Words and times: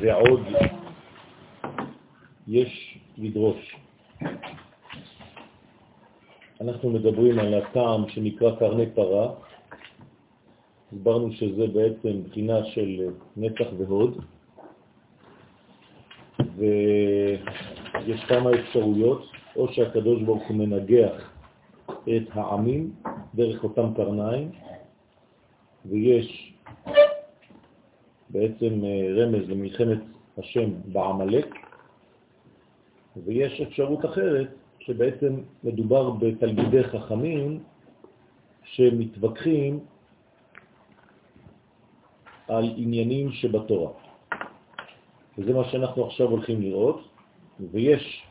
ועוד 0.00 0.40
יש 2.48 2.98
לדרוש. 3.18 3.76
אנחנו 6.60 6.90
מדברים 6.90 7.38
על 7.38 7.54
הטעם 7.54 8.08
שנקרא 8.08 8.56
קרני 8.58 8.86
פרה, 8.94 9.34
הסברנו 10.92 11.32
שזה 11.32 11.66
בעצם 11.66 12.22
בחינה 12.28 12.64
של 12.64 13.08
נצח 13.36 13.66
והוד, 13.78 14.24
ויש 16.56 18.24
כמה 18.28 18.50
אפשרויות, 18.50 19.26
או 19.56 19.72
שהקדוש 19.72 20.22
ברוך 20.22 20.48
הוא 20.48 20.56
מנגח 20.56 21.30
את 21.86 22.28
העמים 22.32 22.92
דרך 23.34 23.64
אותם 23.64 23.94
קרניים, 23.96 24.50
ויש 25.84 26.53
בעצם 28.30 28.84
אה, 28.84 29.24
רמז 29.24 29.50
למלחמת 29.50 29.98
השם 30.38 30.70
בעמלק, 30.92 31.54
ויש 33.24 33.60
אפשרות 33.60 34.04
אחרת 34.04 34.48
שבעצם 34.80 35.36
מדובר 35.64 36.10
בתלמידי 36.10 36.84
חכמים 36.84 37.62
שמתווכחים 38.64 39.80
על 42.48 42.70
עניינים 42.76 43.32
שבתורה. 43.32 43.90
וזה 45.38 45.54
מה 45.54 45.64
שאנחנו 45.64 46.06
עכשיו 46.06 46.28
הולכים 46.28 46.62
לראות, 46.62 47.00
ויש, 47.72 48.26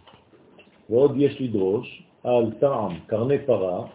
ועוד 0.89 1.13
יש 1.17 1.41
לדרוש 1.41 2.03
על 2.23 2.51
טעם 2.59 2.99
קרני 3.07 3.45
פרה, 3.45 3.87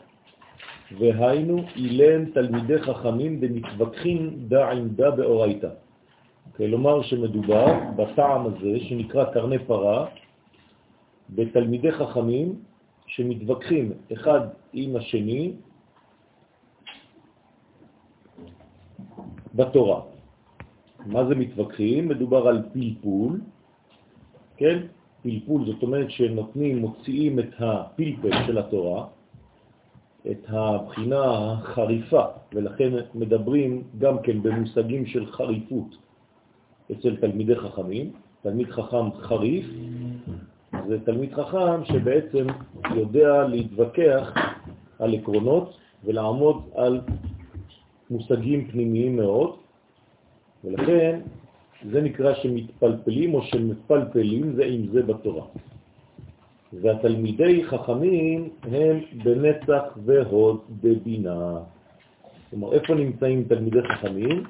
והיינו 0.98 1.62
אילן 1.76 2.24
תלמידי 2.24 2.78
חכמים 2.78 3.40
במתווכחים 3.40 4.30
דע 4.48 4.70
עמדה 4.70 5.10
באורייתא. 5.10 5.68
כלומר 6.58 7.02
שמדובר 7.02 7.66
בטעם 7.96 8.46
הזה 8.46 8.80
שנקרא 8.80 9.24
קרני 9.24 9.58
פרה, 9.58 10.06
בתלמידי 11.30 11.92
חכמים 11.92 12.54
שמתווכחים 13.06 13.92
אחד 14.12 14.40
עם 14.72 14.96
השני 14.96 15.52
בתורה. 19.54 20.00
מה 21.06 21.24
זה 21.24 21.34
מתווכחים? 21.34 22.08
מדובר 22.08 22.48
על 22.48 22.62
פלפול, 22.72 23.40
כן? 24.56 24.78
פלפול 25.22 25.66
זאת 25.66 25.82
אומרת 25.82 26.10
שנותנים, 26.10 26.78
מוציאים 26.78 27.38
את 27.38 27.54
הפלפל 27.58 28.46
של 28.46 28.58
התורה, 28.58 29.06
את 30.30 30.42
הבחינה 30.48 31.22
החריפה, 31.22 32.24
ולכן 32.54 32.90
מדברים 33.14 33.82
גם 33.98 34.22
כן 34.22 34.42
במושגים 34.42 35.06
של 35.06 35.26
חריפות 35.26 36.07
אצל 36.92 37.16
תלמידי 37.16 37.56
חכמים. 37.56 38.12
תלמיד 38.42 38.70
חכם 38.70 39.12
חריף 39.12 39.66
זה 40.88 41.04
תלמיד 41.04 41.34
חכם 41.34 41.84
שבעצם 41.84 42.46
יודע 42.96 43.48
להתווכח 43.48 44.32
על 44.98 45.14
עקרונות 45.14 45.76
ולעמוד 46.04 46.62
על 46.74 47.00
מושגים 48.10 48.70
פנימיים 48.70 49.16
מאוד, 49.16 49.56
ולכן 50.64 51.20
זה 51.90 52.00
נקרא 52.00 52.34
שמתפלפלים 52.34 53.34
או 53.34 53.42
שמפלפלים 53.42 54.52
זה 54.56 54.64
עם 54.64 54.86
זה 54.92 55.02
בתורה. 55.02 55.46
והתלמידי 56.72 57.64
חכמים 57.64 58.48
הם 58.62 59.00
בנצח 59.24 59.82
והוד 60.04 60.60
בבינה. 60.82 61.58
כלומר, 62.50 62.72
איפה 62.72 62.94
נמצאים 62.94 63.44
תלמידי 63.44 63.82
חכמים? 63.82 64.44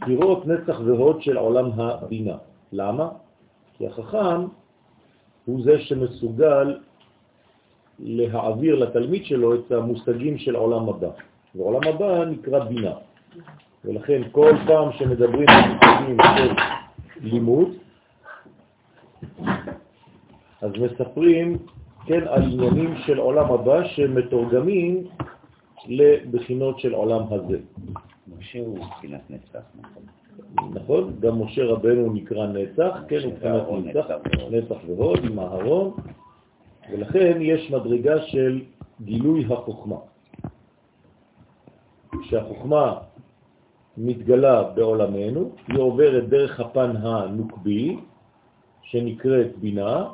בספירות 0.00 0.46
נצח 0.46 0.80
והוד 0.84 1.22
של 1.22 1.36
עולם 1.36 1.80
הבינה. 1.80 2.36
למה? 2.72 3.08
כי 3.76 3.86
החכם 3.86 4.46
הוא 5.44 5.62
זה 5.64 5.78
שמסוגל 5.78 6.78
להעביר 7.98 8.74
לתלמיד 8.74 9.24
שלו 9.24 9.54
את 9.54 9.72
המושגים 9.72 10.38
של 10.38 10.56
עולם 10.56 10.88
הבא. 10.88 11.08
ועולם 11.54 11.80
הבא 11.94 12.24
נקרא 12.24 12.64
בינה. 12.64 12.92
ולכן 13.84 14.22
כל 14.32 14.52
פעם 14.66 14.92
שמדברים 14.92 15.48
על 15.48 15.70
מושגים 15.70 16.16
של 16.36 16.52
לימוד, 17.20 17.68
אז 20.62 20.72
מספרים 20.80 21.58
כן 22.06 22.28
על 22.28 22.42
עניינים 22.42 22.94
של 23.06 23.18
עולם 23.18 23.52
הבא 23.52 23.84
שמתורגמים 23.84 25.04
לבחינות 25.88 26.80
של 26.80 26.92
עולם 26.94 27.22
הזה. 27.30 27.58
משה 28.38 28.58
הוא 28.58 28.78
בחינת 28.78 29.30
נצח, 29.30 29.62
נכון? 29.80 30.02
נכון? 30.74 31.16
גם 31.20 31.42
משה 31.42 31.64
רבנו 31.64 32.12
נקרא 32.12 32.46
נצח, 32.46 32.98
כן, 33.08 33.18
הוא 33.22 33.32
מבחינת 33.32 33.62
נצח, 33.84 34.06
נצח 34.50 34.76
והוד 34.86 35.18
עם 35.24 35.38
אהרון, 35.38 35.94
ולכן 36.92 37.38
יש 37.40 37.70
מדרגה 37.70 38.22
של 38.22 38.60
גילוי 39.00 39.44
החוכמה. 39.50 39.96
כשהחוכמה 42.22 42.98
מתגלה 43.96 44.62
בעולמנו, 44.62 45.50
היא 45.68 45.78
עוברת 45.78 46.28
דרך 46.28 46.60
הפן 46.60 46.96
הנוקבי, 46.96 47.96
שנקראת 48.82 49.58
בינה, 49.58 50.08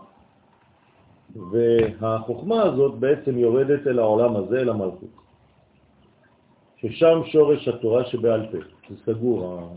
והחוכמה 1.51 2.63
הזאת 2.63 2.99
בעצם 2.99 3.39
יורדת 3.39 3.87
אל 3.87 3.99
העולם 3.99 4.37
הזה, 4.37 4.61
אל 4.61 4.69
המלכות. 4.69 5.22
ששם 6.83 7.21
שורש 7.33 7.69
התורה 7.69 8.05
שבעל 8.05 8.47
פה. 8.53 8.59
זה 8.91 8.97
סגור. 9.07 9.77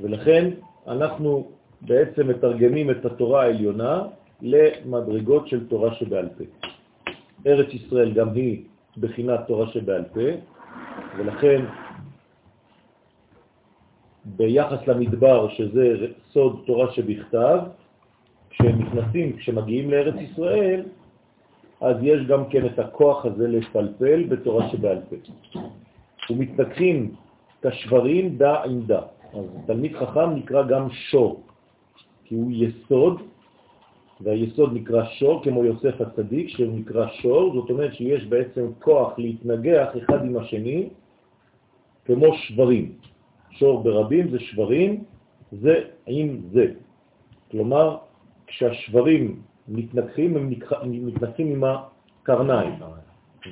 ולכן 0.00 0.50
אנחנו 0.86 1.50
בעצם 1.80 2.28
מתרגמים 2.28 2.90
את 2.90 3.04
התורה 3.04 3.42
העליונה 3.42 4.02
למדרגות 4.42 5.48
של 5.48 5.68
תורה 5.68 5.94
שבעל 5.94 6.28
פה. 6.38 6.44
ארץ 7.46 7.74
ישראל 7.74 8.12
גם 8.12 8.34
היא 8.34 8.64
בחינת 8.98 9.40
תורה 9.46 9.66
שבעל 9.66 10.04
פה, 10.04 10.28
ולכן 11.18 11.64
ביחס 14.24 14.86
למדבר, 14.86 15.48
שזה 15.48 16.06
סוד 16.32 16.62
תורה 16.66 16.92
שבכתב, 16.92 17.58
כשהם 18.50 18.78
נכנסים, 18.78 19.36
כשמגיעים 19.36 19.90
לארץ 19.90 20.14
ישראל, 20.20 20.82
אז 21.82 21.96
יש 22.02 22.26
גם 22.26 22.48
כן 22.48 22.66
את 22.66 22.78
הכוח 22.78 23.26
הזה 23.26 23.48
לפלפל 23.48 24.24
בתורה 24.28 24.70
שבעל 24.70 24.98
פה. 25.10 25.16
ומתפתחים 26.30 27.14
כשברים 27.62 28.38
דע 28.38 28.62
עם 28.62 28.82
דע. 28.86 29.00
אז 29.34 29.44
תלמיד 29.66 29.96
חכם 29.96 30.30
נקרא 30.30 30.62
גם 30.62 30.90
שור, 30.90 31.42
כי 32.24 32.34
הוא 32.34 32.50
יסוד, 32.54 33.20
והיסוד 34.20 34.70
נקרא 34.74 35.04
שור, 35.04 35.42
כמו 35.42 35.64
יוסף 35.64 36.00
הצדיק, 36.00 36.48
שהוא 36.48 36.78
נקרא 36.78 37.06
שור, 37.08 37.54
זאת 37.54 37.70
אומרת 37.70 37.94
שיש 37.94 38.24
בעצם 38.26 38.66
כוח 38.78 39.18
להתנגח 39.18 39.88
אחד 39.98 40.24
עם 40.24 40.36
השני, 40.36 40.88
כמו 42.04 42.34
שברים. 42.34 42.92
שור 43.50 43.82
ברבים 43.82 44.30
זה 44.30 44.38
שברים, 44.38 45.04
זה 45.52 45.74
עם 46.06 46.40
זה. 46.52 46.66
כלומר, 47.50 47.96
כשהשברים 48.46 49.40
מתנגחים, 49.68 50.36
הם 50.36 50.50
מתנגחים 51.06 51.46
עם 51.46 51.64
הקרניים. 51.64 52.74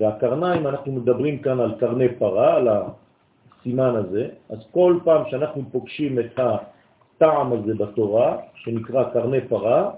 והקרניים, 0.00 0.66
אנחנו 0.66 0.92
מדברים 0.92 1.38
כאן 1.38 1.60
על 1.60 1.74
קרני 1.80 2.08
פרה, 2.18 2.54
על 2.56 2.68
הסימן 2.68 3.96
הזה, 3.96 4.28
אז 4.48 4.58
כל 4.70 4.98
פעם 5.04 5.22
שאנחנו 5.30 5.62
פוגשים 5.72 6.18
את 6.18 6.38
הטעם 6.38 7.52
הזה 7.52 7.74
בתורה, 7.74 8.36
שנקרא 8.54 9.04
קרני 9.12 9.40
פרה, 9.48 9.90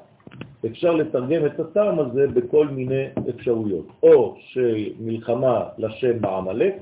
אפשר 0.67 0.93
לתרגם 0.93 1.47
את 1.47 1.61
הטעם 1.61 1.99
הזה 1.99 2.27
בכל 2.27 2.69
מיני 2.69 3.05
אפשרויות. 3.31 3.87
או 4.03 4.37
שמלחמה 4.39 5.65
לשם 5.79 6.21
בעמלק, 6.21 6.75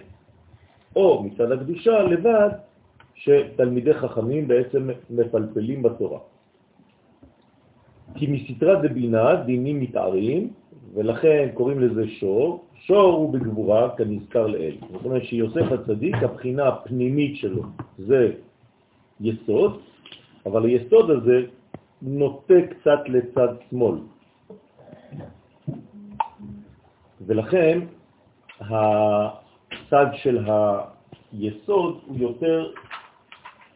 או 0.96 1.22
מצד 1.22 1.52
הקדושה 1.52 2.02
לבד, 2.02 2.50
שתלמידי 3.14 3.94
חכמים 3.94 4.48
בעצם 4.48 4.90
מפלפלים 5.10 5.82
בתורה. 5.82 6.18
כי 8.14 8.26
מסתרה 8.26 8.74
דבינה 8.82 9.34
דינים 9.34 9.80
מתארים, 9.80 10.50
ולכן 10.94 11.48
קוראים 11.54 11.80
לזה 11.80 12.08
שור. 12.08 12.64
שור 12.74 13.12
הוא 13.12 13.32
בגבורה 13.32 13.96
כנזכר 13.96 14.46
לאל. 14.46 14.76
זאת 14.92 15.04
אומרת 15.04 15.24
שיוסף 15.24 15.72
הצדיק, 15.72 16.14
הבחינה 16.22 16.68
הפנימית 16.68 17.36
שלו 17.36 17.62
זה 17.98 18.32
יסוד, 19.20 19.80
אבל 20.46 20.64
היסוד 20.64 21.10
הזה 21.10 21.42
נוטה 22.02 22.54
קצת 22.70 23.00
לצד 23.08 23.48
שמאל. 23.70 23.98
ולכן 27.26 27.80
הצד 28.60 30.06
של 30.14 30.38
היסוד 31.32 32.00
הוא 32.06 32.18
יותר 32.18 32.72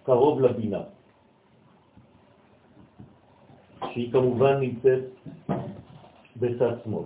קרוב 0.02 0.40
לבינה. 0.40 0.80
שהיא 3.92 4.12
כמובן 4.12 4.60
נמצאת 4.60 5.00
בצד 6.36 6.72
שמאל. 6.84 7.02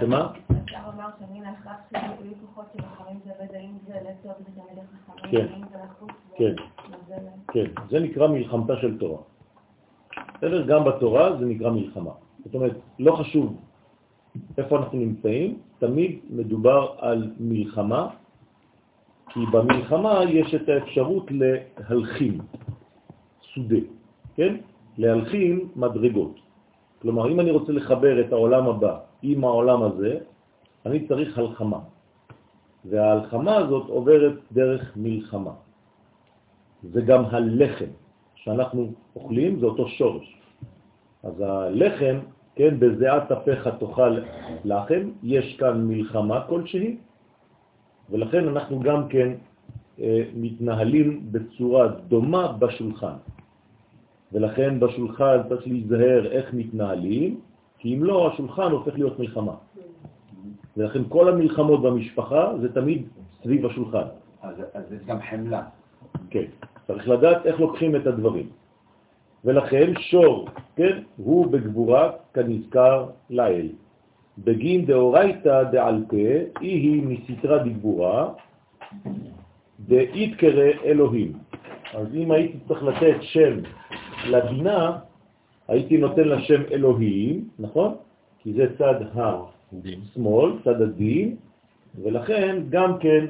שמה? 0.00 0.32
כן. 5.30 5.46
כן. 6.36 6.54
כן, 7.52 7.64
זה 7.90 8.00
נקרא 8.00 8.28
מלחמתה 8.28 8.76
של 8.76 8.98
תורה. 8.98 9.22
בסדר? 10.34 10.66
גם 10.66 10.84
בתורה 10.84 11.36
זה 11.36 11.44
נקרא 11.44 11.70
מלחמה. 11.70 12.10
זאת 12.44 12.54
אומרת, 12.54 12.76
לא 12.98 13.16
חשוב 13.16 13.56
איפה 14.58 14.78
אנחנו 14.78 14.98
נמצאים, 14.98 15.58
תמיד 15.78 16.18
מדובר 16.30 16.94
על 16.98 17.32
מלחמה, 17.40 18.08
כי 19.28 19.40
במלחמה 19.52 20.20
יש 20.28 20.54
את 20.54 20.68
האפשרות 20.68 21.26
להלחים 21.30 22.38
סודה, 23.54 23.80
כן? 24.34 24.56
להלחים 24.98 25.68
מדרגות. 25.76 26.34
כלומר, 27.02 27.30
אם 27.30 27.40
אני 27.40 27.50
רוצה 27.50 27.72
לחבר 27.72 28.20
את 28.20 28.32
העולם 28.32 28.68
הבא 28.68 28.98
עם 29.22 29.44
העולם 29.44 29.82
הזה, 29.82 30.18
אני 30.86 31.08
צריך 31.08 31.38
הלחמה. 31.38 31.78
וההלחמה 32.84 33.56
הזאת 33.56 33.88
עוברת 33.88 34.34
דרך 34.52 34.92
מלחמה. 34.96 35.50
זה 36.82 37.00
גם 37.00 37.24
הלחם 37.24 37.90
שאנחנו 38.34 38.92
אוכלים, 39.16 39.60
זה 39.60 39.66
אותו 39.66 39.88
שורש. 39.88 40.36
אז 41.22 41.40
הלחם, 41.40 42.18
כן, 42.54 42.78
בזיעת 42.78 43.32
אפיך 43.32 43.68
תאכל 43.78 44.18
לחם, 44.64 45.10
יש 45.22 45.56
כאן 45.56 45.84
מלחמה 45.88 46.46
כלשהי, 46.48 46.96
ולכן 48.10 48.48
אנחנו 48.48 48.80
גם 48.80 49.08
כן 49.08 49.32
אה, 50.00 50.22
מתנהלים 50.34 51.32
בצורה 51.32 51.88
דומה 51.88 52.52
בשולחן. 52.52 53.16
ולכן 54.32 54.80
בשולחן 54.80 55.38
צריך 55.48 55.66
להיזהר 55.66 56.26
איך 56.32 56.54
מתנהלים, 56.54 57.40
כי 57.78 57.94
אם 57.94 58.04
לא, 58.04 58.32
השולחן 58.32 58.70
הופך 58.70 58.94
להיות 58.94 59.18
מלחמה. 59.18 59.54
ולכן 60.76 61.02
כל 61.08 61.28
המלחמות 61.28 61.82
במשפחה 61.82 62.52
זה 62.60 62.72
תמיד 62.72 63.02
סביב 63.42 63.66
השולחן. 63.66 64.06
אז 64.42 64.54
אז 64.74 64.92
יש 64.92 65.02
גם 65.06 65.18
חמלה. 65.30 65.62
כן, 66.30 66.44
צריך 66.86 67.08
לדעת 67.08 67.46
איך 67.46 67.60
לוקחים 67.60 67.96
את 67.96 68.06
הדברים. 68.06 68.48
ולכן 69.44 69.92
שור, 70.00 70.48
כן, 70.76 71.02
הוא 71.16 71.46
בגבורה 71.46 72.10
כנזכר 72.34 73.06
לאל. 73.30 73.68
בגין 74.38 74.86
דאורייתא 74.86 75.62
דעל 75.62 76.04
פה, 76.08 76.16
אי 76.60 76.68
היא 76.68 77.02
מסתרה 77.02 77.58
דגבורה, 77.58 78.28
דאית 79.80 80.36
קרא 80.36 80.70
אלוהים. 80.84 81.32
אז 81.94 82.06
אם 82.14 82.30
הייתי 82.30 82.58
צריך 82.68 82.82
לתת 82.82 83.16
שם 83.20 83.58
לבינה, 84.26 84.98
הייתי 85.68 85.96
נותן 85.98 86.28
לה 86.28 86.40
שם 86.40 86.62
אלוהים, 86.70 87.48
נכון? 87.58 87.94
כי 88.38 88.52
זה 88.52 88.66
צד 88.78 88.94
השמאל, 89.14 90.52
צד 90.64 90.82
הדין, 90.82 91.36
ולכן 92.02 92.62
גם 92.70 92.98
כן 92.98 93.26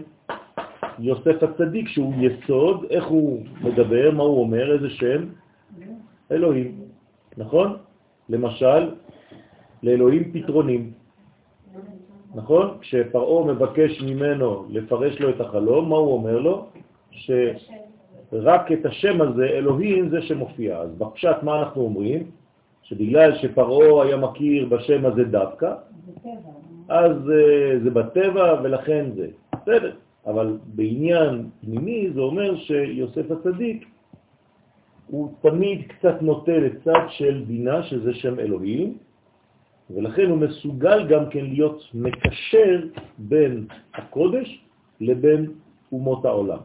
יוסף 0.98 1.42
הצדיק 1.42 1.88
שהוא 1.88 2.14
יסוד, 2.20 2.84
איך 2.90 3.06
הוא 3.06 3.44
מדבר, 3.62 4.10
מה 4.10 4.22
הוא 4.22 4.40
אומר, 4.40 4.72
איזה 4.72 4.90
שם? 4.90 5.24
אלוהים, 6.32 6.80
נכון? 7.36 7.76
למשל, 8.28 8.90
לאלוהים 9.82 10.32
פתרונים, 10.32 10.92
נכון? 12.36 12.76
כשפרעו 12.80 13.44
מבקש 13.44 14.02
ממנו 14.02 14.64
לפרש 14.68 15.20
לו 15.20 15.30
את 15.30 15.40
החלום, 15.40 15.88
מה 15.88 15.96
הוא 15.96 16.12
אומר 16.12 16.38
לו? 16.38 16.66
שרק 17.10 18.72
את 18.72 18.86
השם 18.86 19.20
הזה, 19.20 19.44
אלוהים, 19.44 20.08
זה 20.08 20.22
שמופיע. 20.22 20.78
אז 20.78 20.90
בפשט 20.98 21.42
מה 21.42 21.58
אנחנו 21.58 21.82
אומרים? 21.82 22.30
שבגלל 22.82 23.34
שפרעו 23.34 24.02
היה 24.02 24.16
מכיר 24.16 24.66
בשם 24.68 25.06
הזה 25.06 25.24
דווקא, 25.24 25.74
אז 26.88 27.30
אה, 27.30 27.78
זה 27.84 27.90
בטבע 27.90 28.60
ולכן 28.62 29.06
זה. 29.16 29.26
בסדר, 29.52 29.92
אבל 30.26 30.58
בעניין 30.66 31.48
פנימי 31.60 32.10
זה 32.14 32.20
אומר 32.20 32.56
שיוסף 32.56 33.30
הצדיק 33.30 33.86
הוא 35.06 35.32
תמיד 35.40 35.82
קצת 35.88 36.22
נוטה 36.22 36.52
לצד 36.52 37.06
של 37.08 37.44
בינה, 37.46 37.82
שזה 37.82 38.14
שם 38.14 38.40
אלוהים, 38.40 38.98
ולכן 39.90 40.30
הוא 40.30 40.38
מסוגל 40.38 41.06
גם 41.08 41.30
כן 41.30 41.44
להיות 41.44 41.82
מקשר 41.94 42.80
בין 43.18 43.66
הקודש 43.94 44.60
לבין 45.00 45.52
אומות 45.92 46.24
העולם. 46.24 46.58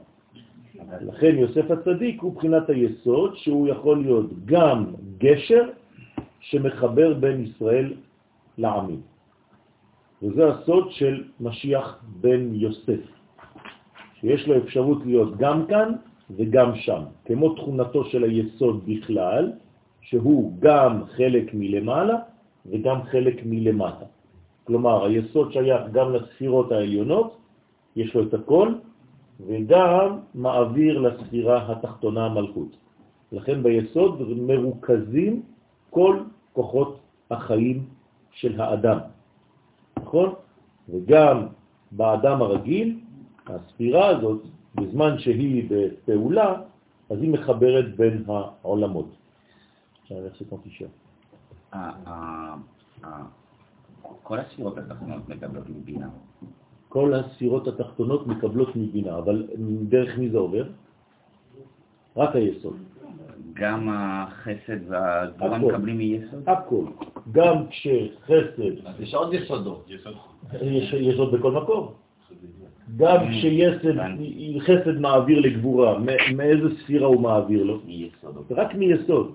לכן 1.02 1.36
יוסף 1.38 1.72
הצדיק 1.72 2.22
הוא 2.22 2.36
בחינת 2.36 2.70
היסוד 2.70 3.38
שהוא 3.38 3.68
יכול 3.68 4.02
להיות 4.02 4.46
גם 4.46 4.86
גשר 5.18 5.70
שמחבר 6.40 7.14
בין 7.14 7.46
ישראל 7.46 7.94
לעמים. 8.58 9.02
וזה 10.24 10.48
הסוד 10.48 10.92
של 10.92 11.24
משיח 11.40 12.04
בן 12.22 12.56
יוסף, 12.56 13.02
שיש 14.20 14.48
לו 14.48 14.58
אפשרות 14.58 15.06
להיות 15.06 15.38
גם 15.38 15.66
כאן 15.66 15.94
וגם 16.36 16.76
שם, 16.76 17.02
כמו 17.26 17.56
תכונתו 17.56 18.06
של 18.06 18.24
היסוד 18.24 18.86
בכלל, 18.86 19.52
שהוא 20.02 20.54
גם 20.60 21.04
חלק 21.06 21.54
מלמעלה 21.54 22.16
וגם 22.66 23.04
חלק 23.04 23.42
מלמטה. 23.46 24.06
כלומר, 24.64 25.06
היסוד 25.06 25.52
שייך 25.52 25.82
גם 25.92 26.14
לספירות 26.14 26.72
העליונות, 26.72 27.38
יש 27.96 28.16
לו 28.16 28.24
את 28.24 28.34
הכל, 28.34 28.74
וגם 29.48 30.20
מעביר 30.36 31.00
לספירה 31.00 31.72
התחתונה 31.72 32.26
המלכות. 32.26 32.78
לכן 33.32 33.64
ביסוד 33.64 34.22
מרוכזים 34.38 35.42
כל 35.90 36.20
כוחות 36.54 37.00
החיים 37.32 37.86
של 38.32 38.62
האדם. 38.62 38.98
נכון? 39.98 40.34
וגם 40.90 41.48
באדם 41.92 42.42
הרגיל, 42.42 43.00
הספירה 43.48 44.08
הזאת, 44.08 44.42
בזמן 44.76 45.20
שהיא 45.20 45.70
בפעולה, 45.70 46.56
אז 47.10 47.22
היא 47.22 47.30
מחברת 47.30 47.96
בין 47.96 48.24
העולמות. 48.28 49.10
עכשיו 50.02 50.18
אני 50.18 50.28
אותי 50.52 50.70
כל 54.24 54.40
הספירות 54.40 54.78
התחתונות 54.78 55.30
מקבלות 55.30 55.70
מבינה. 55.70 56.10
כל 56.90 57.14
הספירות 57.14 57.68
התחתונות 57.68 58.28
מקבלות 58.28 58.76
מבינה, 58.76 59.18
אבל 59.18 59.48
דרך 59.90 60.18
מי 60.18 60.30
זה 60.30 60.38
עובר? 60.38 60.64
רק 62.18 62.36
היסוד. 62.36 62.78
גם 63.54 63.90
החסד 63.92 64.78
והגבורה. 64.88 65.58
מקבלים 65.58 65.98
מיסוד? 65.98 66.44
הכל. 66.48 66.86
גם 67.32 67.68
כשחסד, 67.70 68.86
אז 68.86 68.96
יש 69.00 69.14
עוד 69.14 69.34
יסודות. 69.34 69.90
יש 70.62 70.94
יסוד 70.94 71.32
בכל 71.32 71.52
מקום. 71.52 71.94
גם 72.98 73.18
כשחסד 73.30 75.00
מעביר 75.00 75.40
לגבורה, 75.40 76.00
מאיזה 76.36 76.76
ספירה 76.84 77.08
הוא 77.08 77.22
מעביר 77.22 77.64
לו? 77.64 77.80
מיסודות. 77.86 78.52
רק 78.52 78.76
מיסוד. 78.76 79.32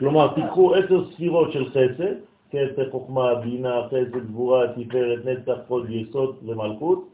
כלומר, 0.00 0.34
תיקחו 0.34 0.74
עשר 0.74 1.10
ספירות 1.12 1.52
של 1.52 1.70
חסד, 1.70 2.14
כסף, 2.50 2.90
חוכמה, 2.90 3.34
בינה, 3.34 3.86
חסד, 3.86 4.10
גבורה, 4.10 4.72
תפארת, 4.72 5.24
נצח, 5.24 5.58
חוד, 5.68 5.90
יסוד 5.90 6.36
ומלכות. 6.44 7.08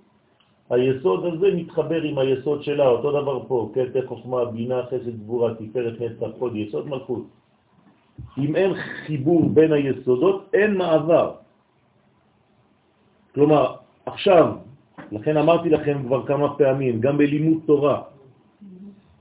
היסוד 0.71 1.25
הזה 1.25 1.47
מתחבר 1.55 2.03
עם 2.03 2.19
היסוד 2.19 2.63
שלה, 2.63 2.87
אותו 2.87 3.11
דבר 3.11 3.37
פה, 3.49 3.71
כסף, 3.75 4.07
חוכמה, 4.07 4.45
בינה, 4.45 4.87
חסד, 4.87 5.19
גבורה, 5.27 5.55
תפארת, 5.55 6.01
נצח, 6.01 6.27
חוד, 6.39 6.57
יסוד, 6.57 6.89
מלכות. 6.89 7.25
אם 8.39 8.57
אין 8.57 8.75
חיבור 8.75 9.51
בין 9.51 9.73
היסודות, 9.73 10.51
אין 10.55 10.75
מעבר. 10.79 11.33
כלומר, 13.35 13.75
עכשיו, 14.07 14.47
לכן 15.13 15.37
אמרתי 15.37 15.69
לכם 15.71 16.07
כבר 16.07 16.27
כמה 16.27 16.55
פעמים, 16.55 17.01
גם 17.01 17.19
בלימוד 17.19 17.59
תורה, 17.67 18.03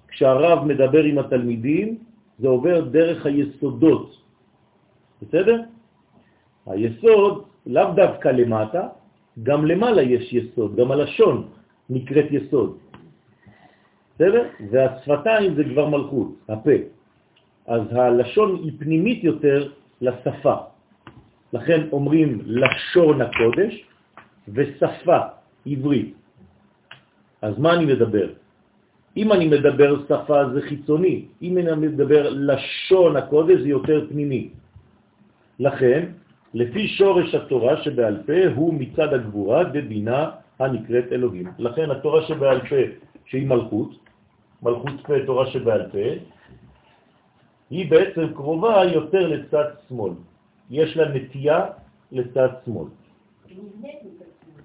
כשהרב 0.08 0.64
מדבר 0.66 1.04
עם 1.04 1.18
התלמידים, 1.18 1.98
זה 2.40 2.48
עובר 2.48 2.82
דרך 2.82 3.26
היסודות. 3.26 4.22
בסדר? 5.22 5.62
היסוד 6.66 7.44
לאו 7.66 7.94
דווקא 7.96 8.28
למטה, 8.28 8.88
גם 9.44 9.66
למעלה 9.66 10.02
יש 10.02 10.34
יסוד, 10.34 10.76
גם 10.76 10.92
הלשון 10.92 11.48
נקראת 11.90 12.26
יסוד. 12.32 12.78
בסדר? 14.16 14.44
והשפתיים 14.72 15.56
זה 15.56 15.64
כבר 15.64 15.90
מלכות, 15.90 16.30
הפה. 16.50 16.78
אז 17.68 17.82
הלשון 17.92 18.56
היא 18.64 18.72
פנימית 18.80 19.24
יותר 19.24 19.72
לשפה. 20.02 20.56
לכן 21.54 21.88
אומרים 21.92 22.42
לשון 22.46 23.22
הקודש 23.22 23.74
ושפה 24.48 25.20
עברית. 25.66 26.14
אז 27.42 27.60
מה 27.60 27.74
אני 27.74 27.86
מדבר? 27.86 28.45
אם 29.18 29.32
אני 29.32 29.48
מדבר 29.48 30.04
שפה 30.08 30.50
זה 30.54 30.62
חיצוני, 30.62 31.26
אם 31.42 31.58
אני 31.58 31.88
מדבר 31.88 32.30
לשון 32.30 33.16
הקודש 33.16 33.60
זה 33.62 33.70
יותר 33.70 34.08
פנימי. 34.10 34.50
לכן, 35.60 36.06
לפי 36.54 36.88
שורש 36.88 37.36
התורה 37.36 37.84
שבעל 37.84 38.24
פה 38.28 38.40
הוא 38.56 38.74
מצד 38.74 39.14
הגבורה 39.14 39.64
בבינה 39.64 40.30
הנקראת 40.60 41.08
אלוהים. 41.12 41.48
לכן 41.60 41.92
התורה 41.92 42.22
שבעל 42.28 42.60
פה 42.60 42.82
שהיא 43.26 43.48
מלכות, 43.48 43.92
מלכות 44.64 44.96
פה 45.08 45.14
תורה 45.26 45.46
שבעל 45.46 45.84
פה, 45.92 46.08
היא 47.70 47.92
בעצם 47.92 48.34
קרובה 48.36 48.84
יותר 48.94 49.28
לצד 49.28 49.68
שמאל. 49.88 50.14
יש 50.70 50.98
לה 50.98 51.06
נטייה 51.10 51.66
לצד 52.12 52.50
שמאל. 52.66 52.88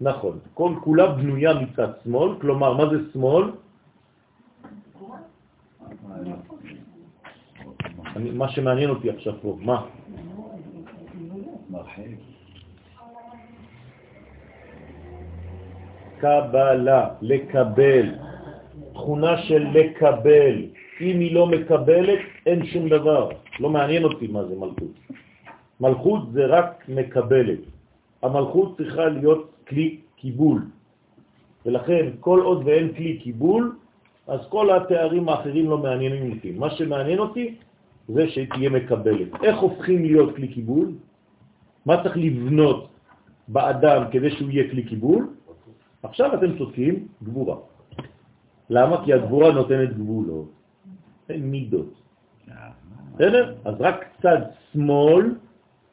נכון, 0.00 0.38
כל 0.54 0.72
כולה 0.80 1.06
בנויה 1.06 1.54
מצד 1.54 1.88
שמאל, 2.04 2.30
כלומר, 2.40 2.72
מה 2.74 2.84
זה 2.90 2.98
שמאל? 3.12 3.44
מה 8.34 8.48
שמעניין 8.48 8.90
אותי 8.90 9.10
עכשיו 9.10 9.34
פה, 9.42 9.56
מה? 9.60 9.86
קבלה, 16.20 17.08
לקבל, 17.22 18.06
תכונה 18.92 19.42
של 19.42 19.66
לקבל. 19.72 20.56
אם 21.00 21.20
היא 21.20 21.34
לא 21.34 21.46
מקבלת, 21.46 22.18
אין 22.46 22.66
שום 22.66 22.88
דבר. 22.88 23.28
לא 23.60 23.70
מעניין 23.70 24.04
אותי 24.04 24.26
מה 24.26 24.44
זה 24.44 24.54
מלכות. 24.56 24.94
מלכות 25.80 26.32
זה 26.32 26.46
רק 26.46 26.84
מקבלת. 26.88 27.58
המלכות 28.22 28.76
צריכה 28.76 29.04
להיות 29.04 29.42
כלי 29.68 30.00
קיבול. 30.16 30.60
ולכן, 31.66 32.06
כל 32.20 32.40
עוד 32.40 32.62
ואין 32.64 32.92
כלי 32.92 33.18
קיבול, 33.18 33.76
אז 34.26 34.40
כל 34.48 34.76
התארים 34.76 35.28
האחרים 35.28 35.70
לא 35.70 35.78
מעניינים 35.78 36.32
אותי. 36.32 36.50
מה 36.50 36.70
שמעניין 36.70 37.18
אותי 37.18 37.54
זה 38.08 38.28
שתהיה 38.28 38.70
מקבלת. 38.70 39.28
איך 39.42 39.58
הופכים 39.58 40.02
להיות 40.02 40.36
כלי 40.36 40.48
קיבול? 40.48 40.88
מה 41.86 42.02
צריך 42.02 42.16
לבנות 42.16 42.88
באדם 43.48 44.02
כדי 44.10 44.30
שהוא 44.30 44.50
יהיה 44.50 44.70
כלי 44.70 44.82
קיבול? 44.82 45.28
עכשיו 46.02 46.34
אתם 46.34 46.58
צודקים, 46.58 47.08
גבורה. 47.22 47.56
למה? 48.70 49.04
כי 49.04 49.12
הגבורה 49.12 49.52
נותנת 49.52 49.96
גבולות, 49.96 50.50
מידות. 51.30 51.92
בסדר? 53.14 53.54
אז 53.64 53.74
רק 53.80 54.06
צד 54.22 54.40
שמאל 54.72 55.34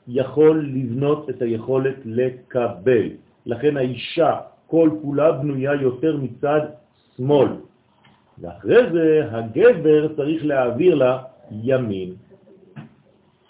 יכול 0.08 0.70
לבנות 0.74 1.30
את 1.30 1.42
היכולת 1.42 1.96
לקבל. 2.06 3.10
לכן 3.46 3.78
האישה 3.78 4.32
כל 4.68 4.90
כולה 5.02 5.32
בנויה 5.32 5.74
יותר 5.74 6.18
מצד 6.18 6.62
שמאל. 7.18 7.67
ואחרי 8.42 8.92
זה 8.92 9.28
הגבר 9.32 10.16
צריך 10.16 10.46
להעביר 10.46 10.96
לה 10.96 11.24
ימין, 11.52 12.14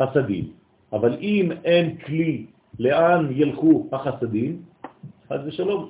חסדים. 0.01 0.51
אבל 0.93 1.17
אם 1.21 1.51
אין 1.63 1.97
כלי 1.97 2.45
לאן 2.79 3.27
ילכו 3.31 3.87
החסדים, 3.91 4.61
אז 5.29 5.43
זה 5.43 5.51
שלום, 5.51 5.89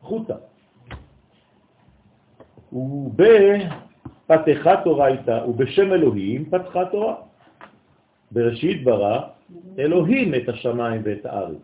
חוטה. 0.00 0.34
ובפתחה 2.72 4.76
תורה 4.84 5.06
הייתה, 5.06 5.44
ובשם 5.48 5.92
אלוהים 5.92 6.50
פתחה 6.50 6.84
תורה. 6.84 7.14
בראשית 8.30 8.84
ברא 8.84 9.20
אלוהים 9.78 10.34
את 10.34 10.48
השמיים 10.48 11.02
ואת 11.04 11.26
הארץ. 11.26 11.58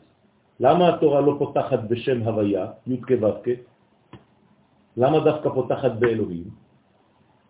למה 0.61 0.89
התורה 0.89 1.21
לא 1.21 1.37
פותחת 1.39 1.79
בשם 1.89 2.23
הוויה, 2.23 2.67
י' 2.87 3.01
כו' 3.01 3.15
למה 4.97 5.21
דווקא 5.21 5.49
פותחת 5.49 5.93
באלוהים? 5.99 6.64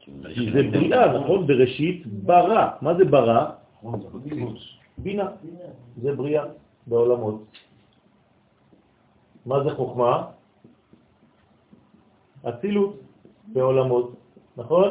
כי 0.04 0.52
זה 0.52 0.62
בריאה, 0.62 1.18
נכון? 1.18 1.46
בראשית 1.46 2.06
ברא. 2.06 2.68
מה 2.82 2.94
זה 2.94 3.04
ברא? 3.04 3.50
בינה. 4.98 5.28
זה 6.02 6.16
בריאה 6.16 6.44
בעולמות. 6.86 7.42
מה 9.46 9.64
זה 9.64 9.70
חוכמה? 9.70 10.26
אצילות 12.48 13.00
בעולמות, 13.52 14.12
נכון? 14.56 14.90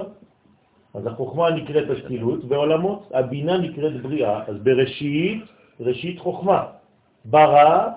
אז 0.93 1.05
החוכמה 1.05 1.49
נקראת 1.49 1.89
אצילות 1.89 2.45
בעולמות, 2.45 3.11
הבינה 3.13 3.57
נקראת 3.57 4.01
בריאה, 4.01 4.43
אז 4.47 4.55
בראשית, 4.63 5.43
ראשית 5.79 6.19
חוכמה, 6.19 6.65
ברא, 7.25 7.87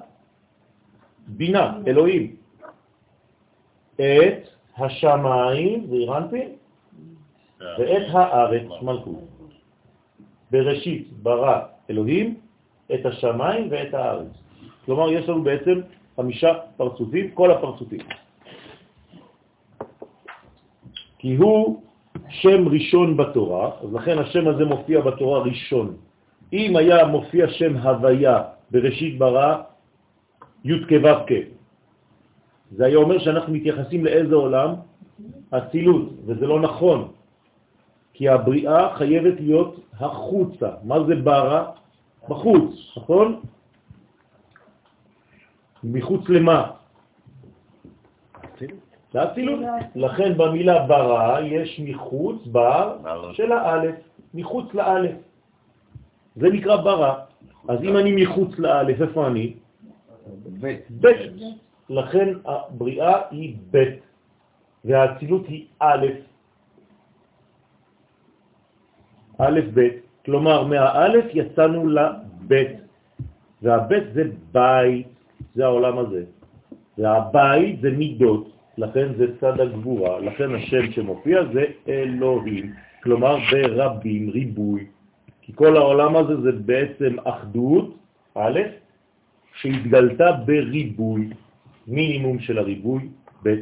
בינה, 1.26 1.80
אלוהים. 1.86 2.36
את 3.94 4.40
השמיים, 4.76 5.86
זה 5.86 5.94
אירנפין, 5.94 6.48
ואת 7.60 8.06
הארץ, 8.12 8.66
מלכות. 8.82 9.24
בראשית 10.50 11.08
ברא 11.22 11.60
אלוהים 11.90 12.34
את 12.94 13.06
השמיים 13.06 13.68
ואת 13.70 13.94
הארץ. 13.94 14.32
כלומר, 14.84 15.12
יש 15.12 15.28
לנו 15.28 15.42
בעצם 15.42 15.80
חמישה 16.16 16.52
פרצופים, 16.76 17.30
כל 17.30 17.50
הפרצופים. 17.50 18.00
כי 21.18 21.34
הוא 21.34 21.82
שם 22.28 22.68
ראשון 22.68 23.16
בתורה, 23.16 23.70
אז 23.82 23.94
לכן 23.94 24.18
השם 24.18 24.48
הזה 24.48 24.64
מופיע 24.64 25.00
בתורה 25.00 25.38
ראשון. 25.40 25.96
אם 26.52 26.76
היה 26.76 27.06
מופיע 27.06 27.48
שם 27.48 27.76
הוויה 27.76 28.42
בראשית 28.70 29.18
ברא, 29.18 29.56
י' 30.64 30.86
כו' 30.88 31.34
זה 32.70 32.86
היה 32.86 32.96
אומר 32.96 33.18
שאנחנו 33.18 33.52
מתייחסים 33.52 34.04
לאיזה 34.04 34.34
עולם? 34.34 34.74
אצילות, 35.50 36.08
וזה 36.26 36.46
לא 36.46 36.60
נכון, 36.60 37.08
כי 38.16 38.28
הבריאה 38.28 38.96
חייבת 38.96 39.40
להיות 39.40 39.80
החוצה. 40.00 40.70
מה 40.82 40.96
זה 41.06 41.14
ברא? 41.14 41.64
בחוץ, 42.28 42.72
נכון? 42.96 43.40
מחוץ 45.84 46.28
למה? 46.28 46.70
לאצילות. 49.14 49.60
לכן 49.94 50.36
במילה 50.36 50.86
ברא 50.86 51.40
יש 51.40 51.80
מחוץ 51.84 52.46
בר 52.46 52.96
של 53.32 53.52
האלף, 53.52 53.94
מחוץ 54.34 54.74
לאלף. 54.74 55.16
זה 56.36 56.48
נקרא 56.48 56.76
ברא. 56.76 57.14
אז 57.68 57.78
אם 57.82 57.96
אני 57.96 58.24
מחוץ 58.24 58.58
לאלף, 58.58 59.02
איפה 59.02 59.26
אני? 59.26 59.54
בית. 60.90 61.32
לכן 61.88 62.28
הבריאה 62.44 63.14
היא 63.30 63.56
בית, 63.70 64.00
והאצילות 64.84 65.46
היא 65.46 65.64
א', 65.78 66.06
א' 69.38 69.60
ב', 69.74 69.88
כלומר 70.24 70.64
מהאלף 70.64 71.24
יצאנו 71.34 71.88
לבית, 71.88 72.68
והבית 73.62 74.04
זה 74.14 74.22
בית, 74.52 75.06
זה 75.54 75.64
העולם 75.64 75.98
הזה, 75.98 76.22
והבית 76.98 77.80
זה 77.80 77.90
מידות, 77.90 78.50
לכן 78.78 79.14
זה 79.16 79.26
צד 79.40 79.60
הגבורה, 79.60 80.20
לכן 80.20 80.54
השם 80.54 80.92
שמופיע 80.92 81.44
זה 81.52 81.64
אלוהים, 81.88 82.72
כלומר 83.02 83.36
ברבים, 83.52 84.30
ריבוי, 84.30 84.86
כי 85.42 85.52
כל 85.54 85.76
העולם 85.76 86.16
הזה 86.16 86.40
זה 86.40 86.52
בעצם 86.52 87.16
אחדות, 87.24 87.96
א', 88.34 88.60
שהתגלתה 89.60 90.32
בריבוי, 90.32 91.30
מינימום 91.86 92.38
של 92.38 92.58
הריבוי, 92.58 93.08
ב', 93.44 93.54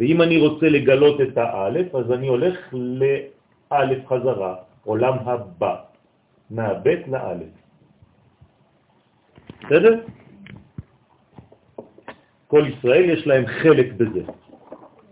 ואם 0.00 0.22
אני 0.22 0.36
רוצה 0.38 0.68
לגלות 0.68 1.20
את 1.20 1.38
האלף, 1.38 1.94
אז 1.94 2.12
אני 2.12 2.28
הולך 2.28 2.74
לאלף 2.74 4.06
חזרה, 4.06 4.54
עולם 4.84 5.14
הבא, 5.28 5.76
מהבית 6.50 7.08
לאלף. 7.08 7.52
בסדר? 9.64 10.00
כל 12.46 12.64
ישראל 12.68 13.04
יש 13.10 13.26
להם 13.26 13.46
חלק 13.46 13.92
בזה. 13.92 14.22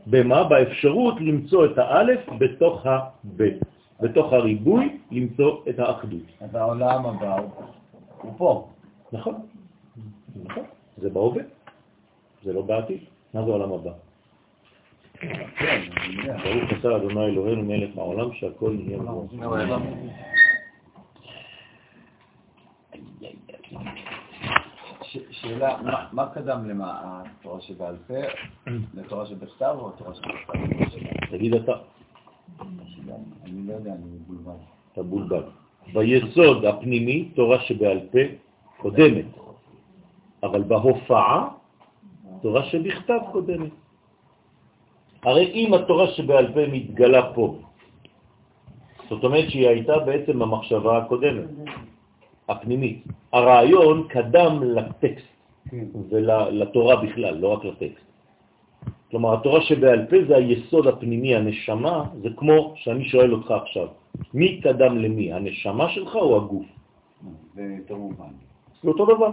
במה? 0.07 0.45
באפשרות 0.45 1.21
למצוא 1.21 1.67
את 1.67 1.79
האלף 1.79 2.21
בתוך 2.39 2.87
הבית, 2.87 3.61
בתוך 4.01 4.33
הריבוי 4.33 4.99
למצוא 5.11 5.63
את 5.69 5.79
האחדות. 5.79 6.27
אז 6.41 6.55
העולם 6.55 7.07
הבא 7.07 7.37
הוא 8.23 8.33
פה. 8.37 8.69
נכון, 9.13 9.35
נכון, 10.33 10.67
זה 10.97 11.11
בהווה, 11.11 11.43
זה 12.45 12.53
לא 12.53 12.63
בעתיד. 12.63 12.99
מה 13.35 13.45
זה 13.45 13.51
עולם 13.51 13.73
הבא? 13.73 13.93
ברוך 15.23 16.73
עשה 16.79 16.97
אדוני 16.97 17.25
אלוהינו 17.25 17.63
מלך 17.63 17.99
העולם 17.99 18.33
שהכל 18.33 18.73
נהיה 18.73 18.99
בו. 18.99 19.29
שאלה, 25.31 25.77
מה 26.13 26.27
קדם 26.35 26.69
למה, 26.69 27.01
התורה 27.03 27.61
שבעל 27.61 27.97
פה, 28.07 28.15
לתורה 28.95 29.27
שבכתב 29.27 29.75
או 29.79 29.89
התורה 29.89 30.15
שבכתב? 30.15 30.53
תגיד 31.31 31.55
אתה. 31.55 31.73
אני 33.45 33.67
לא 33.67 33.73
יודע, 33.73 33.91
אני 33.93 34.05
מבולבל. 34.05 34.61
אתה 34.93 35.03
בולבל. 35.03 35.43
ביסוד 35.93 36.65
הפנימי, 36.65 37.25
תורה 37.35 37.61
שבעל 37.61 38.01
פה 38.13 38.19
קודמת, 38.77 39.25
אבל 40.43 40.63
בהופעה, 40.63 41.49
תורה 42.43 42.65
שבכתב 42.65 43.19
קודמת. 43.33 43.82
הרי 45.23 45.51
אם 45.55 45.75
התורה 45.75 46.07
שבעל 46.07 46.53
פה 46.53 46.61
מתגלה 46.73 47.33
פה, 47.35 47.59
זאת 49.11 49.25
אומרת 49.25 49.51
שהיא 49.51 49.69
הייתה 49.69 49.99
בעצם 49.99 50.39
במחשבה 50.39 50.99
הקודמת, 50.99 51.45
הפנימית. 52.49 53.05
הרעיון 53.33 54.09
קדם 54.09 54.63
לטקסט. 54.63 55.33
ולתורה 56.11 56.97
בכלל, 56.97 57.35
לא 57.39 57.49
רק 57.53 57.65
לטקסט. 57.65 58.05
כלומר, 59.11 59.35
התורה 59.35 59.61
שבעל 59.61 60.07
פה 60.11 60.17
זה 60.29 60.37
היסוד 60.37 60.87
הפנימי, 60.87 61.37
הנשמה, 61.37 62.05
זה 62.23 62.29
כמו 62.37 62.73
שאני 62.77 63.05
שואל 63.05 63.33
אותך 63.33 63.51
עכשיו, 63.51 63.89
מי 64.35 64.61
קדם 64.61 64.99
למי, 64.99 65.33
הנשמה 65.33 65.89
שלך 65.89 66.17
או 66.17 66.37
הגוף? 66.37 66.67
זה 67.55 67.63
יותר 67.79 67.97
מובן. 67.97 68.33
זה 68.83 68.89
אותו 68.89 69.07
דבר. 69.07 69.31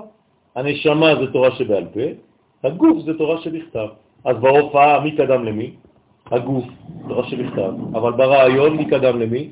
הנשמה 0.55 1.15
זה 1.15 1.31
תורה 1.31 1.51
שבעל 1.51 1.85
פה, 1.93 2.05
הגוף 2.63 2.97
זה 3.05 3.17
תורה 3.17 3.41
שבכתב. 3.41 3.87
אז 4.25 4.37
בהופעה 4.37 4.99
מי 4.99 5.11
קדם 5.17 5.43
למי? 5.45 5.75
הגוף, 6.31 6.65
תורה 7.07 7.29
שבכתב. 7.29 7.73
אבל 7.91 8.11
ברעיון 8.11 8.77
מי 8.77 8.85
קדם 8.85 9.19
למי? 9.19 9.51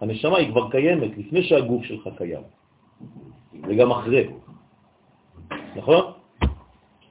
הנשמה 0.00 0.38
היא 0.38 0.50
כבר 0.50 0.70
קיימת, 0.70 1.18
לפני 1.18 1.42
שהגוף 1.42 1.84
שלך 1.84 2.08
קיים. 2.16 2.42
וגם 3.62 3.90
אחרי. 3.90 4.28
נכון? 5.76 6.02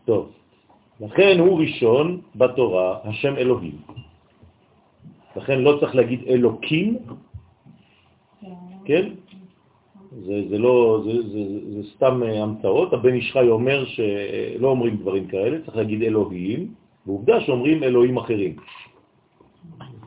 טוב. 0.05 0.31
לכן 0.99 1.39
הוא 1.39 1.59
ראשון 1.59 2.21
בתורה, 2.35 2.99
השם 3.03 3.35
אלוהים. 3.37 3.77
לכן 5.35 5.59
לא 5.59 5.77
צריך 5.79 5.95
להגיד 5.95 6.21
אלוקים, 6.27 6.97
כן? 8.85 9.05
זה, 10.21 10.41
זה 10.49 10.57
לא, 10.57 11.01
זה, 11.05 11.11
זה, 11.21 11.39
זה 11.73 11.89
סתם 11.95 12.23
אה, 12.23 12.43
המצאות. 12.43 12.93
הבן 12.93 13.15
ישחי 13.15 13.49
אומר 13.49 13.85
שלא 13.85 14.67
אומרים 14.67 14.97
דברים 14.97 15.27
כאלה, 15.27 15.57
צריך 15.65 15.77
להגיד 15.77 16.03
אלוהים, 16.03 16.73
ועובדה 17.05 17.41
שאומרים 17.41 17.83
אלוהים 17.83 18.17
אחרים. 18.17 18.55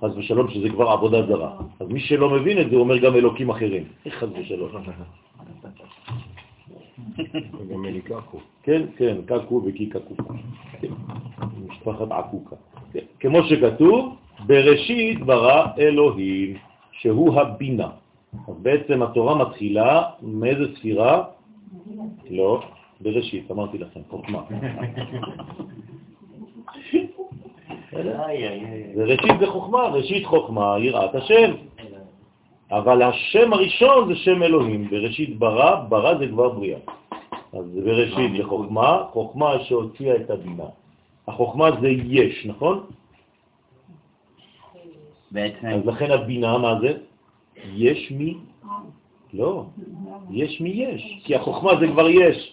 חס 0.00 0.16
ושלום 0.16 0.50
שזה 0.50 0.68
כבר 0.68 0.88
עבודה 0.88 1.26
זרה. 1.26 1.52
אז 1.80 1.88
מי 1.88 2.00
שלא 2.00 2.30
מבין 2.30 2.60
את 2.60 2.70
זה 2.70 2.76
אומר 2.76 2.98
גם 2.98 3.14
אלוקים 3.14 3.50
אחרים. 3.50 3.84
חס 4.08 4.28
ושלום. 4.40 4.70
גם 7.70 7.84
אלי 7.84 8.00
קקו. 8.00 8.38
כן, 8.62 8.82
כן, 8.96 9.16
קקו 9.26 9.62
וקי 9.66 9.86
קקו. 9.86 10.14
כן, 10.80 10.88
משפחת 11.68 12.10
עקוקה. 12.10 12.56
כן. 12.92 13.04
כמו 13.20 13.42
שכתוב, 13.42 14.16
בראשית 14.46 15.20
ברא 15.20 15.66
אלוהים, 15.78 16.56
שהוא 16.92 17.40
הבינה. 17.40 17.88
אז 18.48 18.54
בעצם 18.62 19.02
התורה 19.02 19.34
מתחילה 19.34 20.02
מאיזה 20.22 20.64
ספירה? 20.76 21.24
לא, 22.30 22.62
בראשית, 23.00 23.50
אמרתי 23.50 23.78
לכם, 23.78 24.00
חוכמה. 24.10 24.42
וראשית 28.96 29.38
זה 29.40 29.46
חוכמה, 29.46 29.82
ראשית 29.88 30.26
חוכמה, 30.26 30.76
יראת 30.78 31.14
השם. 31.14 31.50
אבל 32.70 33.02
השם 33.02 33.52
הראשון 33.52 34.08
זה 34.08 34.14
שם 34.14 34.42
אלוהים, 34.42 34.90
בראשית 34.90 35.38
ברא, 35.38 35.84
ברא 35.88 36.18
זה 36.18 36.28
כבר 36.28 36.48
בריאה. 36.48 36.78
אז 37.52 37.64
בראשית 37.84 38.30
זה 38.36 38.44
חוכמה, 38.44 39.02
חוכמה 39.12 39.64
שהוציאה 39.64 40.16
את 40.16 40.30
הבינה. 40.30 40.64
החוכמה 41.28 41.70
זה 41.80 41.88
יש, 41.88 42.46
נכון? 42.46 42.86
בעצם, 45.30 45.66
אז 45.66 45.86
לכן 45.86 46.10
הבינה, 46.10 46.58
מה 46.58 46.80
זה? 46.80 46.98
יש 47.74 48.12
מי? 48.16 48.34
לא, 49.34 49.64
יש 50.30 50.60
מי 50.60 50.68
יש, 50.70 51.20
כי 51.24 51.34
החוכמה 51.34 51.70
זה 51.80 51.86
כבר 51.88 52.08
יש. 52.10 52.52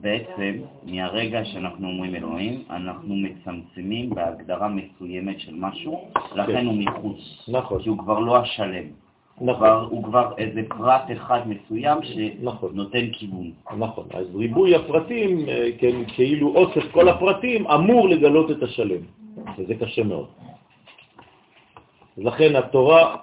בעצם, 0.00 0.54
מהרגע 0.86 1.44
שאנחנו 1.44 1.88
אומרים 1.88 2.14
אלוהים, 2.14 2.62
אנחנו 2.70 3.14
מצמצמים 3.16 4.10
בהגדרה 4.10 4.68
מסוימת 4.68 5.40
של 5.40 5.54
משהו, 5.54 6.04
לכן 6.34 6.66
הוא 6.66 6.74
מחוץ. 6.74 7.48
נכון. 7.48 7.82
כי 7.82 7.88
הוא 7.88 7.98
כבר 7.98 8.18
לא 8.18 8.36
השלם. 8.36 8.84
נכון. 9.40 9.54
כבר- 9.56 9.86
הוא 9.90 10.04
כבר 10.04 10.32
איזה 10.38 10.60
פרט 10.68 11.02
אחד 11.12 11.40
מסוים 11.48 11.98
נכון. 12.42 12.70
שנותן 12.72 13.06
כיוון. 13.12 13.50
נכון, 13.76 14.04
אז 14.14 14.26
ריבוי 14.36 14.74
הפרטים, 14.74 15.48
אה, 15.48 15.68
כן, 15.78 16.04
כאילו 16.08 16.54
אוסף 16.56 16.92
כל 16.92 17.08
הפרטים, 17.08 17.66
אמור 17.66 18.08
לגלות 18.08 18.50
את 18.50 18.62
השלם, 18.62 19.00
וזה 19.58 19.74
קשה 19.74 20.02
מאוד. 20.04 20.26
לכן 22.18 22.56
התורה, 22.56 23.16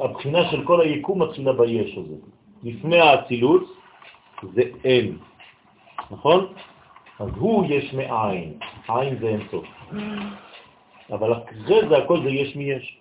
הבחינה 0.00 0.50
של 0.50 0.64
כל 0.64 0.80
היקום 0.80 1.22
מתחילה 1.22 1.52
ביש 1.52 1.98
הזה. 1.98 2.16
לפני 2.62 2.98
האצילות 2.98 3.62
זה 4.54 4.62
אין, 4.84 5.18
נכון? 6.10 6.52
אז 7.20 7.28
הוא 7.36 7.66
יש 7.68 7.94
מאין, 7.94 8.58
עין 8.88 9.18
זה 9.20 9.28
אין 9.28 9.40
סוף. 9.50 9.66
אבל 11.10 11.32
אחרי 11.32 11.88
זה 11.88 11.98
הכל 11.98 12.22
זה 12.22 12.30
יש 12.30 12.56
מי 12.56 12.64
יש. 12.64 12.98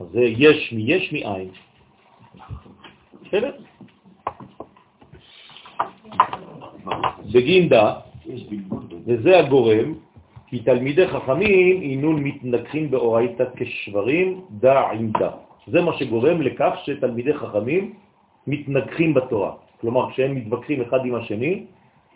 אז 0.00 0.06
זה 0.12 0.22
יש 0.22 0.72
מי 0.72 0.82
יש 0.82 1.12
מאין. 1.12 1.48
בסדר? 3.24 3.52
בגינדה, 7.32 7.94
וזה 9.06 9.38
הגורם, 9.38 9.94
כי 10.56 10.62
תלמידי 10.64 11.08
חכמים 11.08 11.82
אינון 11.82 12.16
מתנגחים 12.24 12.90
באורייתא 12.90 13.44
כשברים 13.56 14.40
דע 14.50 14.80
עם 14.96 15.12
דע. 15.20 15.30
זה 15.68 15.84
מה 15.84 15.92
שגורם 16.00 16.42
לכך 16.42 16.72
שתלמידי 16.84 17.34
חכמים 17.34 17.92
מתנגחים 18.46 19.14
בתורה. 19.14 19.52
כלומר, 19.80 20.10
כשהם 20.10 20.34
מתווכחים 20.34 20.82
אחד 20.88 21.04
עם 21.04 21.14
השני, 21.14 21.64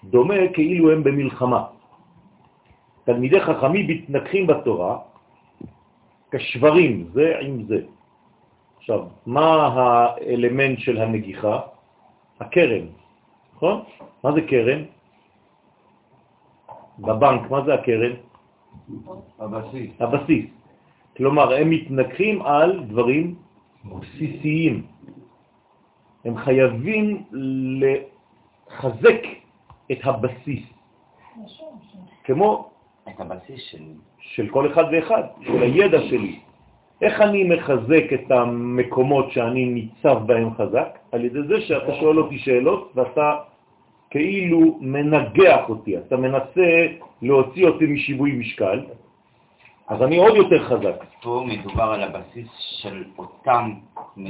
דומה 0.05 0.57
כאילו 0.57 0.93
הם 0.93 1.05
במלחמה. 1.05 1.63
תלמידי 3.05 3.41
חכמים 3.41 3.85
מתנגחים 3.89 4.47
בתורה 4.47 4.99
כשברים, 6.33 7.13
זה 7.13 7.45
עם 7.45 7.69
זה. 7.69 7.81
עכשיו, 8.81 9.01
מה 9.27 9.69
האלמנט 9.77 10.79
של 10.79 10.97
הנגיחה? 10.97 11.61
הקרן, 12.41 12.87
נכון? 13.57 13.77
מה 14.25 14.33
זה 14.33 14.41
קרן? 14.41 14.81
בבנק, 16.99 17.51
מה 17.51 17.65
זה 17.69 17.75
הקרן? 17.75 18.30
הבסיס. 19.39 19.91
הבסיס. 20.01 20.45
כלומר, 21.17 21.55
הם 21.55 21.71
מתנגחים 21.71 22.43
על 22.43 22.85
דברים 22.85 23.35
בסיסיים. 23.85 24.87
הם 26.25 26.37
חייבים 26.37 27.23
לחזק 27.81 29.23
את 29.93 29.99
הבסיס, 30.03 30.65
כמו 32.25 32.71
את 33.09 33.21
הבסיס 33.21 33.61
שלי. 33.71 33.95
של 34.21 34.49
כל 34.49 34.73
אחד 34.73 34.85
ואחד, 34.93 35.23
של 35.43 35.63
הידע 35.63 36.01
שלי. 36.01 36.41
איך 37.03 37.21
אני 37.21 37.45
מחזק 37.45 38.13
את 38.15 38.31
המקומות 38.31 39.31
שאני 39.31 39.65
ניצב 39.65 40.19
בהם 40.27 40.55
חזק? 40.55 40.99
על 41.13 41.25
ידי 41.25 41.43
זה 41.49 41.61
שאתה 41.61 41.95
שואל 41.95 42.19
אותי 42.19 42.39
שאלות 42.39 42.93
ואתה 42.95 43.37
כאילו 44.11 44.79
מנגח 44.81 45.69
אותי, 45.69 45.99
אתה 45.99 46.17
מנסה 46.17 46.87
להוציא 47.23 47.67
אותי 47.67 47.87
משיווי 47.87 48.33
משקל, 48.33 48.81
אז 49.89 50.03
אני 50.03 50.17
עוד 50.17 50.37
יותר 50.37 50.65
חזק. 50.65 51.05
פה 51.23 51.45
מדובר 51.47 51.83
על 51.83 52.03
הבסיס 52.03 52.49
של 52.83 53.05
אותם 53.19 53.73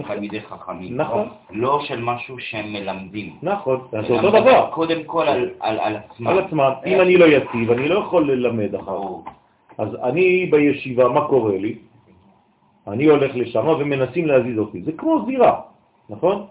תלמידי 0.06 0.40
חכמים. 0.40 0.96
נכון. 0.96 1.28
לא 1.50 1.80
של 1.84 2.00
משהו 2.00 2.38
שהם 2.38 2.72
מלמדים. 2.72 3.36
נכון, 3.42 3.80
זה 3.90 3.98
אלא 3.98 4.16
אותו 4.16 4.40
דבר, 4.40 4.70
קודם 4.70 5.04
כל 5.04 5.28
על, 5.28 5.50
על, 5.60 5.78
על 5.80 5.96
עצמם. 5.96 6.26
על 6.26 6.38
עצמם. 6.38 6.72
אם 6.86 7.00
אני 7.00 7.16
לא 7.16 7.24
יציב, 7.24 7.70
אני 7.70 7.88
לא 7.88 7.98
יכול 7.98 8.30
ללמד 8.30 8.74
אחר. 8.74 9.00
אז 9.78 9.88
אני 10.02 10.46
בישיבה, 10.46 11.08
מה 11.08 11.28
קורה 11.28 11.56
לי? 11.58 11.74
אני 12.86 13.04
הולך 13.04 13.36
לשם 13.36 13.66
ומנסים 13.68 14.26
להזיז 14.26 14.58
אותי. 14.58 14.82
זה 14.82 14.92
כמו 14.92 15.24
זירה, 15.26 15.60
נכון? 16.08 16.46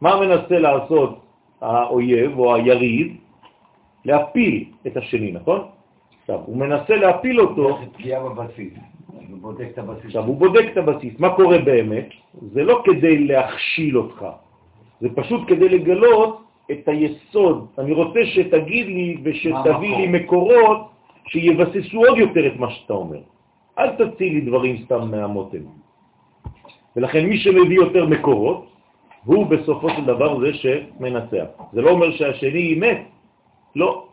מה 0.00 0.20
מנסה 0.20 0.58
לעשות 0.58 1.27
האויב 1.60 2.38
או 2.38 2.54
היריב? 2.54 3.16
להפיל 4.04 4.64
את 4.86 4.96
השני, 4.96 5.32
נכון? 5.32 5.60
עכשיו, 6.20 6.40
הוא 6.46 6.56
מנסה 6.56 6.96
להפיל 6.96 7.40
אותו, 7.40 7.78
זה 7.80 7.86
פגיעה 7.92 8.28
בבסיס. 8.28 8.72
הוא 9.30 9.38
בודק 9.40 9.68
את 9.72 9.78
הבסיס. 9.78 10.04
עכשיו 10.04 10.24
הוא 10.24 10.36
בודק 10.36 10.64
את 10.72 10.76
הבסיס. 10.76 11.14
מה 11.18 11.30
קורה 11.34 11.58
באמת? 11.58 12.08
זה 12.52 12.62
לא 12.62 12.82
כדי 12.84 13.18
להכשיל 13.18 13.98
אותך, 13.98 14.26
זה 15.00 15.08
פשוט 15.14 15.48
כדי 15.48 15.68
לגלות 15.68 16.42
את 16.70 16.88
היסוד. 16.88 17.66
אני 17.78 17.92
רוצה 17.92 18.20
שתגיד 18.24 18.86
לי 18.86 19.16
ושתביא 19.22 19.96
לי? 19.96 20.06
מקורות 20.06 20.88
שיבססו 21.28 21.98
עוד 21.98 22.18
יותר 22.18 22.46
את 22.46 22.56
מה 22.56 22.70
שאתה 22.70 22.92
אומר. 22.92 23.20
אל 23.78 23.90
תציע 23.96 24.28
לי 24.32 24.40
דברים 24.40 24.76
סתם 24.84 25.10
מהמותן. 25.10 25.64
ולכן 26.96 27.26
מי 27.26 27.38
שמביא 27.38 27.76
יותר 27.76 28.06
מקורות, 28.06 28.67
הוא 29.28 29.46
בסופו 29.46 29.90
של 29.90 30.04
דבר 30.04 30.40
זה 30.40 30.50
שמנצח. 30.54 31.46
זה 31.72 31.82
לא 31.82 31.90
אומר 31.90 32.16
שהשני 32.16 32.74
מת, 32.74 33.00
לא. 33.76 34.08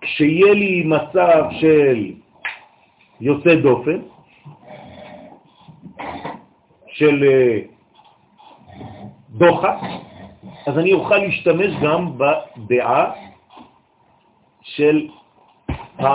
כשיהיה 0.00 0.54
לי 0.54 0.82
מצב 0.86 1.42
של 1.50 2.12
יוצא 3.20 3.54
דופן, 3.54 3.98
של 6.88 7.24
אה, 7.24 7.58
דוחק, 9.30 9.78
אז 10.66 10.78
אני 10.78 10.92
אוכל 10.92 11.18
להשתמש 11.18 11.70
גם 11.82 12.18
בדעה 12.18 13.12
של 14.62 15.08
ה... 15.98 16.06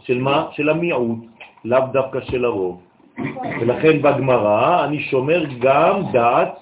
של 0.00 0.18
מה? 0.18 0.46
של 0.52 0.68
המיעוט, 0.68 1.18
לאו 1.64 1.86
דווקא 1.92 2.20
של 2.20 2.44
הרוב. 2.44 2.91
ולכן 3.60 4.02
בגמרא 4.02 4.84
אני 4.84 5.00
שומר 5.00 5.44
גם 5.58 6.02
דעת 6.12 6.58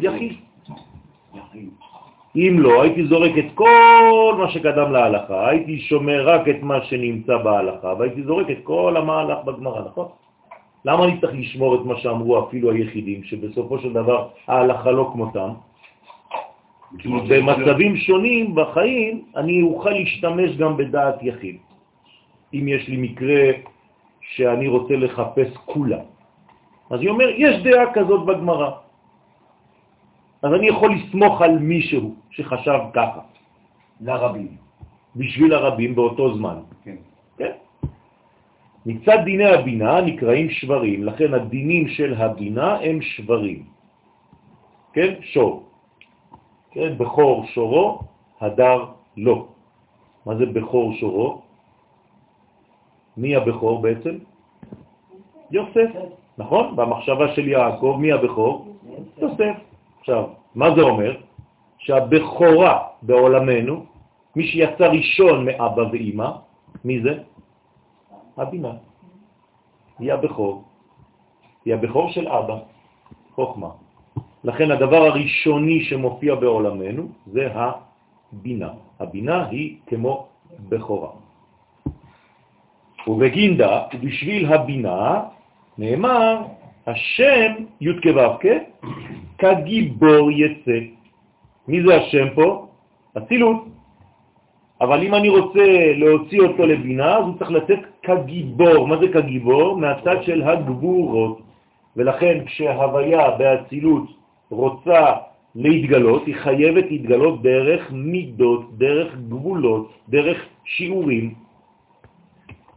יחיד. 0.00 0.32
אם 2.36 2.56
לא, 2.58 2.82
הייתי 2.82 3.06
זורק 3.06 3.32
את 3.38 3.50
כל 3.54 4.34
מה 4.38 4.50
שקדם 4.50 4.92
להלכה, 4.92 5.48
הייתי 5.48 5.80
שומר 5.80 6.28
רק 6.28 6.48
את 6.48 6.62
מה 6.62 6.84
שנמצא 6.84 7.36
בהלכה, 7.36 7.94
והייתי 7.98 8.22
זורק 8.22 8.50
את 8.50 8.58
כל 8.62 8.96
המהלך 8.96 9.38
בגמרא, 9.44 9.80
נכון? 9.86 10.08
למה 10.84 11.04
אני 11.04 11.20
צריך 11.20 11.32
לשמור 11.34 11.74
את 11.74 11.80
מה 11.84 11.96
שאמרו 11.96 12.48
אפילו 12.48 12.70
היחידים, 12.70 13.24
שבסופו 13.24 13.78
של 13.78 13.92
דבר 13.92 14.28
ההלכה 14.46 14.90
לא 14.90 15.10
כמותם? 15.12 15.50
כי 16.98 17.08
במצבים 17.08 17.96
שונים 17.96 18.54
בחיים 18.54 19.22
אני 19.36 19.62
אוכל 19.62 19.90
להשתמש 19.90 20.56
גם 20.56 20.76
בדעת 20.76 21.22
יחיד. 21.22 21.56
אם 22.54 22.68
יש 22.68 22.88
לי 22.88 22.96
מקרה 22.96 23.44
שאני 24.34 24.68
רוצה 24.68 24.96
לחפש 24.96 25.48
כולה. 25.64 26.00
אז 26.90 27.00
היא 27.00 27.08
אומר, 27.08 27.28
יש 27.28 27.62
דעה 27.62 27.92
כזאת 27.92 28.26
בגמרא. 28.26 28.70
אז 30.42 30.50
אני 30.54 30.66
יכול 30.68 30.94
לסמוך 30.94 31.42
על 31.42 31.58
מישהו 31.58 32.14
שחשב 32.30 32.80
ככה. 32.94 33.20
לרבים. 34.00 34.56
בשביל 35.16 35.54
הרבים 35.54 35.94
באותו 35.94 36.34
זמן. 36.34 36.58
כן. 36.84 36.96
כן? 37.38 37.52
מצד 38.86 39.18
דיני 39.24 39.46
הבינה 39.46 40.00
נקראים 40.00 40.50
שברים, 40.50 41.04
לכן 41.04 41.34
הדינים 41.34 41.88
של 41.88 42.14
הבינה 42.14 42.78
הם 42.78 43.02
שברים. 43.02 43.62
כן? 44.92 45.14
שור. 45.34 45.66
כן? 46.70 46.98
בכור 46.98 47.46
שורו, 47.46 48.00
הדר 48.40 48.84
לא. 49.16 49.46
מה 50.26 50.36
זה 50.36 50.46
בכור 50.46 50.94
שורו? 50.94 51.42
מי 53.18 53.36
הבכור 53.36 53.82
בעצם? 53.82 54.14
יוסף, 55.50 55.90
נכון? 56.38 56.76
במחשבה 56.76 57.34
של 57.34 57.48
יעקב, 57.48 57.96
מי 58.00 58.12
הבכור? 58.12 58.76
יוסף. 59.18 59.56
עכשיו, 60.00 60.24
מה 60.54 60.74
זה 60.74 60.82
אומר? 60.82 61.16
שהבכורה 61.78 62.74
בעולמנו, 63.02 63.84
מי 64.36 64.46
שיצא 64.46 64.86
ראשון 64.86 65.44
מאבא 65.44 65.82
ואימא, 65.92 66.30
מי 66.84 67.00
זה? 67.02 67.14
הבינה. 68.36 68.72
היא 69.98 70.12
הבכור. 70.12 70.62
היא 71.64 71.74
הבכור 71.74 72.10
של 72.10 72.28
אבא, 72.28 72.58
חוכמה. 73.34 73.70
לכן 74.44 74.70
הדבר 74.70 75.02
הראשוני 75.10 75.84
שמופיע 75.84 76.34
בעולמנו 76.34 77.08
זה 77.26 77.48
הבינה. 77.54 78.70
הבינה 79.00 79.48
היא 79.48 79.76
כמו 79.86 80.26
בכורה. 80.68 81.27
ובגינדה, 83.08 83.82
ובשביל 83.94 84.52
הבינה, 84.52 85.20
נאמר, 85.78 86.36
השם 86.86 87.52
י' 87.80 88.00
כו' 88.02 88.38
כגיבור 89.38 90.30
יצא. 90.30 90.78
מי 91.68 91.82
זה 91.82 91.96
השם 91.96 92.26
פה? 92.34 92.66
אצילות. 93.18 93.64
אבל 94.80 95.02
אם 95.02 95.14
אני 95.14 95.28
רוצה 95.28 95.92
להוציא 95.96 96.40
אותו 96.40 96.66
לבינה, 96.66 97.16
אז 97.16 97.24
הוא 97.24 97.38
צריך 97.38 97.50
לתת 97.50 97.80
כגיבור. 98.02 98.88
מה 98.88 98.96
זה 99.00 99.08
כגיבור? 99.08 99.76
מהצד 99.76 100.22
של 100.22 100.42
הגבורות. 100.42 101.40
ולכן 101.96 102.44
כשהוויה 102.46 103.30
באצילות 103.30 104.06
רוצה 104.50 105.12
להתגלות, 105.54 106.26
היא 106.26 106.34
חייבת 106.34 106.84
להתגלות 106.90 107.42
דרך 107.42 107.92
מידות, 107.92 108.78
דרך 108.78 109.14
גבולות, 109.28 109.92
דרך 110.08 110.38
שיעורים. 110.64 111.47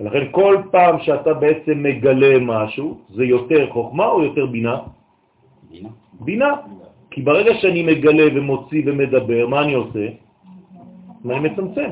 ולכן 0.01 0.25
כל 0.31 0.57
פעם 0.71 0.99
שאתה 0.99 1.33
בעצם 1.33 1.83
מגלה 1.83 2.39
משהו, 2.41 2.97
זה 3.09 3.25
יותר 3.25 3.69
חוכמה 3.69 4.05
או 4.05 4.23
יותר 4.23 4.45
בינה? 4.45 4.77
בינה. 5.69 5.89
בינה. 6.19 6.51
כי 7.11 7.21
ברגע 7.21 7.53
שאני 7.61 7.83
מגלה 7.83 8.27
ומוציא 8.35 8.81
ומדבר, 8.85 9.47
מה 9.47 9.61
אני 9.61 9.73
עושה? 9.73 10.05
מה 11.23 11.37
אני 11.37 11.49
מצמצם? 11.49 11.89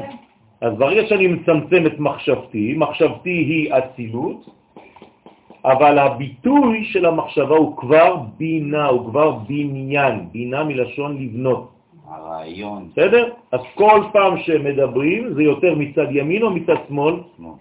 אז 0.61 0.73
ברגע 0.77 1.07
שאני 1.07 1.27
מצמצם 1.27 1.85
את 1.85 1.99
מחשבתי, 1.99 2.73
מחשבתי 2.77 3.29
היא 3.29 3.73
אצילות, 3.73 4.49
אבל 5.65 5.99
הביטוי 5.99 6.85
של 6.85 7.05
המחשבה 7.05 7.55
הוא 7.55 7.77
כבר 7.77 8.15
בינה, 8.37 8.85
הוא 8.87 9.05
כבר 9.09 9.29
בניין, 9.47 10.15
בינה 10.31 10.63
מלשון 10.63 11.17
לבנות. 11.17 11.69
הרעיון. 12.09 12.89
בסדר? 12.91 13.31
אז 13.51 13.61
כל 13.75 14.01
פעם 14.13 14.37
שמדברים 14.37 15.33
זה 15.33 15.43
יותר 15.43 15.75
מצד 15.75 16.07
ימין 16.11 16.41
או 16.43 16.49
מצד 16.49 16.75
שמאל? 16.87 17.15
שמאל. 17.37 17.53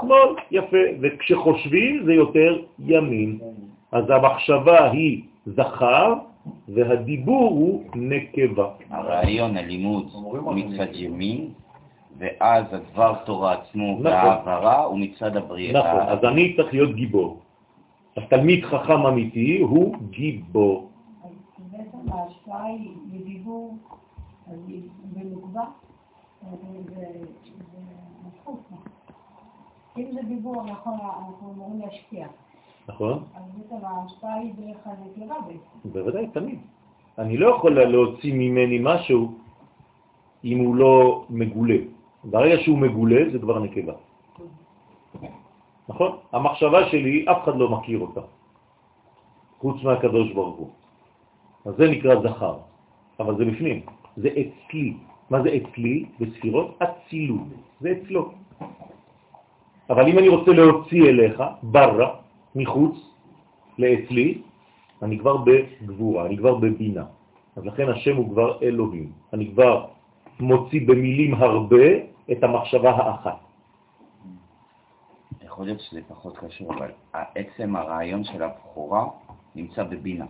שמאל, 0.00 0.28
יפה. 0.50 0.76
וכשחושבים 1.00 2.04
זה 2.04 2.12
יותר 2.12 2.62
ימין. 2.78 3.38
אז 3.92 4.04
המחשבה 4.10 4.90
היא 4.90 5.22
זכר 5.46 6.14
והדיבור 6.68 7.50
הוא 7.50 7.84
נקבה. 7.94 8.70
הרעיון, 8.90 9.56
הלימוד, 9.56 10.08
הוא 10.12 10.54
מצד 10.54 10.94
ימין, 10.94 11.50
ואז 12.18 12.64
הדבר 12.72 13.14
תורה 13.24 13.52
עצמו 13.52 13.92
נכון. 13.92 14.06
והעברה 14.06 14.84
הוא 14.84 14.98
מצד 14.98 15.36
הבריאה. 15.36 15.72
נכון, 15.72 16.00
אז 16.08 16.24
אני 16.24 16.56
צריך 16.56 16.72
להיות 16.72 16.94
גיבור. 16.94 17.40
אז 18.16 18.22
תלמיד 18.28 18.64
חכם 18.64 19.06
אמיתי 19.06 19.58
הוא 19.60 19.96
גיבור. 20.10 20.90
אז 21.24 21.30
בעצם 21.70 22.12
ההשפעה 22.12 22.64
היא 22.64 22.90
בדיבור, 23.06 23.76
אז 24.46 24.58
היא 24.68 24.82
בנוקבה, 25.04 25.64
אז 26.42 26.58
זה 26.88 27.06
זה 27.72 27.78
זכות. 28.40 28.60
אם 29.98 30.10
זה 30.12 30.20
דיבור, 30.28 30.62
נכון, 30.64 30.92
אנחנו 30.92 31.52
אמורים 31.52 31.80
להשפיע. 31.80 32.26
נכון? 32.88 33.24
אז 33.34 33.42
בעצם 33.54 33.84
ההשפעה 33.84 34.34
היא 34.34 34.52
דרך 34.54 34.78
הנקבה 34.84 35.34
בעצם. 35.46 35.88
בוודאי, 35.92 36.26
תמיד. 36.26 36.58
אני 37.18 37.36
לא 37.36 37.56
יכול 37.56 37.84
להוציא 37.84 38.32
ממני 38.34 38.78
משהו 38.82 39.34
אם 40.44 40.58
הוא 40.58 40.76
לא 40.76 41.24
מגולה. 41.30 41.78
ברגע 42.24 42.56
שהוא 42.62 42.78
מגולה 42.78 43.20
זה 43.32 43.38
כבר 43.38 43.58
נקבה. 43.58 43.92
נכון? 45.88 46.18
המחשבה 46.32 46.88
שלי, 46.90 47.24
אף 47.30 47.44
אחד 47.44 47.56
לא 47.56 47.68
מכיר 47.70 48.00
אותה, 48.00 48.20
חוץ 49.58 49.82
מהקדוש 49.82 50.32
ברוך 50.32 50.56
הוא. 50.56 50.70
אז 51.64 51.74
זה 51.78 51.90
נקרא 51.90 52.14
זכר, 52.22 52.56
אבל 53.20 53.36
זה 53.36 53.44
בפנים, 53.44 53.80
זה 54.16 54.28
אצלי. 54.28 54.96
מה 55.30 55.42
זה 55.42 55.50
אצלי? 55.56 56.06
בספירות 56.20 56.78
אצילות, 56.82 57.48
זה 57.80 57.88
אצלו. 57.92 58.30
אבל 59.90 60.08
אם 60.08 60.18
אני 60.18 60.28
רוצה 60.28 60.50
להוציא 60.50 61.02
אליך, 61.08 61.42
ברא, 61.62 62.08
מחוץ 62.54 62.96
לאצלי, 63.78 64.42
אני 65.02 65.18
כבר 65.18 65.36
בגבורה, 65.36 66.26
אני 66.26 66.36
כבר 66.36 66.54
בבינה. 66.54 67.04
אז 67.56 67.64
לכן 67.64 67.88
השם 67.88 68.16
הוא 68.16 68.30
כבר 68.30 68.62
אלוהים. 68.62 69.12
אני 69.32 69.50
כבר 69.52 69.86
מוציא 70.40 70.88
במילים 70.88 71.34
הרבה 71.34 71.86
את 72.32 72.44
המחשבה 72.44 72.90
האחת. 72.90 73.38
יכול 75.44 75.66
להיות 75.66 75.80
שזה 75.80 76.00
פחות 76.08 76.38
קשור, 76.38 76.74
אבל 76.74 76.90
עצם 77.34 77.76
הרעיון 77.76 78.24
של 78.24 78.42
הבחורה 78.42 79.04
נמצא 79.54 79.82
בבינה. 79.84 80.26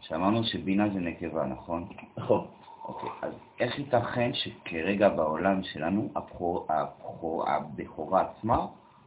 שאמרנו 0.00 0.44
שבינה 0.44 0.88
זה 0.88 1.00
נקבה, 1.00 1.46
נכון? 1.46 1.86
נכון. 2.16 2.46
אוקיי, 2.88 3.10
אז 3.22 3.32
איך 3.60 3.78
ייתכן 3.78 4.30
שכרגע 4.34 5.08
בעולם 5.08 5.62
שלנו 5.62 6.08
הבחור, 6.16 6.66
הבחור, 6.68 7.48
הבכורה 7.48 8.20
עצמה 8.20 8.66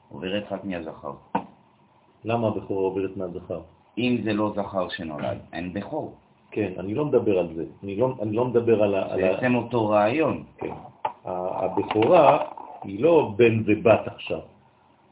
עוברת 0.10 0.44
רק 0.52 0.64
מהזכר? 0.66 1.12
למה 2.26 2.48
הבכורה 2.48 2.82
עוברת 2.82 3.18
מהזכר? 3.18 3.62
אם 3.98 4.18
זה 4.24 4.34
לא 4.34 4.54
זכר 4.56 4.90
שנולד, 4.90 5.38
אין 5.54 5.74
בכור. 5.74 6.16
כן, 6.52 6.74
אני 6.80 6.94
לא 6.96 7.06
מדבר 7.06 7.40
על 7.40 7.48
זה. 7.56 7.66
אני 7.84 7.96
לא, 7.96 8.14
אני 8.22 8.36
לא 8.36 8.46
מדבר 8.46 8.84
על 8.84 8.96
ה... 8.96 9.12
על 9.14 9.20
זה 9.20 9.30
ה- 9.30 9.34
בעצם 9.34 9.56
אותו 9.56 9.90
רעיון. 9.90 10.44
כן. 10.58 10.74
הבכורה 11.26 12.38
היא 12.84 13.04
לא 13.04 13.34
בן 13.36 13.64
ובת 13.66 14.08
עכשיו. 14.08 14.40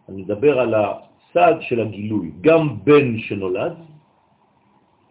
אני 0.10 0.22
מדבר 0.22 0.60
על 0.60 0.74
הצד 0.76 1.54
של 1.62 1.80
הגילוי. 1.82 2.32
גם 2.42 2.84
בן 2.84 3.20
שנולד, 3.20 3.74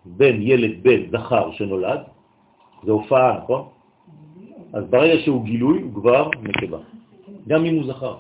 בן, 0.05 0.43
ילד, 0.43 0.83
בן, 0.83 1.11
זכר 1.11 1.53
שנולד, 1.53 2.01
זה 2.85 2.93
הופעה, 2.93 3.39
נכון? 3.43 3.69
אז 4.73 4.85
ברגע 4.91 5.21
שהוא 5.25 5.45
גילוי, 5.45 5.83
הוא 5.83 5.95
כבר 5.95 6.31
נקבה. 6.43 6.79
גם 7.49 7.65
אם 7.65 7.75
הוא 7.75 7.85
זכר. 7.87 8.17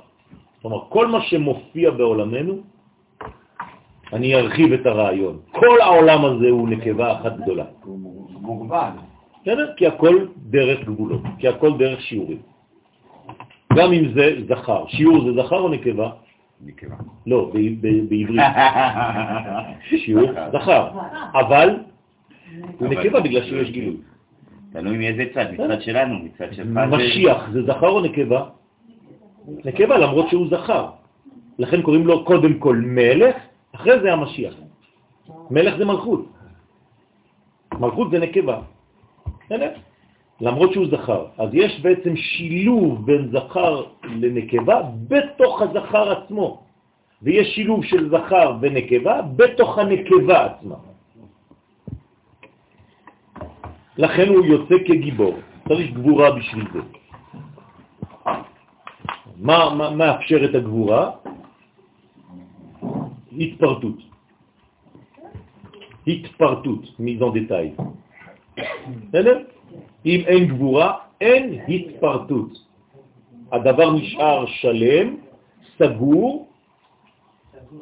כלומר, 0.62 0.80
כל 0.88 1.06
מה 1.06 1.20
שמופיע 1.22 1.90
בעולמנו, 1.90 2.54
אני 4.12 4.34
ארחיב 4.34 4.72
את 4.72 4.86
הרעיון. 4.86 5.38
כל 5.50 5.80
העולם 5.80 6.24
הזה 6.24 6.48
הוא 6.48 6.68
נקבה 6.68 7.20
אחת 7.20 7.36
גדולה. 7.36 7.64
הוא 7.84 7.98
מוגבל. 8.40 8.90
בסדר? 9.42 9.72
כי 9.76 9.86
הכל 9.86 10.26
דרך 10.36 10.84
גבולות, 10.84 11.20
כי 11.38 11.48
הכל 11.48 11.78
דרך 11.78 12.00
שיעורים. 12.00 12.38
גם 13.72 13.92
אם 13.92 14.12
זה 14.14 14.36
זכר. 14.48 14.84
שיעור 14.88 15.24
זה 15.24 15.42
זכר 15.42 15.60
או 15.60 15.68
נקבה? 15.68 16.10
נקבה. 16.60 16.96
לא, 17.26 17.50
בעברית. 18.08 18.40
שיעור 20.04 20.28
זכר. 20.52 20.90
אבל 21.34 21.76
הוא 22.78 22.88
נקבה 22.88 23.20
בגלל 23.20 23.42
שיש 23.44 23.70
גילוי. 23.70 23.96
תלוי 24.72 24.98
מאיזה 24.98 25.24
צד, 25.34 25.46
מצד 25.52 25.82
שלנו, 25.82 26.18
מצד 26.18 26.54
שלך. 26.54 26.66
משיח 26.66 27.50
זה 27.52 27.62
זכר 27.62 27.88
או 27.88 28.00
נקבה? 28.00 28.44
נקבה 29.64 29.98
למרות 29.98 30.28
שהוא 30.28 30.46
זכר. 30.50 30.86
לכן 31.58 31.82
קוראים 31.82 32.06
לו 32.06 32.24
קודם 32.24 32.54
כל 32.58 32.76
מלך, 32.76 33.36
אחרי 33.74 34.00
זה 34.00 34.12
המשיח. 34.12 34.54
מלך 35.50 35.76
זה 35.78 35.84
מלכות. 35.84 36.26
מלכות 37.78 38.10
זה 38.10 38.18
נקבה. 38.18 38.60
למרות 40.40 40.72
שהוא 40.72 40.86
זכר. 40.90 41.26
אז 41.38 41.48
יש 41.52 41.80
בעצם 41.80 42.16
שילוב 42.16 43.06
בין 43.06 43.30
זכר 43.32 43.84
לנקבה 44.04 44.82
בתוך 45.08 45.62
הזכר 45.62 46.12
עצמו. 46.12 46.62
ויש 47.22 47.54
שילוב 47.54 47.84
של 47.84 48.08
זכר 48.10 48.56
ונקבה 48.60 49.22
בתוך 49.36 49.78
הנקבה 49.78 50.44
עצמה. 50.44 50.89
לכן 53.98 54.28
הוא 54.28 54.44
יוצא 54.44 54.74
כגיבור, 54.86 55.34
צריך 55.68 55.90
גבורה 55.90 56.30
בשביל 56.30 56.66
זה. 56.72 56.80
מה, 59.36 59.90
מאפשר 59.96 60.44
את 60.44 60.54
הגבורה? 60.54 61.10
התפרטות. 63.38 63.98
התפרטות, 66.06 66.82
מיזון 66.98 67.30
דתאי. 67.38 67.70
בסדר? 69.08 69.38
אם 70.06 70.20
אין 70.26 70.42
גבורה, 70.48 70.88
אין 71.20 71.60
התפרטות. 71.68 72.52
הדבר 73.52 73.92
נשאר 73.92 74.46
שלם, 74.46 75.16
סגור, 75.78 76.48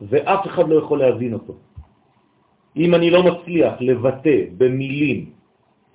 ואף 0.08 0.46
אחד 0.46 0.68
לא 0.68 0.74
יכול 0.78 0.98
להבין 0.98 1.32
אותו. 1.32 1.54
אם 2.76 2.94
אני 2.94 3.10
לא 3.10 3.22
מצליח 3.22 3.74
לבטא 3.80 4.38
במילים 4.58 5.37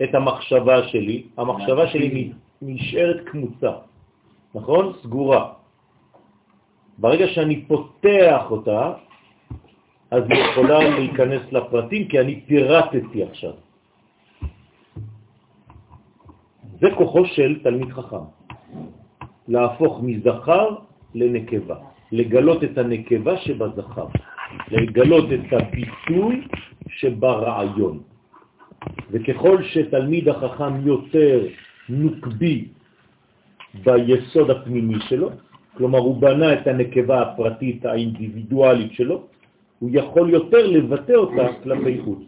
את 0.04 0.16
המחשבה 0.16 0.88
שלי, 0.88 1.24
המחשבה 1.38 1.88
שלי 1.88 2.32
נשארת 2.62 3.20
כמוצה, 3.26 3.72
נכון? 4.56 4.94
סגורה. 5.02 5.54
ברגע 6.98 7.28
שאני 7.28 7.66
פותח 7.66 8.44
אותה, 8.50 8.94
אז 10.12 10.24
היא 10.30 10.44
יכולה 10.44 10.80
להיכנס 10.98 11.42
לפרטים, 11.52 12.08
כי 12.08 12.20
אני 12.20 12.42
פירטתי 12.48 13.24
עכשיו. 13.24 13.54
זה 16.80 16.88
כוחו 16.98 17.26
של 17.26 17.60
תלמיד 17.64 17.92
חכם, 17.92 18.26
להפוך 19.48 20.00
מזכר 20.04 20.68
לנקבה, 21.16 21.76
לגלות 22.12 22.64
את 22.64 22.78
הנקבה 22.78 23.38
שבזכר, 23.38 24.08
לגלות 24.72 25.26
את 25.34 25.48
הביטוי 25.54 26.48
שברעיון. 26.90 28.13
וככל 29.12 29.64
שתלמיד 29.64 30.30
החכם 30.30 30.88
יותר 30.88 31.48
נוקבי 31.90 32.68
ביסוד 33.84 34.50
הפנימי 34.50 35.00
שלו, 35.10 35.30
כלומר 35.78 36.00
הוא 36.00 36.22
בנה 36.22 36.54
את 36.54 36.68
הנקבה 36.68 37.22
הפרטית 37.22 37.86
האינדיבידואלית 37.86 38.94
שלו, 38.94 39.28
הוא 39.80 39.90
יכול 39.94 40.30
יותר 40.30 40.68
לבטא 40.68 41.12
אותה 41.12 41.48
כלפי 41.64 42.02
חוץ. 42.04 42.24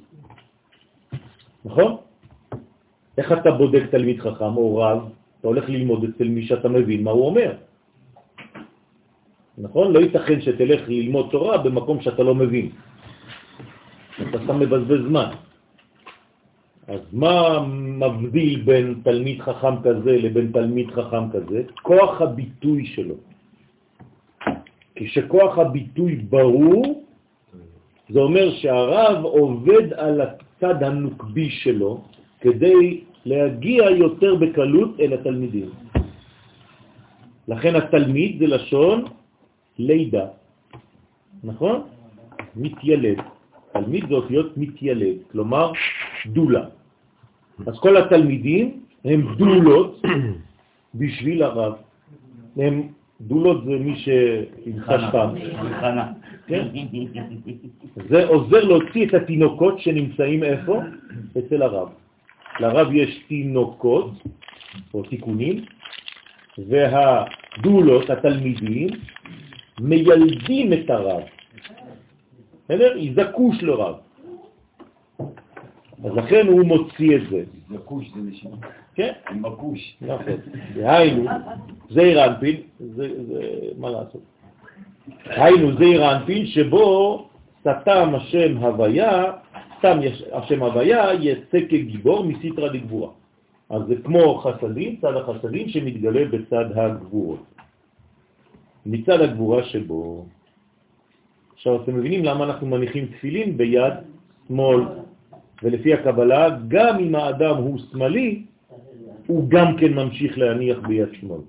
נכון? 1.66 1.92
איך 3.18 3.32
אתה 3.32 3.52
בודק 3.52 3.84
תלמיד 3.92 4.20
חכם 4.20 4.54
או 4.58 4.78
רב? 4.78 5.00
אתה 5.40 5.48
הולך 5.48 5.70
ללמוד 5.70 6.04
אצל 6.04 6.28
מי 6.28 6.46
שאתה 6.46 6.70
מבין 6.70 7.04
מה 7.04 7.12
הוא 7.12 7.26
אומר. 7.26 7.52
נכון? 9.58 9.94
לא 9.94 10.00
ייתכן 10.00 10.42
שתלך 10.42 10.82
ללמוד 10.90 11.28
תורה 11.32 11.58
במקום 11.58 12.02
שאתה 12.02 12.24
לא 12.24 12.36
מבין. 12.36 12.70
אתה 14.22 14.38
סתם 14.44 14.60
מבזבז 14.60 15.02
זמן. 15.08 15.30
אז 16.88 17.02
מה 17.14 17.66
מבדיל 18.00 18.62
בין 18.62 19.02
תלמיד 19.04 19.42
חכם 19.42 19.76
כזה 19.82 20.14
לבין 20.18 20.52
תלמיד 20.52 20.92
חכם 20.92 21.26
כזה? 21.34 21.64
כוח 21.82 22.22
הביטוי 22.22 22.86
שלו. 22.86 23.16
כשכוח 24.96 25.58
הביטוי 25.58 26.16
ברור, 26.30 27.04
זה 28.10 28.20
אומר 28.20 28.52
שהרב 28.62 29.24
עובד 29.26 29.94
על 29.94 30.22
הצד 30.22 30.84
הנוקבי 30.84 31.50
שלו 31.50 32.02
כדי 32.42 33.02
להגיע 33.26 33.84
יותר 33.90 34.36
בקלות 34.36 35.00
אל 35.00 35.14
התלמידים. 35.14 35.70
לכן 37.48 37.76
התלמיד 37.76 38.40
זה 38.40 38.48
לשון 38.48 39.06
לידה, 39.78 40.28
נכון? 41.44 41.78
מתיילד. 42.56 43.18
תלמיד 43.74 44.04
זה 44.08 44.14
אותיות 44.14 44.58
מתיילד, 44.58 45.18
כלומר 45.32 45.72
דולה. 46.26 46.66
אז 47.68 47.80
כל 47.80 47.98
התלמידים 47.98 48.80
הם 49.06 49.36
דולות 49.38 50.02
בשביל 51.00 51.44
הרב. 51.44 51.74
הם 52.58 52.88
דולות 53.22 53.64
זה 53.66 53.72
מי 53.72 53.96
שינחש 53.96 55.02
פעם. 55.12 55.30
כן? 56.48 56.68
זה 58.10 58.28
עוזר 58.28 58.64
להוציא 58.64 59.08
את 59.08 59.14
התינוקות 59.14 59.80
שנמצאים 59.80 60.44
איפה? 60.44 60.82
אצל 61.38 61.62
הרב. 61.62 61.90
לרב 62.60 62.88
יש 62.94 63.24
תינוקות, 63.28 64.12
או 64.94 65.04
תיקונים, 65.04 65.66
והדולות, 66.58 68.10
התלמידים, 68.10 68.90
מיילדים 69.80 70.74
את 70.74 70.90
הרב. 70.90 71.22
בסדר? 72.66 72.98
יזקוש 72.98 73.64
לרב. 73.64 73.96
אז 76.04 76.12
לכן 76.16 76.48
הוא 76.48 76.64
מוציא 76.64 77.16
את 77.16 77.22
זה. 77.30 77.44
זקוש 77.70 78.12
זה 78.16 78.22
נשמע. 78.22 78.52
כן? 78.96 79.12
מקוש. 79.36 79.98
נכון. 80.02 80.26
דהיינו, 80.76 81.26
זעיר 81.90 82.26
אנפין, 82.26 82.56
זה, 82.80 83.10
מה 83.78 83.90
לעשות. 83.90 84.22
היינו 85.26 85.78
זעיר 85.78 86.12
אנפין 86.12 86.46
שבו 86.46 87.28
סתם 87.62 88.16
השם 88.16 88.58
הוויה, 88.58 89.32
סתם 89.78 90.00
השם 90.34 90.64
הוויה 90.64 91.14
יצא 91.14 91.60
כגיבור 91.70 92.26
מסיטרה 92.26 92.68
לגבורה. 92.68 93.10
אז 93.70 93.82
זה 93.88 93.96
כמו 94.04 94.38
חסדים, 94.38 94.96
צד 95.02 95.16
החסדים 95.16 95.70
שמתגלה 95.70 96.26
בצד 96.26 96.66
הגבורות. 96.78 97.44
מצד 98.86 99.22
הגבורה 99.22 99.64
שבו. 99.64 100.26
עכשיו 101.54 101.84
אתם 101.84 101.96
מבינים 101.98 102.26
למה 102.26 102.44
אנחנו 102.44 102.68
מניחים 102.68 103.06
תפילין 103.06 103.58
ביד 103.58 103.94
שמאל, 104.48 104.82
ולפי 105.64 105.94
הקבלה, 105.94 106.50
גם 106.68 107.00
אם 107.00 107.16
האדם 107.16 107.56
הוא 107.56 107.80
שמאלי, 107.92 108.44
הוא 109.28 109.50
גם 109.50 109.78
כן 109.78 109.94
ממשיך 109.94 110.38
להניח 110.38 110.78
ביד 110.88 111.10
שמאל. 111.14 111.42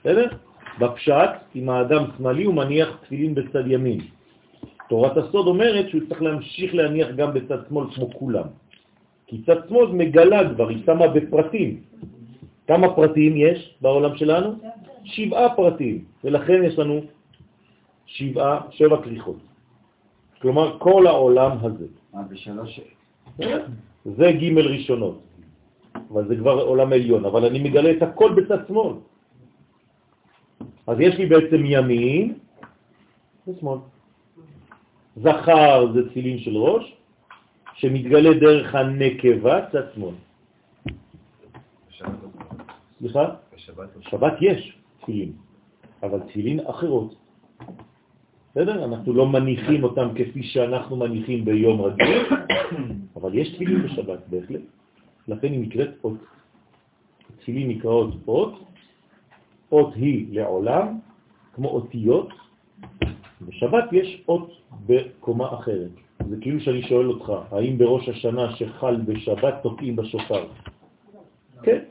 בסדר? 0.00 0.26
בפשט, 0.78 1.30
אם 1.56 1.70
האדם 1.70 2.04
שמאלי 2.16 2.44
הוא 2.44 2.54
מניח 2.54 2.88
תפילין 3.02 3.34
בצד 3.34 3.66
ימין. 3.66 4.00
תורת 4.88 5.16
הסוד 5.16 5.46
אומרת 5.46 5.88
שהוא 5.88 6.02
צריך 6.08 6.22
להמשיך 6.22 6.74
להניח 6.74 7.08
גם 7.16 7.34
בצד 7.34 7.58
שמאל 7.68 7.86
כמו 7.94 8.10
כולם. 8.10 8.46
כי 9.26 9.42
צד 9.46 9.68
שמאל 9.68 9.86
מגלה 9.86 10.54
כבר, 10.54 10.68
היא 10.68 10.82
שמה 10.86 11.08
בפרטים. 11.08 11.80
כמה 12.66 12.94
פרטים 12.94 13.36
יש 13.36 13.74
בעולם 13.80 14.16
שלנו? 14.16 14.58
שבעה 15.04 15.56
פרטים, 15.56 16.04
ולכן 16.24 16.64
יש 16.64 16.78
לנו 16.78 17.00
שבעה, 18.06 18.60
שבע 18.70 19.02
כריכות. 19.02 19.49
כלומר, 20.40 20.78
כל 20.78 21.06
העולם 21.06 21.52
הזה. 21.60 21.86
אה, 22.14 22.22
בשלוש... 22.22 22.80
זה 24.04 24.32
ג' 24.32 24.58
ראשונות, 24.58 25.20
אבל 25.94 26.28
זה 26.28 26.36
כבר 26.36 26.62
עולם 26.62 26.92
עליון, 26.92 27.24
אבל 27.24 27.44
אני 27.44 27.58
מגלה 27.58 27.90
את 27.90 28.02
הכל 28.02 28.30
בצד 28.34 28.66
שמאל. 28.68 28.94
אז 30.86 30.96
יש 31.00 31.14
לי 31.18 31.26
בעצם 31.26 31.60
ימין 31.64 32.38
ושמאל. 33.48 33.78
זכר 35.16 35.92
זה 35.92 36.12
צילין 36.12 36.38
של 36.38 36.56
ראש, 36.56 36.96
שמתגלה 37.74 38.32
דרך 38.40 38.74
הנקבה, 38.74 39.56
צד 39.72 39.84
שמאל. 39.94 40.14
סליחה? 42.98 43.24
בשבת 43.98 44.34
יש 44.40 44.78
תפילין, 45.00 45.32
אבל 46.02 46.20
תפילין 46.20 46.60
אחרות. 46.66 47.14
בסדר? 48.50 48.84
אנחנו 48.84 49.12
לא 49.12 49.26
מניחים 49.28 49.84
אותם 49.84 50.08
כפי 50.14 50.42
שאנחנו 50.42 50.96
מניחים 50.96 51.44
ביום 51.44 51.80
רגיל, 51.80 52.22
אבל 53.16 53.34
יש 53.34 53.54
תפילין 53.54 53.82
בשבת 53.82 54.18
בהחלט, 54.26 54.60
לכן 55.28 55.52
היא 55.52 55.60
נקראת 55.60 55.90
אות. 56.04 56.18
תפילין 57.38 57.68
נקראות 57.68 58.14
אות, 58.28 58.54
אות 59.72 59.94
היא 59.94 60.26
לעולם, 60.30 60.98
כמו 61.54 61.68
אותיות, 61.68 62.28
בשבת 63.42 63.92
יש 63.92 64.22
אות 64.28 64.50
בקומה 64.86 65.54
אחרת. 65.54 65.90
זה 66.28 66.36
כאילו 66.40 66.60
שאני 66.60 66.82
שואל 66.82 67.06
אותך, 67.06 67.32
האם 67.50 67.78
בראש 67.78 68.08
השנה 68.08 68.56
שחל 68.56 68.96
בשבת 68.96 69.54
תוקעים 69.62 69.96
בשופר? 69.96 70.46
כן, 71.62 71.82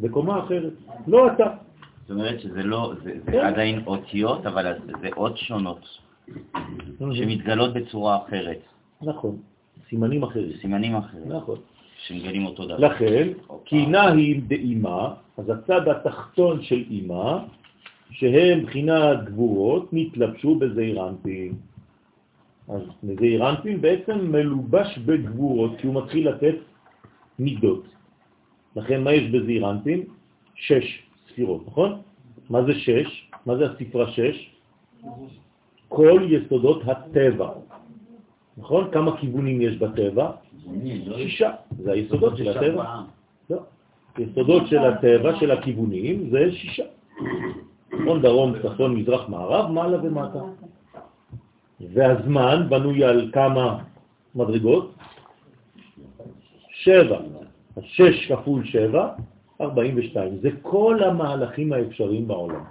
בקומה 0.00 0.44
אחרת. 0.44 0.72
לא 1.06 1.32
אתה. 1.32 1.65
זאת 2.06 2.10
אומרת 2.10 2.40
שזה 2.40 2.62
לא, 2.62 2.92
זה, 3.02 3.12
זה 3.24 3.32
כן. 3.32 3.38
עדיין 3.38 3.82
אותיות, 3.86 4.46
אבל 4.46 4.72
זה 5.00 5.08
אות 5.16 5.38
שונות, 5.38 5.98
שמתגלות 7.12 7.74
בצורה 7.74 8.18
אחרת, 8.26 8.60
נכון, 9.02 9.36
סימנים 9.88 10.22
אחרים. 10.22 10.52
סימנים 10.60 10.96
אחרים, 10.96 11.32
נכון. 11.32 11.58
שמגלים 11.98 12.46
אותו 12.46 12.64
דבר. 12.64 12.78
לכן, 12.78 13.28
כי 13.64 13.86
נהי 13.86 14.34
דאימה, 14.34 15.14
אז 15.38 15.50
הצד 15.50 15.88
התחתון 15.88 16.62
של 16.62 16.84
אימה, 16.90 17.44
שהם 18.10 18.62
בחינת 18.62 19.24
גבורות, 19.24 19.88
נתלבשו 19.92 20.54
בזעיר 20.54 21.08
אנפין. 21.08 21.54
אז 22.68 22.82
זעיר 23.02 23.50
אנפין 23.50 23.80
בעצם 23.80 24.32
מלובש 24.32 24.98
בגבורות, 24.98 25.72
כי 25.78 25.86
הוא 25.86 26.02
מתחיל 26.02 26.28
לתת 26.28 26.56
מידות. 27.38 27.84
לכן 28.76 29.04
מה 29.04 29.12
יש 29.12 29.30
בזעיר 29.30 29.70
אנפין? 29.70 30.02
שש 30.54 31.05
ספירות, 31.36 31.66
נכון? 31.66 32.00
מה 32.50 32.64
זה 32.64 32.74
שש? 32.74 33.30
מה 33.46 33.56
זה 33.56 33.64
הספרה 33.66 34.10
שש? 34.10 34.50
כל 35.88 36.22
יסודות 36.28 36.82
הטבע. 36.84 37.50
נכון? 38.56 38.90
כמה 38.92 39.16
כיוונים 39.16 39.60
יש 39.60 39.76
בטבע? 39.76 40.30
שישה. 41.16 41.50
זה 41.78 41.92
היסודות 41.92 42.36
של 42.36 42.48
הטבע. 42.48 42.84
לא. 43.50 43.60
יסודות 44.18 44.66
של 44.66 44.78
הטבע, 44.78 45.36
של 45.40 45.50
הכיוונים, 45.50 46.30
זה 46.30 46.52
שישה. 46.52 46.84
נכון, 48.00 48.22
דרום, 48.22 48.52
צפון, 48.62 48.96
מזרח, 48.96 49.28
מערב, 49.28 49.70
מעלה 49.70 49.98
ומטה. 50.02 50.42
והזמן 51.80 52.66
בנוי 52.68 53.04
על 53.04 53.30
כמה 53.32 53.78
מדרגות? 54.34 54.94
שבע. 56.70 57.18
אז 57.76 57.82
שש 57.84 58.32
כפול 58.32 58.64
שבע, 58.64 59.08
42. 59.60 60.38
זה 60.42 60.50
כל 60.62 61.02
המהלכים 61.02 61.72
האפשריים 61.72 62.28
בעולם. 62.28 62.64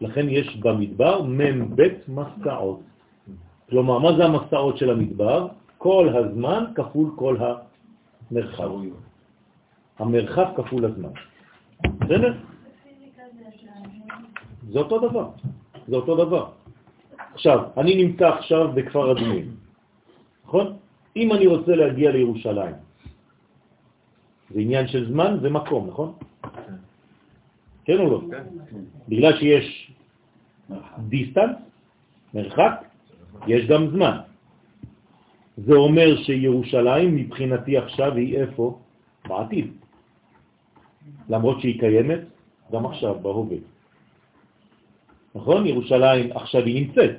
לכן 0.00 0.28
יש 0.28 0.56
במדבר 0.56 1.22
מ"ב 1.22 1.82
מסעות. 2.08 2.80
כלומר, 3.70 3.98
מה 3.98 4.16
זה 4.16 4.24
המסעות 4.24 4.76
של 4.78 4.90
המדבר? 4.90 5.48
כל 5.78 6.08
הזמן 6.14 6.64
כפול 6.74 7.10
כל 7.16 7.36
המרחב. 7.40 8.70
המרחב 9.98 10.46
כפול 10.56 10.84
הזמן. 10.84 11.14
בסדר? 11.98 12.32
זה 14.70 14.78
אותו 14.78 14.98
דבר. 15.08 15.28
זה 15.88 15.96
אותו 15.96 16.14
דבר. 16.24 16.46
עכשיו, 17.34 17.58
אני 17.76 18.04
נמצא 18.04 18.28
עכשיו 18.28 18.72
בכפר 18.74 19.12
אדומים, 19.12 19.56
נכון? 20.46 20.76
אם 21.16 21.32
אני 21.32 21.46
רוצה 21.46 21.72
להגיע 21.76 22.10
לירושלים, 22.10 22.74
זה 24.50 24.60
עניין 24.60 24.88
של 24.88 25.08
זמן 25.12 25.38
ומקום, 25.42 25.88
נכון? 25.88 26.12
כן 27.84 27.98
או 27.98 28.10
לא? 28.10 28.20
בגלל 29.08 29.38
שיש 29.38 29.92
דיסטנס, 30.98 31.56
מרחק, 32.34 32.72
יש 33.46 33.66
גם 33.66 33.90
זמן. 33.90 34.16
זה 35.56 35.74
אומר 35.74 36.22
שירושלים 36.22 37.16
מבחינתי 37.16 37.76
עכשיו 37.76 38.16
היא 38.16 38.36
איפה? 38.36 38.78
בעתיד. 39.28 39.66
למרות 41.28 41.60
שהיא 41.60 41.80
קיימת 41.80 42.20
גם 42.72 42.86
עכשיו, 42.86 43.14
בהווה. 43.22 43.56
נכון? 45.34 45.66
ירושלים 45.66 46.32
עכשיו 46.32 46.64
היא 46.64 46.86
נמצאת, 46.86 47.16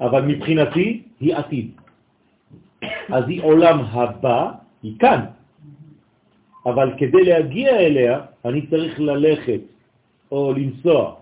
אבל 0.00 0.22
מבחינתי 0.22 1.02
היא 1.20 1.34
עתיד. 1.36 1.70
אז 3.12 3.24
היא 3.28 3.42
עולם 3.42 3.78
הבא, 3.80 4.52
היא 4.82 4.98
כאן. 4.98 5.24
אבל 6.70 6.92
כדי 6.98 7.24
להגיע 7.24 7.76
אליה, 7.76 8.20
אני 8.44 8.66
צריך 8.66 9.00
ללכת 9.00 9.60
או 10.32 10.52
לנסוע, 10.52 11.14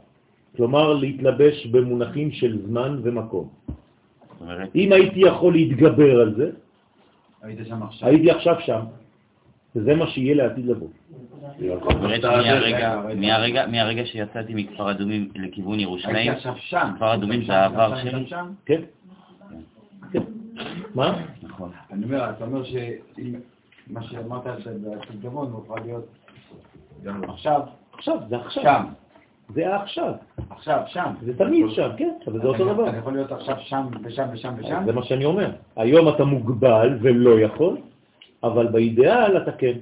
כלומר 0.57 0.93
להתלבש 0.93 1.67
במונחים 1.67 2.31
של 2.33 2.59
זמן 2.67 3.01
ומקום. 3.03 3.49
אם 4.75 4.93
הייתי 4.93 5.21
יכול 5.21 5.53
להתגבר 5.53 6.21
על 6.21 6.35
זה, 6.35 6.51
היית 7.43 7.59
שם 7.69 7.83
עכשיו. 7.83 8.09
הייתי 8.09 8.31
עכשיו 8.31 8.57
שם, 8.61 8.81
וזה 9.77 9.95
מה 9.95 10.07
שיהיה 10.07 10.35
לעתיד 10.35 10.67
לבוא. 10.67 10.89
מהרגע- 13.71 14.05
שיצאתי 14.07 14.53
מכפר 14.55 14.91
אדומים 14.91 15.29
לכיוון 15.35 15.81
ירושלים, 15.81 16.17
הייתי 16.17 16.31
עכשיו 16.31 16.55
שם. 16.59 16.91
כפר 16.97 17.15
אדומים 17.15 17.45
זה 17.45 17.53
העבר 17.53 17.97
שלי. 18.03 18.27
שם? 18.27 18.47
כן? 18.67 18.81
כן. 20.13 20.23
מה? 20.95 21.23
נכון. 21.43 21.71
אני 21.93 22.05
אומר, 22.05 22.31
אתה 22.31 22.45
אומר 22.45 22.65
שאם 22.65 23.35
מה 23.91 24.03
שאמרת 24.03 24.43
בפקדמון 24.67 25.51
הוא 25.53 25.65
יכול 25.65 25.81
להיות 25.81 26.05
עכשיו, 27.07 27.61
עכשיו, 27.93 28.19
זה 28.29 28.37
עכשיו. 28.37 28.63
שם, 28.63 28.85
זה 29.55 29.75
העכשיו. 29.75 30.13
עכשיו, 30.51 30.83
שם. 30.87 31.13
זה 31.23 31.39
תמיד 31.39 31.67
שם, 31.71 31.89
כן, 31.97 32.13
אבל 32.27 32.41
זה 32.41 32.47
אותו 32.47 32.75
דבר. 32.75 32.89
אתה 32.89 32.97
יכול 32.97 33.13
להיות 33.13 33.33
עכשיו 33.33 33.57
שם 33.61 33.87
ושם 34.03 34.27
ושם 34.33 34.55
ושם? 34.59 34.83
זה 34.87 34.93
מה 34.93 35.03
שאני 35.03 35.25
אומר. 35.25 35.51
היום 35.77 36.09
אתה 36.09 36.25
מוגבל 36.25 36.99
ולא 37.01 37.41
יכול, 37.41 37.77
אבל 38.43 38.67
באידאל 38.67 39.43
אתה 39.43 39.53
כן. 39.53 39.79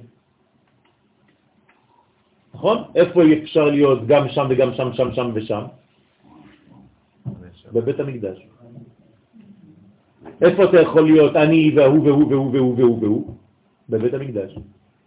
נכון? 2.53 2.83
איפה 2.95 3.21
אפשר 3.43 3.65
להיות 3.65 4.07
גם 4.07 4.29
שם 4.29 4.47
וגם 4.49 4.73
שם, 4.73 4.93
שם, 4.93 5.13
שם 5.13 5.31
ושם? 5.33 5.63
בבית 7.73 7.99
המקדש. 7.99 8.47
איפה 10.41 10.63
אתה 10.63 10.81
יכול 10.81 11.03
להיות 11.03 11.35
אני 11.35 11.71
והוא 11.75 12.03
והוא 12.07 12.31
והוא 12.31 12.51
והוא 12.53 12.75
והוא 12.77 12.99
והוא? 13.01 13.35
בבית 13.89 14.13
המקדש. 14.13 14.57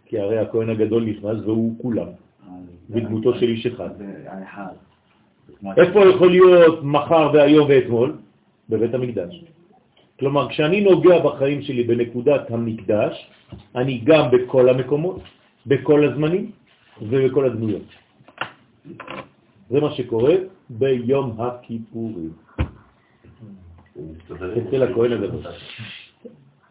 כי 0.05 0.19
הרי 0.19 0.39
הכהן 0.39 0.69
הגדול 0.69 1.03
נכנס 1.03 1.37
והוא 1.45 1.75
כולם, 1.81 2.07
בדמותו 2.89 3.33
של 3.39 3.47
איש 3.47 3.65
אחד. 3.65 3.89
איפה 5.77 5.99
יכול 6.09 6.29
להיות 6.31 6.83
מחר 6.83 7.31
והיום 7.33 7.67
ואתמול? 7.69 8.17
בבית 8.69 8.93
המקדש. 8.93 9.43
כלומר, 10.19 10.49
כשאני 10.49 10.81
נוגע 10.81 11.19
בחיים 11.19 11.61
שלי 11.61 11.83
בנקודת 11.83 12.51
המקדש, 12.51 13.13
אני 13.75 14.01
גם 14.03 14.31
בכל 14.31 14.69
המקומות, 14.69 15.21
בכל 15.67 15.99
הזמנים 16.05 16.51
ובכל 17.01 17.45
הדמויות. 17.45 17.87
זה 19.69 19.79
מה 19.79 19.91
שקורה 19.91 20.35
ביום 20.69 21.41
הכיפורים. 21.41 22.33
אצל 24.67 24.83
הכהן 24.83 25.11
הגדול. 25.11 25.41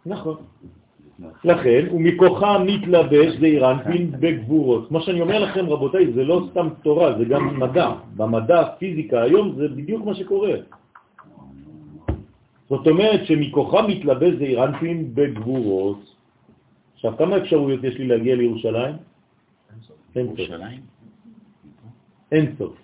נכון. 0.07 0.37
לכן, 1.44 1.87
ומכוחה 1.92 2.59
מתלבש 2.59 3.37
זעיר 3.40 3.70
אנפין 3.70 4.11
בגבורות. 4.20 4.88
כמו 4.88 5.00
שאני 5.00 5.20
אומר 5.20 5.38
לכם, 5.38 5.66
רבותיי, 5.66 6.12
זה 6.12 6.24
לא 6.24 6.48
סתם 6.50 6.68
תורה, 6.83 7.18
זה 7.18 7.24
גם 7.24 7.61
מדע. 7.61 7.90
במדע, 8.16 8.62
פיזיקה, 8.78 9.22
היום 9.22 9.54
זה 9.56 9.68
בדיוק 9.68 10.06
מה 10.06 10.14
שקורה. 10.14 10.54
זאת 12.70 12.87
אומרת 12.87 13.26
שמכוחה 13.26 13.87
מתלבש 13.87 14.33
זעיר 14.38 14.64
אנפין 14.64 15.14
בגבורות. 15.14 16.00
עכשיו, 16.94 17.12
כמה 17.18 17.37
אפשרויות 17.37 17.85
יש 17.85 17.94
לי 17.98 18.06
להגיע 18.06 18.35
לירושלים? 18.37 18.94
ירושלים? 20.16 20.80
אין 22.33 22.54
סוף. 22.59 22.74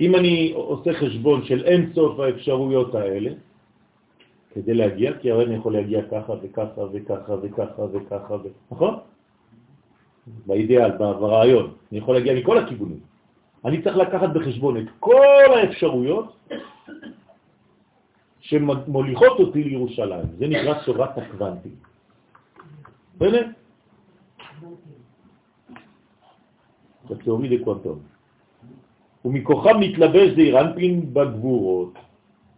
אם 0.00 0.14
אני 0.14 0.52
עושה 0.54 0.92
חשבון 0.92 1.44
של 1.44 1.64
אין 1.64 1.90
סוף 1.94 2.20
האפשרויות 2.20 2.94
האלה, 2.94 3.30
כדי 4.56 4.74
להגיע, 4.74 5.18
כי 5.20 5.30
הרי 5.30 5.44
אני 5.44 5.54
יכול 5.54 5.72
להגיע 5.72 6.00
ככה 6.10 6.32
וככה 6.42 6.82
וככה 6.92 7.34
וככה 7.42 7.82
וככה, 7.92 8.34
ו... 8.34 8.48
נכון? 8.70 8.94
באידאל, 10.46 10.90
ברעיון, 10.98 11.72
אני 11.92 11.98
יכול 11.98 12.14
להגיע 12.14 12.34
מכל 12.34 12.58
הכיוונים. 12.58 13.00
אני 13.64 13.82
צריך 13.82 13.96
לקחת 13.96 14.28
בחשבון 14.28 14.76
את 14.76 14.88
כל 15.00 15.48
האפשרויות 15.56 16.36
שמוליכות 18.40 19.38
אותי 19.38 19.64
לירושלים. 19.64 20.26
זה 20.38 20.46
נקרא 20.46 20.74
תורת 20.84 21.18
הקוונטים. 21.18 21.76
בסדר? 23.16 23.46
בתיאורי 27.10 27.58
דקוונטום. 27.58 27.98
ומכוחם 29.24 29.80
מתלבש 29.80 30.28
זעיר 30.34 30.60
אנפין 30.60 31.14
בגבורות. 31.14 32.05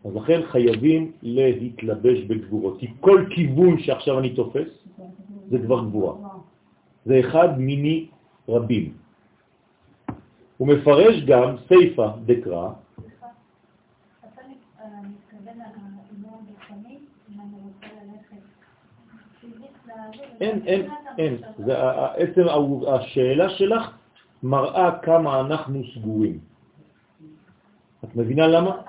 אז 0.05 0.15
לכן 0.15 0.41
חייבים 0.47 1.13
להתלבש 1.23 2.19
בגבורות, 2.19 2.79
כי 2.81 2.87
כל 3.01 3.25
כיוון 3.31 3.79
שעכשיו 3.79 4.19
אני 4.19 4.35
תופס 4.35 4.69
זה 5.51 5.59
כבר 5.59 5.85
גבורה. 5.85 6.15
זה 7.05 7.21
אחד 7.21 7.59
מיני 7.59 8.07
רבים. 8.49 8.93
הוא 10.59 10.69
מפרש 10.69 11.23
גם 11.27 11.57
סייפה 11.69 12.09
דקרא? 12.27 12.69
אין, 20.41 20.63
אין, 20.67 20.91
אין. 21.19 21.37
עצם 22.17 22.45
השאלה 22.89 23.49
שלך 23.49 23.91
מראה 24.43 24.99
כמה 25.03 25.41
אנחנו 25.41 25.83
סגורים. 25.95 26.39
את 28.05 28.17
מבינה 28.17 28.47
למה? 28.47 28.83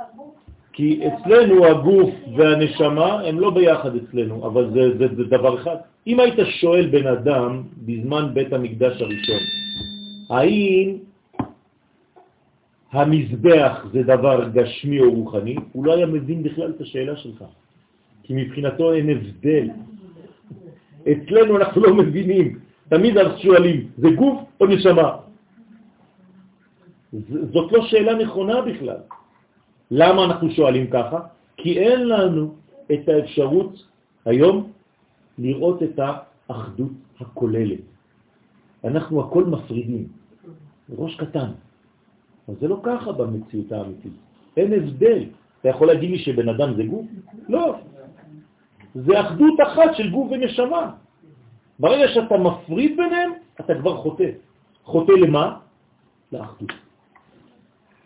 כי 0.74 1.01
אצלנו 1.07 1.65
הגוף 1.65 2.09
והנשמה 2.36 3.22
הם 3.22 3.39
לא 3.39 3.49
ביחד 3.49 3.95
אצלנו, 3.95 4.47
אבל 4.47 4.72
זה, 4.74 4.97
זה, 4.97 5.15
זה 5.15 5.24
דבר 5.24 5.61
אחד. 5.61 5.76
אם 6.07 6.20
היית 6.20 6.39
שואל 6.61 6.88
בן 6.88 7.07
אדם 7.07 7.63
בזמן 7.86 8.34
בית 8.34 8.53
המקדש 8.53 9.01
הראשון, 9.01 9.43
האם 10.30 10.97
המזבח 12.91 13.86
זה 13.93 14.03
דבר 14.03 14.49
גשמי 14.53 14.99
או 14.99 15.13
רוחני, 15.13 15.55
הוא 15.72 15.86
לא 15.86 15.93
היה 15.93 16.05
מבין 16.05 16.43
בכלל 16.43 16.70
את 16.70 16.82
השאלה 16.82 17.15
שלך. 17.15 17.43
כי 18.24 18.34
מבחינתו 18.34 18.93
אין 18.93 19.09
הבדל. 19.09 19.70
אצלנו 21.11 21.57
אנחנו 21.57 21.82
לא 21.82 21.93
מבינים. 21.95 22.59
תמיד 22.89 23.17
אנחנו 23.17 23.39
שואלים, 23.39 23.88
זה 23.97 24.09
גוף 24.09 24.38
או 24.61 24.65
נשמה? 24.65 25.11
זאת 27.53 27.72
לא 27.72 27.86
שאלה 27.86 28.13
נכונה 28.13 28.61
בכלל. 28.61 29.01
למה 29.92 30.26
אנחנו 30.26 30.52
שואלים 30.52 30.88
ככה? 30.90 31.20
כי 31.58 31.80
אין 31.80 32.08
לנו 32.08 32.56
את 32.92 33.10
האפשרות 33.10 33.86
היום 34.26 34.72
לראות 35.38 35.84
את 35.84 36.00
האחדות 36.00 36.92
הכוללת. 37.20 37.80
אנחנו 38.84 39.22
הכל 39.22 39.44
מפרידים, 39.44 40.08
ראש 40.90 41.16
קטן. 41.16 41.52
אבל 42.48 42.58
זה 42.60 42.68
לא 42.68 42.80
ככה 42.84 43.12
במציאות 43.12 43.72
האמיתית. 43.72 44.14
אין 44.58 44.74
הבדל. 44.74 45.24
אתה 45.62 45.70
יכול 45.70 45.88
להגיד 45.88 46.10
לי 46.10 46.20
שבן 46.20 46.50
אדם 46.50 46.76
זה 46.76 46.84
גוף? 46.84 47.06
לא. 47.50 47.76
זה 48.96 49.22
אחדות 49.22 49.58
אחת 49.68 49.96
של 49.96 50.10
גוף 50.10 50.28
ונשמה. 50.32 50.92
ברגע 51.80 52.08
שאתה 52.08 52.38
מפריד 52.38 52.98
ביניהם, 52.98 53.32
אתה 53.60 53.74
כבר 53.76 53.98
חוטא. 53.98 54.30
חוטא 54.84 55.12
למה? 55.12 55.60
לאחדות. 56.32 56.89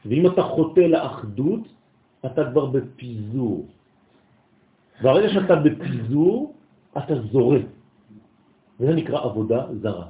ואם 0.06 0.28
אתה 0.28 0.44
חוטא 0.44 0.80
לאחדות, 0.80 1.62
אתה 2.26 2.42
כבר 2.52 2.66
בפיזור. 2.66 3.68
ברגע 5.02 5.30
שאתה 5.30 5.56
בפיזור, 5.56 6.54
אתה 6.98 7.14
זורק. 7.32 7.66
וזה 8.80 8.94
נקרא 8.94 9.20
עבודה 9.20 9.66
זרה. 9.82 10.08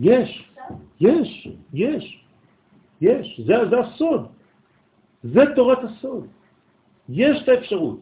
יש, 0.00 0.50
יש, 1.00 1.48
יש, 1.72 2.24
יש, 3.00 3.40
זה, 3.46 3.54
זה 3.70 3.78
הסוד. 3.78 4.26
זה 5.22 5.42
תורת 5.56 5.78
הסוד. 5.84 6.26
יש 7.08 7.42
את 7.42 7.48
האפשרות. 7.48 8.00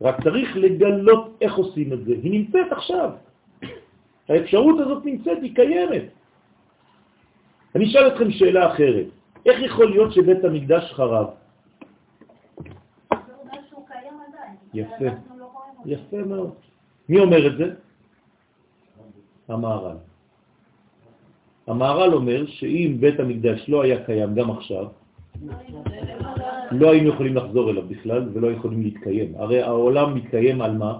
רק 0.00 0.22
צריך 0.24 0.56
לגלות 0.56 1.36
איך 1.40 1.54
עושים 1.54 1.92
את 1.92 2.04
זה. 2.04 2.12
היא 2.22 2.32
נמצאת 2.32 2.72
עכשיו. 2.72 3.10
האפשרות 4.30 4.80
הזאת 4.80 5.04
נמצאת, 5.04 5.38
היא 5.42 5.54
קיימת. 5.54 6.02
אני 7.74 7.84
אשאל 7.86 8.08
אתכם 8.08 8.30
שאלה 8.30 8.72
אחרת. 8.72 9.06
איך 9.46 9.62
יכול 9.62 9.90
להיות 9.90 10.12
שבית 10.12 10.44
המקדש 10.44 10.92
חרב? 10.92 11.26
יפה. 14.74 15.04
לא. 15.04 15.42
יפה 15.86 16.16
מאוד. 16.16 16.50
מי 17.08 17.18
אומר 17.18 17.46
את 17.46 17.56
זה? 17.58 17.74
המהר"ל. 19.48 19.96
המהר"ל 21.66 22.14
אומר 22.14 22.46
שאם 22.46 22.96
בית 23.00 23.20
המקדש 23.20 23.68
לא 23.68 23.82
היה 23.82 24.04
קיים 24.04 24.34
גם 24.34 24.50
עכשיו, 24.50 24.86
לא 26.70 26.90
היינו 26.90 27.08
יכולים 27.08 27.36
לחזור 27.36 27.70
אליו 27.70 27.88
בכלל 27.88 28.28
ולא 28.32 28.52
יכולים 28.52 28.82
להתקיים. 28.82 29.34
הרי 29.36 29.62
העולם 29.62 30.14
מתקיים 30.14 30.62
על 30.62 30.76
מה? 30.76 30.98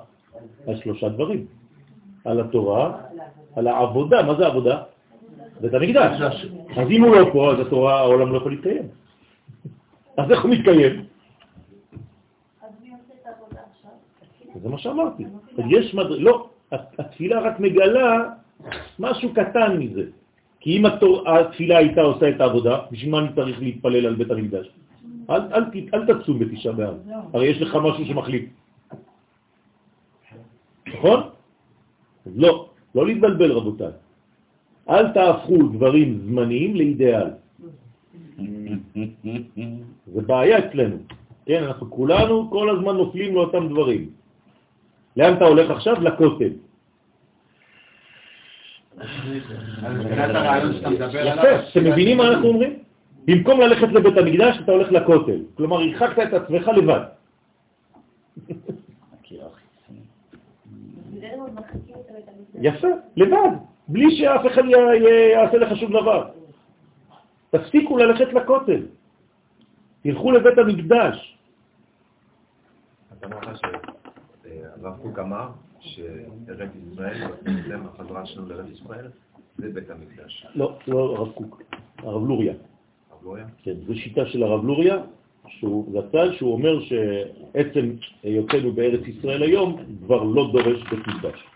על 0.66 0.76
שלושה 0.76 1.08
דברים. 1.08 1.46
על 2.24 2.40
התורה, 2.40 2.98
על 3.56 3.66
העבודה. 3.66 4.22
מה 4.22 4.34
זה 4.34 4.46
עבודה? 4.46 4.82
בית 5.60 5.74
המקדש. 5.74 6.46
אז 6.76 6.88
אם 6.90 7.04
הוא 7.04 7.16
לא 7.16 7.30
פה, 7.32 7.52
אז 7.52 7.60
התורה, 7.66 7.98
העולם 7.98 8.32
לא 8.32 8.36
יכול 8.38 8.52
להתקיים. 8.52 8.88
אז 10.16 10.30
איך 10.30 10.42
הוא 10.42 10.50
מתקיים? 10.50 11.04
זה 14.62 14.68
מה 14.68 14.78
שאמרתי. 14.78 15.24
יש 15.68 15.94
מד... 15.94 16.06
לא, 16.10 16.48
התפילה 16.72 17.40
רק 17.40 17.60
מגלה 17.60 18.28
משהו 18.98 19.34
קטן 19.34 19.76
מזה. 19.78 20.04
כי 20.60 20.76
אם 20.76 20.84
התפילה 21.26 21.78
הייתה 21.78 22.00
עושה 22.00 22.28
את 22.28 22.40
העבודה, 22.40 22.78
בשביל 22.90 23.10
מה 23.10 23.18
אני 23.18 23.28
צריך 23.34 23.60
להתפלל 23.60 24.06
על 24.06 24.14
בית 24.14 24.30
המקדש? 24.30 24.70
אל, 25.30 25.40
אל, 25.54 25.64
אל 25.94 26.02
תצום 26.06 26.38
בתשעה 26.38 26.72
באב, 26.72 26.96
הרי 27.32 27.46
יש 27.46 27.62
לך 27.62 27.74
משהו 27.74 28.06
שמחליט. 28.06 28.48
נכון? 30.86 31.20
אז 32.30 32.38
לא, 32.38 32.68
לא 32.94 33.06
להתבלבל 33.06 33.52
רבותיי. 33.52 33.92
אל 34.90 35.12
תהפכו 35.12 35.56
דברים 35.74 36.20
זמניים 36.26 36.76
לאידאל. 36.76 37.30
זה 40.14 40.20
בעיה 40.26 40.58
אצלנו. 40.58 40.96
כן, 41.46 41.62
אנחנו 41.62 41.90
כולנו 41.90 42.50
כל 42.50 42.70
הזמן 42.70 42.94
נופלים 42.96 43.34
לאותם 43.34 43.68
דברים. 43.68 44.10
לאן 45.16 45.34
אתה 45.36 45.44
הולך 45.44 45.70
עכשיו? 45.70 45.94
לכותל. 46.00 46.52
יפה, 51.26 51.50
אתם 51.70 51.84
מבינים 51.84 52.16
מה 52.16 52.28
אנחנו 52.28 52.48
אומרים? 52.48 52.72
במקום 53.24 53.60
ללכת 53.60 53.88
לבית 53.88 54.16
המקדש, 54.16 54.56
אתה 54.64 54.72
הולך 54.72 54.92
לכותל. 54.92 55.40
כלומר, 55.54 55.80
הרחקת 55.80 56.18
את 56.28 56.34
עצמך 56.34 56.68
לבד. 56.68 57.00
יפה, 62.60 62.88
לבד, 63.16 63.50
בלי 63.88 64.16
שאף 64.16 64.46
אחד 64.46 64.62
יעשה 65.32 65.56
לך 65.56 65.76
שום 65.76 65.92
דבר. 65.92 66.28
תפסיקו 67.50 67.96
ללכת 67.96 68.32
לכותל. 68.32 68.82
תלכו 70.02 70.32
לבית 70.32 70.58
המקדש. 70.58 71.38
אתה 73.18 73.26
אמר 73.26 73.40
לך 73.40 73.60
שהרב 73.60 74.98
קוק 75.02 75.18
אמר 75.18 75.48
שארץ 75.80 76.70
ישראל, 76.92 77.28
החזרה 77.94 78.26
שלנו 78.26 78.48
לארץ 78.48 78.66
ישראל, 78.72 79.06
זה 79.58 79.68
בית 79.72 79.90
המקדש. 79.90 80.46
לא, 80.54 80.78
לא 80.88 81.16
הרב 81.16 81.32
קוק, 81.32 81.62
הרב 81.98 82.28
לוריה. 82.28 82.54
הרב 83.10 83.24
לוריה? 83.24 83.44
כן, 83.62 83.74
זו 83.86 83.94
שיטה 83.94 84.26
של 84.26 84.42
הרב 84.42 84.64
לוריה, 84.64 84.96
שהוא 85.48 85.92
זצ"ל, 85.92 86.32
שהוא 86.32 86.52
אומר 86.52 86.80
שעצם 86.80 87.90
היותנו 88.22 88.72
בארץ 88.72 89.06
ישראל 89.06 89.42
היום 89.42 89.76
כבר 90.04 90.22
לא 90.22 90.52
דורש 90.52 90.82
בית 90.90 91.06
מקדש. 91.06 91.46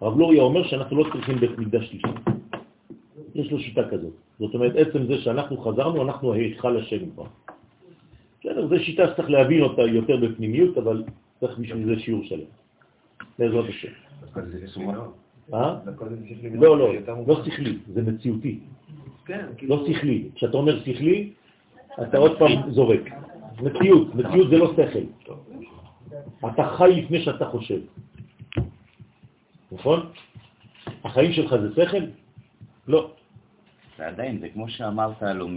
הרב 0.00 0.18
לוריה 0.18 0.42
אומר 0.42 0.62
שאנחנו 0.68 0.96
לא 0.96 1.04
צריכים 1.12 1.36
בית 1.36 1.58
מקדש 1.58 1.84
שלישי. 1.88 2.08
יש 3.34 3.52
לו 3.52 3.58
שיטה 3.58 3.88
כזאת. 3.88 4.12
זאת 4.38 4.54
אומרת, 4.54 4.72
עצם 4.76 5.06
זה 5.06 5.18
שאנחנו 5.18 5.56
חזרנו, 5.58 6.02
אנחנו 6.02 6.32
היכל 6.32 6.76
השם 6.76 7.10
כבר. 7.10 7.24
בסדר, 8.40 8.66
זו 8.68 8.78
שיטה 8.78 9.02
שצריך 9.12 9.30
להבין 9.30 9.62
אותה 9.62 9.82
יותר 9.82 10.16
בפנימיות, 10.16 10.78
אבל 10.78 11.04
צריך 11.40 11.58
בשביל 11.58 11.86
זה 11.86 12.00
שיעור 12.00 12.24
שלם. 12.24 12.48
בעזרת 13.38 13.64
השם. 13.68 13.92
אה? 15.54 15.76
לא, 16.54 16.78
לא, 16.78 16.94
לא. 16.94 17.44
שכלי, 17.44 17.78
זה 17.92 18.02
מציאותי. 18.02 18.58
לא 19.62 19.86
שכלי. 19.86 20.28
כשאתה 20.34 20.56
אומר 20.56 20.80
שכלי, 20.80 21.30
אתה 22.02 22.18
עוד 22.18 22.38
פעם 22.38 22.70
זורק. 22.70 23.10
מציאות, 23.62 24.14
מציאות 24.14 24.50
זה 24.50 24.56
לא 24.58 24.72
שכל. 24.76 25.06
אתה 26.46 26.64
חי 26.76 27.02
לפני 27.02 27.20
שאתה 27.22 27.46
חושב. 27.46 27.80
נכון? 29.74 30.10
החיים 31.04 31.32
שלך 31.32 31.54
זה 31.56 31.86
שכל? 31.86 32.04
לא. 32.88 33.10
ועדיין, 33.98 34.38
זה 34.40 34.48
כמו 34.48 34.68
שאמרת 34.68 35.22
לו 35.22 35.48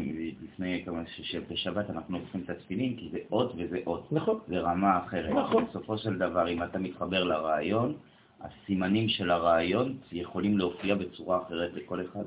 לפני 0.43 0.81
כמה, 0.85 1.01
שבשבת 1.07 1.89
אנחנו 1.89 2.17
עושים 2.17 2.41
את 2.45 2.49
התפילין, 2.49 2.95
כי 2.97 3.09
זה 3.11 3.17
אות 3.31 3.53
וזה 3.57 3.79
אות. 3.87 4.11
נכון. 4.11 4.39
זה 4.47 4.59
רמה 4.59 4.97
אחרת. 5.05 5.31
נכון. 5.35 5.65
בסופו 5.65 5.97
של 5.97 6.17
דבר, 6.17 6.49
אם 6.49 6.63
אתה 6.63 6.79
מתחבר 6.79 7.23
לרעיון, 7.23 7.93
הסימנים 8.41 9.09
של 9.09 9.31
הרעיון 9.31 9.97
יכולים 10.11 10.57
להופיע 10.57 10.95
בצורה 10.95 11.41
אחרת 11.47 11.73
לכל 11.73 12.01
אחד. 12.05 12.23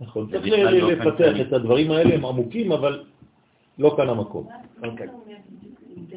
נכון. 0.00 0.26
זה 0.26 0.32
צריך 0.40 0.44
בכלל 0.52 0.74
ל- 0.74 0.80
באופן 0.94 1.08
לפתח. 1.08 1.46
את 1.48 1.52
הדברים 1.52 1.90
האלה, 1.90 2.14
הם 2.14 2.24
עמוקים, 2.24 2.72
אבל 2.72 3.04
לא 3.78 3.94
כאן 3.96 4.08
המקום. 4.08 4.48
אוקיי. 4.84 5.06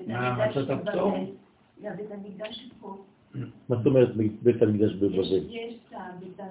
מה, 0.07 0.47
מצאת. 0.49 0.69
הפטור? 0.69 1.17
זה 1.81 1.89
בית 1.97 2.11
המקדש 2.11 2.69
פה. 2.81 2.97
מה 3.69 3.75
זאת 3.75 3.85
אומרת 3.85 4.15
בית 4.41 4.61
המקדש 4.61 4.93
בבבל? 4.93 5.43
יש 5.49 5.73
את 5.91 6.41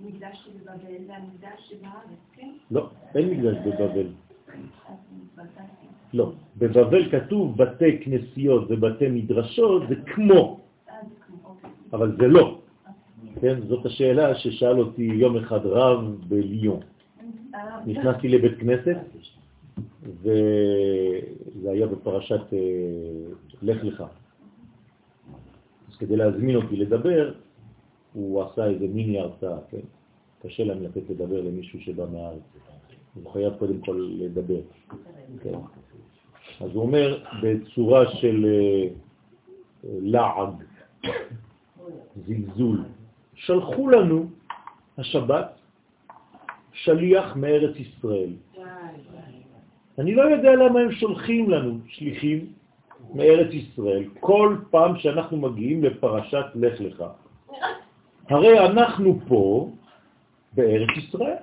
המקדש 0.00 0.44
שבבבל 0.44 0.94
והמקדש 1.08 1.68
שבארץ, 1.68 2.20
כן? 2.36 2.50
לא, 2.70 2.90
אין 3.14 3.30
מקדש 3.30 3.56
בבבל. 3.66 4.06
לא. 6.14 6.32
בבבל 6.58 7.10
כתוב 7.10 7.56
בתי 7.56 7.98
כנסיות 7.98 8.66
ובתי 8.70 9.08
מדרשות, 9.08 9.82
זה 9.88 9.94
כמו, 10.06 10.60
אוקיי. 11.44 11.70
אבל 11.92 12.16
זה 12.16 12.28
לא. 12.28 12.58
כן, 13.40 13.60
זאת 13.68 13.86
השאלה 13.86 14.34
ששאל 14.34 14.78
אותי 14.78 15.02
יום 15.02 15.36
אחד 15.36 15.66
רב 15.66 16.16
בליון. 16.28 16.80
אה, 17.54 17.80
נכנסתי 17.86 18.28
לבית 18.28 18.58
כנסת, 18.58 18.96
וזה 20.02 21.70
היה 21.70 21.86
בפרשת 21.86 22.52
אה, 22.52 22.58
לך 23.62 23.84
לך. 23.84 24.04
כדי 26.04 26.16
להזמין 26.16 26.56
אותי 26.56 26.76
לדבר, 26.76 27.32
הוא 28.12 28.42
עשה 28.42 28.66
איזה 28.66 28.86
מיני 28.86 29.18
הרצאה, 29.18 29.58
כן? 29.70 29.86
קשה 30.42 30.64
להם 30.64 30.82
לתת 30.82 31.10
לדבר 31.10 31.40
למישהו 31.40 31.80
שבא 31.80 32.04
מהארץ. 32.12 32.42
הוא 33.14 33.32
חייב 33.32 33.54
קודם 33.58 33.80
כל 33.80 34.10
לדבר. 34.18 34.60
כן? 35.42 35.54
אז 36.60 36.70
הוא 36.74 36.82
אומר 36.82 37.22
בצורה 37.42 38.12
של 38.12 38.46
אה, 38.46 38.88
לעג, 39.84 40.54
זלזול, 42.26 42.84
שלחו 43.34 43.88
לנו 43.88 44.26
השבת 44.98 45.58
שליח 46.72 47.36
מארץ 47.36 47.76
ישראל. 47.76 48.30
אני 49.98 50.14
לא 50.14 50.22
יודע 50.22 50.54
למה 50.54 50.80
הם 50.80 50.92
שולחים 50.92 51.50
לנו 51.50 51.78
שליחים 51.86 52.52
מארץ 53.14 53.52
ישראל 53.52 54.04
כל 54.20 54.56
פעם 54.70 54.98
שאנחנו 54.98 55.36
מגיעים 55.36 55.84
לפרשת 55.84 56.46
לך 56.54 56.80
לך. 56.80 57.04
הרי 58.28 58.58
אנחנו 58.66 59.20
פה 59.28 59.70
בארץ 60.52 60.90
ישראל. 60.96 61.36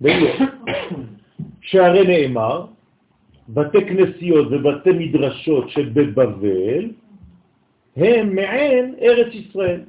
בדיוק. 0.00 0.50
שהרי 1.60 2.06
נאמר, 2.06 2.66
בתי 3.48 3.80
כנסיות 3.84 4.46
ובתי 4.50 4.90
מדרשות 4.90 5.70
שבבבל 5.70 6.90
הם 7.96 8.34
מעין 8.34 8.94
ארץ 9.02 9.34
ישראל. 9.34 9.80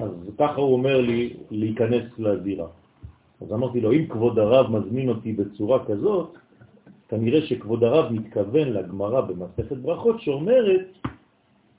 אז 0.00 0.10
ככה 0.38 0.60
הוא 0.60 0.72
אומר 0.72 1.00
לי 1.00 1.32
להיכנס 1.50 2.04
לזירה. 2.18 2.66
אז 3.40 3.52
אמרתי 3.52 3.80
לו, 3.80 3.92
אם 3.92 4.06
כבוד 4.08 4.38
הרב 4.38 4.70
מזמין 4.70 5.08
אותי 5.08 5.32
בצורה 5.32 5.84
כזאת, 5.84 6.36
כנראה 7.14 7.42
שכבוד 7.42 7.84
הרב 7.84 8.12
מתכוון 8.12 8.68
לגמרא 8.68 9.20
במסכת 9.20 9.76
ברכות 9.76 10.20
שאומרת 10.20 10.86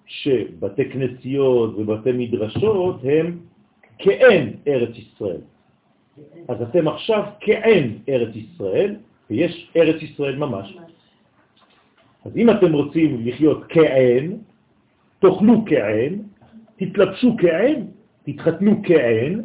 שבתי 0.05 0.89
כנסיות 0.89 1.75
ובתי 1.77 2.11
מדרשות 2.11 3.01
הם 3.03 3.39
כאין 3.97 4.53
ארץ 4.67 4.95
ישראל. 4.97 5.41
אז 6.47 6.61
אתם 6.61 6.87
עכשיו 6.87 7.23
כאין 7.39 7.97
ארץ 8.09 8.35
ישראל, 8.35 8.95
ויש 9.29 9.71
ארץ 9.75 10.01
ישראל 10.01 10.35
ממש. 10.35 10.77
אז 12.25 12.37
אם 12.37 12.49
אתם 12.49 12.73
רוצים 12.73 13.27
לחיות 13.27 13.63
כעין, 13.69 14.37
תאכלו 15.19 15.65
כעין, 15.65 16.23
תתלבשו 16.75 17.35
כעין, 17.37 17.87
תתחתנו 18.23 18.81
כעין, 18.83 19.41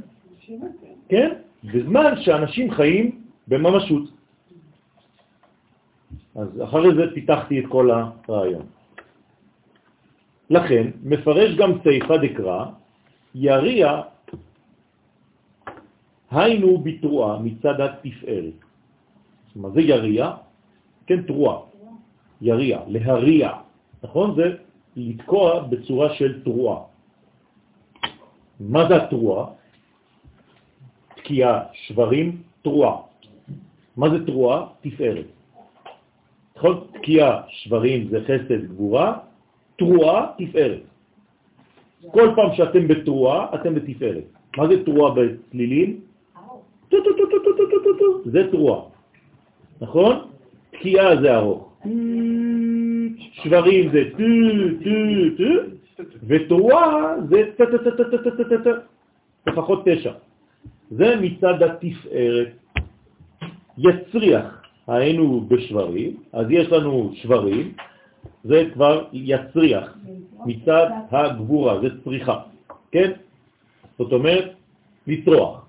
כן? 1.08 1.30
בזמן 1.64 2.14
שאנשים 2.22 2.70
חיים 2.70 3.20
בממשות. 3.48 4.19
אז 6.34 6.48
אחרי 6.64 6.94
זה 6.94 7.14
פיתחתי 7.14 7.60
את 7.60 7.64
כל 7.68 7.90
הרעיון. 7.90 8.66
לכן, 10.50 10.90
מפרש 11.02 11.54
גם 11.56 11.70
סייפה 11.82 12.16
דקרא, 12.18 12.66
יריע 13.34 14.02
היינו 16.30 16.78
בתרועה 16.78 17.38
מצד 17.38 17.80
התפארת. 17.80 18.58
מה 19.56 19.70
זה 19.70 19.80
יריע? 19.80 20.30
כן, 21.06 21.22
תרועה. 21.22 21.58
יריע, 22.40 22.80
להריע, 22.86 23.50
נכון? 24.02 24.34
זה 24.36 24.56
לתקוע 24.96 25.62
בצורה 25.62 26.14
של 26.14 26.42
תרועה. 26.42 26.78
מה 28.60 28.88
זה 28.88 28.96
התרועה? 28.96 29.46
תקיעה, 31.16 31.62
שברים, 31.72 32.42
תרועה. 32.62 32.96
מה 33.96 34.10
זה 34.10 34.26
תרועה? 34.26 34.66
תפארת. 34.80 35.39
נכון? 36.60 36.84
תקיעה, 36.92 37.40
שברים 37.48 38.08
זה 38.10 38.20
חסד, 38.24 38.64
גבורה, 38.68 39.18
תרועה, 39.78 40.26
תפארת. 40.38 40.80
כל 42.12 42.28
פעם 42.36 42.50
שאתם 42.56 42.88
בתרועה, 42.88 43.54
אתם 43.54 43.74
בתפארת. 43.74 44.24
מה 44.56 44.68
זה 44.68 44.84
תרועה 44.84 45.14
בצלילים? 45.14 46.00
זה 48.24 48.50
תרועה, 48.50 48.80
נכון? 49.80 50.16
תקיעה 50.70 51.20
זה 51.20 51.36
ארוך. 51.36 51.72
שברים 53.32 53.90
זה 53.92 54.02
טו, 54.16 54.24
טו, 54.84 54.90
טו, 55.36 56.04
ותרועה 56.28 57.14
זה 57.28 57.42
טה-טה-טה-טה-טה-טה, 57.56 58.70
לפחות 59.46 59.88
תשע. 59.88 60.12
זה 60.90 61.16
מצד 61.20 61.62
התפארת. 61.62 62.52
יצריח, 63.78 64.59
היינו 64.86 65.40
בשברים, 65.48 66.16
אז 66.32 66.46
יש 66.50 66.68
לנו 66.68 67.12
שברים, 67.14 67.72
זה 68.44 68.68
כבר 68.74 69.04
יצריח, 69.12 69.96
מצד 70.46 70.86
הגבורה, 71.10 71.80
זה 71.80 71.88
צריכה, 72.04 72.36
כן? 72.92 73.10
זאת 73.98 74.12
אומרת, 74.12 74.54
לצרוח. 75.06 75.66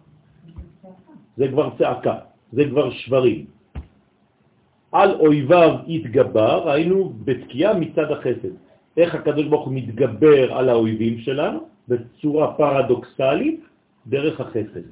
זה 1.37 1.47
כבר 1.47 1.69
צעקה, 1.77 2.15
זה 2.51 2.63
כבר 2.69 2.91
שברים. 2.91 3.45
על 4.91 5.11
אויביו 5.19 5.75
התגבר, 5.87 6.69
היינו 6.71 7.13
בתקיעה 7.23 7.73
מצד 7.73 8.11
החסד. 8.11 8.53
איך 8.97 9.15
הקדוש 9.15 9.45
ברוך 9.47 9.65
הוא 9.65 9.73
מתגבר 9.73 10.53
על 10.53 10.69
האויבים 10.69 11.19
שלנו? 11.19 11.59
בצורה 11.87 12.53
פרדוקסלית, 12.53 13.59
דרך 14.07 14.41
החסד. 14.41 14.87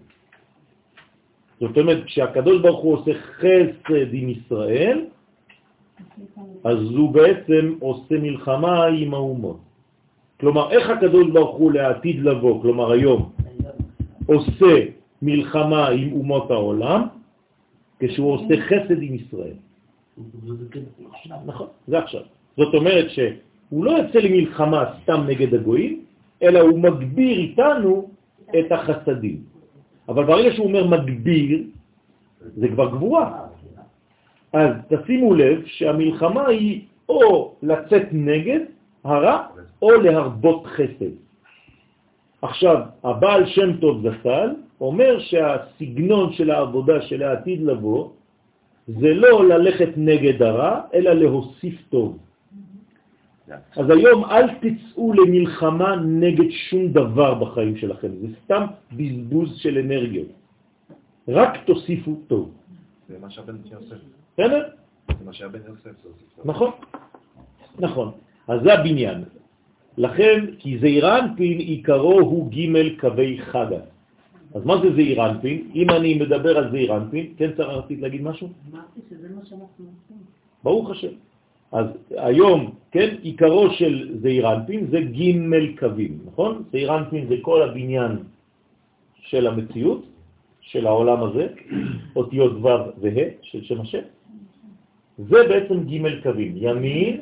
זאת 1.59 1.77
אומרת, 1.77 2.03
כשהקדוש 2.05 2.61
ברוך 2.61 2.81
הוא 2.81 2.93
עושה 2.93 3.11
חסד 3.13 4.13
עם 4.13 4.29
ישראל, 4.29 5.05
אז 6.63 6.77
הוא 6.95 7.11
בעצם 7.11 7.75
עושה 7.79 8.15
מלחמה 8.15 8.85
עם 8.85 9.13
האומות. 9.13 9.59
כלומר, 10.39 10.71
איך 10.71 10.89
הקדוש 10.89 11.27
ברוך 11.31 11.55
הוא 11.57 11.71
לעתיד 11.71 12.23
לבוא, 12.23 12.61
כלומר 12.61 12.91
היום, 12.91 13.31
עושה 14.25 14.75
מלחמה 15.21 15.87
עם 15.87 16.11
אומות 16.11 16.51
העולם, 16.51 17.01
כשהוא 17.99 18.31
עושה 18.31 18.53
חסד 18.61 19.01
עם 19.01 19.15
ישראל. 19.15 19.57
נכון, 21.45 21.67
זה 21.87 21.97
עכשיו. 21.99 22.21
זאת 22.57 22.73
אומרת 22.73 23.09
שהוא 23.09 23.85
לא 23.85 23.91
יוצא 23.91 24.19
למלחמה 24.19 24.83
סתם 25.03 25.23
נגד 25.27 25.53
הגויים, 25.53 26.01
אלא 26.43 26.59
הוא 26.59 26.79
מגביר 26.79 27.37
איתנו 27.37 28.09
את 28.59 28.71
החסדים. 28.71 29.48
אבל 30.09 30.23
ברגע 30.23 30.51
שהוא 30.55 30.67
אומר 30.67 30.87
מגביר, 30.87 31.63
זה 32.57 32.67
כבר 32.67 32.89
גבורה. 32.91 33.45
אז 34.53 34.71
תשימו 34.89 35.33
לב 35.33 35.65
שהמלחמה 35.65 36.47
היא 36.47 36.81
או 37.09 37.53
לצאת 37.63 38.07
נגד 38.11 38.59
הרע 39.03 39.47
או 39.81 39.91
להרבות 39.91 40.65
חסד. 40.65 41.13
עכשיו, 42.41 42.77
הבעל 43.03 43.45
שם 43.45 43.77
טוב 43.77 44.07
זסל 44.07 44.49
אומר 44.81 45.19
שהסגנון 45.19 46.33
של 46.33 46.51
העבודה 46.51 47.01
של 47.01 47.23
העתיד 47.23 47.61
לבוא 47.61 48.09
זה 48.87 49.13
לא 49.13 49.47
ללכת 49.47 49.89
נגד 49.97 50.41
הרע, 50.41 50.81
אלא 50.93 51.11
להוסיף 51.13 51.75
טוב. 51.89 52.17
אז 53.77 53.89
היום 53.89 54.25
אל 54.25 54.47
תצאו 54.61 55.13
למלחמה 55.13 55.95
נגד 55.95 56.49
שום 56.49 56.87
דבר 56.87 57.33
בחיים 57.33 57.77
שלכם, 57.77 58.07
זה 58.21 58.27
סתם 58.43 58.63
בזבוז 58.91 59.57
של 59.57 59.77
אנרגיות. 59.77 60.27
רק 61.27 61.65
תוסיפו 61.65 62.15
טוב. 62.27 62.51
זה 63.09 63.19
מה 63.21 63.29
שהבן 63.29 63.55
יוסף. 63.71 63.95
בסדר? 64.33 64.69
זה 65.19 65.25
מה 65.25 65.33
שהבן 65.33 65.59
יוסף. 65.67 65.91
נכון, 66.45 66.71
נכון. 67.79 68.11
אז 68.47 68.61
זה 68.63 68.73
הבניין. 68.73 69.23
לכן, 69.97 70.45
כי 70.59 70.79
זעירנפין 70.79 71.57
עיקרו 71.59 72.19
הוא 72.19 72.51
ג' 72.51 72.99
קווי 72.99 73.41
חגה. 73.41 73.81
אז 74.55 74.65
מה 74.65 74.81
זה 74.81 74.93
זעירנפין? 74.95 75.71
אם 75.75 75.89
אני 75.89 76.13
מדבר 76.13 76.57
על 76.57 76.71
זעירנפין, 76.71 77.33
כן 77.37 77.49
צריך 77.57 77.69
רצית 77.69 77.99
להגיד 78.01 78.21
משהו? 78.21 78.47
אמרתי 78.71 78.99
שזה 79.09 79.27
מה 79.35 79.45
שאנחנו 79.45 79.85
עושים. 79.85 80.17
ברוך 80.63 80.89
השם. 80.89 81.13
אז 81.71 81.85
היום, 82.17 82.73
כן, 82.91 83.15
עיקרו 83.21 83.69
של 83.69 84.17
זעירנפין 84.21 84.87
זה 84.91 84.99
ג' 85.01 85.79
קווים, 85.79 86.19
נכון? 86.25 86.63
זעירנפין 86.71 87.27
זה 87.27 87.35
כל 87.41 87.61
הבניין 87.61 88.17
של 89.15 89.47
המציאות, 89.47 90.05
של 90.61 90.87
העולם 90.87 91.23
הזה, 91.23 91.47
אותיות 92.15 92.51
ו' 92.51 92.67
וה' 93.01 93.29
של 93.41 93.63
שם 93.63 93.81
השם. 93.81 94.05
זה 95.17 95.39
בעצם 95.49 95.83
ג' 95.83 96.23
קווים, 96.23 96.53
ימין, 96.55 97.21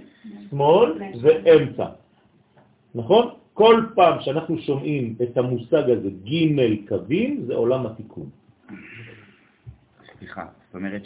שמאל 0.50 0.94
ואמצע. 1.22 1.88
נכון? 2.96 3.26
כל 3.54 3.84
פעם 3.96 4.22
שאנחנו 4.22 4.58
שומעים 4.58 5.16
את 5.24 5.38
המושג 5.38 5.90
הזה, 5.90 6.10
ג' 6.10 6.88
קווים, 6.88 7.44
זה 7.48 7.56
עולם 7.56 7.86
התיקון. 7.86 8.30
סליחה, 10.18 10.46
זאת 10.66 10.76
אומרת 10.76 11.06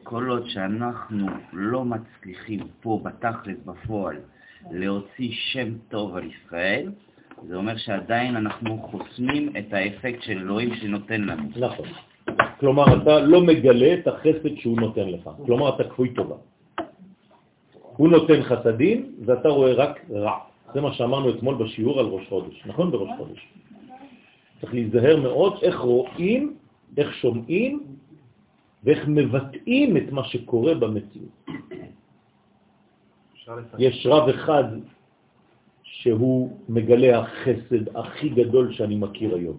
שכל 0.00 0.28
עוד 0.28 0.48
שאנחנו 0.48 1.26
לא 1.52 1.84
מצליחים 1.84 2.60
פה 2.80 3.00
בתכלס 3.04 3.56
בפועל 3.64 4.16
להוציא 4.70 5.30
שם 5.32 5.68
טוב 5.88 6.16
על 6.16 6.24
ישראל, 6.24 6.92
זה 7.48 7.56
אומר 7.56 7.76
שעדיין 7.76 8.36
אנחנו 8.36 8.78
חוסמים 8.90 9.56
את 9.58 9.72
האפקט 9.72 10.22
של 10.22 10.38
אלוהים 10.38 10.74
שנותן 10.74 11.20
לנו. 11.20 11.42
נכון. 11.56 11.88
כלומר, 12.60 13.02
אתה 13.02 13.20
לא 13.20 13.40
מגלה 13.40 13.94
את 13.94 14.08
החסד 14.08 14.56
שהוא 14.56 14.80
נותן 14.80 15.08
לך. 15.08 15.30
כלומר, 15.46 15.74
אתה 15.74 15.84
כפוי 15.84 16.14
טובה. 16.14 16.36
הוא 17.96 18.08
נותן 18.08 18.42
חסדים, 18.42 19.12
ואתה 19.26 19.48
רואה 19.48 19.72
רק 19.72 20.00
רע. 20.10 20.38
זה 20.74 20.80
מה 20.80 20.92
שאמרנו 20.92 21.30
אתמול 21.30 21.54
בשיעור 21.54 22.00
על 22.00 22.06
ראש 22.06 22.28
חודש, 22.28 22.62
נכון? 22.66 22.90
בראש 22.90 23.10
חודש. 23.16 23.48
צריך 24.60 24.74
להיזהר 24.74 25.16
מאוד 25.16 25.58
איך 25.62 25.78
רואים, 25.78 26.54
איך 26.96 27.14
שומעים 27.14 27.80
ואיך 28.84 29.08
מבטאים 29.08 29.96
את 29.96 30.12
מה 30.12 30.24
שקורה 30.24 30.74
במציאות. 30.74 31.36
יש 33.78 34.06
רב 34.06 34.28
אחד 34.28 34.64
שהוא 35.82 36.58
מגלה 36.68 37.18
החסד 37.18 37.96
הכי 37.96 38.28
גדול 38.28 38.72
שאני 38.72 38.96
מכיר 38.96 39.34
היום. 39.34 39.56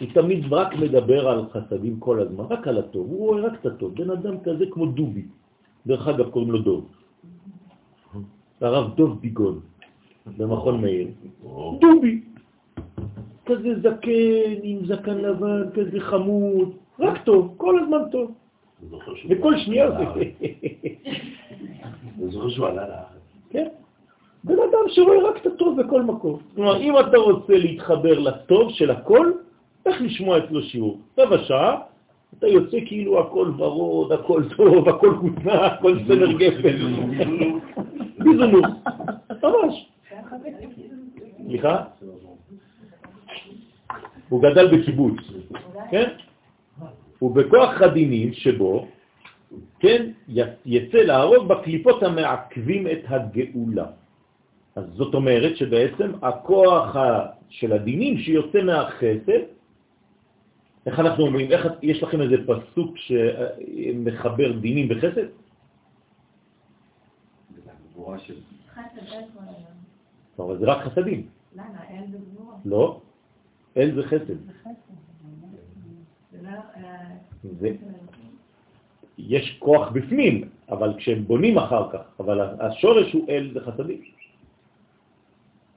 הוא 0.00 0.08
תמיד 0.14 0.52
רק 0.52 0.74
מדבר 0.74 1.28
על 1.28 1.40
חסדים 1.52 2.00
כל 2.00 2.20
הזמן, 2.20 2.44
רק 2.50 2.68
על 2.68 2.78
הטוב, 2.78 3.06
הוא 3.06 3.18
רואה 3.18 3.42
רק 3.42 3.54
את 3.60 3.66
הטוב, 3.66 3.94
בן 3.94 4.10
אדם 4.10 4.34
כזה 4.44 4.64
כמו 4.70 4.86
דובי, 4.86 5.24
דרך 5.86 6.08
אגב 6.08 6.30
קוראים 6.30 6.50
לו 6.50 6.58
דוב. 6.58 6.82
הרב 8.60 8.96
דוב 8.96 9.20
ביגון 9.20 9.60
במכון 10.36 10.80
מאיר, 10.80 11.08
דובי, 11.80 12.20
כזה 13.46 13.80
זקן 13.80 14.56
עם 14.62 14.86
זקן 14.86 15.18
לבן, 15.18 15.70
כזה 15.74 16.00
חמוד, 16.00 16.74
רק 17.00 17.24
טוב, 17.24 17.54
כל 17.56 17.78
הזמן 17.82 17.98
טוב. 18.12 18.32
וכל 19.28 19.58
שנייה 19.58 19.90
זה... 19.90 20.04
אני 22.18 22.30
זוכר 22.30 22.48
שהוא 22.48 22.66
עלה 22.66 22.88
לארץ. 22.88 23.22
כן. 23.50 23.68
בן 24.44 24.54
אדם 24.54 24.88
שרואה 24.88 25.22
רק 25.22 25.36
את 25.36 25.46
הטוב 25.46 25.82
בכל 25.82 26.02
מקום. 26.02 26.38
כלומר, 26.54 26.80
אם 26.80 26.98
אתה 26.98 27.18
רוצה 27.18 27.52
להתחבר 27.58 28.18
לטוב 28.18 28.70
של 28.70 28.90
הכל, 28.90 29.32
איך 29.86 30.02
לשמוע 30.02 30.38
אצלו 30.38 30.62
שיעור? 30.62 31.00
רבע 31.18 31.38
שעה, 31.38 31.80
אתה 32.38 32.48
יוצא 32.48 32.76
כאילו 32.86 33.20
הכל 33.20 33.50
ורוד, 33.58 34.12
הכל 34.12 34.42
טוב, 34.56 34.88
הכל 34.88 35.14
כותנה, 35.20 35.66
הכל 35.66 35.98
סמר 36.06 36.32
גפן. 36.32 36.76
ביזונוס, 38.18 38.66
ממש. 39.42 39.88
סליחה? 41.46 41.84
הוא 44.28 44.42
גדל 44.42 44.78
בקיבוץ, 44.78 45.16
כן? 45.90 46.08
ובכוח 47.24 47.80
הדינים 47.80 48.32
שבו, 48.32 48.88
כן, 49.80 50.12
יצא 50.66 50.98
להרוג 50.98 51.48
בקליפות 51.48 52.02
המעכבים 52.02 52.86
את 52.86 53.02
הגאולה. 53.08 53.86
אז 54.76 54.84
זאת 54.94 55.14
אומרת 55.14 55.56
שבעצם 55.56 56.10
הכוח 56.22 56.96
של 57.48 57.72
הדינים 57.72 58.18
שיוצא 58.18 58.62
מהחסד, 58.62 59.42
איך 60.86 61.00
אנחנו 61.00 61.26
אומרים, 61.26 61.50
איך, 61.52 61.66
יש 61.82 62.02
לכם 62.02 62.20
איזה 62.20 62.36
פסוק 62.46 62.96
שמחבר 62.98 64.52
דינים 64.52 64.88
בחסד? 64.88 65.26
אבל 70.38 70.58
זה 70.58 70.66
רק 70.66 70.84
חסדים. 70.84 71.26
למה? 71.54 71.64
אל 71.90 72.04
זה 72.10 72.18
גבורה. 72.18 72.56
לא, 72.64 73.00
אל 73.76 73.94
זה 73.94 74.02
חסד. 74.02 74.36
זה 76.32 76.38
לא... 76.42 76.50
זה, 77.60 77.70
יש 79.18 79.56
כוח 79.58 79.88
בפנים, 79.92 80.48
אבל 80.68 80.94
כשהם 80.96 81.24
בונים 81.24 81.58
אחר 81.58 81.90
כך, 81.92 82.04
אבל 82.20 82.40
השורש 82.60 83.12
הוא 83.12 83.28
אל 83.28 83.50
זה 83.54 83.60
חסדים. 83.60 84.00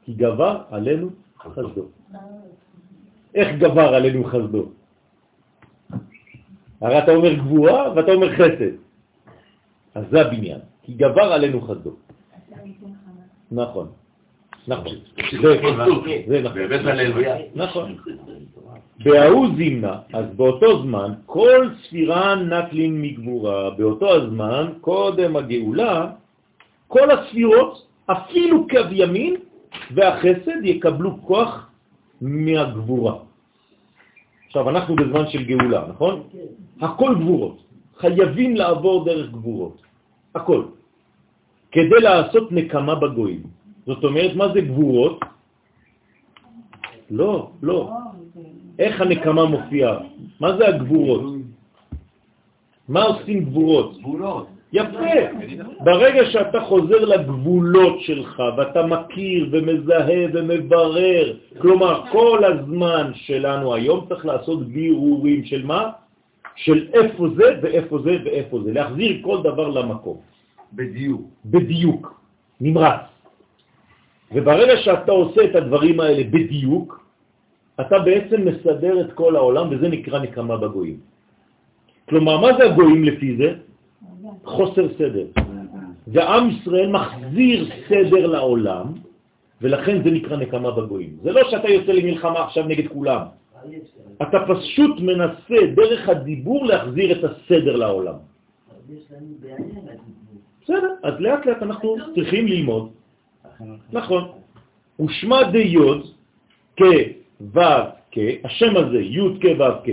כי 0.06 0.14
גבר 0.14 0.64
עלינו 0.70 1.10
חסדו. 1.38 1.86
איך 3.36 3.50
גבר 3.60 3.90
עלינו 3.96 4.24
חסדו? 4.24 4.64
הרי 6.82 6.98
אתה 7.04 7.12
אומר 7.12 7.34
גבורה 7.34 7.94
ואתה 7.96 8.12
אומר 8.12 8.30
חסד. 8.36 8.74
אז 9.96 10.04
זה 10.12 10.22
הבניין, 10.22 10.60
כי 10.84 10.94
גבר 10.94 11.34
עלינו 11.34 11.62
חסדו. 11.62 11.96
נכון. 13.52 13.88
נכון. 14.68 14.96
זה 16.28 16.42
נכון. 17.56 17.88
נכון. 17.96 17.96
בההוא 19.04 19.48
זימנה, 19.58 19.96
אז 20.14 20.26
באותו 20.36 20.84
זמן, 20.84 21.14
כל 21.26 21.70
ספירה 21.84 22.36
נקלין 22.36 23.02
מגבורה, 23.02 23.70
באותו 23.70 24.16
הזמן, 24.16 24.66
קודם 24.82 25.36
הגאולה, 25.36 26.12
כל 26.88 27.12
הספירות, 27.12 27.88
אפילו 28.06 28.68
קו 28.68 28.88
ימין 28.92 29.36
והחסד, 29.92 30.64
יקבלו 30.64 31.22
כוח 31.22 31.70
מהגבורה. 32.22 33.16
עכשיו, 34.48 34.70
אנחנו 34.70 34.96
בזמן 34.96 35.28
של 35.28 35.44
גאולה, 35.44 35.86
נכון? 35.90 36.24
הכל 36.82 37.16
גבורות. 37.20 37.58
חייבים 37.98 38.56
לעבור 38.56 39.06
דרך 39.06 39.30
גבורות. 39.32 39.82
הכל. 40.36 40.64
כדי 41.72 42.00
לעשות 42.02 42.52
נקמה 42.52 42.96
בגויים. 42.96 43.44
זאת 43.86 44.04
אומרת, 44.04 44.36
מה 44.36 44.54
זה 44.54 44.62
גבורות? 44.62 45.20
לא, 47.12 47.52
לא. 47.62 47.90
איך 48.80 49.02
הנקמה 49.02 49.46
מופיעה? 49.46 49.98
מה 50.40 50.58
זה 50.58 50.68
הגבורות? 50.68 51.22
מה 52.90 53.04
עושים 53.04 53.46
גבורות? 53.46 53.98
גבולות. 53.98 54.48
יפה. 54.74 55.16
ברגע 55.80 56.32
שאתה 56.32 56.62
חוזר 56.62 57.06
לגבולות 57.06 58.02
שלך 58.02 58.44
ואתה 58.58 58.86
מכיר 58.86 59.50
ומזהה 59.52 60.24
ומברר, 60.34 61.34
כלומר 61.62 62.04
כל 62.12 62.44
הזמן 62.44 63.12
שלנו 63.16 63.74
היום 63.74 64.06
צריך 64.10 64.26
לעשות 64.26 64.68
בירורים 64.68 65.46
של 65.46 65.66
מה? 65.66 65.90
של 66.56 66.88
איפה 66.94 67.28
זה 67.36 67.60
ואיפה 67.62 68.00
זה 68.04 68.18
ואיפה 68.26 68.60
זה, 68.64 68.74
להחזיר 68.74 69.22
כל 69.22 69.38
דבר 69.44 69.68
למקום. 69.68 70.18
בדיוק. 70.74 71.22
בדיוק, 71.46 72.22
נמרץ. 72.62 73.02
וברגע 74.32 74.78
שאתה 74.78 75.12
עושה 75.12 75.44
את 75.44 75.56
הדברים 75.56 76.00
האלה 76.00 76.24
בדיוק, 76.24 77.07
אתה 77.82 78.00
בעצם 78.00 78.46
מסדר 78.46 79.02
את 79.02 79.14
כל 79.14 79.36
העולם, 79.36 79.68
וזה 79.72 79.88
נקרא 79.90 80.20
נקמה 80.20 80.58
בגויים. 80.58 81.00
כלומר, 82.10 82.42
מה 82.42 82.50
זה 82.58 82.64
הגויים 82.66 83.04
לפי 83.04 83.38
זה? 83.38 83.50
חוסר 84.44 84.88
סדר. 84.98 85.28
ועם 86.08 86.50
ישראל 86.50 86.90
מחזיר 86.92 87.70
סדר 87.90 88.28
לעולם, 88.28 88.88
ולכן 89.62 90.04
זה 90.04 90.10
נקרא 90.12 90.38
נקמה 90.38 90.72
בגויים. 90.72 91.18
זה 91.24 91.32
לא 91.32 91.42
שאתה 91.52 91.70
יוצא 91.70 91.92
למלחמה 91.92 92.40
עכשיו 92.44 92.64
נגד 92.68 92.88
כולם. 92.88 93.22
אתה 94.22 94.38
פשוט 94.48 95.00
מנסה 95.00 95.60
דרך 95.76 96.10
הדיבור 96.10 96.66
להחזיר 96.66 97.20
את 97.20 97.24
הסדר 97.24 97.76
לעולם. 97.76 98.18
בסדר, 100.64 100.92
אז 101.04 101.14
לאט 101.20 101.46
לאט 101.46 101.62
אנחנו 101.62 101.96
צריכים 102.16 102.48
ללמוד. 102.48 102.90
נכון. 103.92 104.24
ושמע 105.00 105.52
דיוד 105.52 106.02
כו' 107.54 107.62
כ', 108.12 108.18
השם 108.44 108.78
הזה, 108.78 109.00
י' 109.02 109.40
כ' 109.42 109.60
ו' 109.60 109.84
כ', 109.86 109.90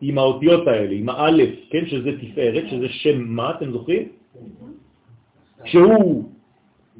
עם 0.00 0.18
האותיות 0.18 0.68
האלה, 0.68 0.94
עם 0.94 1.08
האלף, 1.08 1.50
כן, 1.70 1.86
שזה 1.86 2.10
תפארת, 2.20 2.64
שזה 2.70 2.88
שם 2.88 3.18
מה, 3.20 3.50
אתם 3.50 3.72
זוכרים? 3.72 4.08
שהוא 5.64 6.24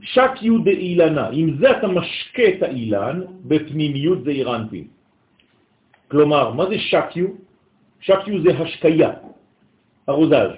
שק 0.03 0.31
י' 0.43 0.59
דאילנה, 0.65 1.29
עם 1.33 1.57
זה 1.61 1.79
אתה 1.79 1.87
משקה 1.89 2.49
את 2.49 2.63
האילן, 2.63 3.21
בפנימיות 3.45 4.25
זה 4.25 4.31
אירנפין. 4.31 4.87
כלומר, 6.09 6.51
מה 6.53 6.65
זה 6.67 6.79
שקיו? 6.79 7.27
שקיו 8.01 8.43
זה 8.43 8.51
השקיה, 8.59 9.11
הרוזז. 10.07 10.51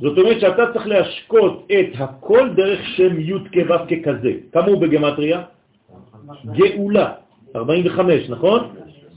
זאת 0.00 0.18
אומרת 0.18 0.40
שאתה 0.40 0.72
צריך 0.72 0.86
להשקות 0.86 1.68
את 1.72 1.90
הכל 1.94 2.44
דרך 2.56 2.80
שם 2.96 3.20
י' 3.20 3.38
כו' 3.52 3.84
ככזה. 3.88 4.32
כמה 4.52 4.66
הוא 4.66 4.80
בגמטריה? 4.80 5.42
גאולה, 6.56 7.23
45, 7.56 8.30
נכון? 8.30 8.60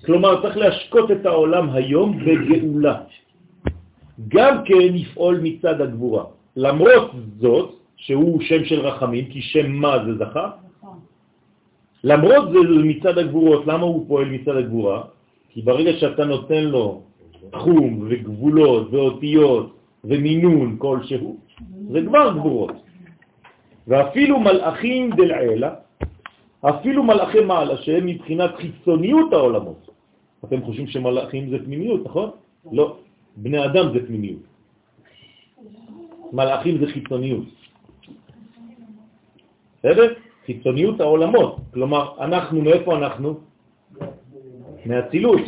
כלומר, 0.05 0.41
צריך 0.41 0.57
להשקות 0.57 1.11
את 1.11 1.25
העולם 1.25 1.69
היום 1.69 2.19
בגאולה. 2.25 2.97
גם 4.27 4.63
כן 4.65 4.93
לפעול 4.93 5.39
מצד 5.43 5.81
הגבורה. 5.81 6.23
למרות 6.55 7.11
זאת, 7.39 7.75
שהוא 7.95 8.41
שם 8.41 8.65
של 8.65 8.79
רחמים, 8.79 9.25
כי 9.25 9.41
שם 9.41 9.71
מה 9.71 10.05
זה 10.05 10.17
זכר, 10.17 10.49
למרות 12.03 12.51
זה 12.51 12.59
מצד 12.83 13.17
הגבורות, 13.17 13.67
למה 13.67 13.83
הוא 13.83 14.05
פועל 14.07 14.29
מצד 14.29 14.55
הגבורה? 14.55 15.01
כי 15.49 15.61
ברגע 15.61 15.91
שאתה 15.99 16.25
נותן 16.25 16.63
לו 16.63 17.01
תחום 17.51 18.07
וגבולות 18.09 18.87
ואותיות 18.93 19.75
ומינון 20.03 20.75
כלשהו, 20.79 21.37
זה 21.91 21.99
כבר 22.07 22.33
גבורות. 22.37 22.75
ואפילו 23.87 24.39
מלאכים 24.39 25.11
דלעילה, 25.15 25.73
אפילו 26.61 27.03
מלאכי 27.03 27.41
מעלה 27.41 27.77
שהם 27.77 28.05
מבחינת 28.05 28.55
חיצוניות 28.55 29.33
העולמות. 29.33 29.89
אתם 30.45 30.61
חושבים 30.63 30.87
שמלאכים 30.87 31.49
זה 31.49 31.57
פנימיות, 31.65 32.05
נכון? 32.05 32.29
לא. 32.71 32.97
בני 33.37 33.65
אדם 33.65 33.93
זה 33.93 34.07
פנימיות. 34.07 34.41
מלאכים 36.33 36.77
זה 36.77 36.87
חיצוניות. 36.87 37.45
בסדר? 39.79 40.13
חיצוניות 40.45 41.01
העולמות. 41.01 41.55
כלומר, 41.73 42.03
אנחנו, 42.19 42.61
מאיפה 42.61 42.97
אנחנו? 42.97 43.39
מהצילות. 44.85 45.41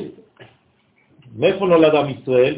מאיפה 1.37 1.65
נולד 1.65 1.95
עם 1.95 2.09
ישראל? 2.09 2.55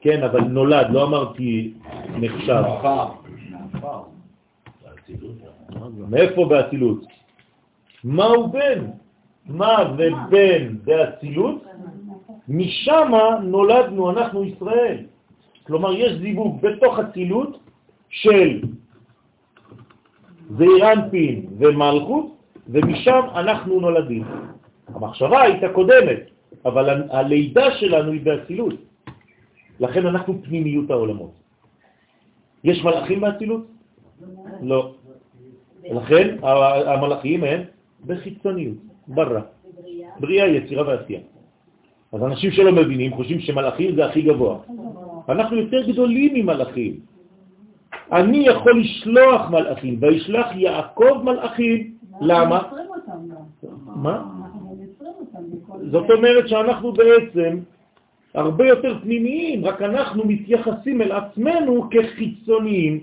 כן, 0.00 0.22
אבל 0.22 0.40
נולד, 0.40 0.86
לא 0.90 1.06
אמרתי 1.06 1.74
נחשב. 2.20 2.62
מאיפה 6.08 6.44
באצילות? 6.44 7.04
מה 8.04 8.24
הוא 8.24 8.48
בן? 8.48 8.86
מה 9.46 9.76
ובן 9.94 10.76
באצילות? 10.84 11.64
משם 12.48 13.12
נולדנו 13.42 14.10
אנחנו 14.10 14.44
ישראל. 14.44 14.96
כלומר, 15.66 15.92
יש 15.92 16.12
זיווג 16.18 16.62
בתוך 16.62 16.98
אצילות 16.98 17.58
של 18.08 18.60
זעירנפין 20.58 21.46
ומלכות, 21.58 22.36
ומשם 22.68 23.20
אנחנו 23.34 23.80
נולדים. 23.80 24.24
המחשבה 24.88 25.42
הייתה 25.42 25.68
קודמת, 25.72 26.20
אבל 26.64 27.10
הלידה 27.10 27.70
שלנו 27.70 28.12
היא 28.12 28.20
באצילות. 28.24 28.74
לכן 29.80 30.06
אנחנו 30.06 30.42
פנימיות 30.42 30.90
העולמות. 30.90 31.32
יש 32.64 32.84
מלאכים 32.84 33.20
באצילות? 33.20 33.66
לא. 34.62 34.94
לכן 35.90 36.36
המלאכים 36.86 37.44
הם 37.44 37.60
בחיצוניות, 38.06 38.76
ברא. 39.08 39.40
בריאה, 40.20 40.46
יצירה 40.46 40.88
ועשייה. 40.88 41.20
אז 42.12 42.22
אנשים 42.22 42.50
שלא 42.50 42.72
מבינים 42.72 43.14
חושבים 43.14 43.40
שמלאכים 43.40 43.94
זה 43.94 44.06
הכי 44.06 44.22
גבוה. 44.22 44.58
אנחנו 45.28 45.56
יותר 45.56 45.90
גדולים 45.92 46.34
ממלאכים. 46.34 46.94
אני 48.12 48.38
יכול 48.38 48.80
לשלוח 48.80 49.50
מלאכים, 49.50 49.98
וישלח 50.00 50.46
יעקב 50.54 51.22
מלאכים. 51.24 51.94
למה? 52.20 52.62
מה? 53.86 54.24
זאת 55.90 56.10
אומרת 56.10 56.48
שאנחנו 56.48 56.92
בעצם 56.92 57.58
הרבה 58.34 58.66
יותר 58.66 58.98
פנימיים, 59.02 59.64
רק 59.64 59.82
אנחנו 59.82 60.24
מתייחסים 60.26 61.02
אל 61.02 61.12
עצמנו 61.12 61.88
כחיצוניים. 61.90 63.00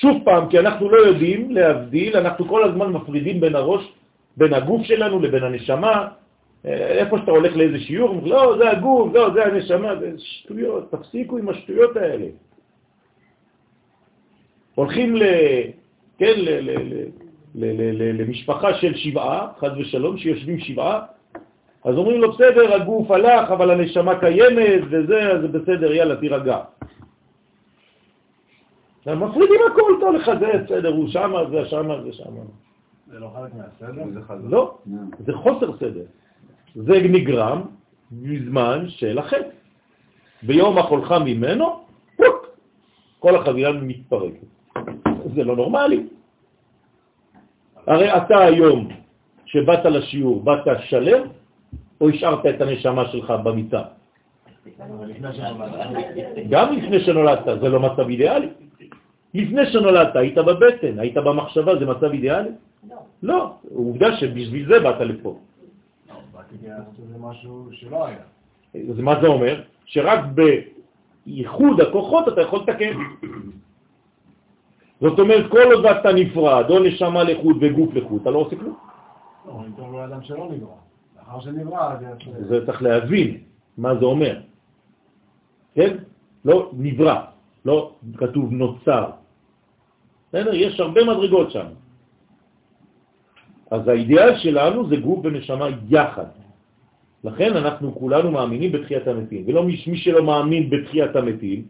שוב 0.00 0.24
פעם, 0.24 0.48
כי 0.48 0.58
אנחנו 0.58 0.90
לא 0.90 0.96
יודעים 0.96 1.50
להבדיל, 1.50 2.16
אנחנו 2.16 2.48
כל 2.48 2.64
הזמן 2.64 2.92
מפרידים 2.92 3.40
בין 3.40 3.54
הראש, 3.54 3.92
בין 4.36 4.52
הגוף 4.54 4.82
שלנו 4.82 5.20
לבין 5.20 5.42
הנשמה. 5.44 6.08
אה, 6.66 6.86
איפה 7.04 7.18
שאתה 7.18 7.30
הולך 7.30 7.56
לאיזה 7.56 7.78
שיעור, 7.80 8.20
לא, 8.24 8.56
זה 8.58 8.70
הגוף, 8.70 9.14
לא, 9.14 9.30
זה 9.34 9.44
הנשמה, 9.44 9.96
זה 9.96 10.12
שטויות, 10.18 10.90
תפסיקו 10.90 11.38
עם 11.38 11.48
השטויות 11.48 11.96
האלה. 11.96 12.26
הולכים 14.74 15.16
ל... 15.16 15.22
כן, 16.18 16.34
ל... 16.36 16.48
ל... 16.48 16.70
ל... 16.70 16.94
ל- 17.54 17.76
ל- 17.80 18.02
ל- 18.02 18.22
למשפחה 18.22 18.74
של 18.74 18.94
שבעה, 18.94 19.48
חז 19.58 19.70
ושלום, 19.78 20.18
שיושבים 20.18 20.58
שבעה, 20.58 21.00
אז 21.84 21.94
אומרים 21.96 22.20
לו, 22.20 22.32
בסדר, 22.32 22.74
הגוף 22.74 23.10
הלך, 23.10 23.50
אבל 23.50 23.70
הנשמה 23.70 24.20
קיימת, 24.20 24.82
וזה, 24.90 25.32
אז 25.32 25.44
בסדר, 25.44 25.92
יאללה, 25.92 26.16
תירגע. 26.16 26.58
הם 29.06 29.22
מפרידים 29.22 29.60
הכל, 29.72 29.92
כל 30.00 30.16
אחד, 30.16 30.40
זה 30.40 30.46
בסדר, 30.64 30.88
הוא 30.88 31.08
שמה, 31.08 31.50
זה 31.50 31.64
שמה, 31.64 32.02
זה 32.02 32.12
שמה. 32.12 32.40
זה 33.06 33.18
לא 33.18 33.30
חלק 33.34 33.54
מהסדר? 33.54 34.02
לא, 34.44 34.78
זה 35.26 35.32
חוסר 35.32 35.76
סדר. 35.76 36.04
זה 36.74 37.00
נגרם 37.02 37.62
מזמן 38.12 38.88
של 38.88 39.18
החטא. 39.18 39.48
ביום 40.42 40.78
החולך 40.78 41.12
ממנו, 41.12 41.80
כל 43.18 43.36
החבילה 43.36 43.72
מתפרקת. 43.72 44.46
זה 45.34 45.44
לא 45.44 45.56
נורמלי. 45.56 46.06
הרי 47.86 48.16
אתה 48.16 48.38
היום, 48.38 48.88
שבאת 49.46 49.84
לשיעור, 49.84 50.42
באת 50.42 50.66
שלם, 50.80 51.22
או 52.00 52.08
השארת 52.08 52.46
את 52.46 52.60
הנשמה 52.60 53.08
שלך 53.08 53.30
במיטה? 53.44 53.82
גם 56.50 56.72
לפני 56.72 57.00
שנולדת, 57.00 57.60
זה 57.60 57.68
לא 57.68 57.80
מצב 57.80 58.08
אידיאלי. 58.08 58.48
לפני 59.34 59.66
שנולדת, 59.66 60.16
היית 60.16 60.38
בבטן, 60.38 60.98
היית 60.98 61.16
במחשבה, 61.16 61.78
זה 61.78 61.86
מצב 61.86 62.04
אידיאלי? 62.04 62.50
לא. 63.22 63.54
עובדה 63.74 64.16
שבשביל 64.16 64.68
זה 64.68 64.80
באת 64.80 65.00
לפה. 65.00 65.38
לא, 66.08 66.14
באתי 66.32 66.54
לעשות 66.62 67.20
משהו 67.20 67.68
שלא 67.72 68.06
היה. 68.06 68.24
אז 68.74 68.98
מה 68.98 69.20
זה 69.20 69.26
אומר? 69.26 69.62
שרק 69.84 70.20
בייחוד 70.34 71.80
הכוחות 71.80 72.28
אתה 72.28 72.40
יכול 72.40 72.58
לתקן. 72.60 72.92
זאת 75.00 75.18
אומרת, 75.18 75.50
כל 75.50 75.72
עוד 75.72 75.86
אתה 75.86 76.12
נפרד, 76.12 76.64
או 76.70 76.78
נשמה 76.78 77.22
לחוד 77.22 77.56
וגוף 77.60 77.94
לחוד, 77.94 78.20
אתה 78.20 78.30
לא 78.30 78.38
עושה 78.38 78.56
כלום. 78.56 78.76
לא, 79.46 79.60
אני 79.64 79.72
טוב 79.76 79.94
לאדם 79.94 80.22
שלא 80.22 80.48
נברא. 80.50 80.76
לאחר 81.18 81.40
שנברא. 81.40 81.96
זה 82.48 82.66
צריך 82.66 82.82
להבין 82.82 83.38
מה 83.78 83.94
זה 83.94 84.04
אומר. 84.04 84.40
כן? 85.74 85.96
לא 86.44 86.70
נברא, 86.72 87.20
לא 87.64 87.92
כתוב 88.16 88.52
נוצר. 88.52 89.19
בסדר? 90.30 90.54
יש 90.54 90.80
הרבה 90.80 91.04
מדרגות 91.04 91.50
שם. 91.50 91.66
אז 93.70 93.88
האידיאל 93.88 94.38
שלנו 94.38 94.88
זה 94.88 94.96
גוף 94.96 95.20
ונשמה 95.24 95.66
יחד. 95.90 96.26
לכן 97.24 97.56
אנחנו 97.56 97.94
כולנו 97.94 98.30
מאמינים 98.30 98.72
בתחיית 98.72 99.06
המתים, 99.06 99.42
ולא 99.46 99.62
מי, 99.62 99.74
מי 99.86 99.98
שלא 99.98 100.22
מאמין 100.22 100.70
בתחיית 100.70 101.16
המתים, 101.16 101.60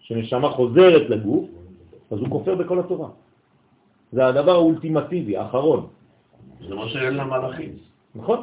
שנשמה 0.00 0.48
חוזרת 0.50 1.10
לגוף, 1.10 1.44
אז 2.10 2.18
הוא 2.18 2.28
כופר 2.28 2.54
בכל 2.54 2.78
התורה. 2.80 3.08
זה 4.12 4.26
הדבר 4.26 4.52
האולטימטיבי, 4.52 5.36
האחרון. 5.36 5.86
זה 6.68 6.74
מה 6.74 6.88
שאין 6.88 7.14
למלאכים. 7.14 7.72
נכון? 8.14 8.40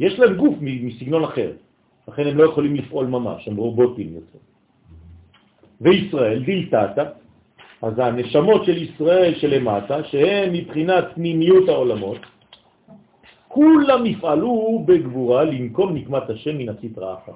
יש 0.00 0.18
להם 0.18 0.34
גוף 0.36 0.54
מסגנון 0.60 1.24
אחר, 1.24 1.50
לכן 2.08 2.26
הם 2.26 2.36
לא 2.36 2.44
יכולים 2.44 2.74
לפעול 2.74 3.06
ממש, 3.06 3.48
הם 3.48 3.56
רובוטים 3.56 4.14
יותר. 4.14 4.38
וישראל, 5.80 6.44
דילתתא, 6.44 7.04
אז 7.82 7.98
הנשמות 7.98 8.64
של 8.64 8.76
ישראל 8.82 9.34
שלמטה, 9.34 10.04
שהן 10.04 10.52
מבחינת 10.52 11.04
פנימיות 11.14 11.68
העולמות, 11.68 12.18
כולם 13.48 14.06
יפעלו 14.06 14.82
בגבורה 14.86 15.44
לנקום 15.44 15.94
נקמת 15.94 16.30
השם 16.30 16.58
מן 16.58 16.68
הסטרא 16.68 17.14
אחרא. 17.14 17.34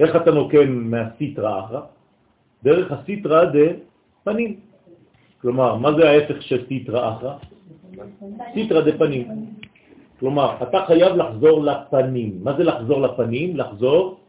איך 0.00 0.16
אתה 0.16 0.30
נוקם 0.30 0.90
מהסטרא 0.90 1.60
אחרא? 1.64 1.80
דרך 2.62 2.92
הסטרא 2.92 3.44
דה 3.44 3.68
פנים. 4.24 4.60
כלומר, 5.40 5.76
מה 5.76 5.90
זה 5.92 6.10
ההפך 6.10 6.42
של 6.42 6.66
סטרא 6.66 7.16
אחרא? 7.16 7.34
סטרא 8.66 8.80
דה 8.80 8.98
פנים. 8.98 9.26
כלומר, 10.20 10.56
אתה 10.62 10.78
חייב 10.86 11.16
לחזור 11.16 11.64
לפנים. 11.64 12.30
מה 12.42 12.56
זה 12.56 12.64
לחזור 12.64 13.00
לפנים? 13.00 13.56
לחזור 13.56 14.20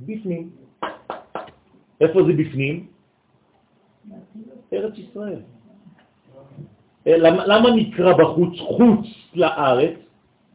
בפנים. 0.00 0.50
איפה 2.00 2.18
זה 2.22 2.32
בפנים? 2.32 2.86
ארץ 4.72 4.98
ישראל. 4.98 5.40
אה, 7.06 7.18
למה, 7.18 7.46
למה 7.46 7.70
נקרא 7.70 8.12
בחוץ 8.12 8.58
חוץ 8.58 9.06
לארץ? 9.34 9.94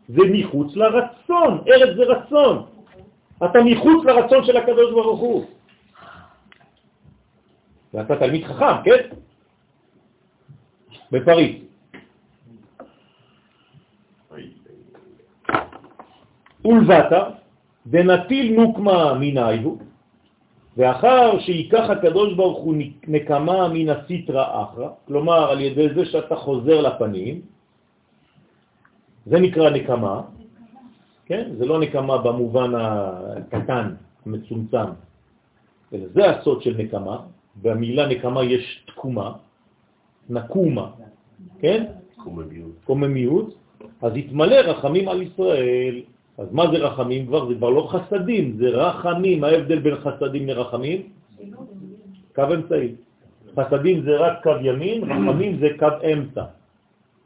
זה 0.07 0.22
מחוץ 0.32 0.76
לרצון, 0.76 1.64
ארץ 1.68 1.95
זה 1.97 2.03
רצון. 2.03 2.66
אתה 3.38 3.59
מחוץ 3.66 4.05
לרצון 4.05 4.43
של 4.43 4.57
הקדוש 4.57 4.91
ברוך 4.91 5.20
הוא. 5.20 5.45
ואתה 7.93 8.16
תלמיד 8.16 8.43
חכם, 8.45 8.84
כן? 8.84 9.01
בפריז. 11.11 11.64
ולבטה, 16.66 17.30
דנטיל 17.88 18.55
נוקמה 18.55 19.14
מנייהו, 19.14 19.78
ואחר 20.78 21.39
שיקח 21.39 21.89
הקדוש 21.89 22.34
ברוך 22.34 22.59
הוא 22.59 22.76
נקמה 23.07 23.67
מן 23.67 23.89
הסיטרא 23.89 24.63
אחרא, 24.63 24.89
כלומר 25.07 25.51
על 25.51 25.61
ידי 25.61 25.93
זה 25.95 26.05
שאתה 26.05 26.36
חוזר 26.36 26.82
לפנים, 26.82 27.41
זה 29.26 29.39
נקרא 29.39 29.69
נקמה, 29.69 30.21
כן? 31.26 31.51
זה 31.57 31.65
לא 31.65 31.80
נקמה 31.80 32.17
במובן 32.17 32.71
הקטן, 32.76 33.95
המצומצם, 34.26 34.89
אלא 35.93 36.05
זה 36.13 36.30
הסוד 36.30 36.61
של 36.61 36.76
נקמה, 36.78 37.17
במילה 37.61 38.07
נקמה 38.07 38.43
יש 38.43 38.84
תקומה, 38.88 39.32
נקומה, 40.30 40.88
כן? 41.59 41.86
קוממיות. 42.17 42.76
קוממיות, 42.84 43.49
אז 44.01 44.11
יתמלא 44.17 44.55
רחמים 44.55 45.09
על 45.09 45.21
ישראל. 45.21 46.01
אז 46.38 46.48
מה 46.52 46.64
זה 46.72 46.78
רחמים 46.78 47.28
כבר? 47.28 47.48
זה 47.48 47.56
כבר 47.56 47.70
לא 47.70 47.88
חסדים, 47.92 48.58
זה 48.58 48.70
רחמים. 48.70 49.44
ההבדל 49.44 49.80
בין 49.80 49.96
חסדים 49.96 50.48
לרחמים? 50.48 51.00
קו 52.36 52.44
אמצעי. 52.54 52.90
חסדים 53.56 54.02
זה 54.02 54.18
רק 54.18 54.44
קו 54.44 54.56
ימין, 54.62 55.04
רחמים 55.04 55.52
זה 55.60 55.70
קו 55.80 55.94
אמצע. 56.14 56.44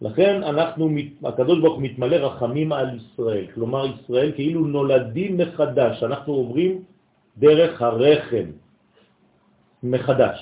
לכן 0.02 0.44
אנחנו, 0.44 0.90
הקדוש 1.24 1.60
ברוך 1.60 1.80
מתמלא 1.80 2.16
רחמים 2.16 2.72
על 2.72 2.90
ישראל. 2.98 3.46
כלומר, 3.54 3.86
ישראל 3.86 4.32
כאילו 4.36 4.68
נולדים 4.68 5.38
מחדש. 5.38 6.04
אנחנו 6.04 6.34
עוברים 6.34 6.84
דרך 7.38 7.82
הרחם 7.82 8.48
מחדש. 9.84 10.38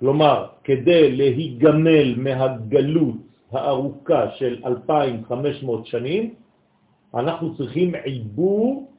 כלומר, 0.00 0.46
כדי 0.64 1.12
להיגמל 1.16 2.14
מהגלות 2.16 3.16
הארוכה 3.52 4.30
של 4.38 4.62
2,500 4.64 5.86
שנים, 5.86 6.34
אנחנו 7.14 7.56
צריכים 7.56 7.94
עיבור 7.94 8.92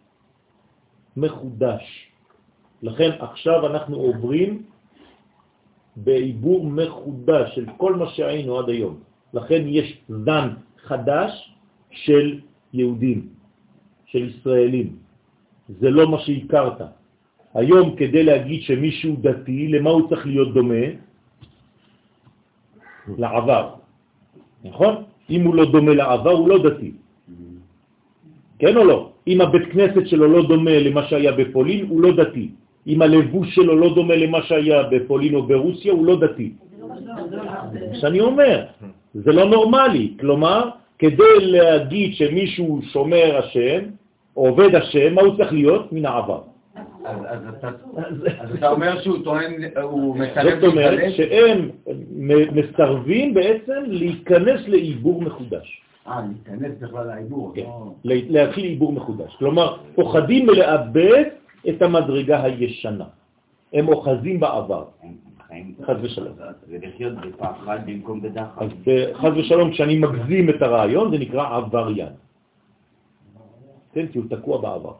מחודש. 1.17 1.83
לכן 2.83 3.09
עכשיו 3.19 3.67
אנחנו 3.67 3.95
עוברים 3.97 4.63
בעיבור 5.95 6.65
מחודש 6.65 7.55
של 7.55 7.65
כל 7.77 7.95
מה 7.95 8.07
שהיינו 8.09 8.59
עד 8.59 8.69
היום. 8.69 8.99
לכן 9.33 9.61
יש 9.67 9.87
זן 10.07 10.47
חדש 10.83 11.31
של 11.91 12.39
יהודים, 12.73 13.27
של 14.05 14.29
ישראלים. 14.29 14.95
זה 15.79 15.89
לא 15.89 16.11
מה 16.11 16.19
שהכרת. 16.19 16.81
היום 17.53 17.95
כדי 17.95 18.23
להגיד 18.23 18.61
שמישהו 18.61 19.15
דתי, 19.21 19.67
למה 19.67 19.89
הוא 19.89 20.09
צריך 20.09 20.25
להיות 20.25 20.53
דומה? 20.53 20.85
לעבר. 23.17 23.75
נכון? 24.63 24.93
אם 25.29 25.41
הוא 25.45 25.55
לא 25.55 25.71
דומה 25.71 25.93
לעבר, 25.93 26.31
הוא 26.31 26.49
לא 26.49 26.57
דתי. 26.63 26.91
כן 28.61 28.77
או 28.77 28.83
לא? 28.83 29.09
אם 29.27 29.41
הבית 29.41 29.65
כנסת 29.73 30.07
שלו 30.07 30.27
לא 30.27 30.47
דומה 30.47 30.79
למה 30.79 31.01
שהיה 31.07 31.31
בפולין, 31.31 31.85
הוא 31.89 32.01
לא 32.01 32.11
דתי. 32.15 32.49
אם 32.87 33.01
הלבוש 33.01 33.55
שלו 33.55 33.75
לא 33.75 33.95
דומה 33.95 34.15
למה 34.15 34.41
שהיה 34.41 34.83
בפולין 34.83 35.35
או 35.35 35.43
ברוסיה, 35.43 35.91
הוא 35.93 36.05
לא 36.05 36.19
דתי. 36.19 36.53
שאני 37.93 38.19
אומר, 38.19 38.63
זה 39.13 39.31
לא 39.31 39.45
נורמלי. 39.49 40.13
כלומר, 40.19 40.69
כדי 40.99 41.35
להגיד 41.39 42.13
שמישהו 42.13 42.81
שומר 42.93 43.37
השם, 43.37 43.81
עובד 44.33 44.75
השם, 44.75 45.15
מה 45.15 45.21
הוא 45.21 45.37
צריך 45.37 45.53
להיות? 45.53 45.93
מן 45.93 46.05
העבר. 46.05 46.41
אז 47.05 48.53
אתה 48.53 48.69
אומר 48.69 49.01
שהוא 49.01 49.17
טוען, 49.23 49.51
הוא 49.81 50.15
מסרב 50.15 50.59
זאת 50.61 50.71
אומרת 50.71 50.93
להיכנס? 50.93 51.13
שהם 51.17 51.69
מסרבים 52.53 53.33
בעצם 53.33 53.81
להיכנס 53.87 54.61
לעיבור 54.67 55.21
מחודש. 55.21 55.81
אה, 56.07 56.21
להיכנס 56.27 56.71
בכלל 56.79 57.07
לעיבור. 57.07 57.51
כן, 57.55 57.61
לא- 57.61 57.93
לה- 58.03 58.15
להתחיל 58.29 58.63
עיבור 58.65 58.91
מחודש. 58.93 59.35
כלומר, 59.35 59.77
פוחדים 59.95 60.45
מלאבד 60.45 61.23
את 61.69 61.81
המדרגה 61.81 62.43
הישנה. 62.43 63.05
הם 63.73 63.87
אוחזים 63.87 64.39
בעבר. 64.39 64.85
חס 65.83 65.95
ושלום. 66.01 66.33
ולחיות 66.67 67.13
בפחד 67.13 67.79
במקום 67.85 68.21
בדחף. 68.21 68.61
אז 68.61 68.69
ב- 68.87 69.13
חס 69.13 69.29
ושלום, 69.35 69.71
כשאני 69.71 69.99
מגזים 69.99 70.49
את 70.49 70.61
הרעיון, 70.61 71.11
זה 71.11 71.17
נקרא 71.17 71.55
עבריין. 71.57 72.13
כן, 73.93 74.07
כי 74.07 74.17
הוא 74.17 74.25
תקוע 74.29 74.61
בעבר. 74.61 74.93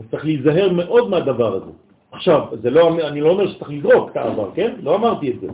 אז 0.00 0.04
צריך 0.10 0.24
להיזהר 0.24 0.72
מאוד 0.72 1.10
מהדבר 1.10 1.54
הזה. 1.54 1.70
עכשיו, 2.12 2.46
זה 2.62 2.70
לא, 2.70 3.08
אני 3.08 3.20
לא 3.20 3.30
אומר 3.30 3.46
שצריך 3.52 3.70
לזרוק 3.70 4.10
את 4.10 4.16
העבר, 4.16 4.50
כן? 4.54 4.74
לא 4.82 4.96
אמרתי 4.96 5.30
את 5.30 5.40
זה. 5.40 5.46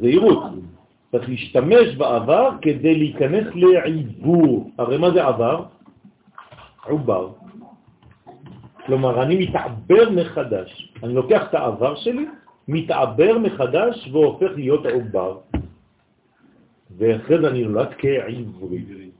זהירות. 0.00 0.42
צריך 1.12 1.28
להשתמש 1.28 1.96
בעבר 1.96 2.50
כדי 2.62 2.94
להיכנס 2.94 3.46
לעיבור. 3.54 4.70
הרי 4.78 4.98
מה 4.98 5.10
זה 5.10 5.24
עבר? 5.24 5.64
עובר. 6.84 7.32
כלומר, 8.86 9.22
אני 9.22 9.36
מתעבר 9.36 10.10
מחדש. 10.10 10.92
אני 11.02 11.14
לוקח 11.14 11.42
את 11.48 11.54
העבר 11.54 11.96
שלי, 11.96 12.26
מתעבר 12.68 13.38
מחדש 13.38 14.08
והופך 14.12 14.50
להיות 14.54 14.86
עובר. 14.86 15.38
ואחרי 16.98 17.40
זה 17.40 17.48
אני 17.48 17.62
נולד 17.64 17.88
כעברי. 17.98 19.10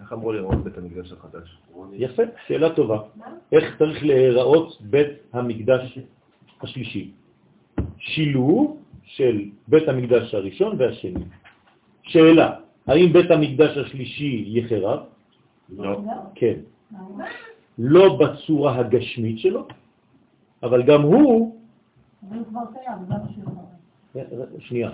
איך 0.00 0.12
אמרו 0.12 0.32
לראות 0.32 0.64
בית 0.64 0.78
המקדש 0.78 1.12
החדש? 1.12 1.58
יפה, 1.92 2.22
שאלה 2.46 2.74
טובה. 2.74 2.98
איך 3.52 3.78
צריך 3.78 4.04
להיראות 4.04 4.78
בית 4.80 5.08
המקדש 5.32 5.98
השלישי? 6.62 7.10
שילוב 7.98 8.76
של 9.04 9.40
בית 9.68 9.88
המקדש 9.88 10.34
הראשון 10.34 10.76
והשני. 10.78 11.24
שאלה, 12.02 12.50
האם 12.86 13.12
בית 13.12 13.30
המקדש 13.30 13.76
השלישי 13.76 14.44
יחרב? 14.46 14.98
לא. 15.78 16.00
כן. 16.34 16.54
לא 17.78 18.18
בצורה 18.18 18.78
הגשמית 18.78 19.38
שלו, 19.38 19.66
אבל 20.62 20.82
גם 20.82 21.02
הוא, 21.02 21.56
אבל 22.28 22.36
הוא 22.38 22.46
כבר 22.46 22.60
קיים, 22.72 22.98
זה 23.08 23.14
מה 23.14 23.18
שהוא 23.34 24.58
שנייה, 24.58 24.90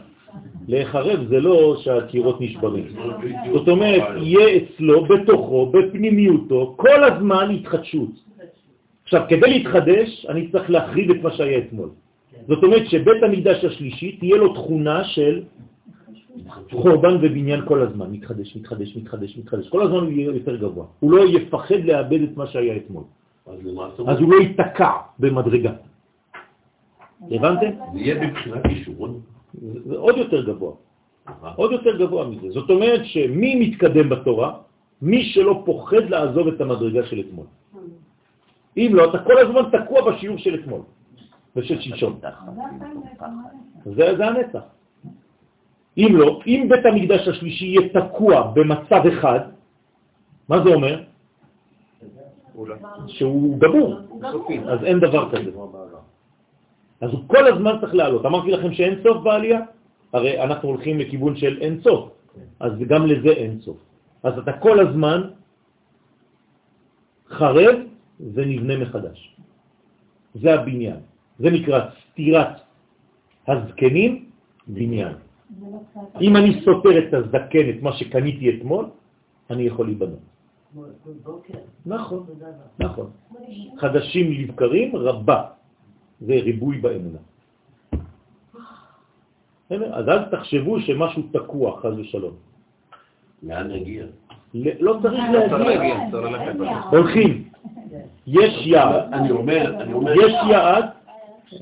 להיחרב 0.68 1.28
זה 1.28 1.40
לא 1.40 1.76
שהקירות 1.80 2.40
נשברים. 2.40 2.84
זאת 3.52 3.68
אומרת, 3.68 4.22
יהיה 4.22 4.56
אצלו, 4.56 5.04
בתוכו, 5.04 5.72
בפנימיותו, 5.72 6.74
כל 6.76 7.04
הזמן 7.04 7.50
התחדשות. 7.50 8.10
עכשיו, 9.02 9.22
כדי 9.28 9.50
להתחדש, 9.58 10.26
אני 10.28 10.50
צריך 10.50 10.70
להחריב 10.70 11.10
את 11.10 11.22
מה 11.22 11.32
שהיה 11.32 11.58
אתמול. 11.58 11.90
זאת 12.48 12.62
אומרת 12.62 12.86
שבית 12.86 13.22
המקדש 13.22 13.64
השלישי 13.64 14.16
תהיה 14.16 14.36
לו 14.36 14.54
תכונה 14.54 15.04
של 15.04 15.42
חורבן 16.72 17.16
ובניין 17.22 17.60
כל 17.66 17.82
הזמן, 17.82 18.10
מתחדש, 18.10 18.56
מתחדש, 18.56 18.96
מתחדש, 18.96 19.36
מתחדש. 19.38 19.68
כל 19.68 19.82
הזמן 19.82 19.98
הוא 19.98 20.12
יהיה 20.12 20.26
יותר 20.26 20.56
גבוה. 20.56 20.86
הוא 21.00 21.12
לא 21.12 21.22
יפחד 21.26 21.80
לאבד 21.84 22.22
את 22.22 22.36
מה 22.36 22.46
שהיה 22.46 22.76
אתמול. 22.76 23.04
אז 24.06 24.18
הוא 24.20 24.32
לא 24.32 24.36
ייתקע 24.36 24.90
במדרגה. 25.18 25.72
הבנתם? 27.30 27.70
זה 27.92 27.98
יהיה 27.98 28.14
בבחינת 28.14 28.66
אישורון. 28.66 29.20
זה 29.86 29.96
עוד 29.96 30.16
יותר 30.16 30.40
גבוה. 30.46 30.72
עוד 31.56 31.72
יותר 31.72 31.96
גבוה 31.98 32.28
מזה. 32.28 32.50
זאת 32.50 32.70
אומרת 32.70 33.00
שמי 33.04 33.50
מתקדם 33.56 34.08
בתורה? 34.08 34.50
מי 35.02 35.24
שלא 35.34 35.62
פוחד 35.64 36.04
לעזוב 36.10 36.48
את 36.48 36.60
המדרגה 36.60 37.02
של 37.06 37.20
אתמול. 37.20 37.46
אם 38.76 38.90
לא, 38.94 39.10
אתה 39.10 39.18
כל 39.18 39.38
הזמן 39.38 39.62
תקוע 39.72 39.98
בשיעור 40.10 40.38
של 40.38 40.54
אתמול 40.54 40.80
ושל 41.56 41.80
שלשום. 41.80 42.20
זה 42.20 42.28
בעצם. 43.84 44.16
זה, 44.16 44.26
הנצח. 44.26 44.64
אם 45.96 46.12
לא, 46.16 46.40
אם 46.46 46.66
בית 46.68 46.86
המקדש 46.86 47.28
השלישי 47.28 47.64
יהיה 47.64 47.88
תקוע 47.88 48.52
במצב 48.54 49.02
אחד, 49.12 49.40
מה 50.48 50.56
זה 50.64 50.68
אומר? 50.74 51.02
שהוא 53.06 53.58
גמור. 53.58 54.00
אז 54.68 54.84
אין 54.84 55.00
דבר 55.00 55.30
כזה. 55.30 55.50
אז 57.00 57.10
הוא 57.10 57.20
כל 57.26 57.44
הזמן 57.46 57.72
צריך 57.80 57.94
לעלות. 57.94 58.26
אמרתי 58.26 58.50
לכם 58.50 58.72
שאין 58.72 58.94
סוף 59.02 59.22
בעלייה? 59.24 59.60
הרי 60.12 60.42
אנחנו 60.42 60.68
הולכים 60.68 60.98
לכיוון 60.98 61.36
של 61.36 61.58
אין 61.60 61.80
סוף, 61.80 62.10
אז 62.60 62.72
גם 62.88 63.06
לזה 63.06 63.28
אין 63.28 63.60
סוף. 63.60 63.76
אז 64.22 64.38
אתה 64.38 64.52
כל 64.52 64.80
הזמן 64.80 65.20
חרב 67.28 67.74
ונבנה 68.34 68.76
מחדש. 68.76 69.36
זה 70.34 70.54
הבניין. 70.54 71.00
זה 71.38 71.50
נקרא 71.50 71.80
סתירת 72.10 72.48
הזקנים, 73.48 74.24
בניין. 74.66 75.12
לא. 75.60 75.78
אם 76.20 76.36
אני 76.36 76.60
סותר 76.64 76.98
את 76.98 77.14
הזקן, 77.14 77.70
את 77.70 77.82
מה 77.82 77.92
שקניתי 77.92 78.58
אתמול, 78.58 78.84
אני 79.50 79.62
יכול 79.62 79.86
להיבנות. 79.86 80.18
נכון, 81.86 82.26
נכון. 82.78 83.10
חדשים 83.78 84.32
לבקרים 84.32 84.96
רבה, 84.96 85.42
זה 86.20 86.32
ריבוי 86.34 86.78
באמונה. 86.78 87.18
אז 89.70 90.08
אל 90.08 90.24
תחשבו 90.24 90.80
שמשהו 90.80 91.22
תקוע, 91.32 91.80
חז 91.80 91.98
ושלום. 91.98 92.34
לאן 93.42 93.70
נגיע? 93.72 94.04
ל- 94.54 94.84
לא 94.84 94.98
צריך 95.02 95.24
להגיע. 95.32 95.96
הולכים. 96.90 97.48
יש 98.26 98.66
יעד, 98.66 99.12
אני 99.12 99.30
אומר, 99.30 99.82
אני 99.82 99.92
אומר... 99.92 100.12
יש 100.12 100.32
יעד, 100.50 100.84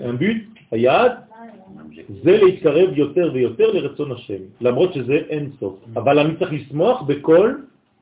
אמביט, 0.08 0.44
היעד 0.70 1.12
זה 2.22 2.36
להתקרב 2.42 2.98
יותר 2.98 3.30
ויותר 3.34 3.72
לרצון 3.72 4.12
השם, 4.12 4.42
למרות 4.60 4.94
שזה 4.94 5.14
אין 5.28 5.50
סוף. 5.60 5.74
אבל 5.96 6.18
אני 6.18 6.36
צריך 6.36 6.52
לשמוח 6.52 7.02
בכל 7.02 7.54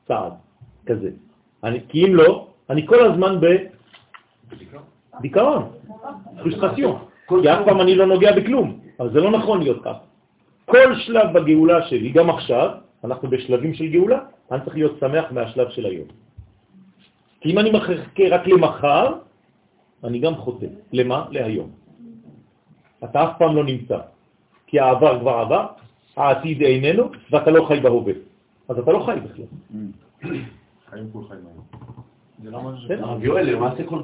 צעד 0.07 0.33
כזה. 0.85 1.09
אני, 1.63 1.79
כי 1.89 2.05
אם 2.05 2.15
לא, 2.15 2.47
אני 2.69 2.87
כל 2.87 3.11
הזמן 3.11 3.39
בדיכאון, 5.19 5.69
פרוסטרציון, 6.41 6.97
כי 7.27 7.49
אף 7.49 7.65
פעם 7.65 7.81
אני 7.81 7.95
לא 7.95 8.05
נוגע 8.05 8.31
בכלום, 8.35 8.79
אז 8.99 9.11
זה 9.11 9.19
לא 9.19 9.31
נכון 9.31 9.59
להיות 9.59 9.83
כך. 9.83 9.95
כל 10.65 10.95
שלב 10.95 11.33
בגאולה 11.33 11.87
שלי, 11.87 12.09
גם 12.11 12.29
עכשיו, 12.29 12.69
אנחנו 13.03 13.29
בשלבים 13.29 13.73
של 13.73 13.87
גאולה, 13.87 14.19
אני 14.51 14.61
צריך 14.63 14.75
להיות 14.75 14.99
שמח 14.99 15.25
מהשלב 15.31 15.69
של 15.69 15.85
היום. 15.85 16.07
כי 17.41 17.51
אם 17.51 17.59
אני 17.59 17.71
מחכה 17.71 18.23
רק 18.29 18.47
למחר, 18.47 19.13
אני 20.03 20.19
גם 20.19 20.35
חוטא. 20.35 20.65
למה? 20.93 21.25
להיום. 21.31 21.69
אתה 23.03 23.23
אף 23.23 23.37
פעם 23.37 23.55
לא 23.55 23.63
נמצא, 23.63 23.97
כי 24.67 24.79
העבר 24.79 25.19
כבר 25.19 25.31
עבר, 25.31 25.67
העתיד 26.15 26.61
איננו, 26.61 27.03
ואתה 27.31 27.51
לא 27.51 27.65
חי 27.67 27.79
בהווה. 27.79 28.13
אז 28.69 28.79
אתה 28.79 28.91
לא 28.91 28.99
חי 29.05 29.17
בכלל. 29.23 29.45
חיים 30.89 31.09
כולכם 31.11 31.35
היום. 31.35 31.65
זה 32.43 32.51
לא 32.51 32.59
יואל, 33.21 33.49
למעשה 33.55 33.83
כל 33.83 34.01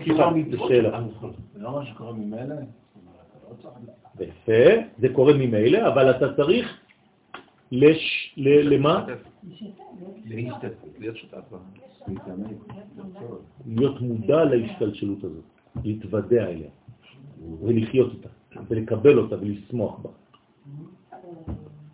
שאלה. 0.67 0.89
שלנו. 0.89 1.31
זה 1.53 1.59
לא 1.59 1.79
משהו 1.79 1.93
שקורה 1.95 2.13
ממילא. 2.13 2.55
לא. 2.55 4.25
יפה, 4.25 4.81
זה 4.97 5.07
קורה 5.13 5.33
ממילא, 5.33 5.87
אבל 5.87 6.11
אתה 6.11 6.33
צריך 6.33 6.79
לש... 7.71 8.33
למה? 8.37 9.05
להיות 13.65 14.01
מודע 14.01 14.43
להשתלשלות 14.43 15.23
הזאת, 15.23 15.43
להתוודע 15.83 16.47
אליה, 16.47 16.69
ולחיות 17.61 18.13
אותה, 18.13 18.29
ולקבל 18.67 19.17
אותה 19.17 19.35
ולשמוח 19.35 19.99
בה. 19.99 20.09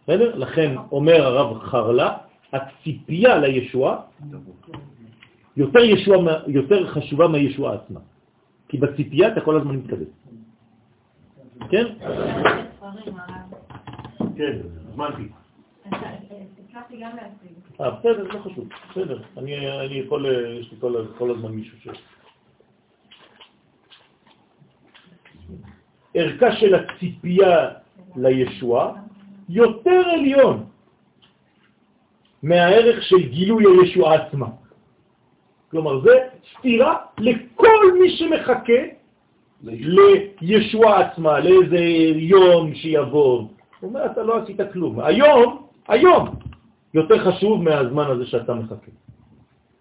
בסדר? 0.04 0.36
לכן 0.36 0.76
אומר 0.92 1.22
הרב 1.22 1.60
חרלה, 1.60 2.18
הציפייה 2.54 3.38
לישועה 3.38 4.02
יותר, 5.58 5.80
ישוע, 5.80 6.16
יותר 6.48 6.88
חשובה 6.88 7.28
מהישועה 7.28 7.74
עצמה. 7.74 8.00
כי 8.68 8.78
בציפייה 8.78 9.28
אתה 9.34 9.42
כל 9.42 9.56
הזמן 9.58 9.76
מתקדם. 9.76 10.12
כן? 11.70 11.86
כן, 14.36 14.58
הזמנתי. 14.90 15.24
הצלחתי 15.92 16.98
גם. 17.02 17.12
אה, 17.82 17.92
בסדר, 17.92 18.24
לא 18.24 18.40
חשוב. 18.40 18.70
בסדר. 18.92 19.22
אני, 19.38 19.72
אני 19.86 19.94
יכול, 19.94 20.26
אה, 20.26 20.50
יש 20.50 20.72
לי 20.72 20.78
כל, 20.80 21.06
כל 21.18 21.32
הזמן 21.32 21.52
מישהו 21.52 21.78
ש... 21.82 21.88
ערכה 26.16 26.52
של 26.56 26.76
הציפייה 26.76 27.70
לישועה 28.16 28.92
יותר 29.50 30.02
עליון 30.14 30.64
מהערך 32.44 33.04
של 33.04 33.30
גילוי 33.30 33.64
הישועה 33.66 34.16
עצמה. 34.16 34.48
כלומר, 35.72 36.00
זה 36.00 36.12
סתירה 36.58 36.98
לכל 37.18 38.00
מי 38.02 38.10
שמחכה 38.10 38.82
לישועה 40.42 41.02
עצמה, 41.02 41.40
לאיזה 41.40 41.80
יום 42.16 42.76
שיבוא. 42.76 43.38
הוא 43.40 43.50
אומר, 43.82 44.06
אתה 44.06 44.24
לא 44.24 44.44
עשית 44.44 44.60
כלום. 44.74 45.00
היום, 45.00 45.68
היום, 45.88 46.30
יותר 46.94 47.32
חשוב 47.32 47.64
מהזמן 47.64 48.06
הזה 48.12 48.26
שאתה 48.26 48.54
מחכה. 48.54 48.92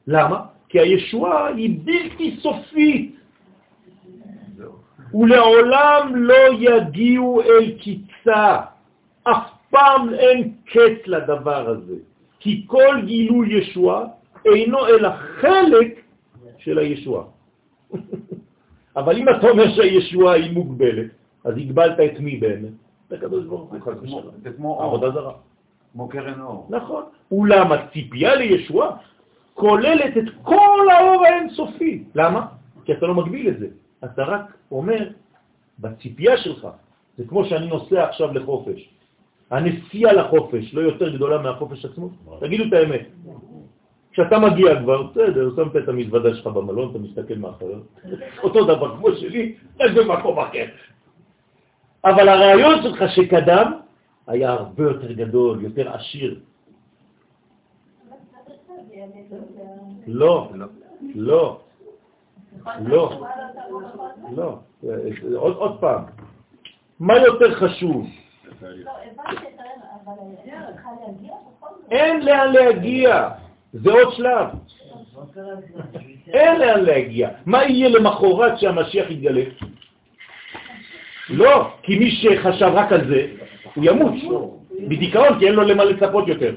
למה? 0.06 0.40
כי 0.68 0.80
הישועה 0.80 1.46
היא 1.46 1.78
בלתי 1.84 2.36
סופית. 2.40 3.16
ולעולם 5.14 6.12
לא 6.16 6.34
יגיעו 6.58 7.40
אל 7.42 7.70
קיצה. 7.78 8.60
אף 9.22 9.50
פעם 9.70 10.14
אין 10.14 10.52
קץ 10.64 11.06
לדבר 11.06 11.68
הזה, 11.68 11.94
כי 12.40 12.64
כל 12.66 13.00
גילוי 13.04 13.54
ישועה 13.54 14.04
אינו 14.44 14.86
אלא 14.86 15.08
חלק 15.16 16.00
של 16.58 16.78
הישועה. 16.78 17.24
אבל 18.96 19.16
אם 19.16 19.28
אתה 19.28 19.48
אומר 19.50 19.70
שהישועה 19.74 20.34
היא 20.34 20.52
מוגבלת, 20.52 21.06
אז 21.44 21.56
הגבלת 21.56 22.00
את 22.00 22.20
מי 22.20 22.36
באמת? 22.36 22.72
את 23.08 23.12
הקדוש 23.12 23.44
ברוך 23.44 23.70
הוא, 23.72 23.80
חס 23.80 23.86
זה 23.86 24.06
כמו- 24.06 24.16
ושלום. 24.16 24.34
זה 24.42 24.50
כמו 24.52 24.82
עבודה 24.82 25.10
זרה. 25.10 25.32
כמו 25.92 26.08
קרן 26.08 26.40
אור. 26.40 26.66
נכון. 26.70 27.02
אולם 27.30 27.72
הציפייה 27.72 28.34
לישועה 28.34 28.90
כוללת 29.54 30.16
את 30.18 30.24
כל 30.42 30.86
האור 30.92 31.24
האינסופי. 31.26 32.04
למה? 32.14 32.46
כי 32.84 32.92
אתה 32.92 33.06
לא 33.06 33.14
מגביל 33.14 33.48
את 33.48 33.58
זה. 33.58 33.66
אתה 34.04 34.22
רק 34.22 34.56
אומר, 34.70 35.08
בציפייה 35.78 36.36
שלך, 36.36 36.68
זה 37.18 37.24
כמו 37.28 37.44
שאני 37.44 37.66
נוסע 37.66 38.04
עכשיו 38.08 38.34
לחופש. 38.34 38.88
הנסיעה 39.50 40.12
לחופש 40.12 40.74
לא 40.74 40.80
יותר 40.80 41.14
גדולה 41.14 41.38
מהחופש 41.38 41.84
עצמו? 41.84 42.10
תגידו 42.40 42.64
את 42.64 42.72
האמת. 42.72 43.06
כשאתה 44.12 44.38
מגיע 44.38 44.80
כבר, 44.82 45.02
בסדר, 45.02 45.50
שמת 45.56 45.76
את 45.76 45.88
המזוודה 45.88 46.34
שלך 46.34 46.46
במלון, 46.46 46.90
אתה 46.90 46.98
מסתכל 46.98 47.34
מאחורי, 47.34 47.74
אותו 48.42 48.64
דבר 48.64 48.96
כמו 48.96 49.08
שלי, 49.12 49.54
רק 49.80 49.90
במקום 49.96 50.38
אחר. 50.38 50.64
אבל 52.04 52.28
הרעיון 52.28 52.82
שלך 52.82 53.04
שקדם 53.16 53.72
היה 54.26 54.52
הרבה 54.52 54.82
יותר 54.82 55.12
גדול, 55.12 55.62
יותר 55.62 55.92
עשיר. 55.94 56.40
לא, 60.06 60.50
לא, 61.14 61.60
לא, 62.86 63.26
לא. 64.36 64.58
עוד, 65.36 65.76
פעם, 65.80 66.02
מה 67.00 67.18
יותר 67.18 67.54
חשוב? 67.54 68.06
אין 71.90 72.24
לאן 72.24 72.52
להגיע, 72.52 73.28
זה 73.72 73.92
עוד 73.92 74.12
שלב. 74.12 74.46
אין 76.28 76.60
לאן 76.60 76.80
להגיע. 76.80 77.28
מה 77.46 77.64
יהיה 77.64 77.88
למחרת 77.88 78.58
שהמשיח 78.58 79.10
יתגלה? 79.10 79.44
לא, 81.30 81.70
כי 81.82 81.98
מי 81.98 82.10
שחשב 82.10 82.70
רק 82.74 82.92
על 82.92 83.08
זה, 83.08 83.26
הוא 83.74 83.84
ימות 83.84 84.12
בדיכאון, 84.88 85.38
כי 85.38 85.46
אין 85.46 85.54
לו 85.54 85.62
למה 85.62 85.84
לצפות 85.84 86.28
יותר. 86.28 86.56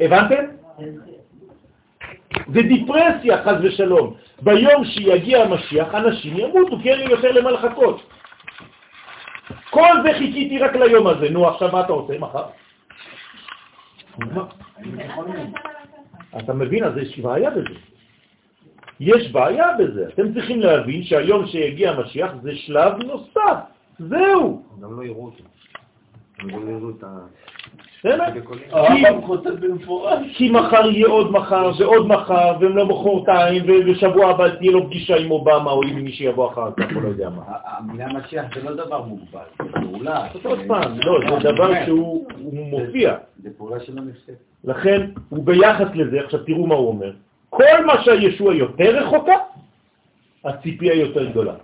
הבנתם? 0.00 0.44
זה 2.54 2.62
דיפרסיה, 2.62 3.42
חז 3.44 3.56
ושלום. 3.62 4.14
ביום 4.42 4.84
שיגיע 4.84 5.42
המשיח, 5.42 5.94
אנשים 5.94 6.36
ימותו, 6.38 6.78
כי 6.82 6.90
אין 6.90 6.98
לי 6.98 7.10
יותר 7.10 7.32
למה 7.32 7.50
לחכות. 7.50 8.02
כל 9.70 9.94
זה 10.04 10.12
חיכיתי 10.18 10.58
רק 10.58 10.76
ליום 10.76 11.06
הזה. 11.06 11.30
נו, 11.30 11.48
עכשיו 11.48 11.72
מה 11.72 11.80
אתה 11.80 11.92
עושה 11.92 12.18
מחר? 12.18 12.44
אתה 16.38 16.54
מבין? 16.54 16.84
אז 16.84 16.96
יש 16.96 17.18
בעיה 17.18 17.50
בזה. 17.50 17.78
יש 19.00 19.32
בעיה 19.32 19.66
בזה. 19.78 20.08
אתם 20.14 20.32
צריכים 20.34 20.60
להבין 20.60 21.02
שהיום 21.02 21.46
שיגיע 21.46 21.90
המשיח 21.90 22.30
זה 22.42 22.54
שלב 22.54 22.92
נוסף. 23.02 23.58
זהו. 23.98 24.62
גם 24.82 24.96
לא 24.96 25.02
יראו 25.02 25.24
אותו. 25.24 25.44
כי- 30.36 30.50
מחר 30.50 30.90
יהיה 30.90 31.06
עוד 31.08 31.32
מחר 31.32 31.70
ועוד 31.78 32.06
מחר, 32.06 32.52
והם 32.60 32.76
לא 32.76 32.86
מחרתיים, 32.86 33.62
ובשבוע 33.66 34.30
הבא 34.30 34.48
תהיה 34.48 34.70
לו 34.72 34.86
פגישה 34.86 35.16
עם 35.16 35.30
אובמה 35.30 35.70
או 35.70 35.82
עם 35.82 35.96
מי 35.98 36.12
שיבוא 36.12 36.52
אחר 36.52 36.70
כך, 36.76 36.96
או 36.96 37.00
לא 37.00 37.08
יודע 37.08 37.30
מה. 37.30 37.42
המילה 37.64 38.06
משיח 38.12 38.44
זה 38.54 38.62
לא 38.70 38.74
דבר 38.86 39.02
מוגבל, 39.02 39.40
זה 39.62 39.72
פעולה. 39.72 40.26
עוד 40.44 40.58
פעם, 40.66 40.98
לא, 41.04 41.40
זה 41.42 41.52
דבר 41.52 41.72
שהוא 41.86 42.26
הוא 42.42 42.66
מופיע. 42.66 43.16
זה 43.42 43.50
פעולה 43.58 43.80
שלא 43.80 44.02
נפסקת. 44.02 44.34
לכן, 44.64 45.10
הוא 45.28 45.44
ביחס 45.44 45.88
לזה, 45.94 46.20
עכשיו 46.20 46.40
תראו 46.44 46.66
מה 46.66 46.74
הוא 46.74 46.88
אומר, 46.88 47.12
כל 47.50 47.84
מה 47.86 48.02
שהישוע 48.04 48.54
יותר 48.54 48.96
רחוקה, 48.96 49.36
הציפייה 50.44 50.94
יותר 50.94 51.30
גדולה. 51.30 51.54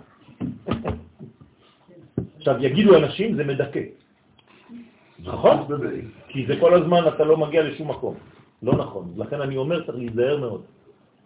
עכשיו, 2.36 2.54
יגידו 2.64 2.96
אנשים, 2.96 3.36
זה 3.36 3.44
מדכא. 3.44 3.80
נכון? 5.24 5.66
כי 6.28 6.46
זה 6.46 6.54
כל 6.60 6.74
הזמן, 6.74 7.08
אתה 7.08 7.24
לא 7.24 7.36
מגיע 7.36 7.62
לשום 7.62 7.90
מקום. 7.90 8.14
לא 8.62 8.72
נכון. 8.76 9.12
לכן 9.16 9.40
אני 9.40 9.56
אומר, 9.56 9.86
צריך 9.86 9.98
להיזהר 9.98 10.40
מאוד. 10.40 10.62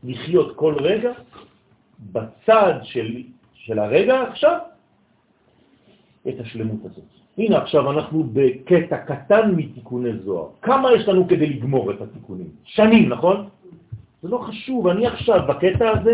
לחיות 0.05 0.57
כל 0.57 0.74
רגע 0.80 1.12
בצד 2.12 2.74
של, 2.82 3.22
של 3.55 3.78
הרגע 3.78 4.22
עכשיו, 4.22 4.59
את 6.28 6.40
השלמות 6.40 6.80
הזאת. 6.84 7.05
הנה 7.38 7.59
עכשיו 7.59 7.90
אנחנו 7.90 8.24
בקטע 8.32 8.96
קטן 8.96 9.55
מתיקוני 9.57 10.18
זוהר. 10.24 10.48
כמה 10.62 10.92
יש 10.92 11.09
לנו 11.09 11.28
כדי 11.28 11.46
לגמור 11.46 11.90
את 11.90 12.01
התיקונים? 12.01 12.48
שנים, 12.64 13.09
נכון? 13.09 13.48
זה 14.22 14.28
לא 14.28 14.38
חשוב, 14.38 14.86
אני 14.86 15.07
עכשיו 15.07 15.40
בקטע 15.48 15.90
הזה, 15.90 16.12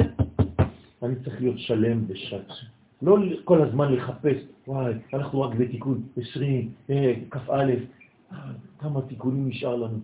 אני 1.03 1.14
צריך 1.24 1.41
להיות 1.41 1.59
שלם 1.59 2.05
ושט. 2.09 2.53
לא 3.03 3.16
כל 3.45 3.62
הזמן 3.62 3.93
לחפש, 3.93 4.37
וואי, 4.66 4.93
אנחנו 5.14 5.43
רק 5.43 5.55
בתיקון 5.55 6.03
20, 6.16 6.70
אה, 6.91 7.12
כ"א, 7.30 7.64
כמה 8.79 9.03
תיקונים 9.03 9.49
נשאר 9.49 9.77
לנו. 9.77 9.99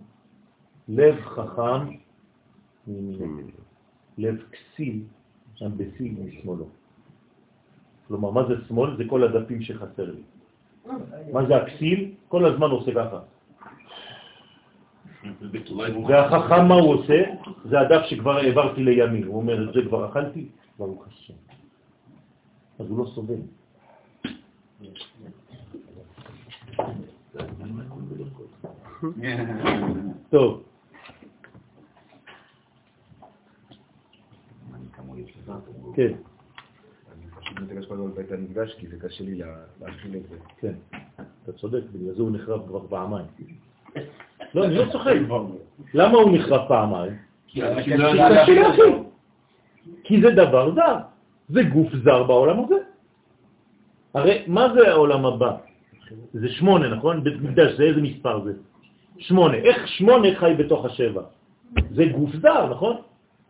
לב 0.87 1.15
חכם 1.21 1.95
מימינו, 2.87 3.57
לב 4.17 4.43
כסיל, 4.51 5.03
שם 5.55 5.77
בסיל 5.77 6.15
משמאלו. 6.25 6.67
כלומר, 8.07 8.31
מה 8.31 8.41
זה 8.47 8.53
שמאל? 8.67 8.97
זה 8.97 9.03
כל 9.09 9.23
הדפים 9.23 9.61
שחסר 9.61 10.11
לי. 10.11 10.21
מה 11.31 11.45
זה 11.47 11.55
הכסיל? 11.55 12.11
כל 12.27 12.45
הזמן 12.45 12.69
עושה 12.69 12.91
ככה. 12.93 13.19
והחכם 16.07 16.67
מה 16.67 16.75
הוא 16.75 16.93
עושה? 16.93 17.23
זה 17.65 17.79
הדף 17.79 18.01
שכבר 18.05 18.37
העברתי 18.37 18.83
לימין. 18.83 19.23
הוא 19.23 19.35
אומר, 19.35 19.69
את 19.69 19.73
זה 19.73 19.79
כבר 19.87 20.09
אכלתי? 20.09 20.47
ברוך 20.77 21.07
השם. 21.07 21.33
אז 22.79 22.89
הוא 22.89 22.97
לא 22.99 23.05
סובל. 23.15 23.41
טוב. 30.29 30.63
כן, 35.95 36.13
אני 37.13 37.31
פשוט 37.41 37.59
מתרגש 37.59 37.85
כל 37.85 37.93
הזמן 37.93 38.11
בבית 38.11 38.31
המקדש, 38.31 38.75
כי 38.79 38.87
זה 38.87 38.99
קשה 38.99 39.23
לי 39.23 39.35
לה- 39.35 39.45
להכיל 39.81 40.15
את 40.15 40.29
זה. 40.29 40.35
כן. 40.59 40.73
אתה 41.43 41.51
צודק, 41.53 41.81
בגלל 41.93 42.13
זה 42.15 42.21
הוא 42.21 42.31
נחרב 42.31 42.67
כבר 42.67 42.87
פעמיים. 42.89 43.25
לא, 44.53 44.65
אני 44.65 44.75
לא 44.75 44.91
צוחק. 44.91 45.13
למה 45.93 46.17
הוא 46.17 46.37
נחרב 46.37 46.67
פעמיים? 46.67 47.13
לא. 47.97 49.03
כי 50.03 50.21
זה 50.21 50.29
דבר 50.31 50.75
זר. 50.75 50.97
זה 51.49 51.63
גוף 51.63 51.87
זר 52.03 52.23
בעולם 52.23 52.63
הזה. 52.63 52.75
הרי 54.13 54.43
מה 54.47 54.73
זה 54.73 54.87
העולם 54.91 55.25
הבא? 55.25 55.57
זה 56.33 56.49
שמונה, 56.49 56.87
נכון? 56.95 57.23
בית 57.23 57.41
מקדש, 57.41 57.77
זה 57.77 57.83
איזה 57.83 58.01
מספר 58.01 58.43
זה? 58.43 58.53
שמונה. 59.27 59.57
איך 59.57 59.87
שמונה 59.87 60.27
חי 60.35 60.53
בתוך 60.57 60.85
השבע? 60.85 61.21
זה 61.91 62.05
גוף 62.05 62.29
זר, 62.41 62.69
נכון? 62.71 62.95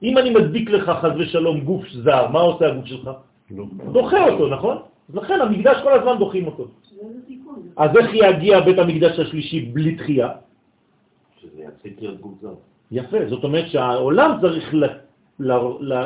אם 0.04 0.18
אני 0.18 0.30
מדביק 0.30 0.70
לך 0.70 0.92
חז 1.02 1.12
ושלום 1.18 1.60
גוף 1.62 1.84
זר, 1.90 2.28
מה 2.28 2.40
עושה 2.40 2.68
הגוף 2.68 2.86
שלך? 2.86 3.10
דוחה 3.92 4.30
אותו, 4.30 4.48
נכון? 4.48 4.78
אז 5.10 5.16
לכן 5.16 5.42
המקדש 5.42 5.78
כל 5.84 5.94
הזמן 5.94 6.18
דוחים 6.20 6.46
אותו. 6.48 6.68
אז 7.78 7.90
איך 7.98 8.10
יגיע 8.14 8.60
בית 8.60 8.80
המקדש 8.80 9.20
השלישי 9.20 9.60
בלי 9.62 9.96
דחייה? 9.96 10.30
שזה 11.42 11.62
יפסיק 11.62 12.02
להיות 12.02 12.20
גוף 12.20 12.34
זר. 12.42 12.54
יפה, 12.92 13.18
זאת 13.30 13.44
אומרת 13.44 13.68
שהעולם 13.68 14.32
צריך 14.42 14.74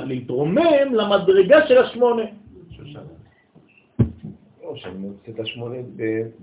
להתרומם 0.05 0.88
למדרגה 0.93 1.68
של 1.68 1.78
השמונה. 1.78 2.24
לא, 4.68 4.76
שאני 4.76 4.97
מוצא 4.97 5.32
את 5.32 5.39
השמונה 5.39 5.76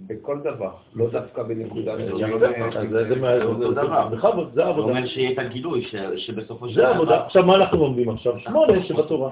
בכל 0.07 0.41
דבר, 0.41 0.75
לא 0.95 1.11
דווקא 1.11 1.43
בנקודה 1.43 1.97
ב- 1.97 1.99
זה- 2.91 3.09
זה 3.09 3.17
מה- 3.21 3.43
אותו 3.45 3.69
זה- 3.69 3.75
דבר. 3.75 4.09
בכבוד, 4.09 4.49
זה 4.49 4.55
זה 4.55 4.65
העבודה. 4.65 4.89
אומר 4.89 5.07
שיהיה 5.07 5.31
את 5.33 5.39
הגילוי, 5.39 5.85
שבסופו 6.17 6.69
של 6.69 6.75
זה 6.75 6.89
העבודה. 6.89 7.25
עכשיו, 7.25 7.47
מה 7.47 7.57
אנחנו 7.57 7.79
לומדים 7.79 8.09
עכשיו? 8.11 8.39
שמונה 8.39 8.83
שבתורה. 8.85 9.31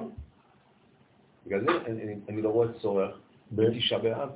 בגלל 1.47 1.61
זה 1.61 1.73
אני- 2.29 2.43
לא 2.43 2.49
רואה 2.49 2.69
צורך 2.73 3.19
בתשעה 3.53 3.99
באב. 3.99 4.29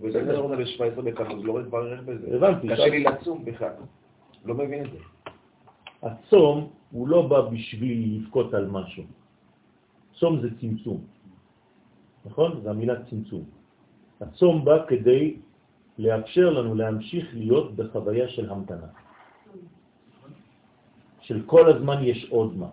וזה 0.00 0.20
אני 0.20 0.32
לא 0.32 0.38
רואה 0.40 0.56
ב-17 0.56 1.00
בתמוז, 1.02 1.44
לא 1.44 1.52
רואה 1.52 1.62
דבר 1.62 1.78
ערך 1.78 2.00
בזה. 2.04 2.36
הבנתי. 2.36 2.68
קשה 2.68 2.86
לי 2.86 3.04
לצום 3.04 3.44
בכלל. 3.44 3.72
לא 4.44 4.54
מבין 4.54 4.84
את 4.84 4.90
זה. 4.92 4.98
הצום 6.02 6.70
הוא 6.90 7.08
לא 7.08 7.22
בא 7.26 7.40
בשביל 7.40 8.20
לבכות 8.22 8.54
על 8.54 8.66
משהו. 8.66 9.02
צום 10.12 10.40
זה 10.40 10.48
צמצום, 10.60 11.00
נכון? 12.26 12.60
זו 12.62 12.70
המילה 12.70 12.94
צמצום. 13.10 13.44
הצום 14.20 14.64
בא 14.64 14.86
כדי 14.88 15.36
לאפשר 15.98 16.50
לנו 16.50 16.74
להמשיך 16.74 17.26
להיות 17.34 17.76
בחוויה 17.76 18.28
של 18.28 18.50
המתנה. 18.50 18.86
של 21.20 21.42
כל 21.46 21.64
הזמן 21.70 21.98
יש 22.02 22.26
עוד 22.30 22.56
מה. 22.56 22.68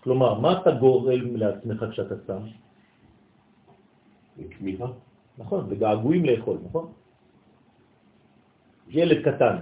כלומר, 0.00 0.38
מה 0.38 0.60
אתה 0.62 0.70
גורם 0.70 1.36
לעצמך 1.36 1.84
כשאתה 1.90 2.14
צם? 2.26 2.42
כמיהה. 4.50 4.88
נכון, 5.38 5.66
וגעגועים 5.68 6.24
לאכול, 6.24 6.58
נכון? 6.68 6.86
ילד 8.88 9.18
קטן, 9.24 9.56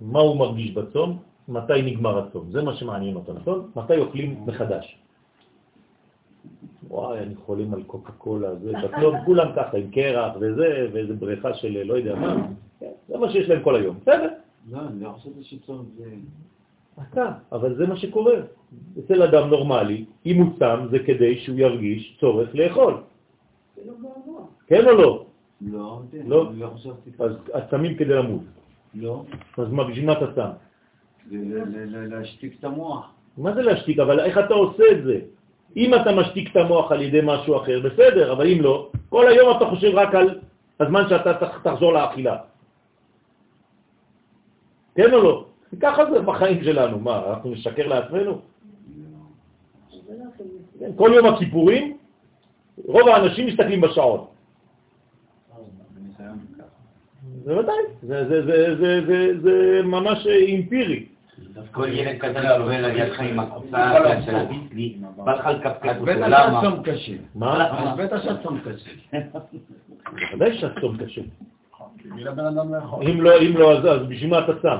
מה 0.00 0.20
הוא 0.20 0.36
מרגיש 0.36 0.70
בצום? 0.74 1.22
מתי 1.48 1.82
נגמר 1.82 2.18
הצום? 2.18 2.50
זה 2.50 2.62
מה 2.62 2.76
שמעניין 2.76 3.16
אותו, 3.16 3.32
נכון? 3.32 3.70
מתי 3.76 3.98
אוכלים 3.98 4.46
מחדש? 4.46 4.99
וואי, 6.90 7.18
אני 7.18 7.34
חולים 7.34 7.74
על 7.74 7.82
קוקה 7.82 8.12
קולה, 8.12 8.54
זה, 8.54 8.72
בצום 8.72 9.14
כולם 9.24 9.46
ככה, 9.56 9.76
עם 9.76 9.90
קרח 9.90 10.32
וזה, 10.40 10.88
ואיזה 10.92 11.14
בריכה 11.14 11.54
של 11.54 11.82
לא 11.82 11.94
יודע 11.94 12.14
מה, 12.14 12.36
כן, 12.80 12.90
זה 13.08 13.18
מה 13.18 13.30
שיש 13.30 13.48
להם 13.48 13.62
כל 13.62 13.76
היום, 13.76 13.96
בסדר? 14.02 14.28
לא, 14.70 14.78
אני 14.80 15.04
לא 15.04 15.10
חושב 15.10 15.30
שצום 15.42 15.86
זה... 15.98 16.04
אתה, 17.02 17.32
אבל 17.52 17.76
זה 17.76 17.86
מה 17.86 17.96
שקורה. 17.96 18.34
אצל 18.98 19.22
אדם 19.22 19.48
נורמלי, 19.48 20.04
אם 20.26 20.36
הוא 20.42 20.50
צם, 20.58 20.86
זה 20.90 20.98
כדי 20.98 21.38
שהוא 21.38 21.56
ירגיש 21.58 22.16
צורך 22.20 22.54
לאכול. 22.54 22.94
כן 24.66 24.86
או 24.86 24.92
לא? 24.92 25.24
לא, 25.60 26.02
לא? 26.26 26.50
לא 26.54 26.66
חשבתי 26.74 27.10
אז 27.18 27.32
הצמים 27.54 27.94
כדי 27.96 28.14
למות. 28.14 28.42
לא, 28.94 29.24
אז 29.58 29.70
מה, 29.72 29.84
בשביל 29.84 30.06
מה 30.06 30.12
אתה 30.12 30.32
צם? 30.34 30.50
זה 31.30 31.36
ל- 31.36 31.62
ל- 31.68 31.96
ל- 31.96 32.14
להשתיק 32.14 32.58
את 32.58 32.64
המוח. 32.64 33.10
מה 33.38 33.54
זה 33.54 33.62
להשתיק? 33.62 33.98
אבל 33.98 34.20
איך 34.20 34.38
אתה 34.38 34.54
עושה 34.54 34.84
את 34.92 35.04
זה? 35.04 35.20
אם 35.76 35.94
אתה 35.94 36.12
משתיק 36.12 36.50
את 36.50 36.56
המוח 36.56 36.92
על 36.92 37.02
ידי 37.02 37.20
משהו 37.22 37.56
אחר, 37.56 37.80
בסדר, 37.80 38.32
אבל 38.32 38.46
אם 38.46 38.60
לא, 38.60 38.88
כל 39.08 39.28
היום 39.28 39.56
אתה 39.56 39.66
חושב 39.66 39.90
רק 39.94 40.14
על 40.14 40.40
הזמן 40.80 41.02
שאתה 41.08 41.32
תחזור 41.62 41.92
לאכילה. 41.92 42.36
כן 44.94 45.12
או 45.12 45.22
לא? 45.22 45.44
ככה 45.80 46.02
זה 46.10 46.20
בחיים 46.20 46.64
שלנו. 46.64 46.98
מה, 46.98 47.22
אנחנו 47.30 47.50
נשקר 47.50 47.86
לעצמנו? 47.86 48.40
כן, 50.78 50.90
כל 50.96 51.10
יום 51.14 51.26
הכיפורים, 51.26 51.96
רוב 52.84 53.08
האנשים 53.08 53.46
מסתכלים 53.46 53.80
בשעון. 53.80 54.26
ככה. 57.46 57.72
זה 58.02 58.42
זה, 58.42 59.40
זה, 59.42 59.80
ממש 59.84 60.26
אמפירי. 60.26 61.06
כל 61.70 61.88
ילד 61.88 62.18
קטן 62.18 62.42
שעובר 62.42 62.86
לידך 62.86 63.20
עם 63.20 63.40
הקופסה 63.40 64.22
של 64.26 64.36
הביסלי, 64.36 64.96
בא 65.16 65.34
לך 65.34 65.46
לקפקף 65.46 65.88
אז 65.88 65.96
אותו, 65.96 66.12
בטח 66.12 66.26
למה? 66.26 66.60
שהצום 66.62 66.82
קשה. 66.82 67.12
מה? 67.34 67.66
אז 67.66 67.98
בטח 67.98 68.22
שהצום 68.22 68.60
קשה. 68.60 68.90
ודאי 70.34 70.58
שהצום 70.58 70.96
קשה. 70.96 71.20
לאכול. 72.70 73.08
אם 73.08 73.20
לא, 73.20 73.40
אם 73.42 73.56
לא, 73.56 73.78
אז, 73.78 73.86
אז 73.86 74.06
בשביל 74.06 74.30
מה 74.30 74.38
אתה 74.38 74.52
צם? 74.62 74.76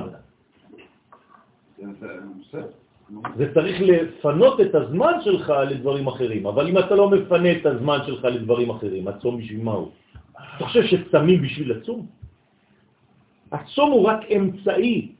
זה 3.35 3.53
צריך 3.53 3.77
לפנות 3.81 4.61
את 4.61 4.75
הזמן 4.75 5.13
שלך 5.21 5.53
לדברים 5.69 6.07
אחרים, 6.07 6.47
אבל 6.47 6.67
אם 6.67 6.77
אתה 6.77 6.95
לא 6.95 7.09
מפנה 7.09 7.51
את 7.51 7.65
הזמן 7.65 7.97
שלך 8.05 8.25
לדברים 8.25 8.69
אחרים, 8.69 9.07
הצום 9.07 9.37
בשביל 9.37 9.63
מה 9.63 9.71
הוא? 9.71 9.89
אתה 10.31 10.65
חושב 10.65 10.83
שצמים 10.83 11.41
בשביל 11.41 11.71
הצום? 11.71 12.05
הצום 13.51 13.91
הוא 13.91 14.07
רק 14.07 14.31
אמצעי 14.31 15.11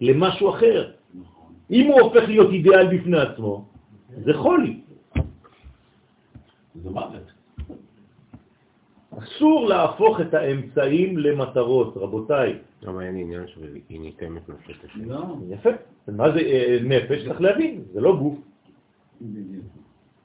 למשהו 0.00 0.50
אחר. 0.50 0.90
אם 1.70 1.86
הוא 1.86 2.00
הופך 2.00 2.28
להיות 2.28 2.50
אידיאל 2.50 2.96
בפני 2.96 3.20
עצמו, 3.20 3.64
זה 4.24 4.32
חולי. 4.34 4.80
זה 6.82 6.90
מוות. 6.90 7.32
אסור 9.18 9.68
להפוך 9.68 10.20
את 10.20 10.34
האמצעים 10.34 11.18
למטרות, 11.18 11.96
רבותיי. 11.96 12.58
אבל 12.86 13.02
אין 13.02 13.16
עניין 13.16 13.46
שהיא 13.46 14.00
ניתנת 14.00 14.48
נפשת 14.48 14.84
השם. 14.84 15.10
לא, 15.10 15.36
יפה. 15.50 15.70
מה 16.08 16.32
זה 16.32 16.40
אה, 16.40 16.78
נפש? 16.82 17.26
צריך 17.26 17.40
להבין, 17.40 17.82
זה 17.92 18.00
לא 18.00 18.16
גוף. 18.16 18.38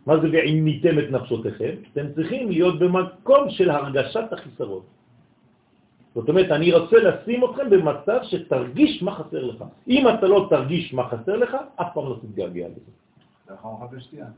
מה 0.06 0.20
זה 0.20 0.28
ואם 0.32 0.62
ניתם 0.64 1.00
את 1.00 1.12
נפשותיכם? 1.12 1.72
אתם 1.94 2.06
צריכים 2.16 2.50
להיות 2.50 2.80
במקום 2.80 3.50
של 3.50 3.70
הרגשת 3.70 4.34
החיסרון. 4.34 4.84
זאת 6.16 6.30
אומרת, 6.30 6.52
אני 6.52 6.74
רוצה 6.74 6.98
לשים 6.98 7.46
אתכם 7.46 7.70
במצב 7.70 8.20
שתרגיש 8.24 9.04
מה 9.04 9.12
חסר 9.16 9.44
לך. 9.46 9.64
אם 9.88 10.08
אתה 10.08 10.28
לא 10.28 10.48
תרגיש 10.50 10.94
מה 10.94 11.10
חסר 11.10 11.36
לך, 11.36 11.52
אף 11.76 11.88
פעם 11.94 12.06
לא 12.10 12.16
תתגעגע 12.22 12.68
לזה. 12.68 12.92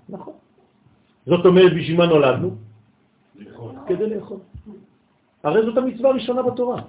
נכון. 0.09 0.33
זאת 1.25 1.45
אומרת, 1.45 1.73
בשביל 1.73 1.97
מה 1.97 2.05
נולדנו? 2.05 2.49
כדי 3.87 4.09
לאכול. 4.09 4.37
הרי 5.43 5.65
זאת 5.65 5.77
המצווה 5.77 6.09
הראשונה 6.09 6.41
בתורה. 6.41 6.81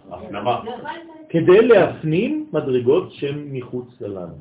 כדי 1.28 1.68
להפנים 1.68 2.46
מדרגות 2.52 3.12
שהן 3.12 3.48
מחוץ 3.52 4.00
לנו. 4.00 4.34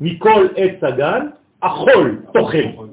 מכל 0.00 0.46
עץ 0.56 0.78
הגן, 0.82 1.28
אכול, 1.60 2.22
תאכל. 2.32 2.84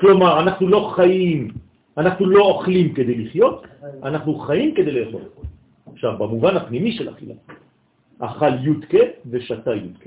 כלומר, 0.00 0.40
אנחנו 0.40 0.68
לא 0.68 0.92
חיים, 0.96 1.48
אנחנו 1.98 2.26
לא 2.26 2.44
אוכלים 2.44 2.94
כדי 2.94 3.14
לחיות, 3.14 3.66
אנחנו 4.02 4.38
חיים 4.38 4.74
כדי 4.74 4.92
לאכול. 4.92 5.22
עכשיו, 5.92 6.18
במובן 6.18 6.56
הפנימי 6.56 6.92
של 6.92 7.10
אכילה, 7.10 7.34
אכל 8.18 8.54
י"ק 8.66 8.94
ושתה 9.30 9.74
י"ק. 9.74 10.02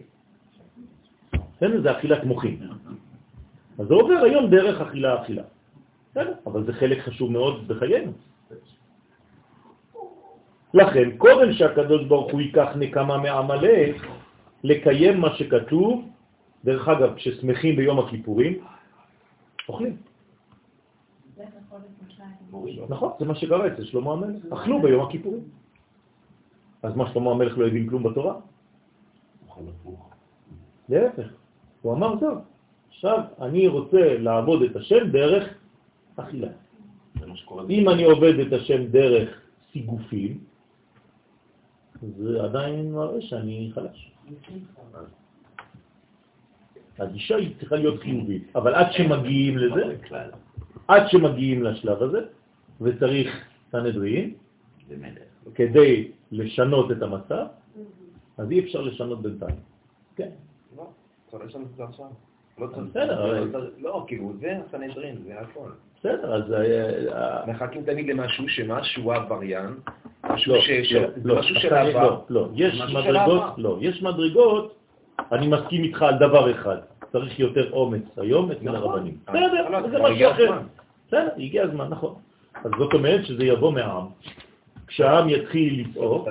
בסדר? 1.58 1.82
זה 1.82 1.92
אכילת 1.92 2.24
מוחין. 2.24 2.58
אז 3.80 3.88
זה 3.88 3.94
עובר 3.94 4.20
היום 4.24 4.50
דרך 4.50 4.82
אכילה 4.82 5.22
אכילה. 5.22 5.44
בסדר, 6.12 6.34
אבל 6.46 6.64
זה 6.66 6.74
חלק 6.74 7.00
חשוב 7.00 7.32
מאוד 7.32 7.68
בחיינו. 7.68 8.12
לכן, 10.74 11.18
קודם 11.18 11.54
שהקדוש 11.54 12.06
ברוך 12.06 12.32
הוא 12.32 12.42
ייקח 12.42 12.70
נקמה 12.76 13.18
מעמלק, 13.18 13.96
לקיים 14.64 15.22
מה 15.22 15.36
שכתוב, 15.36 16.10
דרך 16.66 16.88
אגב, 16.88 17.16
כששמחים 17.16 17.76
ביום 17.76 18.00
הכיפורים, 18.00 18.54
אוכלים. 19.70 20.07
נכון, 22.90 23.12
זה 23.20 23.26
מה 23.26 23.36
שקרה 23.36 23.68
אצל 23.68 23.86
שלמה 23.86 24.12
המלך. 24.12 24.46
אכלו 24.54 24.82
ביום 24.82 25.06
הכיפורים. 25.06 25.44
אז 26.84 26.96
מה, 26.96 27.14
שלמה 27.14 27.32
המלך 27.32 27.58
לא 27.58 27.68
הבין 27.68 27.90
כלום 27.90 28.04
בתורה? 28.04 28.36
להפך, 30.90 31.28
הוא 31.82 31.94
אמר 31.94 32.20
טוב, 32.20 32.38
עכשיו 32.90 33.20
אני 33.42 33.68
רוצה 33.68 34.18
לעבוד 34.18 34.62
את 34.62 34.76
השם 34.76 35.12
דרך 35.12 35.44
אכילה. 36.16 36.48
אם 37.70 37.90
אני 37.90 38.04
עובד 38.04 38.40
את 38.40 38.54
השם 38.54 38.86
דרך 38.88 39.42
סיגופים, 39.72 40.40
זה 42.02 42.44
עדיין 42.44 42.92
מראה 42.92 43.22
שאני 43.22 43.72
חלש. 43.74 44.12
הגישה 47.00 47.36
היא 47.36 47.56
צריכה 47.60 47.76
להיות 47.76 48.00
חיובית, 48.02 48.56
אבל 48.56 48.76
עד 48.76 48.92
שמגיעים 48.92 49.58
לזה, 49.58 49.96
עד 50.88 51.04
שמגיעים 51.08 51.64
לשלב 51.64 52.04
הזה, 52.04 52.20
וצריך 52.82 53.46
סנהדרין, 53.72 54.34
כדי 55.56 56.12
לשנות 56.32 56.92
את 56.92 57.02
המצב, 57.02 57.46
אז 58.38 58.52
אי 58.52 58.60
אפשר 58.60 58.82
לשנות 58.82 59.22
בינתיים. 59.22 59.56
כן. 60.16 60.30
לא, 60.78 60.88
צריך 61.32 61.46
לשנות 61.46 61.68
את 61.72 61.76
זה 61.78 61.84
עכשיו. 61.84 62.08
לא 62.58 62.68
לא 63.52 63.60
לא, 63.78 64.04
כאילו, 64.08 64.34
זה 64.40 64.60
הסנהדרין, 64.68 65.18
זה 65.26 65.40
הכל. 65.40 65.70
בסדר, 66.00 66.36
אז... 66.36 66.54
אה, 66.54 67.14
אה, 67.14 67.46
מחכים 67.48 67.84
תמיד 67.84 68.08
למשהו 68.10 68.50
שמשהו 68.50 69.12
עבריין, 69.12 69.74
משהו 70.30 70.56
לא, 71.24 71.42
של 71.42 71.74
העבר. 71.74 72.10
לא, 72.10 72.24
לא, 72.30 72.50
יש 72.56 72.82
מדרגות. 72.94 73.44
לא, 73.58 73.78
יש 73.82 74.04
מדרגות, 74.04 74.76
אני 75.32 75.48
מסכים 75.48 75.84
איתך 75.84 76.02
על 76.02 76.18
דבר 76.18 76.52
אחד, 76.52 76.78
צריך 77.12 77.40
יותר 77.40 77.72
אומץ 77.72 78.04
היום 78.18 78.52
אצל 78.52 78.64
נכון. 78.64 78.76
הרבנים. 78.76 79.18
אה, 79.30 79.34
בסדר, 79.34 79.90
זה 79.92 80.00
משהו 80.00 80.32
אחר. 80.32 80.60
בסדר, 81.08 81.30
הגיע 81.38 81.64
הזמן, 81.64 81.88
נכון. 81.90 82.16
אז 82.64 82.72
זאת 82.80 82.94
אומרת 82.94 83.26
שזה 83.26 83.46
יבוא 83.46 83.72
מהעם. 83.72 84.06
כשהעם 84.88 85.30
יתחיל 85.30 85.80
לצעוק, 85.82 86.28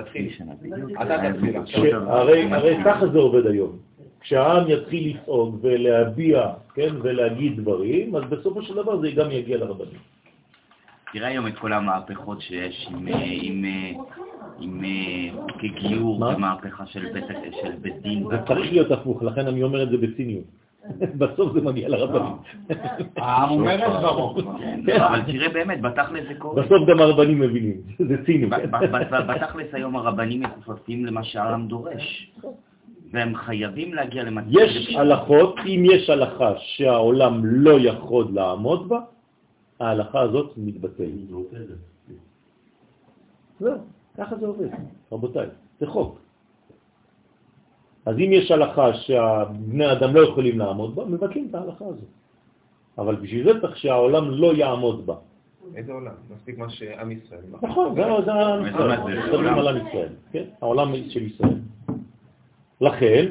עכשיו. 1.57 2.11
הרי 2.11 2.53
הרי 2.53 2.77
ככה 2.85 3.07
זה 3.07 3.17
עובד 3.17 3.47
היום. 3.47 3.77
כשהעם 4.19 4.63
יתחיל 4.67 5.15
לצעוק 5.15 5.55
ולהביע, 5.61 6.49
כן, 6.73 6.95
ולהגיד 7.01 7.61
דברים, 7.61 8.15
אז 8.15 8.23
בסופו 8.29 8.61
של 8.61 8.75
דבר 8.75 8.99
זה 8.99 9.11
גם 9.11 9.31
יגיע 9.31 9.57
לרבנים. 9.57 9.99
תראה 11.13 11.27
היום 11.27 11.47
את 11.47 11.57
כל 11.57 11.73
המהפכות 11.73 12.41
שיש 12.41 12.87
עם, 12.91 13.07
אה, 13.07 13.13
עם, 13.41 13.65
אה, 13.65 13.91
עם 14.59 14.83
אה, 14.83 15.41
חוקי 15.41 15.67
גיור 15.67 16.19
מה? 16.19 16.35
ומהפכה 16.35 16.85
של 16.85 17.05
בית, 17.13 17.23
של 17.61 17.71
בית 17.81 18.01
דין. 18.01 18.23
זה 18.29 18.37
צריך 18.47 18.71
להיות 18.71 18.91
הפוך, 18.91 19.23
לכן 19.23 19.47
אני 19.47 19.63
אומר 19.63 19.83
את 19.83 19.89
זה 19.89 19.97
בציניות. 19.97 20.43
בסוף 21.19 21.53
זה 21.53 21.61
מגיע 21.61 21.89
לרבנים. 21.89 22.33
העם 23.15 23.49
אומר 23.49 23.75
את 23.75 23.99
דברו. 23.99 24.35
כן, 24.85 25.01
אבל 25.01 25.21
תראה 25.21 25.49
באמת, 25.49 25.81
בתכלס 25.81 26.23
זה 26.27 26.35
קורה. 26.35 26.63
בסוף 26.63 26.87
גם 26.87 26.99
הרבנים 26.99 27.39
מבינים, 27.39 27.81
זה 27.99 28.15
ב- 28.49 29.31
בתכלס 29.31 29.67
היום 29.73 29.95
הרבנים 29.95 30.41
מכופפים 30.43 31.05
למה 31.05 31.23
שהעם 31.23 31.67
דורש. 31.67 32.31
והם 33.11 33.35
חייבים 33.35 33.93
להגיע 33.93 34.23
למצב... 34.23 34.47
יש 34.51 34.95
הלכות, 34.95 35.55
אם 35.65 35.83
יש 35.85 36.09
הלכה 36.09 36.53
שהעולם 36.57 37.45
לא 37.45 37.79
יכול 37.79 38.27
לעמוד 38.33 38.89
בה, 38.89 38.99
ההלכה 39.79 40.21
הזאת 40.21 40.53
מתבטלת. 40.57 41.07
זהו, 43.59 43.77
ככה 44.17 44.35
זה 44.35 44.45
עובד, 44.45 44.67
רבותיי, 45.11 45.47
זה 45.79 45.87
חוק. 45.87 46.19
אז 48.07 48.15
אם 48.15 48.29
יש 48.31 48.51
הלכה 48.51 48.93
שהבני 48.93 49.91
אדם 49.91 50.15
לא 50.15 50.19
יכולים 50.19 50.59
לעמוד 50.59 50.95
בה, 50.95 51.05
מבטלים 51.05 51.47
את 51.49 51.55
ההלכה 51.55 51.85
הזאת. 51.85 52.09
אבל 52.97 53.15
בשביל 53.15 53.43
זה 53.43 53.61
צריך 53.61 53.77
שהעולם 53.77 54.31
לא 54.31 54.53
יעמוד 54.55 55.05
בה. 55.05 55.15
איזה 55.75 55.91
עולם? 55.91 56.11
מספיק 56.35 56.57
מה 56.57 56.69
שעם 56.69 57.11
ישראל. 57.11 57.41
נכון, 57.61 57.95
זה 57.95 58.33
עם 58.33 58.67
ישראל, 58.67 58.99
מדברים 59.29 59.53
על 59.53 59.67
עם 59.67 59.87
ישראל, 59.87 60.13
כן? 60.31 60.43
העולם 60.61 60.91
של 61.09 61.21
ישראל. 61.21 61.59
לכן, 62.81 63.25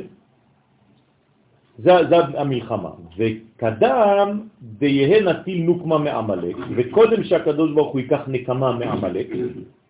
זה, 1.78 1.93
זה 2.09 2.16
המלחמה. 2.16 2.90
וקדם 3.16 4.40
ויהא 4.78 5.20
נטיל 5.20 5.62
נוקמה 5.62 5.98
מעמלק, 5.98 6.57
וקודם 6.77 7.24
שהקדוש 7.24 7.73
ברוך 7.73 7.93
הוא 7.93 8.01
ייקח 8.01 8.20
נקמה 8.27 8.73
מעמלק, 8.73 9.27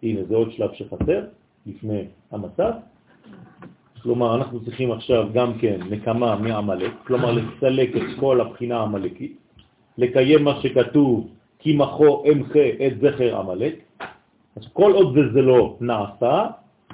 הנה 0.02 0.20
זה 0.28 0.34
עוד 0.36 0.52
שלב 0.52 0.70
שחסר, 0.72 1.24
לפני 1.66 2.04
המצב, 2.30 2.72
כלומר 4.06 4.34
אנחנו 4.34 4.64
צריכים 4.64 4.92
עכשיו 4.92 5.26
גם 5.32 5.58
כן 5.58 5.80
נקמה 5.90 6.36
מעמלק, 6.36 6.92
כלומר 7.06 7.30
לסלק 7.32 7.96
את 7.96 8.02
כל 8.20 8.40
הבחינה 8.40 8.76
העמלקית, 8.78 9.36
לקיים 9.98 10.44
מה 10.44 10.62
שכתוב 10.62 11.28
כי 11.58 11.76
מחו 11.76 12.24
אמחה 12.32 12.66
את 12.86 12.92
זכר 13.02 13.40
עמלק, 13.40 13.74
אז 14.56 14.62
כל 14.72 14.92
עוד 14.92 15.14
זה 15.34 15.42
לא 15.42 15.76
נעשה, 15.80 16.46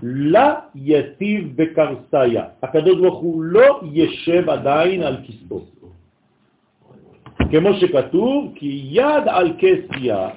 לה 0.02 0.54
יטיב 0.74 1.52
בקרסיה. 1.56 2.44
הקדוש 2.62 2.96
ברוך 3.00 3.20
הוא 3.20 3.42
לא 3.42 3.80
ישב 3.92 4.50
עדיין 4.50 5.02
על 5.02 5.16
כסאו. 5.28 5.60
כמו 7.50 7.70
שכתוב, 7.74 8.52
כי 8.54 8.88
יד 8.88 9.24
על 9.26 9.52
כסיה, 9.60 10.28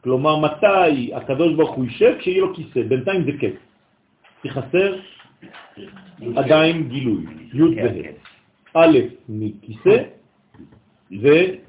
כלומר 0.00 0.36
מתי 0.40 1.12
הקדוש 1.14 1.54
ברוך 1.54 1.70
הוא 1.70 1.84
יישב? 1.84 2.12
כשיהיה 2.18 2.40
לו 2.40 2.54
כיסא, 2.54 2.82
בינתיים 2.88 3.24
זה 3.24 3.32
כס. 3.40 3.58
כי 4.42 4.50
חסר 4.50 5.15
עדיין 6.36 6.88
גילוי, 6.88 7.24
י' 7.52 7.62
וה'. 7.82 8.26
א' 8.74 8.98
מכיסא 9.28 9.96
וי'. 11.10 11.60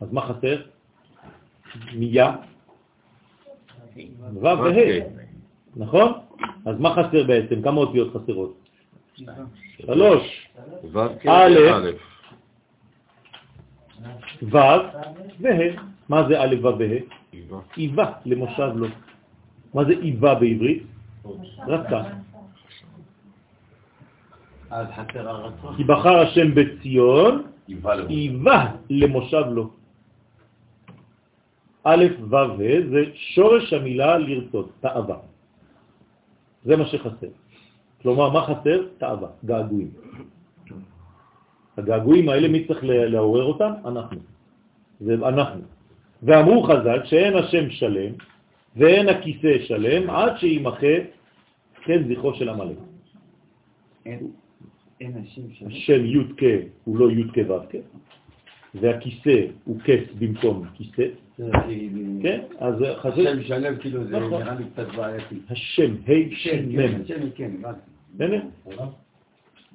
אז 0.00 0.12
מה 0.12 0.20
חסר? 0.20 0.62
מיה? 1.94 2.36
ו' 4.34 4.42
וה', 4.42 5.04
נכון? 5.76 6.12
אז 6.66 6.80
מה 6.80 6.90
חסר 6.94 7.24
בעצם? 7.24 7.62
כמה 7.62 7.80
אותיות 7.80 8.16
חסרות? 8.16 8.56
שלוש. 9.78 10.48
א', 11.28 11.56
ו' 14.42 14.56
וה'. 15.40 15.76
מה 16.08 16.28
זה 16.28 16.42
א', 16.42 16.54
ו' 16.62 16.78
וה'? 16.78 17.00
איבה, 17.76 18.12
למושב 18.26 18.70
לא. 18.76 18.88
מה 19.74 19.84
זה 19.84 19.92
איבה 19.92 20.34
בעברית? 20.34 20.82
רצה. 21.66 22.02
כי 25.76 25.84
בחר 25.84 26.16
השם 26.18 26.54
בציון, 26.54 27.42
איבה 28.08 28.64
למושב 28.90 29.44
לו. 29.50 29.70
א', 31.84 32.04
ו', 32.30 32.36
ה', 32.36 32.80
זה 32.90 33.00
שורש 33.14 33.72
המילה 33.72 34.18
לרצות, 34.18 34.68
תאווה. 34.80 35.16
זה 36.64 36.76
מה 36.76 36.86
שחסר. 36.86 37.32
כלומר, 38.02 38.30
מה 38.30 38.40
חסר? 38.46 38.78
תאווה, 38.98 39.28
געגועים. 39.44 39.90
הגעגועים 41.76 42.28
האלה, 42.28 42.48
מי 42.48 42.66
צריך 42.66 42.80
לעורר 42.84 43.44
אותם? 43.44 43.72
אנחנו. 43.84 44.20
זה 45.00 45.14
אנחנו. 45.14 45.62
ואמרו 46.22 46.62
חז"ל 46.62 47.00
שאין 47.04 47.36
השם 47.36 47.70
שלם 47.70 48.12
ואין 48.76 49.08
הכיסא 49.08 49.58
שלם 49.58 50.10
עד 50.10 50.36
שימחה 50.36 50.96
כן 51.84 52.02
זכרו 52.08 52.34
של 52.34 52.48
אין 55.00 55.14
השם 55.22 55.52
שלם. 55.52 55.68
השם 55.68 56.04
י' 56.04 56.18
כ' 56.36 56.42
הוא 56.84 56.98
לא 56.98 57.10
י' 57.10 57.24
כ' 57.32 57.50
ו' 57.50 57.66
כ', 57.70 57.76
והכיסא 58.74 59.46
הוא 59.64 59.80
כס 59.80 60.12
במקום 60.18 60.64
כיסא. 60.74 61.06
כן, 62.22 62.40
אז 62.58 62.74
חז"ל... 62.96 63.26
השם 63.28 63.42
שלם 63.42 63.78
כאילו 63.78 64.04
זה 64.04 64.18
נכון. 64.18 64.42
נראה 64.42 64.54
לי 64.54 64.64
קצת 64.72 64.86
בעייתי. 64.96 65.34
השם, 65.48 65.94
ה' 65.94 66.06
כן, 66.06 66.34
ש' 66.34 66.48
כן, 66.48 66.64
מ'. 66.68 67.02
השם 67.02 67.30
כן, 67.34 67.50
הבנתי. 67.58 67.80
בסדר? 68.14 68.40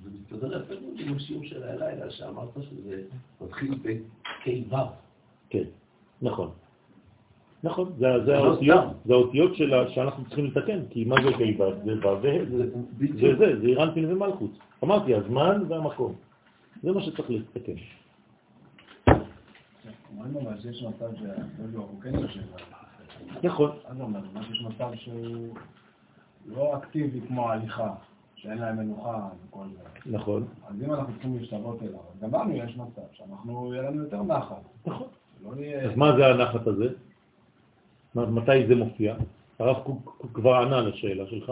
זה 0.03 0.09
מסתדר 0.13 0.63
יפה 0.63 0.73
מאוד 0.81 0.99
עם 0.99 1.15
השיעור 1.15 1.43
של 1.43 1.63
הלילה, 1.63 2.11
שאמרת 2.11 2.49
שזה 2.61 3.01
מתחיל 3.41 3.75
בכ"ו. 3.75 4.77
כן, 5.49 5.63
נכון. 6.21 6.51
נכון, 7.65 7.91
זה, 7.97 8.05
זה 8.25 8.31
לא 8.31 8.45
האותיות. 8.45 8.83
זה 9.05 9.13
האותיות 9.13 9.55
שלה 9.55 9.89
שאנחנו 9.89 10.25
צריכים 10.25 10.45
לתקן, 10.45 10.79
כי 10.89 11.05
מה 11.05 11.15
זה 11.23 11.33
כיבה? 11.37 11.65
זה 11.85 12.07
ו' 12.07 12.21
זה 12.21 12.69
זה, 12.99 13.35
זה, 13.37 13.59
זה 13.61 13.67
אירנטין 13.67 14.11
ומלכות. 14.11 14.51
אמרתי, 14.83 15.15
הזמן 15.15 15.63
והמקום. 15.67 16.13
זה 16.83 16.91
מה 16.91 17.01
שצריך 17.01 17.29
לתקן. 17.29 17.73
הוא 21.73 22.01
כן 22.01 22.13
יושב 22.13 22.39
על 22.39 22.61
נכון, 23.43 23.71
אז 23.85 24.01
אומר, 24.01 24.19
מה 24.33 24.43
שיש 24.43 24.61
מצב 24.61 24.89
שהוא 24.95 25.55
לא 26.45 26.77
אקטיבי 26.77 27.21
כמו 27.27 27.49
ההליכה, 27.49 27.93
שאין 28.35 28.57
להם 28.57 28.77
מנוחה 28.77 29.29
וכל 29.47 29.65
זה. 29.73 30.11
נכון, 30.17 30.47
אז 30.67 30.75
אם 30.85 30.93
אנחנו 30.93 31.13
צריכים 31.13 31.37
להשתוות 31.37 31.81
אליו, 31.81 31.99
גם 32.21 32.35
לנו 32.35 32.55
יש 32.55 32.77
מצב 32.77 33.01
שאנחנו, 33.13 33.73
יהיה 33.73 33.89
לנו 33.89 34.03
יותר 34.03 34.23
נחת. 34.23 34.61
נכון. 34.85 35.07
לא. 35.43 35.51
אז 35.83 35.97
מה 35.97 36.15
זה 36.17 36.27
הנחת 36.27 36.67
הזה? 36.67 36.89
מתי 38.15 38.67
זה 38.67 38.75
מופיע? 38.75 39.15
הרב 39.59 39.83
קוק 39.83 40.27
כבר 40.33 40.53
ענה 40.53 40.81
לשאלה 40.81 41.27
שלך. 41.27 41.51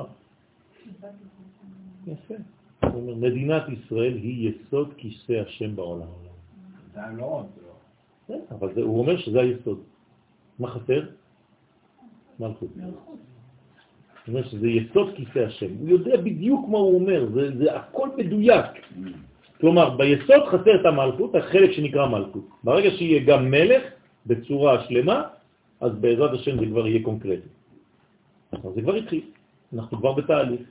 יפה. 2.07 2.33
הוא 2.83 3.01
אומר, 3.01 3.15
מדינת 3.15 3.63
ישראל 3.69 4.13
היא 4.13 4.51
יסוד 4.51 4.93
כיסא 4.97 5.33
השם 5.33 5.75
בעולם. 5.75 6.07
זה 6.93 6.99
לא 7.17 7.25
עוד, 7.25 7.45
לא. 7.63 7.73
כן, 8.27 8.39
אבל 8.55 8.81
הוא 8.81 8.99
אומר 8.99 9.17
שזה 9.17 9.41
היסוד. 9.41 9.79
מה 10.59 10.67
חסר? 10.67 11.01
מלכות. 12.39 12.69
הוא 12.75 12.91
אומר 14.27 14.43
שזה 14.43 14.67
יסוד 14.67 15.13
כיסא 15.15 15.39
השם. 15.39 15.71
הוא 15.79 15.89
יודע 15.89 16.17
בדיוק 16.17 16.69
מה 16.69 16.77
הוא 16.77 16.95
אומר, 16.99 17.27
זה, 17.33 17.57
זה 17.57 17.75
הכל 17.75 18.09
מדויק. 18.17 18.65
כלומר, 19.59 19.89
ביסוד 19.97 20.43
חסר 20.51 20.81
את 20.81 20.85
המלכות, 20.85 21.35
החלק 21.35 21.71
שנקרא 21.71 22.07
מלכות. 22.07 22.47
ברגע 22.63 22.89
שיהיה 22.91 23.23
גם 23.23 23.51
מלך 23.51 23.83
בצורה 24.25 24.83
שלמה, 24.83 25.23
אז 25.83 25.91
בעזרת 25.99 26.31
השם 26.33 26.59
זה 26.59 26.65
כבר 26.65 26.87
יהיה 26.87 27.03
קונקרטי. 27.03 27.47
אז 28.51 28.59
זה 28.75 28.81
כבר 28.81 28.95
התחיל, 28.95 29.23
אנחנו 29.73 29.97
כבר 29.97 30.13
בתהליך. 30.13 30.61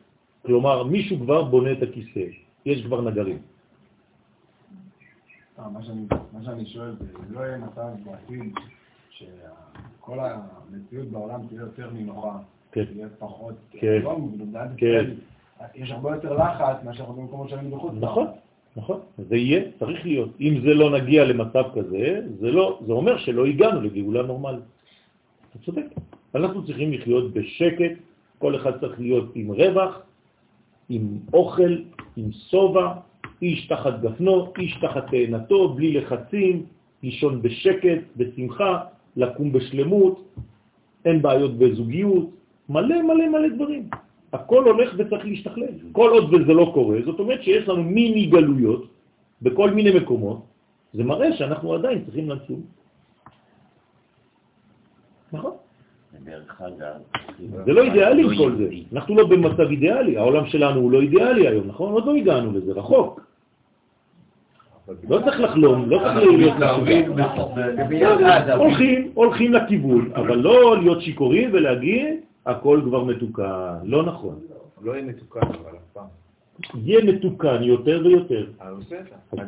כלומר, 0.46 0.82
מישהו 0.84 1.16
כבר 1.20 1.44
בונה 1.44 1.72
את 1.72 1.82
הכיסא, 1.82 2.24
יש 2.66 2.84
כבר 2.86 3.00
נגרים. 3.00 3.38
אה, 5.58 5.68
מה 5.68 5.82
שאני- 5.82 6.06
מה 6.32 6.44
שאני 6.44 6.66
שואל, 6.66 6.92
זה 6.98 7.06
לא 7.30 7.40
יהיה 7.40 7.58
מצב 7.58 7.88
בעתיד 8.04 8.54
שכל 9.10 10.18
המציאות 10.20 11.06
בעולם 11.08 11.40
תהיה 11.48 11.60
יותר 11.60 11.90
נינוחה, 11.90 12.38
כן. 12.72 12.84
תהיה 12.84 13.08
פחות... 13.18 13.54
כן. 13.70 14.02
במדינת 14.04 14.70
כן. 14.76 15.04
יש 15.74 15.90
הרבה 15.90 16.14
יותר 16.14 16.32
לחץ 16.36 16.84
מאשר 16.84 17.04
במקומות 17.04 17.48
שהיינו 17.48 17.76
בחוץ. 17.76 17.92
נכון, 18.00 18.26
נכון, 18.76 19.00
זה 19.28 19.36
יהיה, 19.36 19.62
צריך 19.78 20.04
להיות. 20.06 20.30
אם 20.40 20.60
זה 20.64 20.74
לא 20.74 20.98
נגיע 20.98 21.24
למצב 21.24 21.62
כזה, 21.74 22.20
זה 22.40 22.50
לא, 22.50 22.80
זה 22.86 22.92
אומר 22.92 23.18
שלא 23.18 23.46
הגענו 23.46 23.80
לגאולה 23.80 24.22
נורמלית. 24.22 24.64
אתה 25.52 25.64
צודק. 25.64 25.84
אנחנו 26.34 26.66
צריכים 26.66 26.92
לחיות 26.92 27.32
בשקט, 27.32 27.92
כל 28.38 28.56
אחד 28.56 28.80
צריך 28.80 29.00
להיות 29.00 29.32
עם 29.34 29.52
רווח, 29.52 30.00
עם 30.88 31.18
אוכל, 31.32 31.76
עם 32.16 32.32
סובה, 32.32 32.94
איש 33.42 33.66
תחת 33.66 34.00
גפנו, 34.00 34.52
איש 34.58 34.76
תחת 34.80 35.04
תאנתו, 35.10 35.68
בלי 35.68 35.92
לחצים, 35.92 36.64
לישון 37.02 37.42
בשקט, 37.42 38.00
בשמחה, 38.16 38.78
לקום 39.16 39.52
בשלמות, 39.52 40.24
אין 41.04 41.22
בעיות 41.22 41.58
בזוגיות, 41.58 42.30
מלא 42.68 43.02
מלא 43.02 43.28
מלא 43.28 43.48
דברים. 43.48 43.88
הכל 44.32 44.64
הולך 44.64 44.94
וצריך 44.98 45.24
להשתכלל. 45.24 45.92
כל 45.92 46.10
עוד 46.10 46.34
וזה 46.34 46.52
לא 46.52 46.70
קורה, 46.74 46.98
זאת 47.04 47.18
אומרת 47.20 47.42
שיש 47.42 47.68
לנו 47.68 47.82
מיני 47.82 48.26
גלויות 48.26 48.86
בכל 49.42 49.70
מיני 49.70 49.90
מקומות, 50.00 50.40
זה 50.92 51.04
מראה 51.04 51.36
שאנחנו 51.36 51.74
עדיין 51.74 52.04
צריכים 52.04 52.30
לצום. 52.30 52.60
נכון? 55.32 55.52
זה 57.64 57.72
לא 57.72 57.82
אידיאלי 57.82 58.36
כל 58.38 58.56
זה. 58.56 58.68
אנחנו 58.92 59.16
לא 59.16 59.26
במצב 59.26 59.60
אידיאלי, 59.70 60.16
העולם 60.16 60.46
שלנו 60.46 60.80
הוא 60.80 60.92
לא 60.92 61.00
אידיאלי 61.00 61.48
היום, 61.48 61.66
נכון? 61.66 61.92
עוד 61.92 62.06
לא 62.06 62.14
הגענו 62.14 62.52
לזה, 62.52 62.72
רחוק. 62.72 63.20
לא 65.08 65.18
צריך 65.24 65.40
לחלום, 65.40 65.90
לא 65.90 65.98
צריך 65.98 66.16
להיות 66.16 66.54
משוגע. 66.56 67.84
ביחד, 67.88 68.48
אבל- 68.48 68.58
הולכים, 68.58 69.10
הולכים 69.14 69.52
לכיוון, 69.52 70.10
אבל 70.14 70.38
לא 70.38 70.78
להיות 70.78 71.02
שיכורים 71.02 71.50
ולהגיד, 71.52 72.14
הכל 72.46 72.80
כבר 72.84 73.04
מתוקן. 73.04 73.74
לא 73.84 74.02
נכון. 74.02 74.38
לא 74.82 74.92
יהיה 74.92 75.04
מתוקן, 75.04 75.40
אבל 75.40 75.52
אף 75.54 75.92
פעם. 75.92 76.21
יהיה 76.84 77.04
מתוקן 77.04 77.62
יותר 77.62 78.00
ויותר. 78.04 78.46
זה. 78.88 79.00
אז 79.38 79.46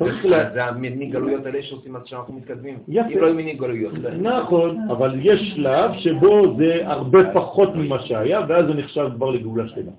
זה- 0.55 0.65
המיני 0.65 1.07
גלויות 1.07 1.47
האלה 1.47 1.63
שעושים 1.63 1.97
עד 1.97 2.07
שאנחנו 2.07 2.35
מתקדמים. 2.35 2.79
יפה. 2.89 3.09
אם 3.13 3.19
לא 3.19 3.27
יהיו 3.27 3.35
מיני 3.35 3.55
גלויות. 3.55 3.93
נכון, 4.21 4.79
אבל 4.91 5.19
יש 5.23 5.53
שלב 5.55 5.91
שבו 5.99 6.57
זה 6.59 6.81
הרבה 6.85 7.19
פחות 7.33 7.75
ממה 7.75 8.03
שהיה, 8.07 8.41
ואז 8.49 8.67
זה 8.67 8.75
נחשב 8.75 9.09
כבר 9.17 9.31
לגאולה 9.31 9.65
שלמה. 9.69 9.93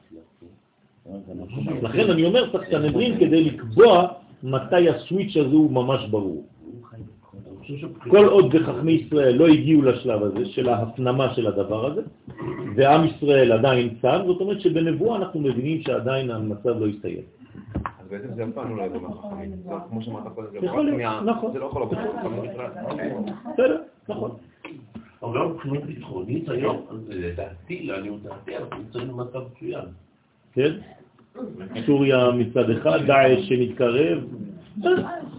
לכן 1.82 2.10
אני 2.11 2.26
אומר, 2.26 2.52
צריך 2.52 2.69
סנהדרין 2.69 3.19
כדי 3.19 3.44
לקבוע 3.44 4.07
מתי 4.44 4.90
הסוויץ' 4.90 5.38
הזה 5.38 5.56
הוא 5.56 5.72
ממש 5.72 6.06
ברור. 6.10 6.44
כל 8.09 8.25
עוד 8.25 8.55
וחכמי 8.55 8.91
ישראל 8.91 9.35
לא 9.35 9.47
הגיעו 9.47 9.81
לשלב 9.81 10.23
הזה 10.23 10.45
של 10.45 10.69
ההפנמה 10.69 11.33
של 11.33 11.47
הדבר 11.47 11.85
הזה, 11.85 12.01
ועם 12.75 13.05
ישראל 13.05 13.51
עדיין 13.51 13.95
צם, 14.01 14.19
זאת 14.25 14.41
אומרת 14.41 14.61
שבנבואה 14.61 15.17
אנחנו 15.17 15.39
מבינים 15.39 15.81
שעדיין 15.81 16.31
המצב 16.31 16.79
לא 16.79 16.87
הסתיים. 16.87 17.21
אז 17.83 18.09
בעצם 18.09 18.27
זה 18.35 18.43
אף 18.43 18.49
פעם 18.53 18.77
לא 18.77 18.83
יבוא 18.83 19.01
מהחכמים. 19.01 19.51
זה 19.63 19.71
כמו 19.89 20.01
שאמרת 20.01 20.23
קודם, 20.35 20.47
זה. 20.51 20.59
נכון. 21.25 21.53
זה 21.53 21.59
לא 21.59 21.65
יכול 21.65 21.81
לבוא 21.81 21.95
מהחכמים 21.95 22.51
בכלל. 22.51 22.67
בסדר, 23.53 23.81
נכון. 24.09 24.31
אבל 25.23 25.39
גם 25.39 25.51
מבחינה 25.51 25.79
ביטחונית 25.79 26.49
היום, 26.49 26.85
לדעתי, 27.09 27.83
לעניות 27.83 28.23
דעתי, 28.23 28.57
אנחנו 28.57 28.77
נמצאים 28.77 29.07
במצב 29.07 29.39
מצוין. 29.55 29.85
כן? 30.53 30.71
סוריה 31.85 32.31
מצד 32.31 32.69
אחד, 32.69 32.99
דאעש 33.05 33.49
שמתקרב. 33.49 34.23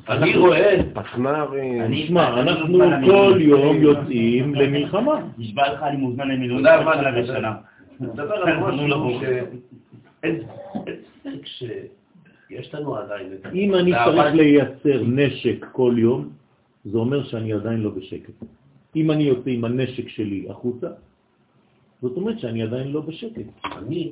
אני 0.08 0.36
רואה, 0.36 0.76
פצמ"רים. 0.92 2.04
תשמע, 2.04 2.40
אנחנו 2.40 2.78
כל 3.06 3.38
יום 3.40 3.76
יוצאים 3.76 4.54
למלחמה. 4.54 5.20
נשבע 5.38 5.72
לך, 5.72 5.82
אני 5.82 5.96
מוזמן 5.96 6.28
למילואים 6.28 6.58
תודה 6.58 6.76
רבה, 6.76 7.26
שנה. 7.26 7.54
נדבר 8.00 8.34
על. 8.34 8.58
משהו 8.58 9.10
שיש 11.44 12.74
לנו 12.74 12.96
עדיין 12.96 13.32
את... 13.32 13.46
אם 13.54 13.74
אני 13.74 13.92
צריך 14.04 14.34
לייצר 14.34 15.02
נשק 15.06 15.66
כל 15.72 15.94
יום, 15.98 16.28
זה 16.84 16.98
אומר 16.98 17.24
שאני 17.24 17.52
עדיין 17.52 17.80
לא 17.80 17.90
בשקט. 17.90 18.32
אם 18.96 19.10
אני 19.10 19.22
יוצא 19.22 19.50
עם 19.50 19.64
הנשק 19.64 20.08
שלי 20.08 20.46
החוצה, 20.50 20.88
זאת 22.02 22.16
אומרת 22.16 22.38
שאני 22.38 22.62
עדיין 22.62 22.92
לא 22.92 23.00
בשקט. 23.00 23.46
אני, 23.76 24.10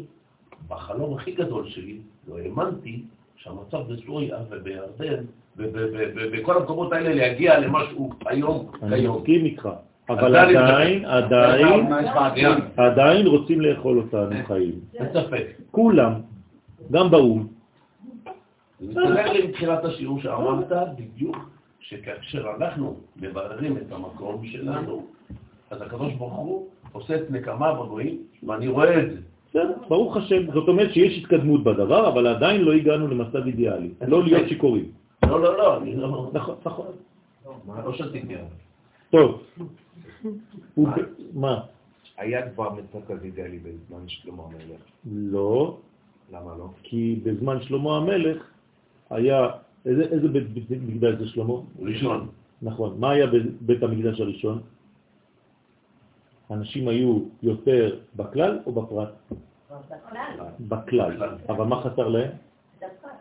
בחלום 0.68 1.14
הכי 1.14 1.32
גדול 1.32 1.68
שלי, 1.68 1.98
לא 2.28 2.38
האמנתי 2.38 3.02
שהמצב 3.44 3.92
בסוריה 3.92 4.36
ובירדן 4.50 5.24
ובכל 5.56 6.56
המקומות 6.56 6.92
האלה 6.92 7.14
להגיע 7.14 7.60
למשהו 7.60 8.10
היום, 8.26 8.70
אני. 8.82 9.08
מסכים 9.08 9.44
איתך, 9.44 9.68
אבל 10.08 10.36
עדיין 10.36 11.04
עדיין, 11.04 11.90
בעתיד? 11.90 12.46
עדיין 12.76 13.26
רוצים 13.26 13.60
לאכול 13.60 13.98
אותנו 13.98 14.36
חיים. 14.46 14.80
אין 14.94 15.06
ספק. 15.12 15.46
כולם, 15.70 16.12
גם 16.90 17.10
באו"ם. 17.10 17.46
זה 18.80 18.86
מסתדר 18.86 19.32
לי 19.32 19.46
מתחילת 19.46 19.84
השיעור 19.84 20.20
שאמרת 20.20 20.72
בדיוק 20.96 21.36
שכאשר 21.80 22.46
אנחנו 22.56 22.96
מבררים 23.16 23.76
את 23.76 23.92
המקום 23.92 24.46
שלנו, 24.46 25.06
אז 25.70 25.82
הקדוש 25.82 26.12
ברוך 26.12 26.34
הוא 26.34 26.68
עושה 26.92 27.16
את 27.16 27.30
נקמה 27.30 27.74
בגויים, 27.74 28.18
ואני 28.46 28.68
רואה 28.68 28.98
את 29.00 29.10
זה. 29.10 29.18
ברוך 29.88 30.16
השם. 30.16 30.52
זאת 30.54 30.68
אומרת 30.68 30.92
שיש 30.92 31.18
התקדמות 31.18 31.64
בדבר, 31.64 32.08
אבל 32.08 32.26
עדיין 32.26 32.60
לא 32.62 32.72
הגענו 32.72 33.08
למצב 33.08 33.46
אידיאלי. 33.46 33.90
לא 34.08 34.24
להיות 34.24 34.48
שיכורים. 34.48 34.90
לא, 35.26 35.40
לא, 35.42 35.58
לא, 35.58 35.76
אני 35.82 35.96
לא... 35.96 36.30
נכון, 36.32 36.56
נכון. 36.66 36.86
לא 37.84 37.92
שתיתי. 37.92 38.34
טוב. 39.10 39.42
הוא- 40.74 40.88
מה? 41.34 41.60
היה 42.18 42.50
כבר 42.50 42.68
מצב 42.74 42.98
אידיאלי 43.24 43.58
בזמן 43.58 44.08
שלמה 44.08 44.42
המלך. 44.42 44.80
לא, 45.12 45.78
למה 46.32 46.50
לא? 46.58 46.68
כי 46.82 47.20
בזמן 47.22 47.62
שלמה 47.62 47.96
המלך 47.96 48.42
היה, 49.10 49.48
איזה, 49.86 50.28
בית, 50.28 50.48
בית 50.68 50.80
מקדש 50.88 51.14
זה 51.18 51.26
שלמה? 51.28 51.54
ראשון. 51.82 52.28
נכון. 52.62 52.96
מה 52.98 53.10
היה 53.10 53.26
בבית 53.26 53.82
המקדש 53.82 54.20
הראשון? 54.20 54.60
אנשים 56.50 56.88
היו 56.88 57.18
יותר 57.42 58.00
בכלל 58.16 58.58
או 58.66 58.72
בפרט? 58.72 59.12
בכלל. 60.60 61.22
אבל 61.48 61.64
מה 61.64 61.82
חסר 61.82 62.08
להם? 62.08 62.30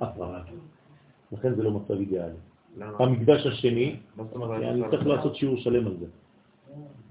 הפרט. 0.01 0.45
לכן 1.31 1.55
זה 1.55 1.63
לא 1.63 1.71
מצב 1.71 1.93
אידיאלי. 1.93 2.33
המקדש 2.79 3.45
השני? 3.45 3.95
אני 4.45 4.81
צריך 4.91 5.07
לעשות 5.07 5.35
שיעור 5.35 5.57
שלם 5.57 5.87
על 5.87 5.95
זה. 5.99 6.05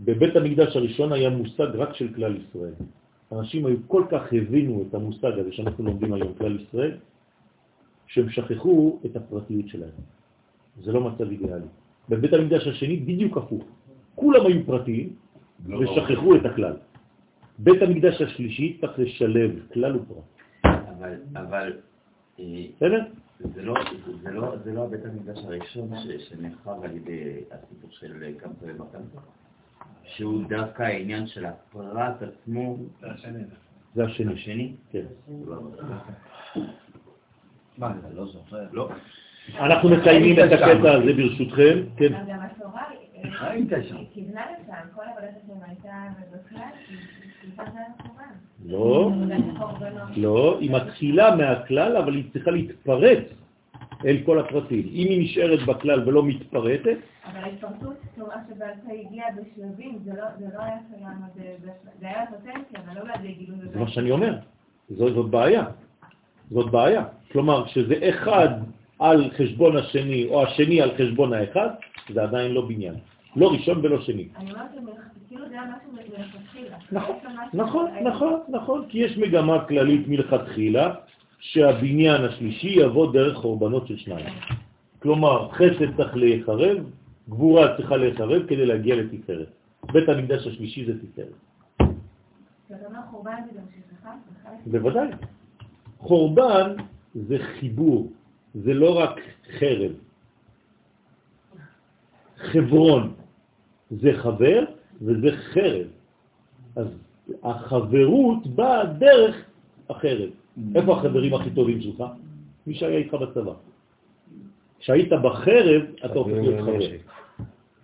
בבית 0.00 0.36
המקדש 0.36 0.76
הראשון 0.76 1.12
היה 1.12 1.30
מושג 1.30 1.70
רק 1.74 1.94
של 1.94 2.14
כלל 2.14 2.36
ישראל. 2.36 2.74
אנשים 3.32 3.66
היו 3.66 3.76
כל 3.86 4.04
כך 4.10 4.22
הבינו 4.32 4.84
את 4.88 4.94
המושג 4.94 5.38
הזה 5.38 5.52
שאנחנו 5.52 5.84
לומדים 5.84 6.12
היום, 6.12 6.34
כלל 6.38 6.60
ישראל, 6.60 6.98
שהם 8.06 8.28
שכחו 8.30 8.98
את 9.06 9.16
הפרטיות 9.16 9.68
שלהם. 9.68 9.96
זה 10.82 10.92
לא 10.92 11.00
מצב 11.00 11.30
אידיאלי. 11.30 11.66
בבית 12.08 12.32
המקדש 12.32 12.66
השני 12.66 12.96
בדיוק 12.96 13.36
הפוך. 13.36 13.62
כולם 14.14 14.46
היו 14.46 14.66
פרטיים. 14.66 15.08
ושכחו 15.66 16.36
את 16.36 16.46
הכלל. 16.46 16.76
בית 17.58 17.82
המקדש 17.82 18.20
השלישי 18.22 18.78
צריך 18.80 18.98
לשלב 18.98 19.50
כלל 19.72 19.96
ופרט. 19.96 20.24
אבל, 20.64 21.14
אבל, 21.36 21.72
אה, 22.40 22.44
בסדר? 22.76 23.04
זה 23.54 23.62
לא, 23.62 23.74
זה 24.22 24.30
לא, 24.30 24.54
זה 24.64 24.72
לא 24.72 24.84
הבית 24.84 25.00
המקדש 25.04 25.44
הראשון 25.44 25.90
ש- 25.96 26.28
שנחרב 26.28 26.84
על 26.84 26.96
ידי 26.96 27.22
הסיפור 27.50 27.90
של 27.90 28.12
קמפר 28.38 28.66
ומקמפר, 28.66 29.18
שהוא 30.04 30.42
דווקא 30.48 30.82
העניין 30.82 31.26
של 31.26 31.44
הפרט 31.46 32.22
עצמו, 32.22 32.76
זה 33.00 33.10
השני. 33.10 33.42
השני. 34.32 34.72
כן. 34.92 35.04
מה, 37.78 37.90
אתה 37.98 38.14
לא 38.14 38.26
זוכר? 38.26 38.56
לא. 38.72 38.88
אנחנו 39.58 39.88
מסיימים 39.88 40.36
את 40.38 40.52
הקטע 40.52 40.92
הזה 40.92 41.12
ברשותכם. 41.16 41.78
כן. 41.96 42.12
מה 43.24 43.50
היית 43.50 43.68
שם? 43.88 43.96
היא 43.96 44.06
כיוונה 44.14 44.40
לשם, 44.52 44.72
כל 44.94 45.02
עבודת 45.02 45.30
השם 45.44 45.58
הייתה 45.68 45.92
ובכלל, 46.32 46.60
היא 46.88 46.98
הייתה 47.42 47.62
זה 47.74 47.78
התורה. 47.98 48.24
לא. 48.66 49.10
לא, 50.16 50.58
היא 50.60 50.70
מתחילה 50.70 51.36
מהכלל, 51.36 51.96
אבל 51.96 52.14
היא 52.14 52.24
צריכה 52.32 52.50
להתפרץ 52.50 53.24
אל 54.04 54.16
כל 54.26 54.38
הפרטים. 54.38 54.88
אם 54.92 55.06
היא 55.10 55.24
נשארת 55.24 55.62
בכלל 55.66 56.08
ולא 56.08 56.22
מתפרטת, 56.22 56.96
אבל 57.26 57.40
ההתפרצות 57.44 57.96
תורה 58.16 58.36
שבעל 58.48 58.70
פה 58.86 58.92
הגיעה 58.92 59.26
בשלבים, 59.30 59.98
זה 60.04 60.10
לא 60.12 60.24
לא 60.54 60.62
היה 60.62 60.76
קיים, 60.90 61.08
זה- 61.60 62.08
היה 62.08 62.24
פוטנציה, 62.26 62.80
אבל 62.86 62.98
לא 62.98 63.14
לידי 63.14 63.32
גילוי. 63.34 63.58
זה 63.72 63.78
מה 63.80 63.88
שאני 63.88 64.10
אומר. 64.10 64.34
זאת 64.90 65.30
בעיה. 65.30 65.64
זאת 66.50 66.70
בעיה. 66.70 67.04
כלומר, 67.32 67.66
כשזה 67.66 67.94
אחד 68.08 68.48
על 68.98 69.30
חשבון 69.38 69.76
השני, 69.76 70.26
או 70.26 70.42
השני 70.42 70.80
על 70.82 70.90
חשבון 70.98 71.32
האחד, 71.32 71.68
זה 72.14 72.22
עדיין 72.22 72.52
לא 72.52 72.66
בניין. 72.68 72.94
לא 73.36 73.52
ראשון 73.52 73.78
ולא 73.82 74.00
שני. 74.00 74.28
אני 74.36 74.50
אומרת, 74.50 74.70
כאילו 75.28 75.48
זה 75.48 75.54
היה 75.54 75.64
משהו 75.76 75.92
מלכתחילה. 75.92 76.76
נכון, 76.92 77.16
נכון, 77.52 77.86
נכון, 78.04 78.40
נכון, 78.48 78.84
כי 78.88 78.98
יש 78.98 79.18
מגמה 79.18 79.64
כללית 79.64 80.08
מלכתחילה 80.08 80.94
שהבניין 81.38 82.24
השלישי 82.24 82.68
יבוא 82.68 83.12
דרך 83.12 83.36
חורבנות 83.36 83.86
של 83.86 83.96
שניים. 83.96 84.34
כלומר, 84.98 85.48
חסד 85.50 85.96
צריך 85.96 86.16
להיחרב, 86.16 86.76
גבורה 87.28 87.76
צריכה 87.76 87.96
להיחרב 87.96 88.42
כדי 88.46 88.66
להגיע 88.66 88.96
לתפארת. 88.96 89.48
בית 89.92 90.08
המקדש 90.08 90.46
השלישי 90.46 90.84
זה 90.84 90.92
תפארת. 91.00 91.38
בוודאי. 94.66 95.08
חורבן 95.98 96.76
זה 97.14 97.36
חיבור, 97.38 98.12
זה 98.54 98.74
לא 98.74 98.98
רק 98.98 99.20
חרב. 99.58 99.92
חברון 102.36 103.14
זה 104.00 104.10
חבר 104.14 104.64
וזה 105.02 105.28
חרב. 105.32 105.86
אז 106.76 106.86
החברות 107.42 108.46
באה 108.46 108.84
דרך 108.84 109.36
החרב. 109.88 110.30
איפה 110.74 110.96
החברים 110.96 111.34
הכי 111.34 111.50
טובים 111.50 111.80
שלך? 111.80 112.04
מי 112.66 112.74
שהיה 112.74 112.98
איתך 112.98 113.14
בצבא. 113.14 113.52
כשהיית 114.78 115.12
בחרב, 115.12 115.82
אתה 116.04 116.14
הופך 116.14 116.32
להיות 116.32 116.60
חבר. 116.60 116.78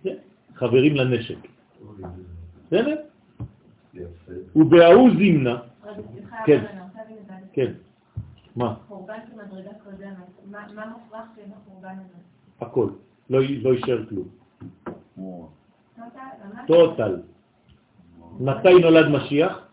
כן, 0.03 0.15
חברים 0.55 0.95
לנשק. 0.95 1.37
בסדר? 2.67 2.95
ובההוא 4.55 5.09
זימנה, 5.17 5.57
כן. 6.45 6.65
כן, 7.53 7.71
מה? 8.55 8.75
חורבן 8.87 9.17
כמדרגה 9.31 9.71
קודמת, 9.83 10.15
מה 10.51 10.65
מה 10.75 10.85
מופרך 10.87 11.25
שבחורבן 11.35 11.89
הזה? 11.89 12.17
הכל. 12.61 12.89
לא, 13.29 13.39
לא 13.61 13.73
יישאר 13.73 14.05
כלום. 14.09 14.27
טוטל? 16.67 17.15
מתי 18.39 18.73
נולד 18.81 19.07
משיח? 19.07 19.67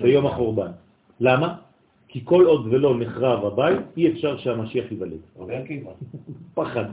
ביום 0.00 0.26
החורבן. 0.26 0.70
למה? 1.20 1.54
כי 2.08 2.20
כל 2.24 2.44
עוד 2.46 2.66
ולא 2.70 2.98
נחרב 2.98 3.44
הבית, 3.44 3.80
אי 3.96 4.12
אפשר 4.12 4.36
שהמשיח 4.38 4.84
ייוולד. 4.90 5.18
עקיבא. 5.62 5.90
פחד. 6.54 6.84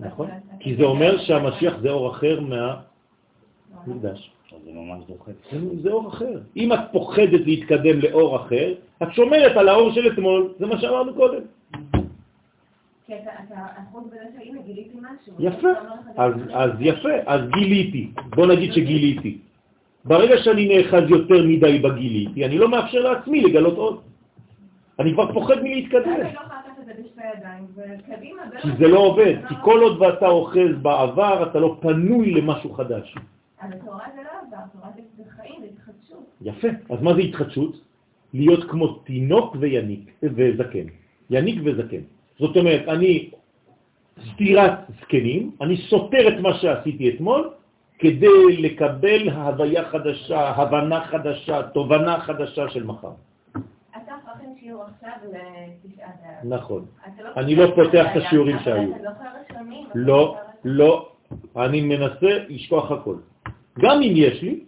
נכון? 0.00 0.28
כי 0.60 0.76
זה 0.76 0.82
אומר 0.82 1.18
שהמשיח 1.18 1.74
זה 1.82 1.90
אור 1.90 2.10
אחר 2.10 2.40
מה... 2.40 2.80
מקדש. 3.86 4.30
זה 4.64 4.70
ממש 4.72 5.04
דוחף. 5.08 5.32
זה- 5.52 5.82
זה 5.82 5.90
אור 5.90 6.08
אחר. 6.08 6.40
אם 6.56 6.72
את 6.72 6.78
פוחדת 6.92 7.40
להתקדם 7.46 7.98
לאור 8.00 8.36
אחר, 8.36 8.74
את 9.02 9.08
שומרת 9.12 9.56
על 9.56 9.68
האור 9.68 9.92
של 9.92 10.12
אתמול, 10.12 10.52
זה 10.58 10.66
מה 10.66 10.80
שאמרנו 10.80 11.14
קודם. 11.14 11.42
כי 11.92 11.98
אתה, 11.98 11.98
אתה, 11.98 11.98
החוץ 11.98 11.98
בזה 11.98 11.98
שהנה 11.98 11.98
גיליתי 11.98 12.00
משהו. 12.00 12.08
יפה, 13.08 13.28
אתה 15.72 15.78
אומר 15.78 15.94
לך, 15.94 16.18
אז, 16.18 16.32
אז 16.52 16.70
יפה, 16.80 17.08
אז 17.26 17.40
גיליתי, 17.54 18.10
בוא 18.36 18.46
נגיד 18.46 18.72
שגיליתי. 18.72 19.38
ברגע 20.04 20.34
שאני 20.38 20.68
נאחז 20.68 21.10
יותר 21.10 21.42
מדי 21.46 21.78
בגיליתי, 21.78 22.44
אני 22.44 22.58
לא 22.58 22.68
מאפשר 22.68 22.98
לעצמי 22.98 23.40
לגלות 23.40 23.76
עוד. 23.76 24.00
אני 24.98 25.12
כבר 25.12 25.32
פוחד 25.32 25.62
מלהתקדם, 25.62 26.20
לא 26.20 26.40
כי 28.62 28.68
זה 28.78 28.88
לא 28.88 28.98
עובד, 28.98 29.34
כי 29.48 29.54
כל 29.62 29.80
עוד 29.80 30.02
ואתה 30.02 30.26
אוחז 30.26 30.76
בעבר, 30.82 31.50
אתה 31.50 31.58
לא 31.58 31.76
פנוי 31.80 32.30
למשהו 32.30 32.72
חדש. 32.72 33.14
אבל 33.62 33.76
תורה 33.84 34.06
זה 34.14 34.20
לא 34.22 34.30
עבר, 34.46 34.62
תורה 34.72 34.88
זה 35.16 35.22
חיים, 35.36 35.60
זה 35.60 35.66
התחדשות. 35.72 36.24
יפה, 36.42 36.68
אז 36.90 37.02
מה 37.02 37.14
זה 37.14 37.20
התחדשות? 37.20 37.80
להיות 38.34 38.70
כמו 38.70 38.86
תינוק 38.92 39.56
ויניק 39.60 40.10
וזקן. 40.22 40.86
יניק 41.30 41.60
וזקן. 41.64 42.02
זאת 42.38 42.56
אומרת, 42.56 42.88
אני 42.88 43.30
סתירת 44.32 44.72
זקנים, 45.00 45.50
אני 45.60 45.76
סותר 45.76 46.28
את 46.28 46.40
מה 46.40 46.54
שעשיתי 46.54 47.08
אתמול, 47.08 47.50
כדי 47.98 48.56
לקבל 48.58 49.28
הוויה 49.28 49.84
חדשה, 49.84 50.48
הבנה 50.48 51.04
חדשה, 51.04 51.62
תובנה 51.62 52.20
חדשה 52.20 52.68
של 52.68 52.84
מחר. 52.84 53.12
נכון. 56.44 56.84
לא 57.18 57.30
אני 57.36 57.54
לא 57.54 57.66
פותח 57.74 58.06
את 58.12 58.22
השיעורים 58.22 58.56
שהיו. 58.64 58.90
לא, 58.90 59.10
זוכר 59.10 59.30
רשמים. 59.40 59.86
לא, 60.64 61.08
אני 61.56 61.80
מנסה 61.80 62.32
לשכוח 62.48 62.90
הכל. 62.90 63.16
גם 63.78 64.02
אם 64.02 64.12
יש 64.16 64.42
לי 64.42 64.60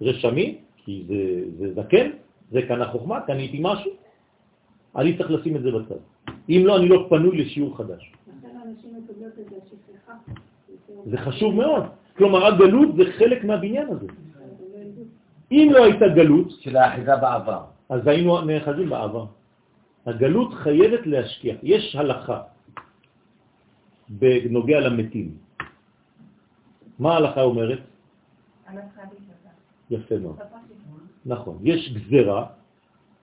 רשמים, 0.00 0.54
כי 0.76 1.04
זה, 1.08 1.14
זה 1.58 1.82
זקן, 1.82 2.10
זה 2.50 2.62
כאן 2.62 2.82
החוכמה, 2.82 3.20
קניתי 3.20 3.58
משהו, 3.60 3.90
אני 4.96 5.18
צריך 5.18 5.30
לשים 5.30 5.56
את 5.56 5.62
זה 5.62 5.70
בצד. 5.70 6.00
אם 6.48 6.62
לא, 6.64 6.76
אני 6.76 6.88
לא 6.88 7.06
פנוי 7.08 7.36
לשיעור 7.36 7.76
חדש. 7.76 8.12
זה 11.06 11.16
חשוב 11.18 11.54
מאוד. 11.54 11.84
כלומר, 12.16 12.46
הגלות 12.46 12.96
זה 12.96 13.04
חלק 13.18 13.44
מהבניין 13.44 13.88
הזה. 13.88 14.06
אם 15.50 15.68
לא 15.72 15.84
הייתה 15.84 16.08
גלות, 16.08 16.50
של 16.50 16.76
האחיזה 16.76 17.16
בעבר. 17.16 17.64
אז 17.88 18.06
היינו 18.06 18.40
נאחזים 18.40 18.88
בעבר. 18.88 19.26
הגלות 20.06 20.54
חייבת 20.54 21.06
להשקיע. 21.06 21.54
יש 21.62 21.96
הלכה 21.96 22.42
בנוגע 24.08 24.80
למתים. 24.80 25.28
מה 26.98 27.12
ההלכה 27.12 27.42
אומרת? 27.42 27.80
יפה 29.90 30.18
מאוד. 30.18 30.38
נכון. 31.26 31.58
יש 31.62 31.92
גזרה 31.92 32.46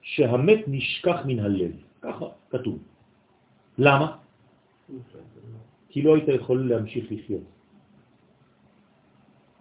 שהמת 0.02 0.60
נשכח 0.68 1.18
מן 1.26 1.40
הלב. 1.40 1.72
ככה 2.02 2.26
כתוב. 2.50 2.78
למה? 3.78 4.12
כי 5.90 6.02
לא 6.02 6.16
היית 6.16 6.28
יכול 6.28 6.70
להמשיך 6.70 7.06
לחיות. 7.12 7.42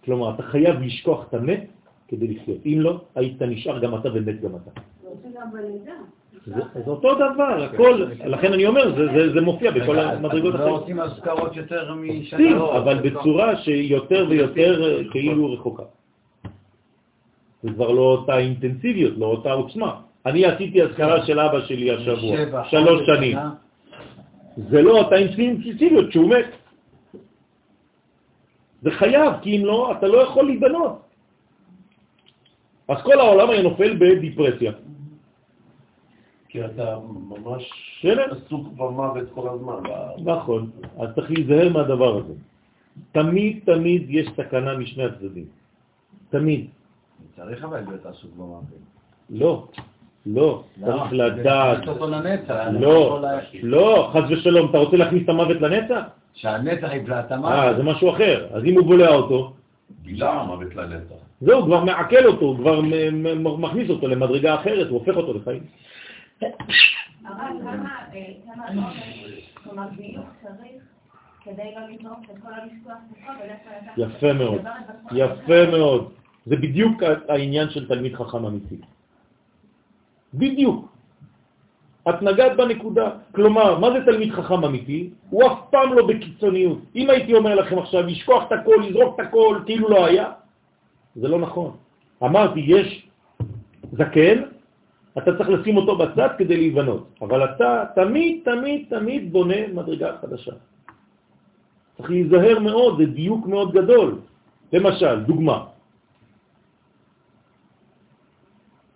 כלומר, 0.05 0.35
אתה 0.35 0.43
חייב 0.43 0.81
לשכוח 0.81 1.29
את 1.29 1.35
המת 1.35 1.67
כדי 2.09 2.29
לחיות. 2.29 2.59
אם 2.67 2.79
לא, 2.81 3.01
היית 3.15 3.43
נשאר 3.43 3.79
גם 3.79 3.95
אתה 3.95 4.09
ומת 4.15 4.41
גם 4.41 4.51
אתה. 4.57 4.81
זה, 6.47 6.63
אותו 6.87 7.15
דבר, 7.15 7.65
הכל, 7.65 8.07
לכן 8.25 8.53
אני 8.53 8.67
אומר, 8.67 8.95
זה, 8.97 9.07
זה, 9.07 9.33
זה 9.33 9.41
מופיע 9.41 9.71
בכל 9.71 9.99
המדרגות 9.99 10.55
לא 10.55 10.59
אחרות. 10.59 10.81
עושים 10.81 11.01
אזכרות 11.01 11.57
יותר 11.57 11.95
משנה. 11.95 12.39
עושים, 12.39 12.57
אבל 12.57 13.11
בצורה 13.11 13.57
שיותר 13.57 14.27
ויותר 14.31 14.85
אה, 14.85 15.11
כאילו 15.11 15.53
רחוקה. 15.53 15.83
זה 17.63 17.71
כבר 17.71 17.91
לא 17.91 18.03
אותה 18.03 18.39
אינטנסיביות, 18.39 19.15
לא 19.19 19.27
אותה 19.27 19.53
עוצמה. 19.53 20.01
אני 20.27 20.47
עשיתי 20.47 20.83
אזכרה 20.83 21.27
של 21.27 21.41
אבא 21.41 21.61
שלי 21.61 21.91
השבוע, 21.91 22.65
שלוש 22.71 23.07
שנים. 23.07 23.39
זה 24.57 24.83
לא 24.83 24.99
אותה 24.99 25.17
אינטנסיביות 25.17 26.09
כשהוא 26.11 26.31
מת. 26.31 26.51
זה 28.83 28.91
חייב, 28.91 29.33
כי 29.43 29.57
אם 29.57 29.65
לא, 29.65 29.93
אתה 29.99 30.07
לא 30.07 30.19
יכול 30.19 30.45
להיבנות. 30.45 31.03
אז 32.89 32.99
כל 33.03 33.21
העולם 33.21 33.51
היה 33.51 33.63
נופל 33.63 33.97
בדיפרסיה. 33.97 34.73
כי 36.49 36.65
אתה 36.65 36.99
ממש? 37.01 37.65
עסוק 38.05 38.67
במוות 38.77 39.29
כל 39.35 39.49
הזמן. 39.49 39.81
נכון, 40.25 40.71
אז 40.99 41.09
צריך 41.15 41.31
להיזהר 41.31 41.69
מהדבר 41.69 42.17
הזה. 42.17 42.35
תמיד 43.13 43.61
תמיד 43.65 44.03
יש 44.09 44.29
סכנה 44.37 44.77
משני 44.77 45.05
הצדדים. 45.05 45.47
תמיד. 46.31 46.67
צריך 47.37 47.65
אבל 47.65 47.81
להיות 47.81 48.07
עסוק 48.07 48.31
במוות. 48.37 48.65
לא, 49.31 49.69
לא, 50.27 50.65
צריך 50.85 51.13
לדעת. 51.13 51.87
לנצח. 51.87 52.65
לא, 52.81 53.25
לא, 53.63 54.11
חס 54.13 54.31
ושלום, 54.31 54.71
אתה 54.71 54.79
רוצה 54.79 54.97
להכניס 54.97 55.25
את 55.25 55.29
המוות 55.29 55.61
לנצח? 55.61 56.03
שהנצח 56.35 56.89
יבלע 56.93 57.21
את 57.21 57.33
אה, 57.33 57.37
המוות. 57.37 57.77
זה 57.77 57.83
משהו 57.83 58.11
אחר. 58.11 58.47
אז 58.53 58.65
אם 58.65 58.75
הוא 58.75 58.87
בולע 58.87 59.09
אותו, 59.09 59.53
בילה 60.03 60.33
המוות 60.33 60.75
לנצח. 60.75 61.15
זהו, 61.41 61.63
כבר 61.63 61.85
מעכל 61.85 62.27
אותו, 62.27 62.47
הוא 62.47 62.57
כבר 62.57 62.81
מכניס 63.59 63.91
אותו 63.91 64.09
למדרגה 64.09 64.55
אחרת, 64.55 64.89
הוא 64.89 64.99
הופך 64.99 65.17
אותו 65.17 65.35
לחיים. 65.35 65.63
אבל 66.43 66.49
כמה, 67.63 67.97
אה, 68.15 68.33
כמה 68.45 68.69
עומק, 68.69 68.95
כלומר 69.65 69.85
דיוק 69.97 70.27
צריך 70.43 70.83
כדי 71.45 71.71
לא 71.77 71.95
לגרום 71.95 72.23
את 72.25 72.43
כל 72.43 72.49
הלשכוח 72.53 72.97
תוכל 73.09 73.33
ולכן 73.43 73.93
אתה... 73.93 74.03
יפה 74.03 74.33
מאוד, 74.33 74.61
יפה 75.13 75.71
מאוד. 75.71 76.13
זה 76.47 76.57
בדיוק 76.57 77.03
העניין 77.29 77.71
של 77.71 77.89
תלמיד 77.89 78.15
חכם 78.15 78.47
אמיתי. 78.47 78.77
בדיוק. 80.35 80.93
את 82.09 82.23
נגעת 82.23 82.57
בנקודה. 82.57 83.11
כלומר, 83.35 83.79
מה 83.79 83.91
זה 83.91 84.05
תלמיד 84.05 84.33
חכם 84.33 84.65
אמיתי? 84.65 85.11
הוא 85.31 85.47
אף 85.47 85.59
פעם 85.71 85.93
לא 85.93 86.07
בקיצוניות. 86.07 86.79
אם 86.97 87.11
הייתי 87.11 87.35
אומר 87.35 87.55
לכם 87.55 87.79
עכשיו, 87.79 88.03
לשכוח 88.07 88.43
את 88.47 88.53
הכל, 88.53 88.77
לזרוק 88.89 89.21
את 89.21 89.27
הכל, 89.27 89.59
כאילו 89.67 89.89
לא 89.89 90.07
היה, 90.07 90.31
זה 91.17 91.29
לא 91.29 91.39
נכון. 91.39 91.71
אמרתי, 92.23 92.61
יש 92.61 93.09
זקן, 93.93 94.43
אתה 95.19 95.37
צריך 95.37 95.49
לשים 95.49 95.77
אותו 95.77 95.97
בצד 95.97 96.29
כדי 96.39 96.57
להיבנות, 96.57 97.09
אבל 97.23 97.45
אתה 97.45 97.85
תמיד, 97.95 98.41
תמיד, 98.45 98.87
תמיד 98.89 99.33
בונה 99.33 99.69
מדרגה 99.75 100.17
חדשה. 100.21 100.53
צריך 101.97 102.11
להיזהר 102.11 102.59
מאוד, 102.59 102.99
זה 102.99 103.07
דיוק 103.07 103.47
מאוד 103.47 103.73
גדול. 103.73 104.19
למשל, 104.73 105.21
דוגמה, 105.21 105.65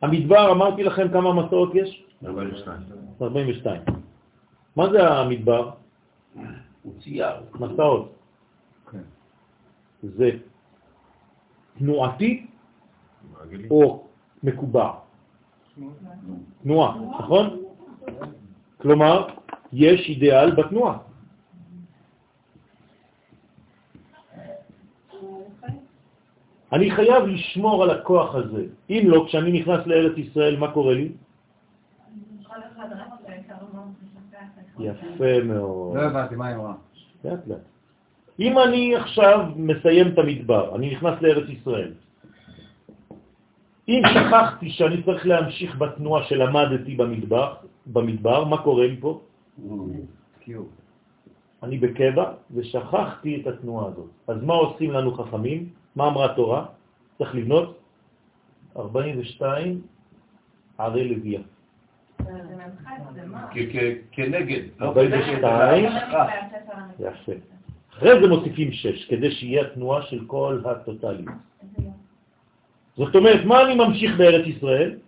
המדבר, 0.03 0.53
אמרתי 0.53 0.83
לכם 0.83 1.09
כמה 1.13 1.33
מסעות 1.33 1.75
יש? 1.75 2.05
42. 2.27 2.81
42. 3.23 3.83
מה 4.77 4.91
זה 4.93 5.09
המדבר? 5.09 5.71
הוא 6.83 6.93
צייר. 7.01 7.37
מסעות. 7.55 8.13
כן. 8.91 9.03
זה 10.03 10.31
תנועתי. 11.79 12.47
או 13.71 14.07
מקובע? 14.43 14.91
תנועה, 16.63 16.97
נכון? 17.19 17.63
כלומר, 18.79 19.27
יש 19.73 20.01
אידיאל 20.09 20.51
בתנועה. 20.55 20.99
אני 26.73 26.91
חייב 26.91 27.25
לשמור 27.27 27.83
על 27.83 27.91
הכוח 27.91 28.35
הזה. 28.35 28.65
אם 28.91 29.03
לא, 29.07 29.25
כשאני 29.27 29.61
נכנס 29.61 29.87
לארץ 29.87 30.19
ישראל, 30.19 30.57
מה 30.59 30.73
קורה 30.73 30.95
לי? 30.95 31.13
יפה 34.79 35.43
מאוד. 35.45 35.97
לא 35.97 36.03
הבנתי 36.03 36.35
מה 36.35 36.47
היא 36.47 36.57
אמרה. 36.57 36.75
לאט 37.25 37.47
לאט. 37.47 37.59
אם 38.41 38.59
אני 38.59 38.97
עכשיו 38.97 39.49
מסיים 39.57 40.09
את 40.09 40.19
המדבר, 40.19 40.77
אני 40.77 40.93
נכנס 40.93 41.23
לארץ 41.23 41.49
ישראל, 41.49 41.93
אם 43.89 44.03
שכחתי 44.15 44.71
שאני 44.71 45.03
צריך 45.03 45.27
להמשיך 45.27 45.79
בתנועה 45.79 46.25
שלמדתי 46.25 46.95
במדבר, 46.95 47.55
במדבר, 47.87 48.45
מה 48.45 48.59
קורה 48.63 48.87
לי 48.87 48.97
פה? 49.01 49.21
אני 51.63 51.79
בקבע 51.79 52.33
ושכחתי 52.55 53.41
את 53.41 53.47
התנועה 53.47 53.87
הזאת. 53.89 54.11
אז 54.29 54.43
מה 54.43 54.55
עושים 54.55 54.91
לנו 54.91 55.15
חכמים? 55.15 55.69
מה 55.97 56.09
אמרה 56.09 56.25
התורה? 56.25 56.65
צריך 57.19 57.35
לבנות 57.35 57.79
42 58.77 59.81
ערי 60.79 61.09
לוויה. 61.09 61.41
כנגד. 64.13 64.63
לא 64.79 64.87
42, 64.87 65.93
זה 66.99 67.07
יפה. 67.07 67.33
אחרי 67.93 68.21
זה 68.21 68.29
מוסיפים 68.29 68.73
6, 68.73 69.05
כדי 69.05 69.31
שיהיה 69.31 69.63
התנועה 69.63 70.03
של 70.03 70.25
כל 70.27 70.61
הטוטליות. 70.65 71.35
זאת 72.97 73.15
אומרת, 73.17 73.45
מה 73.45 73.63
אני 73.63 73.75
ממשיך 73.75 74.17
בארץ 74.17 74.47
ישראל? 74.47 74.99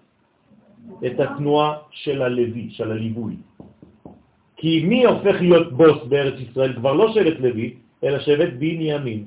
את 1.06 1.20
התנועה 1.20 1.78
של 1.90 2.23
הלוי, 2.23 2.69
של 2.70 2.90
הליווי. 2.90 3.36
כי 4.56 4.85
מי 4.85 5.05
הופך 5.05 5.36
להיות 5.40 5.73
בוס 5.73 6.05
בארץ 6.09 6.40
ישראל? 6.40 6.73
כבר 6.77 6.93
לא 6.93 7.12
שבט 7.12 7.40
לוי, 7.40 7.74
אלא 8.05 8.19
שבט 8.19 8.52
בנימין. 8.59 9.24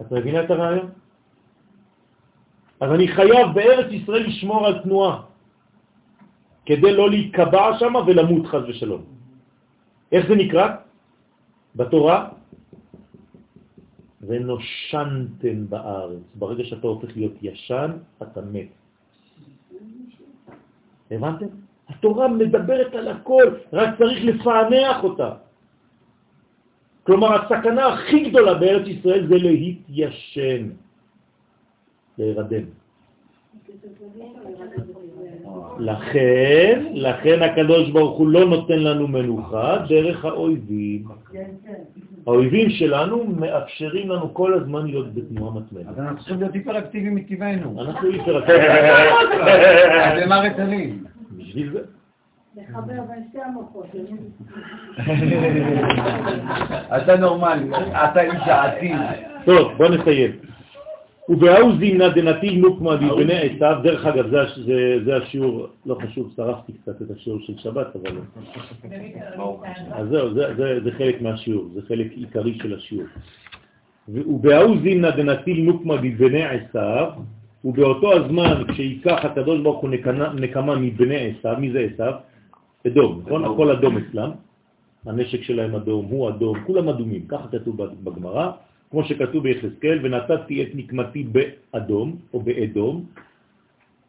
את 0.00 0.12
מבינה 0.12 0.44
את 0.44 0.50
הרעיון? 0.50 0.88
אז 2.80 2.90
אני 2.92 3.08
חייב 3.08 3.46
בארץ 3.54 3.92
ישראל 3.92 4.26
לשמור 4.26 4.66
על 4.66 4.82
תנועה, 4.82 5.22
כדי 6.66 6.92
לא 6.92 7.10
להיקבע 7.10 7.78
שם 7.78 7.94
ולמות 8.06 8.46
חז 8.46 8.62
ושלום. 8.68 9.02
איך 10.12 10.28
זה 10.28 10.34
נקרא? 10.34 10.66
בתורה? 11.76 12.28
ונושנתם 14.22 15.58
בארץ. 15.68 16.22
ברגע 16.34 16.64
שאתה 16.64 16.86
הופך 16.86 17.16
להיות 17.16 17.32
ישן, 17.42 17.90
אתה 18.22 18.40
מת. 18.40 18.68
הבנתם? 21.10 21.46
התורה 21.88 22.28
מדברת 22.28 22.94
על 22.94 23.08
הכל, 23.08 23.44
רק 23.72 23.98
צריך 23.98 24.18
לפענח 24.24 25.04
אותה. 25.04 25.47
כלומר, 27.08 27.34
הסכנה 27.34 27.86
הכי 27.86 28.28
גדולה 28.28 28.54
בארץ 28.54 28.86
ישראל 28.86 29.26
זה 29.26 29.34
להתיישן, 29.34 30.68
להירדם. 32.18 32.64
לכן, 35.78 36.84
לכן 36.92 37.42
הקדוש 37.42 37.90
ברוך 37.90 38.18
הוא 38.18 38.28
לא 38.28 38.44
נותן 38.44 38.78
לנו 38.78 39.08
מנוחה 39.08 39.78
דרך 39.88 40.24
האויבים. 40.24 41.04
האויבים 42.26 42.70
שלנו 42.70 43.24
מאפשרים 43.24 44.10
לנו 44.10 44.34
כל 44.34 44.54
הזמן 44.54 44.86
להיות 44.86 45.14
בתנועה 45.14 45.60
מתמדת. 45.60 45.88
אז 45.88 45.98
אנחנו 45.98 46.16
צריכים 46.18 46.40
להיות 46.40 46.54
היפראקטיביים 46.54 47.14
מטבענו. 47.14 47.80
אנחנו 47.80 48.08
היפראקטיביים. 48.08 48.70
אז 50.04 50.22
למה 50.22 50.40
רטלין? 50.40 51.04
בשביל 51.36 51.72
זה. 51.72 51.97
לחבר 52.56 53.02
בין 53.08 53.24
שתי 53.28 53.38
המוחות. 53.40 53.86
אתה 57.02 57.16
נורמלי, 57.16 57.76
אתה 57.76 58.20
איש 58.20 58.42
העתיד. 58.42 58.96
טוב, 59.44 59.72
בוא 59.76 59.88
נסיים. 59.88 60.30
ובהאו 61.28 61.76
זימנה 61.78 62.08
דנתיב 62.08 62.54
נוקמה 62.54 62.96
בבני 62.96 63.38
עשיו, 63.38 63.80
דרך 63.82 64.06
אגב, 64.06 64.30
זה, 64.30 64.38
זה, 64.66 64.98
זה 65.04 65.16
השיעור, 65.16 65.66
לא 65.86 65.98
חשוב, 66.02 66.32
שרפתי 66.36 66.72
קצת 66.72 67.02
את 67.02 67.10
השיעור 67.16 67.40
של 67.40 67.58
שבת, 67.58 67.86
אבל... 67.96 68.18
אז 69.92 70.08
זהו, 70.08 70.34
זה, 70.34 70.54
זה, 70.56 70.80
זה 70.84 70.90
חלק 70.92 71.22
מהשיעור, 71.22 71.68
זה 71.74 71.80
חלק 71.88 72.12
עיקרי 72.12 72.58
של 72.62 72.74
השיעור. 72.74 73.06
ובהאו 74.08 74.78
זימנה 74.78 75.10
דנתיב 75.10 75.56
נוקמה 75.56 75.96
בבני 75.96 76.44
עשיו, 76.44 77.10
ובאותו 77.64 78.12
הזמן 78.12 78.62
כשיקח 78.68 79.24
הקדוש 79.24 79.60
ברוך 79.60 79.80
הוא 79.80 79.90
נקמה 80.34 80.76
מבני 80.76 81.32
עשיו, 81.38 81.56
מי 81.58 81.72
זה 81.72 81.86
עשיו? 81.92 82.12
אדום, 82.86 83.22
נכון? 83.26 83.44
הכל 83.44 83.70
אדום 83.70 83.96
אצלם, 83.96 84.30
הנשק 85.06 85.42
שלהם 85.42 85.74
אדום, 85.74 86.06
הוא 86.06 86.28
אדום, 86.28 86.60
כולם 86.66 86.88
אדומים, 86.88 87.26
ככה 87.28 87.48
כתוב 87.48 87.76
בגמרא. 88.04 88.50
כמו 88.90 89.04
שכתוב 89.04 89.42
ביחזקאל, 89.42 89.98
ונתתי 90.02 90.62
את 90.62 90.68
נקמתי 90.74 91.24
באדום, 91.24 92.16
או 92.34 92.40
באדום, 92.40 93.04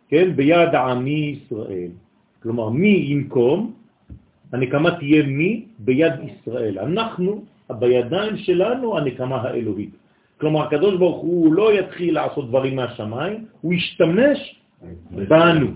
כן, 0.10 0.36
ביד 0.36 0.76
עמי 0.76 1.38
ישראל. 1.38 1.92
כלומר, 2.42 2.70
מי 2.70 3.06
ינקום, 3.10 3.74
הנקמה 4.54 4.92
תהיה 5.00 5.24
מי? 5.24 5.66
ביד 5.80 6.14
ישראל. 6.24 6.80
אנחנו, 6.80 7.44
בידיים 7.70 8.38
שלנו, 8.38 8.98
הנקמה 8.98 9.36
האלוהית. 9.36 9.90
כלומר, 10.40 10.62
הקדוש 10.64 10.96
ברוך 10.98 11.22
הוא 11.22 11.54
לא 11.54 11.80
יתחיל 11.80 12.16
לעשות 12.16 12.48
דברים 12.48 12.76
מהשמיים, 12.76 13.46
הוא 13.62 13.74
ישתמש 13.74 14.40
בנו, 15.12 15.68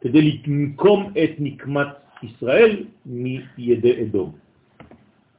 כדי 0.00 0.40
לנקום 0.46 1.12
את 1.24 1.30
נקמת 1.38 1.88
ישראל 2.22 2.84
מידי 3.06 4.02
אדום. 4.02 4.32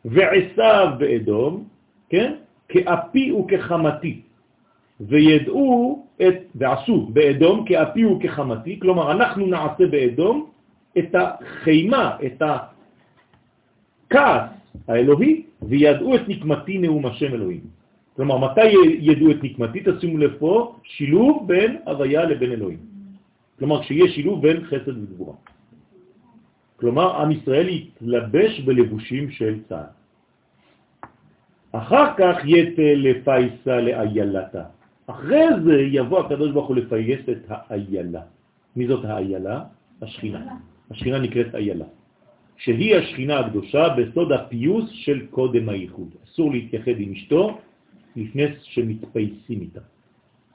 ועשיו 0.06 0.88
באדום, 0.98 1.64
כן? 2.10 2.34
כאפי 2.70 3.32
וכחמתי, 3.32 4.22
וידעו 5.02 6.06
את, 6.22 6.38
ועשו 6.56 7.06
באדום 7.14 7.66
כאפי 7.66 8.06
וכחמתי, 8.06 8.80
כלומר 8.80 9.12
אנחנו 9.12 9.46
נעשה 9.46 9.88
באדום 9.88 10.50
את 10.98 11.16
החימה, 11.16 12.18
את 12.26 12.42
הכעס 14.10 14.50
האלוהי, 14.88 15.44
וידעו 15.62 16.16
את 16.16 16.22
נקמתי 16.28 16.78
נאום 16.78 17.06
השם 17.06 17.34
אלוהים. 17.34 17.62
כלומר, 18.16 18.38
מתי 18.38 18.70
ידעו 19.00 19.32
את 19.32 19.44
נקמתי? 19.44 19.80
תשימו 19.86 20.18
לב 20.18 20.34
פה, 20.40 20.76
שילוב 20.84 21.48
בין 21.48 21.78
הוויה 21.86 22.26
לבין 22.26 22.52
אלוהים. 22.52 22.90
כלומר, 23.62 23.82
כשיהיה 23.86 24.10
שילוב 24.18 24.42
בין 24.42 24.66
חסד 24.66 24.98
וגבורה. 24.98 25.38
כלומר, 26.82 27.22
עם 27.22 27.32
ישראל 27.32 27.70
יתלבש 27.70 28.60
בלבושים 28.66 29.32
של 29.32 29.62
צה"ל. 29.70 29.94
אחר 31.72 32.06
כך 32.18 32.36
יתה 32.46 32.90
לפייסה 33.06 33.76
לאיילתה. 33.82 34.64
אחרי 35.08 35.46
זה 35.66 35.76
יבוא 35.94 36.20
הקדוש 36.20 36.52
ברוך 36.52 36.68
הוא 36.68 36.76
לפייס 36.76 37.22
את 37.30 37.46
האיילה. 37.48 38.22
מי 38.76 38.88
זאת 38.88 39.06
האיילה? 39.06 39.64
השכינה. 40.02 40.58
השכינה 40.92 41.20
נקראת 41.20 41.56
איילה, 41.56 41.86
שהיא 42.58 42.96
השכינה 42.96 43.40
הקדושה 43.40 43.84
בסוד 43.94 44.32
הפיוס 44.32 44.90
של 45.06 45.30
קודם 45.30 45.70
הייחוד. 45.70 46.10
אסור 46.26 46.52
להתייחד 46.52 46.98
עם 46.98 47.12
אשתו 47.14 47.62
לפני 48.16 48.46
שמתפייסים 48.74 49.62
איתה. 49.62 49.86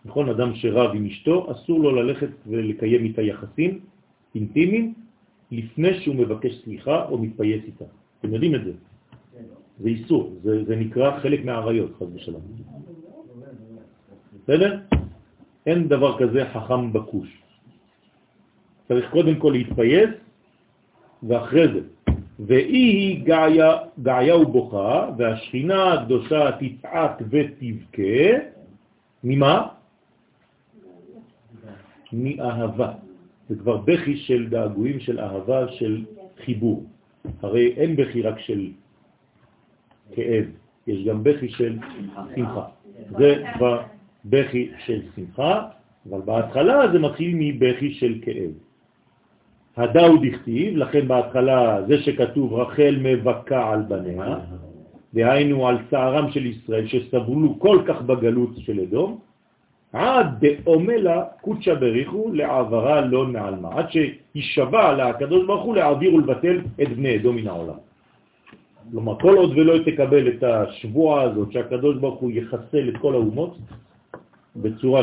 נכון, 0.07 0.29
אדם 0.29 0.55
שרב 0.55 0.91
עם 0.95 1.07
אשתו, 1.07 1.53
אסור 1.53 1.81
לו 1.81 1.91
ללכת 2.03 2.29
ולקיים 2.47 3.05
איתה 3.05 3.23
יחסים 3.23 3.81
אינטימיים 4.35 4.95
לפני 5.51 6.01
שהוא 6.01 6.15
מבקש 6.15 6.63
סליחה 6.65 7.05
או 7.09 7.19
מתפייס 7.19 7.65
איתה. 7.67 7.85
אתם 8.21 8.35
יודעים 8.35 8.55
את 8.55 8.65
זה. 8.65 8.73
זה 9.81 9.89
איסור, 9.89 10.33
זה, 10.43 10.65
זה 10.65 10.77
נקרא 10.77 11.21
חלק 11.21 11.45
מהעריות, 11.45 11.91
חס 11.99 12.07
ושלום. 12.15 12.43
בסדר? 14.45 14.79
אין 15.67 15.89
דבר 15.89 16.19
כזה 16.19 16.45
חכם 16.53 16.93
בקוש. 16.93 17.29
צריך 18.89 19.11
קודם 19.11 19.35
כל 19.35 19.51
להתפייס, 19.53 20.11
ואחרי 21.23 21.67
זה. 21.75 21.81
והיא 22.39 23.25
געיה, 23.25 23.73
געיה 24.03 24.37
ובוכה, 24.37 25.11
והשכינה 25.19 25.93
הקדושה 25.93 26.51
תצעק 26.61 27.23
ותבכה, 27.31 28.29
ממה? 29.25 29.76
מאהבה. 32.17 32.93
זה 33.49 33.55
כבר 33.57 33.77
בכי 33.77 34.17
של 34.17 34.49
געגועים, 34.49 35.01
של 35.01 35.21
אהבה, 35.21 35.69
של 35.69 36.05
חיבור. 36.45 36.85
הרי 37.43 37.73
אין 37.77 37.97
בכי 37.97 38.23
רק 38.23 38.39
של 38.39 38.71
כאב, 40.13 40.45
יש 40.87 41.05
גם 41.05 41.25
בכי 41.25 41.49
של 41.49 41.79
שמחה. 42.35 42.65
זה 43.19 43.43
כבר 43.55 43.83
בכי 44.25 44.71
של 44.87 45.01
שמחה, 45.17 45.69
אבל 46.11 46.21
בהתחלה 46.21 46.93
זה 46.93 46.99
מתחיל 46.99 47.33
מבכי 47.39 47.95
של 47.95 48.19
כאב. 48.23 48.51
הדאו 49.77 50.17
דכתיב, 50.23 50.77
לכן 50.77 51.09
בהתחלה 51.09 51.83
זה 51.89 51.99
שכתוב 52.03 52.55
רחל 52.55 52.97
מבקה 53.03 53.71
על 53.73 53.83
בניה, 53.83 54.39
דהיינו 55.15 55.69
על 55.69 55.79
צערם 55.91 56.31
של 56.31 56.47
ישראל 56.47 56.87
שסבלו 56.87 57.59
כל 57.59 57.79
כך 57.87 58.03
בגלות 58.03 58.51
של 58.57 58.81
אדום, 58.81 59.19
עד 59.97 60.45
דאומלה 60.45 61.25
קודשה 61.41 61.75
בריחו 61.75 62.31
לעברה 62.33 63.01
לא 63.01 63.29
נעלמה, 63.29 63.69
עד 63.73 63.87
שישבע 63.91 64.93
לקדוש 64.93 65.47
ברוך 65.47 65.65
הוא 65.65 65.77
להעביר 65.77 66.15
ולבטל 66.15 66.61
את 66.83 66.97
בני 66.97 67.17
אדום 67.17 67.37
מן 67.37 67.49
העולם. 67.49 67.75
כלומר, 68.91 69.19
כל 69.19 69.37
עוד 69.37 69.59
ולא 69.59 69.75
תקבל 69.85 70.29
את 70.29 70.43
השבועה 70.43 71.23
הזאת 71.23 71.53
שהקדוש 71.53 71.97
ברוך 71.97 72.21
הוא 72.21 72.31
יחסל 72.31 72.89
את 72.89 72.97
כל 73.01 73.15
האומות 73.15 73.57
בצורה 74.57 75.03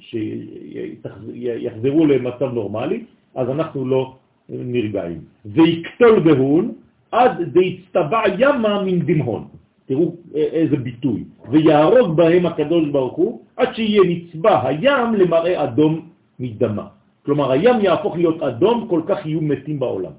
שיחזרו 0.00 2.06
למצב 2.06 2.52
נורמלי, 2.52 3.04
אז 3.34 3.50
אנחנו 3.50 3.88
לא 3.88 4.16
נרגעים. 4.48 5.20
ויקטול 5.46 6.20
בהון 6.20 6.72
עד 7.12 7.42
דיצטבע 7.42 8.22
ימה 8.38 8.82
מן 8.82 8.98
דמהון. 8.98 9.59
תראו 9.90 10.14
איזה 10.34 10.76
ביטוי. 10.76 11.24
ויהרוג 11.50 12.16
בהם 12.16 12.46
הקדוש 12.46 12.88
ברוך 12.94 13.16
הוא 13.16 13.32
עד 13.56 13.74
שיהיה 13.74 14.02
נצבע 14.06 14.68
הים 14.68 15.14
למראה 15.14 15.64
אדום 15.64 16.14
מדמה. 16.38 16.86
כלומר, 17.26 17.50
הים 17.50 17.76
יהפוך 17.82 18.14
להיות 18.16 18.38
אדום, 18.42 18.86
כל 18.86 19.02
כך 19.06 19.26
יהיו 19.26 19.40
מתים 19.42 19.80
בעולם. 19.82 20.14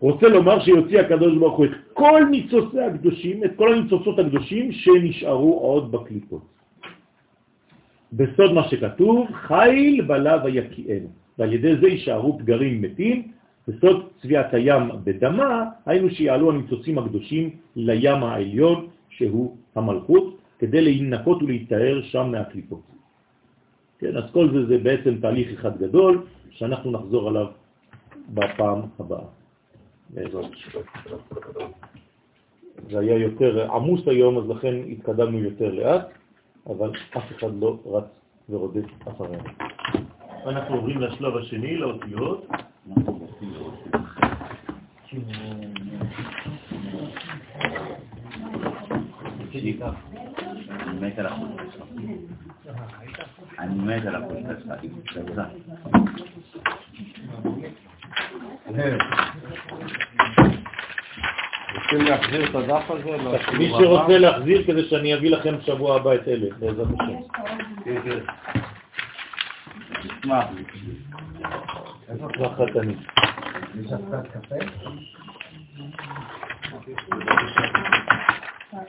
רוצה 0.00 0.28
לומר 0.28 0.56
שיוציא 0.64 1.00
הקדוש 1.00 1.36
ברוך 1.36 1.56
הוא 1.56 1.64
את 1.64 1.74
כל 1.92 2.20
ניצוצי 2.30 2.80
הקדושים, 2.80 3.44
את 3.44 3.52
כל 3.56 3.68
הניצוצות 3.72 4.18
הקדושים 4.18 4.72
שנשארו 4.72 5.52
עוד 5.60 5.92
בקליפות. 5.92 6.44
בסוד 8.12 8.52
מה 8.56 8.68
שכתוב, 8.72 9.28
חיל 9.52 10.02
בלה 10.08 10.44
ויקיענו, 10.44 11.08
ועל 11.38 11.52
ידי 11.52 11.76
זה 11.76 11.88
יישארו 11.88 12.38
פגרים 12.40 12.82
מתים, 12.82 13.35
בסוד 13.68 14.08
צביעת 14.22 14.54
הים 14.54 14.82
בדמה, 15.04 15.64
היינו 15.86 16.10
שיעלו 16.10 16.50
הניצוצים 16.50 16.98
הקדושים 16.98 17.50
לים 17.76 18.22
העליון, 18.22 18.86
שהוא 19.10 19.56
המלכות, 19.74 20.38
כדי 20.58 20.80
להינקות 20.80 21.42
ולהתאר 21.42 22.02
שם 22.02 22.26
מהקליפות. 22.32 22.82
כן, 23.98 24.16
אז 24.16 24.24
כל 24.32 24.50
זה 24.52 24.66
זה 24.66 24.78
בעצם 24.78 25.20
תהליך 25.20 25.48
אחד 25.60 25.78
גדול, 25.78 26.26
שאנחנו 26.50 26.90
נחזור 26.90 27.28
עליו 27.28 27.46
בפעם 28.34 28.80
הבאה. 28.98 29.26
זה 32.90 32.98
היה 32.98 33.16
יותר 33.18 33.72
עמוס 33.72 34.08
היום, 34.08 34.38
אז 34.38 34.48
לכן 34.48 34.74
התקדמנו 34.90 35.38
יותר 35.38 35.74
לאט, 35.74 36.06
אבל 36.66 36.90
אף 37.16 37.24
אחד 37.36 37.50
לא 37.60 37.78
רץ 37.86 38.10
ורודף 38.50 39.08
אחרינו. 39.08 39.44
אנחנו 40.48 40.74
עוברים 40.74 41.00
לשלב 41.00 41.36
השני, 41.36 41.76
לאותיות. 41.76 42.46
אני 50.80 51.00
מת 51.00 51.18
על 51.18 51.26
החולצה 51.26 51.62
שלך. 51.72 51.84
אני 53.58 53.74
מת 53.74 54.06
על 54.06 54.14
החולצה 54.14 54.60
שלך, 54.62 54.72
היא 54.82 54.90
פצצה. 55.04 55.44
רוצים 61.74 62.06
להחזיר 62.06 62.50
את 62.50 62.54
הדף 62.54 62.90
הזה? 62.90 63.16
מי 63.58 63.68
שרוצה 63.68 64.18
להחזיר 64.18 64.66
כדי 64.66 64.84
שאני 64.84 65.14
אביא 65.14 65.30
לכם 65.30 65.54
שבוע 65.60 65.96
הבא 65.96 66.14
את 66.14 66.28
אלה, 66.28 66.46
בעזרת 66.58 66.86
השם. 67.00 67.16
תשמע, 70.02 70.40
אחת 72.46 72.76
אני. 72.76 72.94
יש 73.74 73.86
קצת 73.86 74.26
קפה? 74.32 74.56
לא 78.72 78.80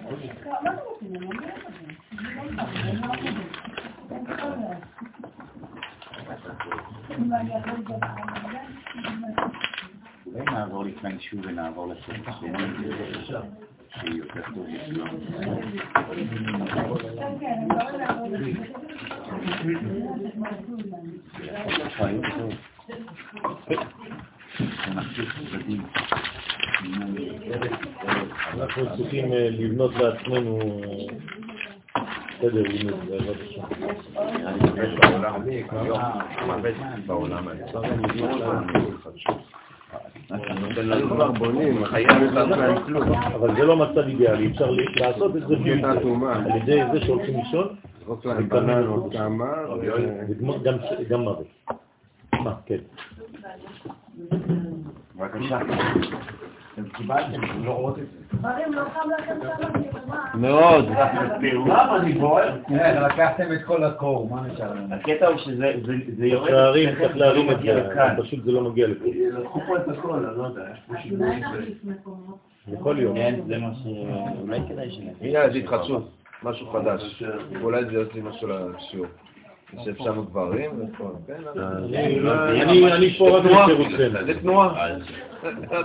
אולי 10.26 10.46
נעבור 10.46 10.84
לפני 10.86 11.20
שוב 11.20 11.40
ונעבור 11.44 11.88
לסוף 11.88 12.28
השני, 12.28 12.50
שהיא 13.90 14.16
יותר 14.16 14.42
טוב 14.56 14.66
לכולם. 14.68 15.18
אנחנו 28.54 28.84
צריכים 28.98 29.34
אה, 29.34 29.50
לבנות 29.50 29.92
לעצמנו 29.96 30.60
אה, 30.60 32.02
סדר 32.42 32.62
לימוד, 32.62 33.00
בעזרת 33.10 33.36
השם. 33.46 33.62
בעולם, 37.08 37.48
כלום. 42.86 43.14
אבל 43.14 43.56
זה 43.56 43.64
לא 43.66 43.78
מצב 43.78 43.98
אידיאלי, 44.08 44.48
אפשר 44.48 44.72
לעשות 44.96 45.36
את 45.36 45.48
זה. 45.48 45.56
על 46.46 46.58
ידי 46.58 46.82
זה 46.94 47.02
שהולכים 47.06 47.38
לישון, 47.38 47.68
זרוק 48.08 48.26
להם 48.26 48.50
בננות 48.50 49.14
גם- 49.14 49.42
מוות. 51.24 51.48
מה, 52.44 52.54
כן. 52.66 52.78
בבקשה. 55.16 55.60
אתם 56.74 56.90
קיבלתם, 56.90 57.44
אתם 57.44 57.66
לא 57.66 57.72
רואות 57.72 58.00
את 58.00 58.04
זה. 58.12 58.38
דברים 58.38 58.74
לא 58.74 58.82
חם 58.94 59.10
לכם 59.20 59.36
שם, 59.42 60.10
מה? 60.10 60.32
מאוד. 60.36 60.86
למה 61.68 61.98
אני 61.98 62.14
בוער? 62.14 62.58
כן, 62.68 63.02
לקחתם 63.04 63.54
את 63.54 63.64
כל 63.66 63.84
הקור, 63.84 64.30
מה 64.30 64.42
נשאר 64.42 64.74
לנו? 64.74 64.96
הקטע 64.96 65.28
הוא 65.28 65.38
שזה 65.38 65.56
זה- 65.86 65.94
זה 66.08 66.16
צריך 66.18 66.34
יורד, 66.34 66.50
להרים, 66.52 66.90
צריך 67.00 67.12
זה 67.12 67.18
להרים 67.20 67.48
לא 67.48 67.52
את 67.52 67.60
זה. 67.62 68.24
פשוט 68.24 68.44
זה 68.44 68.52
לא 68.52 68.62
מגיע 68.62 68.88
לפה. 68.88 69.06
לקחו 69.40 69.60
פה 69.68 69.78
את 69.78 69.88
הכל, 69.90 70.14
אני 70.26 70.38
לא 70.38 70.44
יודע, 70.44 70.62
יש 70.74 71.12
פה. 72.04 72.12
בכל 72.68 72.96
יום. 73.00 73.16
כן, 73.16 73.40
זה 73.48 73.58
מה 73.58 73.70
ש... 73.74 73.88
אולי 74.42 74.60
כדאי 74.70 74.92
שנעשה. 74.92 75.26
הנה, 75.26 75.50
זה 75.54 75.58
התחדשות, 75.58 76.10
משהו 76.44 76.68
חדש. 76.68 77.24
אולי 77.62 77.86
זה 77.86 77.94
יוצא 77.94 78.20
משהו 78.24 78.48
לשיעור. 78.78 79.06
יושב 79.74 79.96
שם 79.98 80.22
גברים 80.26 80.72
אני- 81.92 83.16
פה 83.18 83.38
רק 83.38 83.46
לשירותכם. 83.46 84.12
זה 84.26 84.40
תנועה. 84.42 84.88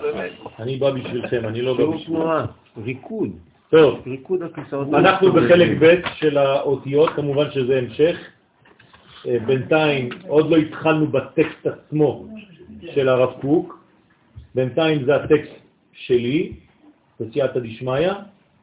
באמת. 0.03 0.31
אני 0.59 0.77
בא 0.77 0.91
בשבילכם, 0.91 1.49
אני 1.49 1.63
לא 1.63 1.73
בא 1.73 1.79
שיעור 1.79 1.95
בשביל... 1.95 2.17
תנועה, 2.17 2.47
ריקוד, 2.85 3.29
טוב, 3.71 4.01
ריקוד 4.07 4.43
הכיסאות. 4.43 4.89
אנחנו 4.95 5.33
בחלק 5.33 5.71
ב' 5.81 5.95
של 6.15 6.39
האותיות, 6.39 7.11
כמובן 7.11 7.51
שזה 7.51 7.79
המשך. 7.79 8.19
אה, 9.29 9.37
בינתיים 9.47 10.09
עוד 10.29 10.51
לא 10.51 10.57
התחלנו 10.57 11.07
בטקסט 11.07 11.67
עצמו 11.67 12.27
של 12.95 13.09
הרב 13.09 13.33
קוק, 13.41 13.79
בינתיים 14.55 15.05
זה 15.05 15.17
הטקסט 15.17 15.53
שלי, 15.93 16.53
בסייעתא 17.21 17.61
דשמיא, 17.61 18.11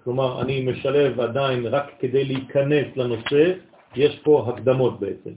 כלומר 0.10 0.42
אני 0.42 0.66
משלב 0.66 1.20
עדיין 1.20 1.66
רק 1.66 1.92
כדי 2.00 2.26
להיכנס 2.26 2.98
לנושא, 2.98 3.54
יש 3.96 4.20
פה 4.26 4.46
הקדמות 4.50 5.00
בעצם. 5.00 5.30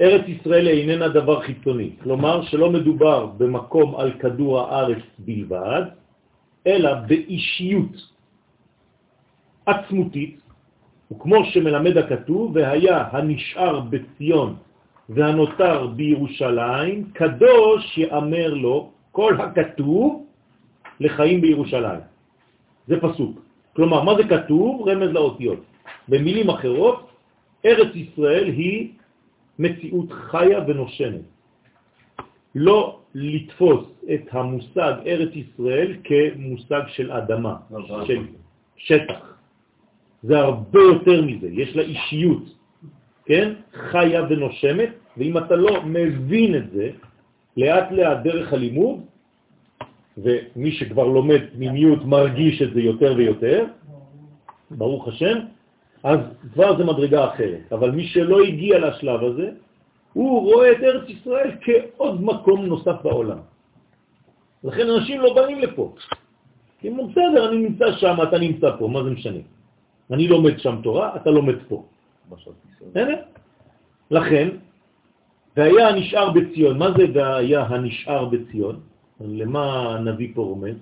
ארץ 0.00 0.24
ישראל 0.28 0.68
איננה 0.68 1.08
דבר 1.08 1.40
חיצוני, 1.40 1.90
כלומר 2.02 2.42
שלא 2.52 2.70
מדובר 2.70 3.26
במקום 3.40 3.96
על 3.96 4.12
כדור 4.20 4.60
הארץ 4.60 5.04
בלבד, 5.18 5.82
אלא 6.66 6.94
באישיות 7.08 7.96
עצמותית, 9.66 10.36
וכמו 11.12 11.44
שמלמד 11.44 11.96
הכתוב, 11.96 12.52
והיה 12.54 13.08
הנשאר 13.16 13.80
בציון 13.80 14.56
והנותר 15.08 15.86
בירושלים, 15.96 17.16
קדוש 17.16 17.98
יאמר 17.98 18.54
לו 18.54 18.90
כל 19.12 19.40
הכתוב 19.40 20.26
לחיים 21.00 21.40
בירושלים. 21.40 22.11
זה 22.86 23.00
פסוק. 23.00 23.40
כלומר, 23.76 24.02
מה 24.02 24.12
זה 24.16 24.24
כתוב? 24.28 24.88
רמז 24.88 25.10
לאותיות. 25.10 25.60
במילים 26.08 26.50
אחרות, 26.50 27.10
ארץ 27.64 27.94
ישראל 27.94 28.46
היא 28.48 28.88
מציאות 29.58 30.12
חיה 30.12 30.58
ונושמת. 30.66 31.20
לא 32.54 32.98
לתפוס 33.14 33.84
את 34.14 34.24
המושג 34.30 34.94
ארץ 35.06 35.32
ישראל 35.34 35.96
כמושג 36.04 36.82
של 36.88 37.12
אדמה, 37.12 37.56
של 38.06 38.18
שטח. 38.76 39.36
זה 40.22 40.38
הרבה 40.38 40.80
יותר 40.80 41.22
מזה, 41.22 41.48
יש 41.52 41.76
לה 41.76 41.82
אישיות, 41.82 42.44
כן? 43.24 43.52
חיה 43.72 44.22
ונושמת, 44.30 44.90
ואם 45.16 45.38
אתה 45.38 45.56
לא 45.56 45.82
מבין 45.82 46.54
את 46.56 46.70
זה, 46.70 46.90
לאט 47.56 47.92
לאט 47.92 48.18
דרך 48.24 48.52
הלימוד, 48.52 49.00
ומי 50.18 50.72
שכבר 50.72 51.06
לומד 51.06 51.40
פנימיות 51.52 52.04
מרגיש 52.04 52.62
את 52.62 52.74
זה 52.74 52.80
יותר 52.80 53.14
ויותר, 53.16 53.64
ברוך 54.70 55.08
השם, 55.08 55.38
אז 56.02 56.18
כבר 56.52 56.76
זה 56.78 56.84
מדרגה 56.84 57.34
אחרת. 57.34 57.72
אבל 57.72 57.90
מי 57.90 58.04
שלא 58.06 58.40
הגיע 58.40 58.78
לשלב 58.78 59.24
הזה, 59.24 59.50
הוא 60.12 60.52
רואה 60.52 60.72
את 60.72 60.80
ארץ 60.82 61.08
ישראל 61.08 61.50
כעוד 61.60 62.22
מקום 62.22 62.66
נוסף 62.66 62.96
בעולם. 63.02 63.38
לכן 64.64 64.90
אנשים 64.90 65.20
לא 65.20 65.34
באים 65.34 65.58
לפה. 65.58 65.94
כי 66.78 66.88
הם 66.88 66.96
בסדר, 67.08 67.48
אני 67.48 67.58
נמצא 67.58 67.92
שם, 67.96 68.16
אתה 68.22 68.38
נמצא 68.38 68.68
פה, 68.78 68.88
מה 68.88 69.04
זה 69.04 69.10
משנה? 69.10 69.42
אני 70.10 70.28
לומד 70.28 70.58
שם 70.58 70.80
תורה, 70.82 71.16
אתה 71.16 71.30
לומד 71.30 71.54
פה. 71.68 71.84
לכן, 74.10 74.48
והיה 75.56 75.88
הנשאר 75.88 76.30
בציון, 76.30 76.78
מה 76.78 76.88
זה 76.96 77.04
והיה 77.14 77.62
הנשאר 77.62 78.24
בציון? 78.24 78.91
למה 79.24 79.94
הנביא 79.94 80.30
פה 80.34 80.42
רומז? 80.42 80.76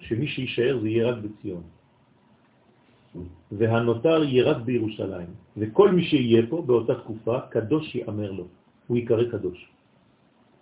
שמי 0.00 0.26
שישאר 0.26 0.78
זה 0.82 0.88
יהיה 0.88 1.10
רק 1.10 1.18
בציון. 1.18 1.62
והנותר 3.52 4.24
יהיה 4.24 4.44
רק 4.44 4.56
בירושלים. 4.56 5.26
וכל 5.56 5.90
מי 5.90 6.04
שיהיה 6.04 6.42
פה 6.48 6.62
באותה 6.66 6.94
תקופה, 6.94 7.40
קדוש 7.40 7.94
יאמר 7.94 8.30
לו, 8.30 8.46
הוא 8.86 8.96
יקרא 8.96 9.24
קדוש. 9.30 9.68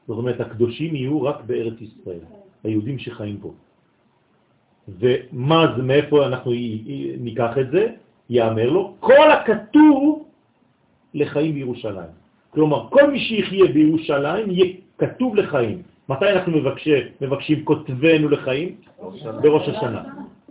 זאת 0.09 0.19
אומרת, 0.19 0.41
הקדושים 0.41 0.95
יהיו 0.95 1.23
רק 1.23 1.39
בארץ 1.47 1.81
ישראל, 1.81 2.25
היהודים 2.65 2.99
שחיים 2.99 3.39
פה. 3.41 3.53
ומה 4.89 5.75
זה, 5.77 5.83
מאיפה 5.83 6.27
אנחנו 6.27 6.53
ניקח 7.21 7.59
את 7.61 7.71
זה? 7.71 7.83
יאמר 8.31 8.71
לו, 8.71 8.95
כל 9.01 9.31
הכתוב 9.31 10.25
לחיים 11.15 11.55
בירושלים. 11.55 12.13
כלומר, 12.51 12.89
כל 12.91 13.11
מי 13.11 13.21
שיחיה 13.21 13.67
בירושלים 13.67 14.51
יהיה 14.51 14.67
כתוב 15.01 15.37
לחיים. 15.37 15.83
מתי 16.09 16.29
אנחנו 16.29 16.53
מבקשים, 16.53 17.03
מבקשים 17.21 17.65
כותבנו 17.65 18.29
לחיים? 18.29 18.69
בראש 19.43 19.69
השנה. 19.69 20.03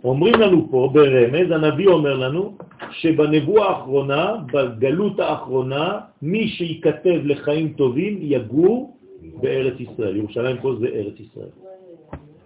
אומרים 0.04 0.34
לנו 0.34 0.68
פה 0.70 0.90
ברמז, 0.92 1.50
הנביא 1.50 1.86
אומר 1.86 2.16
לנו, 2.16 2.56
שבנבואה 2.90 3.68
האחרונה, 3.68 4.36
בגלות 4.52 5.20
האחרונה, 5.20 5.98
מי 6.22 6.48
שיכתב 6.48 7.20
לחיים 7.24 7.72
טובים 7.76 8.18
יגור 8.20 8.96
בארץ 9.40 9.80
ישראל. 9.80 10.16
ירושלים 10.16 10.56
פה 10.62 10.74
זה 10.80 10.86
ארץ 10.86 11.20
ישראל. 11.20 11.52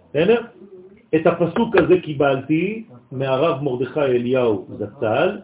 בסדר? 0.09 0.41
את 1.15 1.27
הפסוק 1.27 1.75
הזה 1.75 1.99
קיבלתי 2.01 2.83
מהרב 3.11 3.63
מרדכי 3.63 3.99
אליהו 3.99 4.67
זצ"ל, 4.79 5.39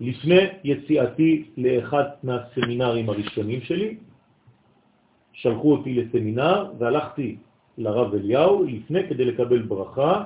לפני 0.00 0.40
יציאתי 0.64 1.44
לאחד 1.56 2.04
מהסמינרים 2.22 3.08
הראשונים 3.08 3.60
שלי, 3.60 3.96
שלחו 5.34 5.72
אותי 5.72 5.94
לסמינר 5.94 6.70
והלכתי 6.78 7.36
לרב 7.78 8.14
אליהו 8.14 8.64
לפני 8.64 9.08
כדי 9.08 9.24
לקבל 9.24 9.62
ברכה, 9.62 10.24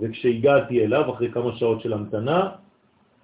וכשהגעתי 0.00 0.84
אליו, 0.84 1.12
אחרי 1.14 1.30
כמה 1.32 1.56
שעות 1.56 1.80
של 1.80 1.92
המתנה, 1.92 2.50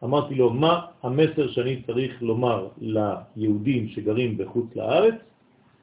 אמרתי 0.05 0.35
לו, 0.35 0.51
מה 0.51 0.81
המסר 1.03 1.49
שאני 1.49 1.83
צריך 1.87 2.23
לומר 2.23 2.69
ליהודים 2.81 3.89
שגרים 3.89 4.39
בחוץ 4.39 4.77
לארץ? 4.77 5.15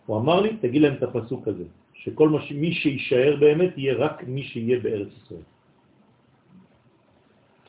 הוא 0.06 0.18
אמר 0.18 0.42
לי, 0.42 0.58
תגיד 0.62 0.82
להם 0.82 0.94
את 0.94 1.04
הפסוק 1.04 1.48
הזה, 1.48 1.64
שכל 1.94 2.30
מש... 2.30 2.52
מי 2.52 2.74
שישאר 2.74 3.36
באמת 3.40 3.78
יהיה 3.78 3.96
רק 3.98 4.24
מי 4.28 4.44
שיהיה 4.44 4.80
בארץ 4.80 5.08
ישראל. 5.24 5.46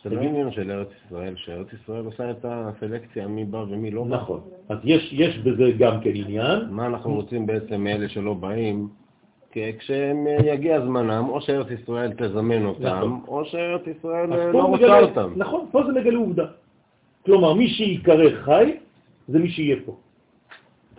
זה 0.09 0.15
לא 0.15 0.21
עניין 0.21 0.51
של 0.51 0.71
ארץ 0.71 0.89
ישראל, 1.07 1.35
שארץ 1.37 1.67
ישראל 1.73 2.05
עושה 2.05 2.31
את 2.31 2.45
הסלקציה 2.45 3.27
מי 3.29 3.45
בא 3.45 3.65
ומי 3.71 3.91
לא 3.91 4.05
בא. 4.05 4.17
נכון. 4.17 4.41
אז 4.69 4.79
יש, 4.85 5.13
יש 5.13 5.39
בזה 5.39 5.65
גם 5.79 6.01
כן 6.01 6.11
עניין. 6.15 6.61
מה 6.71 6.87
אנחנו 6.87 7.15
רוצים 7.15 7.47
בעצם 7.47 7.81
מאלה 7.81 8.09
שלא 8.09 8.35
באים? 8.35 8.89
כי 9.53 9.73
כשיגיע 9.79 10.81
זמנם, 10.81 11.25
או 11.29 11.41
שארץ 11.41 11.67
ישראל 11.71 12.13
תזמן 12.13 12.65
אותם, 12.65 12.83
נכון. 12.87 13.21
או 13.29 13.45
שארץ 13.45 13.83
ישראל 13.99 14.33
אה, 14.33 14.53
לא 14.53 14.63
רוצה 14.63 14.77
מגלה- 14.85 15.01
אותם. 15.01 15.33
נכון, 15.37 15.67
פה 15.71 15.83
זה 15.87 15.93
מגלה 16.01 16.19
עובדה. 16.19 16.47
כלומר, 17.25 17.55
מי 17.55 17.69
שיקרא 17.69 18.31
חי, 18.43 18.77
זה 19.29 19.39
מי 19.39 19.49
שיהיה 19.51 19.77
פה. 19.85 19.97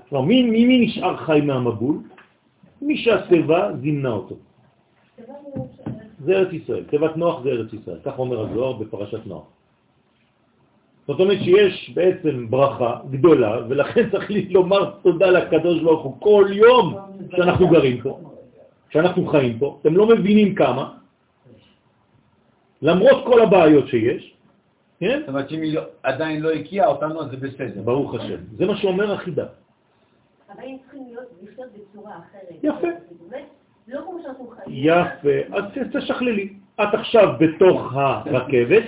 כלומר, 0.10 0.26
מי, 0.28 0.44
מי, 0.44 0.66
מי 0.66 0.86
נשאר 0.86 1.18
חי 1.18 1.42
מהמבול? 1.42 1.98
מי 2.82 2.98
שהטבע 2.98 3.72
זימנה 3.82 4.10
אותו. 4.10 4.36
זה 6.28 6.34
ארץ 6.34 6.54
ישראל. 6.54 6.84
תיבת 6.84 7.18
נוח 7.18 7.44
זה 7.44 7.50
ארץ 7.50 7.74
ישראל. 7.74 7.98
כך 8.06 8.20
אומר 8.20 8.40
הזוהר 8.40 8.74
בפרשת 8.74 9.26
נוח. 9.26 9.44
זאת 11.08 11.20
אומרת 11.20 11.38
שיש 11.40 11.92
בעצם 11.96 12.50
ברכה 12.52 13.00
גדולה, 13.10 13.60
ולכן 13.70 14.04
צריך 14.12 14.32
לי 14.32 14.50
לומר 14.50 14.92
תודה 15.02 15.28
לקדוש 15.30 15.82
ברוך 15.84 16.04
הוא 16.04 16.16
כל 16.20 16.48
יום 16.52 16.96
שאנחנו 17.32 17.68
גרים 17.68 18.02
פה, 18.02 18.20
שאנחנו 18.90 19.28
חיים 19.28 19.60
פה. 19.60 19.78
אתם 19.82 19.96
לא 19.98 20.08
מבינים 20.08 20.56
כמה, 20.56 20.94
למרות 22.82 23.26
כל 23.26 23.42
הבעיות 23.42 23.88
שיש, 23.88 24.34
כן? 25.00 25.20
זאת 25.20 25.30
אומרת 25.30 25.50
שאם 25.50 25.62
היא 25.62 25.74
לא- 25.74 25.84
עדיין 26.04 26.42
לא 26.42 26.52
הקיאה 26.52 26.88
אותנו, 26.88 27.22
אז 27.22 27.32
זה 27.32 27.38
בסדר. 27.38 27.82
ברוך 27.82 28.14
השם. 28.16 28.40
זה 28.58 28.66
מה 28.66 28.78
שאומר 28.78 29.12
החידה. 29.14 29.46
הבאים 30.50 30.78
צריכים 30.84 31.04
להיות, 31.08 31.28
בצורה 31.74 32.12
אחרת. 32.12 32.60
יפה. 32.64 32.88
לא 33.88 34.02
כמו 34.02 34.20
שאנחנו 34.24 34.48
חיים. 34.48 34.66
יפה, 34.70 35.56
אז 35.56 35.64
תשכללי. 35.94 36.54
את 36.76 36.94
עכשיו 36.94 37.34
בתוך 37.40 37.94
הרכבת, 37.94 38.84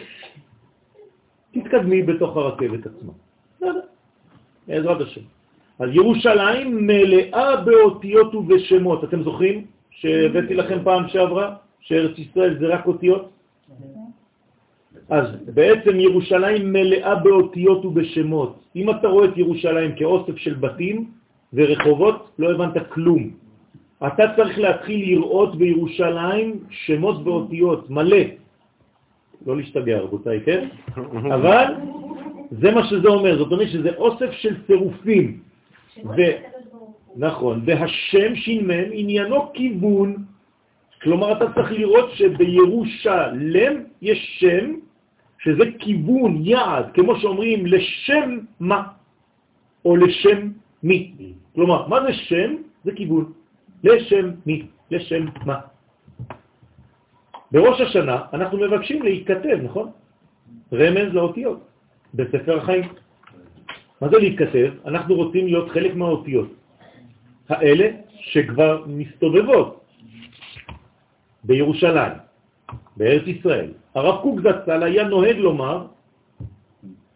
תתקדמי 1.52 2.04
בתוך 2.04 2.38
הרכבת 2.38 2.86
עצמה. 2.86 3.12
בסדר, 3.58 3.82
בעזרת 4.68 5.02
השם. 5.02 5.22
אז 5.80 5.90
ירושלים 5.94 6.88
מלאה 6.88 7.56
באותיות 7.56 8.36
ובשמות. 8.36 9.04
אתם 9.04 9.24
זוכרים 9.24 9.66
שהבאתי 9.92 10.54
לכם 10.54 10.84
פעם 10.84 11.08
שעברה 11.08 11.56
שארץ 11.80 12.18
ישראל 12.18 12.60
זה 12.60 12.68
רק 12.68 12.88
אותיות? 12.88 13.30
אז 15.10 15.26
בעצם 15.54 16.00
ירושלים 16.00 16.74
מלאה 16.74 17.16
באותיות 17.16 17.86
ובשמות. 17.86 18.60
אם 18.76 18.90
אתה 18.90 19.08
רואה 19.08 19.26
את 19.26 19.38
ירושלים 19.38 19.96
כאוסף 19.96 20.38
של 20.38 20.54
בתים 20.54 21.12
ורחובות, 21.54 22.32
לא 22.40 22.52
הבנת 22.52 22.78
כלום. 22.90 23.49
אתה 24.08 24.24
צריך 24.36 24.60
להתחיל 24.60 25.10
לראות 25.10 25.56
בירושלים 25.56 26.60
שמות 26.70 27.28
ואותיות, 27.28 27.90
מלא. 27.90 28.24
לא 29.46 29.58
להשתגע, 29.58 30.00
רבותיי, 30.00 30.40
כן? 30.46 30.68
אבל 31.36 31.66
זה 32.52 32.72
מה 32.72 32.88
שזה 32.88 33.08
אומר, 33.08 33.38
זאת 33.38 33.52
אומרת 33.52 33.70
שזה 33.70 33.96
אוסף 33.96 34.32
של 34.32 34.56
צירופים. 34.68 35.40
ו-. 36.06 36.38
נכון, 37.16 37.62
והשם 37.66 38.36
שינמם 38.36 38.90
עניינו 38.92 39.54
כיוון. 39.54 40.16
כלומר, 41.02 41.32
אתה 41.32 41.54
צריך 41.54 41.72
לראות 41.72 42.12
שבירושלם 42.12 43.74
יש 44.02 44.38
שם, 44.40 44.76
שזה 45.40 45.64
כיוון, 45.80 46.40
יעד, 46.44 46.92
כמו 46.94 47.16
שאומרים 47.20 47.66
לשם 47.66 48.38
מה, 48.60 48.84
או 49.86 49.96
לשם 49.96 50.50
מי. 50.84 51.12
כלומר, 51.56 51.88
מה 51.88 52.02
זה 52.02 52.14
שם? 52.14 52.56
זה 52.84 52.92
כיוון. 52.92 53.32
לשם 53.84 54.32
מי, 54.46 54.68
לשם 54.92 55.26
מה. 55.46 55.60
בראש 57.52 57.82
השנה 57.82 58.22
אנחנו 58.34 58.58
מבקשים 58.58 59.02
להתכתב, 59.02 59.58
נכון? 59.64 59.92
רמז 60.74 61.14
לאותיות, 61.14 61.60
בספר 62.14 62.58
החיים. 62.58 62.84
מה 64.02 64.10
זה 64.10 64.18
להתכתב? 64.18 64.72
אנחנו 64.86 65.16
רוצים 65.16 65.46
להיות 65.46 65.70
חלק 65.70 65.96
מהאותיות 65.96 66.50
האלה 67.50 67.88
שכבר 68.20 68.84
מסתובבות 68.88 69.86
בירושלים, 71.44 72.14
בארץ 72.98 73.28
ישראל. 73.28 73.72
הרב 73.96 74.22
קוק 74.22 74.40
זצ"ל 74.40 74.84
היה 74.84 75.04
נוהג 75.04 75.38
לומר, 75.38 75.86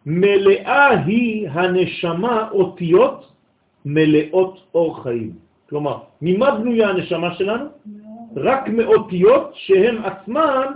מלאה 0.05 0.89
היא 1.05 1.49
הנשמה 1.49 2.49
אותיות 2.51 3.31
מלאות 3.85 4.67
אור 4.73 5.03
חיים. 5.03 5.42
כלומר, 5.73 5.97
ממה 6.21 6.55
בנויה 6.55 6.89
הנשמה 6.89 7.33
שלנו? 7.33 7.65
רק 8.35 8.69
מאותיות 8.69 9.51
שהן 9.53 9.97
עצמן 10.05 10.67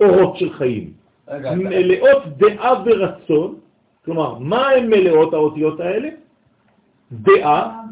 אורות 0.00 0.36
של 0.36 0.52
חיים. 0.52 0.92
מלאות 1.56 2.22
דעה 2.36 2.82
ורצון, 2.86 3.54
כלומר, 4.04 4.38
מה 4.38 4.68
הן 4.68 4.86
מלאות 4.86 5.34
האותיות 5.34 5.80
האלה? 5.80 6.08
דעה, 7.12 7.82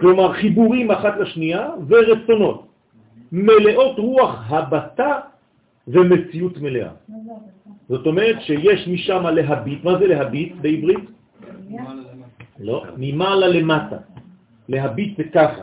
כלומר 0.00 0.32
חיבורים 0.32 0.90
אחת 0.90 1.14
לשנייה, 1.16 1.70
ורצונות. 1.88 2.66
מלאות 3.32 3.98
רוח 3.98 4.52
הבטה 4.52 5.12
ומציאות 5.88 6.58
מלאה. 6.58 6.92
זאת 7.88 8.06
אומרת 8.06 8.36
שיש 8.40 8.88
משם 8.88 9.26
להביט, 9.26 9.84
מה 9.84 9.98
זה 9.98 10.06
להביט 10.06 10.52
בעברית? 10.60 11.04
לא, 12.60 12.84
ממעלה 12.96 13.48
למטה. 13.48 14.09
להביט 14.70 15.16
זה 15.16 15.24
ככה, 15.24 15.62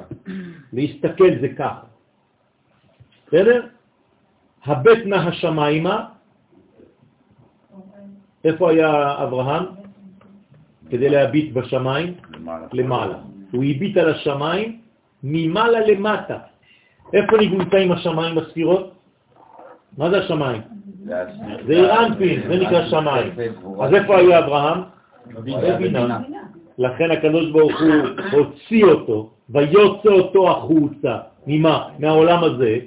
להסתכל 0.73 1.31
זה 1.41 1.49
ככה. 1.49 1.87
בסדר? 3.27 3.65
הבט 4.65 4.97
נא 5.05 5.15
השמיימה, 5.15 6.05
איפה 8.43 8.71
היה 8.71 9.23
אברהם? 9.23 9.63
כדי 10.89 11.09
להביט 11.09 11.53
בשמיים? 11.53 12.13
למעלה. 12.73 13.17
הוא 13.51 13.63
הביט 13.63 13.97
על 13.97 14.09
השמיים 14.09 14.79
ממעלה 15.23 15.79
למטה. 15.87 16.37
איפה 17.13 17.37
נמצאים 17.37 17.91
השמיים 17.91 18.35
בספירות? 18.35 18.93
מה 19.97 20.09
זה 20.09 20.17
השמיים? 20.17 20.61
זה 21.67 21.73
אירנפין, 21.73 22.41
זה 22.47 22.55
נקרא 22.55 22.89
שמיים. 22.89 23.33
אז 23.81 23.93
איפה 23.93 24.17
היה 24.17 24.39
אברהם? 24.39 24.79
בבינה. 25.27 26.19
לכן 26.77 27.11
הקדוש 27.11 27.51
ברוך 27.51 27.81
הוא 27.81 27.93
הוציא 28.31 28.85
אותו, 28.85 29.29
ויוצא 29.49 30.09
אותו 30.09 30.51
החוצה. 30.51 31.17
ממה? 31.47 31.89
מהעולם 31.99 32.43
הזה, 32.43 32.79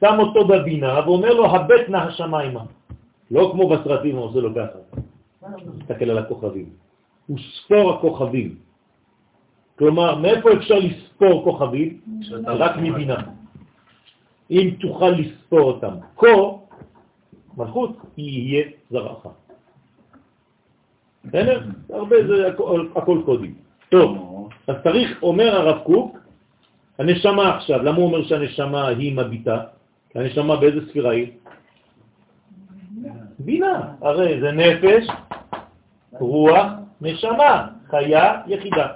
שם 0.00 0.16
אותו 0.18 0.44
בבינה 0.44 1.00
ואומר 1.06 1.32
לו, 1.34 1.46
הבט 1.46 1.88
נא 1.88 1.96
השמיימה. 1.96 2.64
לא 3.30 3.50
כמו 3.52 3.68
בסרטים, 3.68 4.16
הוא 4.16 4.24
עושה 4.24 4.40
לו 4.40 4.50
ככה. 4.54 4.78
תסתכל 5.78 6.10
על 6.10 6.18
הכוכבים. 6.18 6.68
הוא 7.26 7.38
ספור 7.38 7.92
הכוכבים. 7.92 8.54
כלומר, 9.78 10.18
מאיפה 10.18 10.52
אפשר 10.52 10.78
לספור 10.78 11.44
כוכבים? 11.44 12.00
רק 12.46 12.76
מבינה. 12.76 13.16
אם 14.50 14.70
תוכל 14.80 15.10
לספור 15.10 15.60
אותם. 15.60 15.94
כה, 16.16 16.26
מלכות, 17.56 17.96
יהיה 18.16 18.64
זרעך. 18.90 19.26
בסדר? 21.24 21.60
הרבה 21.90 22.16
זה 22.26 22.48
הכל, 22.48 22.86
הכל 22.96 23.18
קודים. 23.24 23.54
טוב, 23.88 24.18
אז 24.66 24.76
צריך, 24.82 25.22
אומר 25.22 25.56
הרב 25.56 25.78
קוק, 25.78 26.18
הנשמה 26.98 27.56
עכשיו, 27.56 27.82
למה 27.82 27.96
הוא 27.96 28.04
אומר 28.04 28.22
שהנשמה 28.22 28.86
היא 28.86 29.16
מביטה? 29.16 29.60
כי 30.10 30.18
הנשמה 30.18 30.56
באיזה 30.56 30.88
ספירה 30.88 31.12
היא? 31.12 31.26
בינה. 33.38 33.80
הרי 34.00 34.40
זה 34.40 34.52
נפש, 34.52 35.06
רוח, 36.12 36.66
נשמה, 37.00 37.66
חיה, 37.90 38.40
יחידה. 38.46 38.86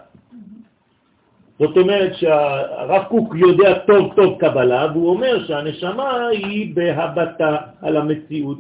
זאת 1.59 1.77
אומרת 1.77 2.15
שהרב 2.15 3.05
קוק 3.09 3.35
יודע 3.35 3.78
טוב 3.78 4.12
טוב 4.16 4.39
קבלה, 4.39 4.86
והוא 4.93 5.11
אומר 5.11 5.47
שהנשמה 5.47 6.27
היא 6.27 6.74
בהבטה 6.74 7.57
על 7.82 7.97
המציאות, 7.97 8.59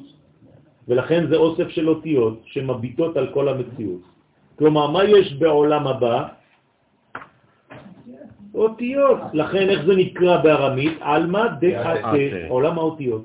ולכן 0.88 1.26
זה 1.26 1.36
אוסף 1.36 1.68
של 1.68 1.88
אותיות 1.88 2.40
שמביטות 2.44 3.16
על 3.16 3.26
כל 3.34 3.48
המציאות. 3.48 4.00
כלומר, 4.58 4.90
מה 4.90 5.04
יש 5.04 5.32
בעולם 5.32 5.86
הבא? 5.86 6.18
אותיות. 8.54 9.18
לכן 9.32 9.68
איך 9.68 9.80
זה 9.86 9.94
נקרא 9.96 10.42
בארמית? 10.42 10.94
עלמא 11.00 11.60
דעתה, 11.60 12.12
עולם 12.48 12.78
האותיות. 12.78 13.24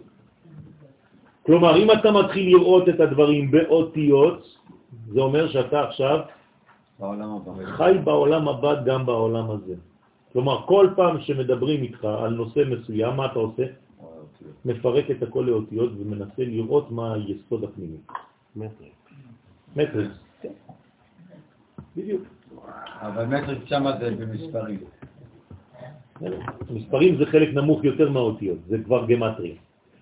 כלומר, 1.46 1.78
אם 1.78 1.92
אתה 1.92 2.12
מתחיל 2.12 2.46
לראות 2.56 2.90
את 2.90 3.00
הדברים 3.00 3.52
באותיות, 3.52 4.40
זה 5.08 5.20
אומר 5.22 5.48
שאתה 5.50 5.84
עכשיו. 5.84 6.20
חי 7.66 7.94
בעולם 8.04 8.48
הבא 8.48 8.84
גם 8.84 9.06
בעולם 9.06 9.52
הזה. 9.52 9.76
כלומר, 10.34 10.62
כל 10.66 10.88
פעם 10.96 11.22
שמדברים 11.22 11.80
איתך 11.82 12.06
על 12.06 12.34
נושא 12.34 12.62
מסוים, 12.68 13.16
מה 13.16 13.26
אתה 13.26 13.40
עושה? 13.40 13.64
מפרק 14.66 15.12
את 15.12 15.24
הכל 15.24 15.44
לאותיות 15.48 15.92
ומנסה 16.00 16.44
לראות 16.44 16.92
מה 16.92 17.14
היסוד 17.14 17.64
הפנימי. 17.64 17.98
מטריקס. 18.56 18.96
מטריקס. 19.76 20.18
כן. 20.42 20.50
בדיוק. 21.98 22.22
אבל 23.02 23.26
מטריקס 23.26 23.66
שמה 23.66 23.98
זה 24.00 24.16
במספרים. 24.16 24.80
מספרים 26.70 27.18
זה 27.18 27.26
חלק 27.26 27.50
נמוך 27.54 27.84
יותר 27.84 28.10
מהאותיות, 28.10 28.58
זה 28.68 28.78
כבר 28.86 29.06
גמטריה. 29.06 29.56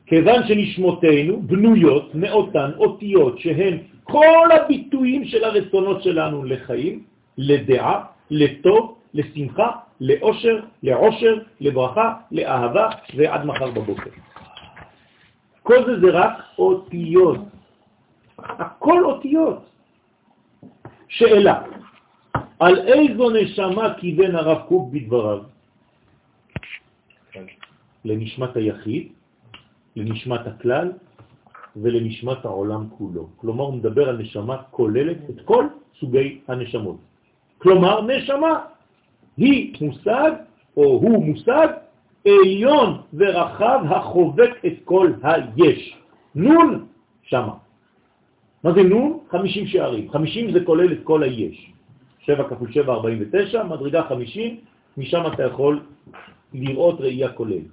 כיוון 0.06 0.48
שנשמותינו 0.48 1.42
בנויות 1.42 2.16
מאותן 2.16 2.70
אותיות 2.78 3.40
שהן 3.40 3.78
כל 4.04 4.48
הביטויים 4.52 5.26
של 5.26 5.44
הרצונות 5.44 6.04
שלנו 6.04 6.44
לחיים, 6.44 7.04
לדעה, 7.38 8.04
לטוב, 8.32 8.96
לשמחה, 9.14 9.70
לאושר, 10.02 10.60
לעושר, 10.84 11.34
לברכה, 11.62 12.14
לאהבה 12.32 12.90
ועד 13.16 13.46
מחר 13.46 13.72
בבוקר. 13.72 14.10
כל 15.70 15.86
זה 15.86 16.00
זה 16.02 16.10
רק 16.10 16.34
אותיות. 16.58 17.38
הכל 18.38 19.06
אותיות. 19.06 19.62
שאלה, 21.08 21.62
על 22.60 22.76
איזו 22.88 23.30
נשמה 23.30 23.94
כיוון 24.02 24.36
הרב 24.36 24.60
קוק 24.68 24.90
בדבריו? 24.94 25.42
לנשמת 28.06 28.56
היחיד, 28.56 29.08
לנשמת 29.96 30.48
הכלל 30.48 30.92
ולנשמת 31.78 32.46
העולם 32.46 32.90
כולו. 32.98 33.30
כלומר, 33.38 33.64
הוא 33.64 33.74
מדבר 33.74 34.10
על 34.10 34.18
נשמה 34.18 34.58
כוללת 34.74 35.30
את 35.30 35.46
כל 35.46 35.66
סוגי 36.00 36.42
הנשמות. 36.48 36.98
כלומר, 37.58 38.02
נשמה 38.02 38.54
היא 39.38 39.78
מושג, 39.82 40.32
או 40.78 40.84
הוא 40.84 41.26
מושג, 41.26 41.68
עליון 42.26 43.02
ורחב 43.14 43.80
החובק 43.90 44.52
את 44.66 44.74
כל 44.84 45.12
היש. 45.24 45.98
נון, 46.36 46.86
שמה. 47.24 47.54
מה 48.64 48.74
זה 48.74 48.84
נון? 48.84 49.20
50 49.32 49.68
שערים. 49.68 50.12
50 50.12 50.52
זה 50.52 50.60
כולל 50.66 50.92
את 50.94 51.00
כל 51.04 51.24
היש. 51.24 51.72
7 52.20 52.50
כפול 52.50 52.72
7, 52.72 52.94
49, 52.94 53.64
מדרגה 53.64 54.04
50, 54.04 54.58
משם 54.98 55.24
אתה 55.34 55.44
יכול 55.44 55.80
לראות 56.54 57.02
ראייה 57.02 57.32
כוללת. 57.32 57.72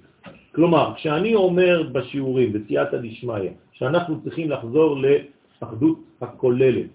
כלומר, 0.55 0.93
כשאני 0.95 1.35
אומר 1.35 1.89
בשיעורים, 1.91 2.53
בסייעתא 2.53 2.97
דשמיא, 2.97 3.49
שאנחנו 3.71 4.21
צריכים 4.21 4.49
לחזור 4.49 4.97
לאחדות 4.97 5.99
הכוללת, 6.21 6.89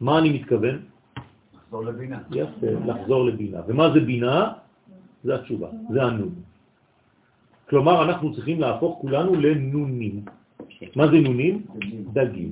מה 0.00 0.18
אני 0.18 0.30
מתכוון? 0.30 0.82
לחזור 1.54 1.84
לבינה. 1.84 2.18
יפה, 2.30 2.66
לחזור 2.86 3.24
לבינה. 3.24 3.60
ומה 3.66 3.90
זה 3.94 4.00
בינה? 4.00 4.52
זה 5.24 5.34
התשובה, 5.34 5.68
זה 5.90 6.02
הנון. 6.02 6.34
כלומר, 7.68 8.04
אנחנו 8.04 8.34
צריכים 8.34 8.60
להפוך 8.60 8.98
כולנו 9.00 9.34
לנונים. 9.34 10.24
מה 10.96 11.06
זה 11.06 11.16
נונים? 11.20 11.62
דגים. 12.12 12.50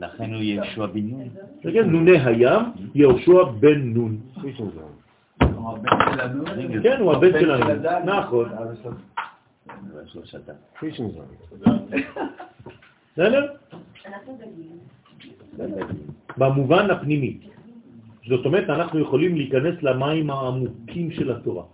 לכן 0.00 0.34
הוא 0.34 0.42
יהושע 0.42 0.86
בן 0.86 1.06
נון. 1.06 1.28
כן, 1.62 1.90
נוני 1.90 2.18
הים, 2.18 2.62
יהושע 2.94 3.44
בן 3.60 3.80
נון. 3.94 4.18
כן, 6.82 6.96
הוא 7.00 7.12
הבן 7.12 7.32
שלנו. 7.40 7.64
נכון. 8.04 8.48
בסדר? 13.12 13.46
במובן 16.36 16.90
הפנימי. 16.90 17.38
זאת 18.28 18.46
אומרת, 18.46 18.70
אנחנו 18.70 18.98
יכולים 18.98 19.36
להיכנס 19.36 19.82
למים 19.82 20.30
העמוקים 20.30 21.10
של 21.10 21.32
התורה. 21.32 21.64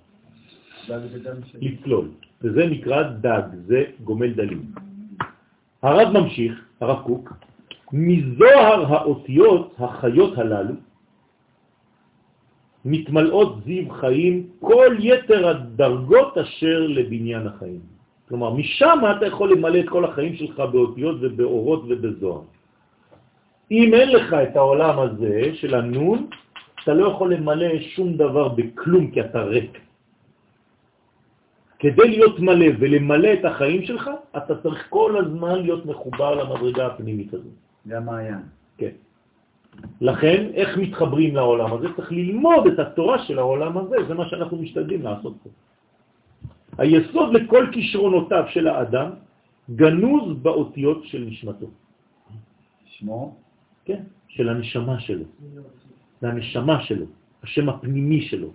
לצלול. 1.61 2.09
וזה 2.43 2.67
נקרא 2.67 3.03
דג, 3.03 3.43
זה 3.67 3.85
גומל 4.05 4.33
דלים. 4.33 4.63
הרב 5.83 6.09
ממשיך, 6.19 6.53
הרב 6.81 7.03
קוק, 7.07 7.33
מזוהר 7.93 8.95
האותיות 8.95 9.75
החיות 9.79 10.39
הללו 10.39 10.75
מתמלאות 12.85 13.65
זיו 13.65 13.91
חיים 13.91 14.47
כל 14.61 14.97
יתר 14.99 15.49
הדרגות 15.49 16.39
אשר 16.39 16.87
לבניין 16.89 17.47
החיים. 17.47 17.81
כלומר, 18.29 18.55
משם 18.55 18.99
אתה 19.17 19.27
יכול 19.27 19.53
למלא 19.53 19.79
את 19.79 19.89
כל 19.89 20.05
החיים 20.05 20.37
שלך 20.37 20.57
באותיות 20.61 21.17
ובאורות 21.21 21.83
ובזוהר. 21.89 22.43
אם 23.71 23.95
אין 23.95 24.09
לך 24.09 24.29
את 24.33 24.57
העולם 24.57 24.99
הזה 24.99 25.43
של 25.55 25.75
הנון, 25.75 26.27
אתה 26.83 26.95
לא 26.95 27.07
יכול 27.07 27.35
למלא 27.35 27.81
שום 27.81 28.17
דבר 28.17 28.49
בכלום 28.49 29.11
כי 29.11 29.21
אתה 29.21 29.43
ריק. 29.43 29.79
כדי 31.81 32.09
להיות 32.09 32.41
מלא 32.41 32.67
ולמלא 32.79 33.29
את 33.41 33.45
החיים 33.45 33.83
שלך, 33.85 34.11
אתה 34.37 34.55
צריך 34.63 34.87
כל 34.89 35.17
הזמן 35.17 35.57
להיות 35.65 35.87
מחובר 35.87 36.35
למדרגה 36.35 36.87
הפנימית 36.87 37.35
הזאת. 37.35 37.57
זה 37.85 37.97
המעיין. 37.97 38.45
כן. 38.77 38.95
לכן, 40.01 40.41
איך 40.55 40.79
מתחברים 40.79 41.37
לעולם 41.37 41.73
הזה? 41.73 41.87
צריך 41.97 42.13
ללמוד 42.13 42.67
את 42.67 42.79
התורה 42.79 43.25
של 43.25 43.39
העולם 43.39 43.79
הזה, 43.79 43.97
זה 44.09 44.15
מה 44.15 44.29
שאנחנו 44.29 44.57
משתדלים 44.57 45.03
לעשות 45.03 45.35
פה. 45.43 45.51
היסוד 46.79 47.35
לכל 47.35 47.67
כישרונותיו 47.73 48.45
של 48.53 48.69
האדם 48.69 49.09
גנוז 49.71 50.37
באותיות 50.43 51.01
של 51.05 51.25
נשמתו. 51.29 51.67
שמו? 52.85 53.37
כן, 53.85 54.03
של 54.29 54.49
הנשמה 54.49 55.01
שלו. 55.01 55.25
זה 56.21 56.29
הנשמה 56.29 56.77
שלו, 56.85 57.07
השם 57.43 57.69
הפנימי 57.69 58.21
שלו. 58.29 58.49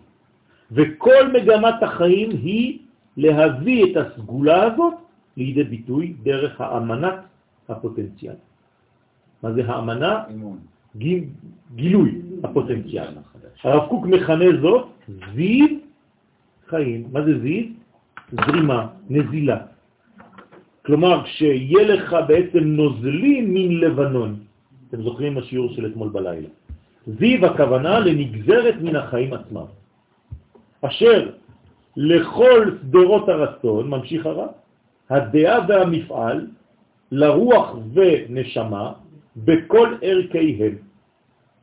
וכל 0.71 1.33
מגמת 1.33 1.83
החיים 1.83 2.29
היא 2.29 2.84
להביא 3.17 3.83
את 3.85 3.97
הסגולה 3.97 4.63
הזאת 4.63 4.93
לידי 5.37 5.63
ביטוי 5.63 6.13
דרך 6.23 6.61
האמנת 6.61 7.19
הפוטנציאל. 7.69 8.35
מה 9.43 9.53
זה 9.53 9.61
האמנה? 9.65 10.23
גיל, 10.95 11.23
גילוי 11.75 12.21
הפוטנציאל. 12.43 13.07
הרב 13.63 13.89
קוק 13.89 14.05
מכנה 14.05 14.45
זאת 14.61 14.87
זיו 15.35 15.67
חיים. 16.67 17.07
מה 17.11 17.21
זה 17.21 17.39
זיו? 17.39 17.63
זרימה, 18.31 18.87
נזילה. 19.09 19.57
כלומר, 20.85 21.23
כשיהיה 21.23 21.83
לך 21.83 22.15
בעצם 22.27 22.63
נוזלי 22.63 23.41
מן 23.41 23.71
לבנון, 23.77 24.39
אתם 24.89 25.01
זוכרים 25.01 25.37
השיעור 25.37 25.73
של 25.73 25.85
אתמול 25.85 26.09
בלילה. 26.09 26.47
זיו 27.07 27.45
הכוונה 27.45 27.99
לנגזרת 27.99 28.75
מן 28.81 28.95
החיים 28.95 29.33
עצמם, 29.33 29.65
אשר 30.81 31.29
לכל 31.97 32.77
סדרות 32.81 33.29
הרצון, 33.29 33.89
ממשיך 33.89 34.25
הרב, 34.25 34.49
הדעה 35.09 35.59
והמפעל, 35.67 36.47
לרוח 37.11 37.75
ונשמה, 37.93 38.93
בכל 39.37 39.95
ערכיהם. 40.01 40.75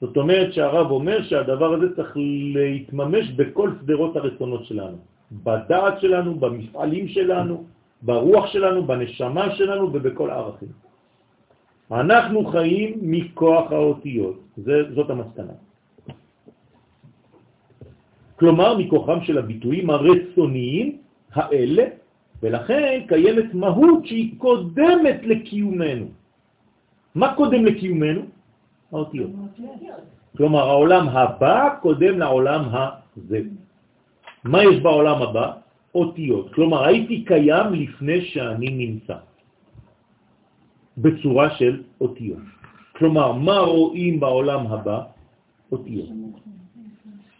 זאת 0.01 0.17
אומרת 0.17 0.53
שהרב 0.53 0.91
אומר 0.91 1.23
שהדבר 1.23 1.75
הזה 1.75 1.97
צריך 1.97 2.13
להתממש 2.55 3.31
בכל 3.31 3.71
סדרות 3.83 4.17
הרצונות 4.17 4.65
שלנו. 4.65 4.97
בדעת 5.33 6.01
שלנו, 6.01 6.35
במפעלים 6.35 7.09
שלנו, 7.09 7.65
ברוח 8.03 8.47
שלנו, 8.47 8.85
בנשמה 8.87 9.55
שלנו 9.55 9.85
ובכל 9.93 10.31
הערכים. 10.31 10.69
אנחנו 11.93 12.45
חיים 12.45 12.99
מכוח 13.03 13.73
האותיות, 13.73 14.39
זה, 14.57 14.95
זאת 14.95 15.11
המסקנה. 15.11 15.53
כלומר, 18.43 18.74
מכוחם 18.78 19.23
של 19.23 19.39
הביטויים 19.39 19.86
הרצוניים 19.90 20.98
האלה, 21.32 21.85
ולכן 22.43 23.01
קיימת 23.06 23.55
מהות 23.55 24.06
שהיא 24.06 24.35
קודמת 24.39 25.19
לקיומנו. 25.23 26.06
מה 27.14 27.35
קודם 27.39 27.64
לקיומנו? 27.64 28.23
האותיות. 28.93 29.31
כלומר, 30.36 30.62
העולם 30.69 31.05
הבא 31.09 31.78
קודם 31.82 32.19
לעולם 32.19 32.62
הזה. 32.66 33.40
מה 34.44 34.59
יש 34.64 34.82
בעולם 34.82 35.19
הבא? 35.23 35.47
אותיות. 35.94 36.55
כלומר, 36.55 36.85
הייתי 36.85 37.24
קיים 37.24 37.66
לפני 37.73 38.19
שאני 38.35 38.70
נמצא, 38.70 39.16
בצורה 40.98 41.47
של 41.62 41.82
אותיות. 42.01 42.47
כלומר, 42.98 43.32
מה 43.39 43.59
רואים 43.59 44.20
בעולם 44.20 44.66
הבא? 44.66 44.98
אותיות. 45.73 46.10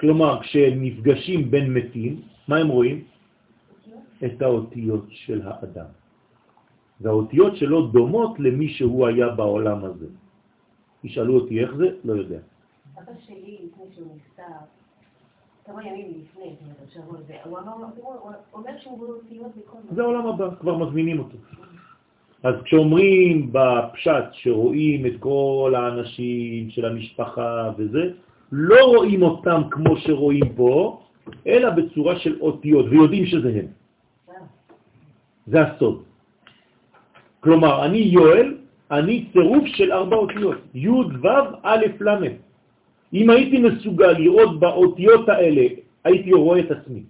כלומר, 0.03 0.43
כשהם 0.43 0.83
נפגשים 0.83 1.51
בין 1.51 1.75
מתים, 1.75 2.21
מה 2.49 2.57
הם 2.57 2.69
רואים? 2.69 3.05
את 4.25 4.43
האותיות 4.43 5.07
של 5.11 5.43
האדם. 5.47 5.91
והאותיות 7.01 7.57
שלו 7.57 7.87
דומות 7.87 8.41
למי 8.41 8.69
שהוא 8.69 9.07
היה 9.07 9.29
בעולם 9.29 9.85
הזה. 9.85 10.07
ישאלו 11.05 11.35
אותי 11.35 11.61
איך 11.61 11.75
זה, 11.75 11.89
לא 12.05 12.13
יודע. 12.13 12.39
אבא 12.99 13.13
שלי, 13.27 13.59
לפני 13.63 13.85
שהוא 13.95 14.07
נפטר, 14.17 14.67
כמה 15.65 15.87
ימים 15.87 16.07
לפני, 16.19 16.55
הוא 17.05 18.33
אומר 18.53 18.73
שהוא 18.79 18.99
באותיות 18.99 19.53
בכל 19.57 19.79
זה 19.95 20.03
העולם 20.03 20.27
הבא, 20.27 20.49
כבר 20.61 20.79
מזמינים 20.79 21.19
אותו. 21.19 21.39
אז 22.43 22.55
כשאומרים 22.65 23.53
בפשט 23.53 24.25
שרואים 24.33 25.07
את 25.07 25.13
כל 25.21 25.75
האנשים 25.77 26.71
של 26.71 26.85
המשפחה 26.85 27.71
וזה, 27.79 28.13
לא 28.53 28.85
רואים 28.85 29.23
אותם 29.23 29.61
כמו 29.71 29.97
שרואים 29.97 30.49
פה, 30.57 31.01
אלא 31.47 31.71
בצורה 31.71 32.19
של 32.19 32.41
אותיות, 32.41 32.87
ויודעים 32.91 33.27
שזה 33.27 33.49
הם. 33.49 33.67
זה 35.47 35.59
הסוד. 35.63 36.03
כלומר, 37.41 37.85
אני 37.85 37.99
יואל, 37.99 38.49
אני 38.91 39.27
צירוף 39.33 39.65
של 39.67 39.93
ארבע 39.93 40.17
אותיות, 40.17 40.59
י' 40.75 40.89
ו' 40.89 41.29
א' 41.63 41.85
ל'. 42.01 42.37
אם 43.13 43.31
הייתי 43.31 43.59
מסוגל 43.59 44.13
לראות 44.13 44.61
באותיות 44.61 45.29
האלה, 45.29 45.65
הייתי 46.05 46.33
רואה 46.33 46.61
את 46.61 46.71
עצמי. 46.71 47.03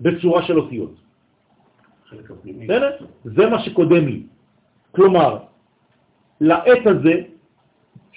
בצורה 0.00 0.42
של 0.42 0.58
אותיות. 0.58 0.94
זה 3.24 3.44
מה 3.50 3.58
שקודם 3.64 4.04
לי. 4.06 4.22
כלומר, 4.92 5.38
לעת 6.40 6.86
הזה, 6.86 7.14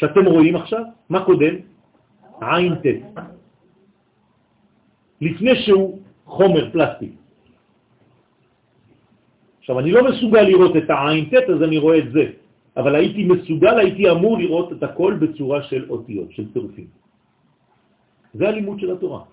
שאתם 0.03 0.25
רואים 0.25 0.55
עכשיו, 0.55 0.83
מה 1.09 1.23
קודם? 1.23 1.53
עין 2.41 2.75
ט'. 2.83 2.87
לפני 5.21 5.53
שהוא 5.63 5.99
חומר 6.25 6.63
פלסטי. 6.71 7.09
עכשיו, 9.59 9.79
אני 9.79 9.91
לא 9.91 10.01
מסוגל 10.11 10.41
לראות 10.41 10.73
את 10.75 10.89
העין 10.89 11.25
ט', 11.31 11.47
אז 11.55 11.59
אני 11.63 11.77
רואה 11.79 11.97
את 11.97 12.11
זה. 12.11 12.25
אבל 12.75 12.91
הייתי 12.95 13.23
מסוגל, 13.23 13.75
הייתי 13.79 14.11
אמור 14.11 14.37
לראות 14.37 14.67
את 14.75 14.83
הכל 14.83 15.11
בצורה 15.23 15.63
של 15.71 15.87
אותיות, 15.87 16.29
של 16.35 16.51
צירופים. 16.51 16.87
זה 18.33 18.43
הלימוד 18.49 18.79
של 18.79 18.91
התורה. 18.91 19.23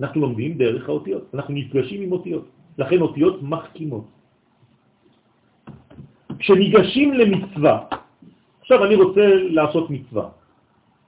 אנחנו 0.00 0.20
לומדים 0.20 0.56
דרך 0.56 0.88
האותיות, 0.88 1.24
אנחנו 1.34 1.54
נפגשים 1.54 2.02
עם 2.02 2.12
אותיות, 2.12 2.44
לכן 2.78 3.00
אותיות 3.00 3.42
מחכימות. 3.42 4.06
כשניגשים 6.38 7.08
למצווה, 7.14 7.76
עכשיו 8.66 8.84
אני 8.84 8.94
רוצה 8.94 9.24
לעשות 9.54 9.90
מצווה, 9.90 10.26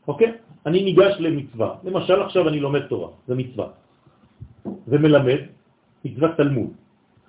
אוקיי? 0.09 0.32
אני 0.66 0.78
ניגש 0.82 1.14
למצווה, 1.18 1.82
למשל 1.85 2.22
עכשיו 2.22 2.48
אני 2.48 2.60
לומד 2.60 2.86
תורה, 2.86 3.10
זה 3.26 3.35
מצווה, 3.35 3.66
ומלמד 4.89 5.40
מצוות 6.05 6.30
תלמוד. 6.36 6.70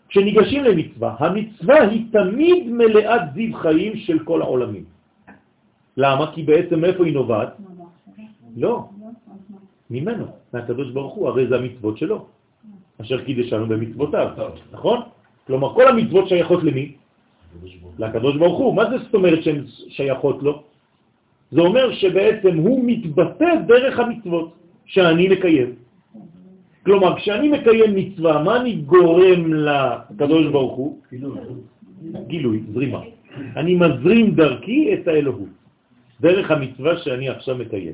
כשניגשים 0.09 0.63
למצווה, 0.63 1.15
המצווה 1.19 1.81
היא 1.81 2.13
תמיד 2.13 2.69
מלאת 2.69 3.21
זיו 3.33 3.57
חיים 3.57 3.93
של 4.05 4.17
כל 4.21 4.41
העולמים. 4.41 4.85
למה? 5.97 6.31
כי 6.37 6.43
בעצם 6.45 6.77
איפה 6.85 7.05
היא 7.05 7.13
נובעת? 7.13 7.57
לא, 8.57 8.85
ממנו, 9.89 10.25
מהקדוש 10.53 10.93
ברוך 10.93 11.13
הוא, 11.13 11.27
הרי 11.27 11.47
זה 11.49 11.55
המצוות 11.57 11.97
שלו, 11.97 12.17
אשר 13.01 13.25
קידשנו 13.25 13.65
במצוותיו, 13.65 14.27
נכון? 14.77 14.99
כלומר, 15.49 15.73
כל 15.73 15.87
המצוות 15.89 16.29
שייכות 16.29 16.63
למי? 16.63 16.98
לקדוש 17.99 18.35
ברוך 18.37 18.57
הוא. 18.57 18.75
מה 18.75 18.89
זה 18.89 18.97
זאת 18.97 19.13
אומרת 19.13 19.43
שהן 19.43 19.63
שייכות 19.89 20.43
לו? 20.43 20.63
זה 21.51 21.61
אומר 21.61 21.93
שבעצם 21.93 22.57
הוא 22.57 22.83
מתבטא 22.85 23.55
דרך 23.67 23.99
המצוות 23.99 24.53
שאני 24.85 25.27
מקיים. 25.29 25.75
כלומר, 26.85 27.17
כשאני 27.17 27.47
מקיים 27.49 27.95
מצווה, 27.95 28.43
מה 28.43 28.61
אני 28.61 28.73
גורם 28.75 29.53
לקדוש 29.53 30.47
ברוך 30.47 30.75
הוא? 30.75 30.99
גילוי, 32.27 32.63
זרימה. 32.73 33.01
אני 33.57 33.75
מזרים 33.75 34.35
דרכי 34.35 34.93
את 34.93 35.07
האלוהות, 35.07 35.49
דרך 36.21 36.51
המצווה 36.51 36.97
שאני 36.97 37.29
עכשיו 37.29 37.55
מקיים. 37.57 37.93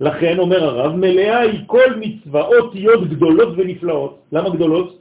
לכן, 0.00 0.38
אומר 0.38 0.64
הרב, 0.64 0.96
מלאה 0.96 1.40
היא 1.40 1.60
כל 1.66 2.00
מצווה, 2.00 2.42
אותיות 2.46 3.08
גדולות 3.08 3.48
ונפלאות. 3.56 4.18
למה 4.32 4.50
גדולות? 4.50 5.00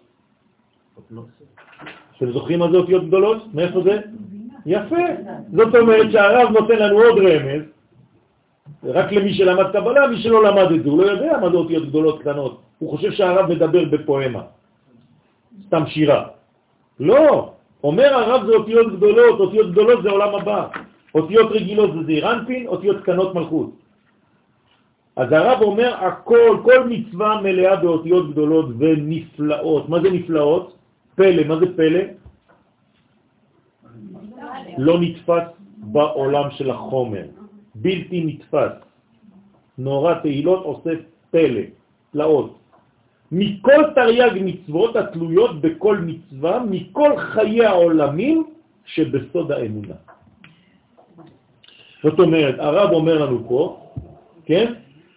אתם 2.19 2.31
זוכרים 2.31 2.59
מה 2.59 2.71
זה 2.71 2.77
אותיות 2.77 3.07
גדולות? 3.07 3.53
מאיפה 3.53 3.81
זה? 3.83 3.99
יפה. 4.65 5.03
זאת 5.53 5.75
אומרת 5.75 6.11
שהרב 6.11 6.49
נותן 6.51 6.75
לנו 6.75 6.97
עוד 6.99 7.17
רמז, 7.19 7.63
רק 8.83 9.11
למי 9.11 9.33
שלמד 9.33 9.71
קבלה, 9.71 10.07
מי 10.07 10.21
שלא 10.21 10.43
למד 10.43 10.71
את 10.71 10.83
זה, 10.83 10.89
הוא 10.89 11.03
לא 11.03 11.11
יודע 11.11 11.37
מה 11.41 11.49
זה 11.49 11.57
אותיות 11.57 11.85
גדולות 11.85 12.21
קטנות. 12.21 12.61
הוא 12.79 12.89
חושב 12.89 13.11
שהרב 13.11 13.49
מדבר 13.51 13.85
בפואמה, 13.85 14.41
סתם 15.67 15.83
שירה. 15.87 16.27
לא, 16.99 17.51
אומר 17.83 18.13
הרב 18.13 18.45
זה 18.45 18.51
אותיות 18.51 18.87
גדולות, 18.95 19.39
אותיות 19.39 19.71
גדולות 19.71 20.03
זה 20.03 20.09
עולם 20.09 20.35
הבא. 20.35 20.67
אותיות 21.15 21.51
רגילות 21.51 21.93
זה 21.93 22.03
זעירנפין, 22.03 22.67
אותיות 22.67 23.03
קטנות 23.03 23.35
מלכות. 23.35 23.69
אז 25.15 25.31
הרב 25.31 25.61
אומר 25.61 25.95
הכל, 25.95 26.57
כל 26.63 26.83
מצווה 26.83 27.41
מלאה 27.41 27.75
באותיות 27.75 28.31
גדולות 28.31 28.65
ונפלאות. 28.77 29.89
מה 29.89 30.01
זה 30.01 30.11
נפלאות? 30.11 30.78
פלא, 31.19 31.43
מה 31.43 31.59
זה 31.59 31.65
פלא? 31.75 32.03
לא 34.77 35.01
נתפס 35.01 35.47
בעולם 35.91 36.51
של 36.51 36.71
החומר, 36.71 37.25
בלתי 37.75 38.23
נתפס. 38.25 38.75
נורא 39.77 40.13
תהילות 40.23 40.63
עושה 40.63 40.89
פלא, 41.31 41.61
פלאות. 42.11 42.57
מכל 43.31 43.81
תרי"ג 43.95 44.35
מצוות 44.41 44.95
התלויות 44.95 45.61
בכל 45.61 45.97
מצווה, 45.97 46.63
מכל 46.69 47.11
חיי 47.17 47.65
העולמים 47.65 48.37
שבסוד 48.85 49.51
האמונה. 49.51 49.95
זאת 52.03 52.19
אומרת, 52.19 52.55
הרב 52.59 52.89
אומר 52.95 53.15
לנו 53.27 53.37
פה, 53.47 53.61
כן, 54.45 54.73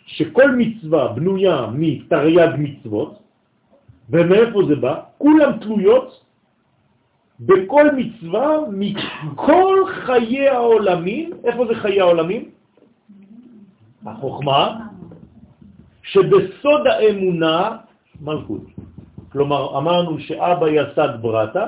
שכל 0.06 0.50
מצווה 0.58 1.12
בנויה 1.14 1.66
מתרי"ג 1.72 2.52
מצוות, 2.58 3.21
ומאיפה 4.10 4.60
זה 4.68 4.76
בא? 4.76 5.00
כולם 5.18 5.58
תלויות 5.58 6.24
בכל 7.40 7.86
מצווה 7.96 8.58
מכל 8.70 9.76
חיי 9.86 10.48
העולמים. 10.48 11.30
איפה 11.44 11.66
זה 11.66 11.74
חיי 11.74 12.00
העולמים? 12.00 12.50
החוכמה, 14.06 14.78
שבסוד 16.02 16.86
האמונה 16.86 17.76
מלכות. 18.20 18.62
כלומר, 19.32 19.78
אמרנו 19.78 20.18
שאבא 20.20 20.68
יסד 20.68 21.08
ברטה, 21.20 21.66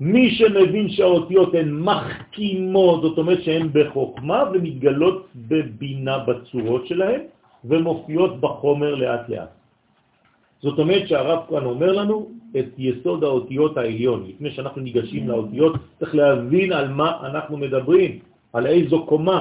מי 0.00 0.30
שמבין 0.30 0.88
שהאותיות 0.88 1.54
הן 1.54 1.70
מחכימות, 1.70 3.02
זאת 3.02 3.18
אומרת 3.18 3.42
שהן 3.42 3.68
בחוכמה 3.72 4.44
ומתגלות 4.52 5.26
בבינה 5.34 6.18
בצורות 6.18 6.86
שלהן 6.86 7.20
ומופיעות 7.64 8.40
בחומר 8.40 8.94
לאט 8.94 9.28
לאט. 9.28 9.57
זאת 10.62 10.78
אומרת 10.78 11.08
שהרב 11.08 11.40
כאן 11.50 11.64
אומר 11.64 11.92
לנו 11.92 12.16
את 12.58 12.68
יסוד 12.78 13.24
האותיות 13.24 13.76
העליון. 13.76 14.26
לפני 14.28 14.50
שאנחנו 14.50 14.82
ניגשים 14.82 15.28
לאותיות, 15.28 15.74
צריך 15.98 16.14
להבין 16.14 16.72
על 16.72 16.88
מה 16.88 17.10
אנחנו 17.30 17.56
מדברים, 17.56 18.18
על 18.52 18.66
איזו 18.66 19.06
קומה. 19.06 19.40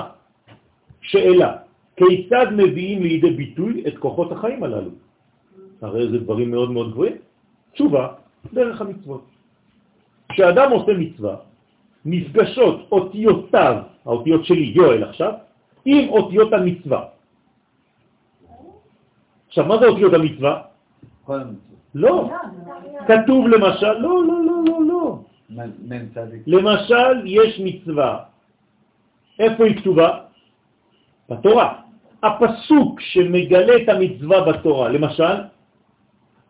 שאלה, 1.01 1.51
כיצד 1.95 2.47
מביאים 2.53 3.03
לידי 3.03 3.29
ביטוי 3.29 3.73
את 3.87 3.97
כוחות 3.97 4.31
החיים 4.31 4.63
הללו? 4.63 4.91
הרי 5.81 6.09
זה 6.09 6.17
דברים 6.19 6.51
מאוד 6.51 6.69
מאוד 6.71 6.91
גבוהים. 6.91 7.17
תשובה, 7.73 8.03
דרך 8.53 8.81
המצוות. 8.81 9.23
כשאדם 10.29 10.71
עושה 10.71 10.93
מצווה, 10.93 11.35
נפגשות 12.05 12.77
אותיותיו, 12.91 13.75
האותיות 14.05 14.45
שלי, 14.45 14.65
יואל 14.75 15.03
עכשיו, 15.03 15.33
עם 15.85 16.09
אותיות 16.09 16.53
המצווה. 16.53 17.01
עכשיו, 19.47 19.65
מה 19.65 19.75
זה 19.77 19.85
אותיות 19.87 20.13
המצווה? 20.13 20.66
לא. 21.95 22.29
כתוב 23.07 23.47
למשל, 23.47 23.93
לא, 23.93 24.23
לא, 24.27 24.45
לא, 24.45 24.57
לא, 24.65 24.79
לא. 24.87 25.19
למשל, 26.47 27.13
יש 27.25 27.59
מצווה. 27.63 28.19
איפה 29.39 29.65
היא 29.65 29.77
כתובה? 29.77 30.09
בתורה. 31.29 31.73
הפסוק 32.23 33.01
שמגלה 33.01 33.75
את 33.75 33.89
המצווה 33.89 34.37
בתורה, 34.41 34.89
למשל, 34.89 35.35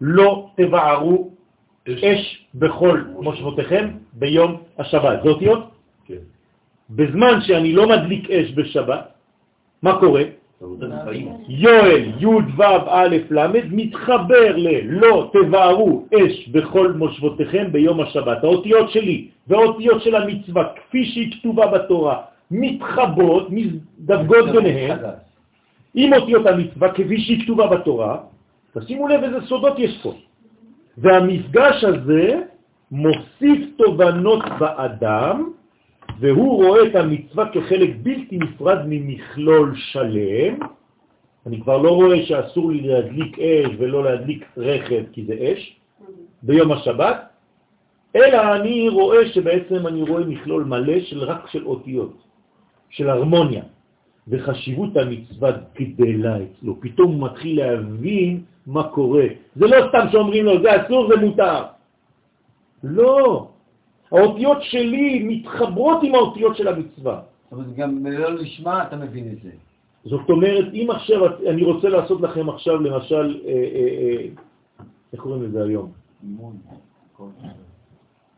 לא 0.01 0.49
תבערו 0.55 1.29
אש 1.89 2.47
בכל 2.55 3.01
מושבותיכם 3.19 3.85
ביום 4.13 4.61
השבת. 4.79 5.23
זה 5.23 5.29
אותיות? 5.29 5.63
כן. 6.05 6.23
בזמן 6.89 7.41
שאני 7.41 7.73
לא 7.73 7.89
מדליק 7.89 8.31
אש 8.31 8.51
בשבת, 8.55 9.03
מה 9.81 9.99
קורה? 9.99 10.23
יואל, 11.47 12.11
י' 12.19 12.25
ו' 12.25 12.63
א' 12.89 13.15
ל', 13.29 13.47
מתחבר 13.71 14.57
ל"לא 14.57 15.31
תבערו 15.33 16.05
אש 16.13 16.49
בכל 16.49 16.91
מושבותיכם 16.91 17.71
ביום 17.71 18.01
השבת". 18.01 18.43
האותיות 18.43 18.89
שלי 18.91 19.27
והאותיות 19.47 20.01
של 20.01 20.15
המצווה, 20.15 20.63
כפי 20.75 21.05
שהיא 21.05 21.31
כתובה 21.31 21.67
בתורה, 21.67 22.21
מתחבות, 22.51 23.47
מזדווגות 23.49 24.45
ביניהן, 24.49 24.97
עם 25.95 26.13
אותיות 26.13 26.45
המצווה, 26.45 26.91
כפי 26.91 27.17
שהיא 27.21 27.43
כתובה 27.43 27.67
בתורה, 27.67 28.17
תשימו 28.77 29.07
לב 29.07 29.23
איזה 29.23 29.41
סודות 29.41 29.79
יש 29.79 29.99
פה. 30.03 30.13
והמפגש 30.97 31.83
הזה 31.83 32.41
מוסיף 32.91 33.59
תובנות 33.77 34.43
באדם, 34.59 35.51
והוא 36.19 36.63
רואה 36.63 36.87
את 36.87 36.95
המצווה 36.95 37.49
כחלק 37.49 37.89
בלתי 38.03 38.37
נפרד 38.37 38.79
ממכלול 38.85 39.73
שלם. 39.75 40.59
אני 41.45 41.61
כבר 41.61 41.77
לא 41.77 41.89
רואה 41.89 42.25
שאסור 42.25 42.71
לי 42.71 42.81
להדליק 42.81 43.39
אש 43.39 43.71
ולא 43.77 44.03
להדליק 44.03 44.45
רכב 44.57 45.03
כי 45.11 45.25
זה 45.25 45.33
אש 45.33 45.79
ביום 46.43 46.71
השבת, 46.71 47.17
אלא 48.15 48.55
אני 48.55 48.89
רואה 48.89 49.29
שבעצם 49.29 49.87
אני 49.87 50.01
רואה 50.01 50.23
מכלול 50.25 50.63
מלא 50.63 50.99
של 50.99 51.23
רק 51.23 51.47
של 51.47 51.65
אותיות, 51.65 52.13
של 52.89 53.09
הרמוניה. 53.09 53.63
וחשיבות 54.27 54.97
המצווה 54.97 55.51
גדלה 55.79 56.37
אצלו. 56.43 56.81
פתאום 56.81 57.11
הוא 57.11 57.23
מתחיל 57.31 57.59
להבין 57.59 58.43
מה 58.67 58.83
קורה. 58.83 59.25
זה 59.55 59.65
לא 59.65 59.87
סתם 59.89 60.05
שאומרים 60.11 60.45
לו, 60.45 60.61
זה 60.61 60.85
אסור, 60.85 61.07
זה 61.09 61.15
מותר. 61.15 61.63
לא. 62.83 63.47
האותיות 64.11 64.57
שלי 64.61 65.23
מתחברות 65.23 65.97
עם 66.03 66.15
האותיות 66.15 66.57
של 66.57 66.67
המצווה. 66.67 67.21
אומרת, 67.51 67.75
גם 67.75 68.05
ללא 68.05 68.29
לשמה 68.29 68.83
אתה 68.83 68.95
מבין 68.95 69.31
את 69.31 69.43
זה. 69.43 69.49
זאת 70.05 70.29
אומרת, 70.29 70.65
אם 70.73 70.87
עכשיו 70.91 71.19
אני 71.49 71.63
רוצה 71.63 71.89
לעשות 71.89 72.21
לכם 72.21 72.49
עכשיו, 72.49 72.81
למשל, 72.81 73.41
אה, 73.45 73.51
אה, 73.51 73.55
אה, 73.55 74.27
איך 75.13 75.21
קוראים 75.21 75.43
לזה 75.43 75.63
היום? 75.63 75.91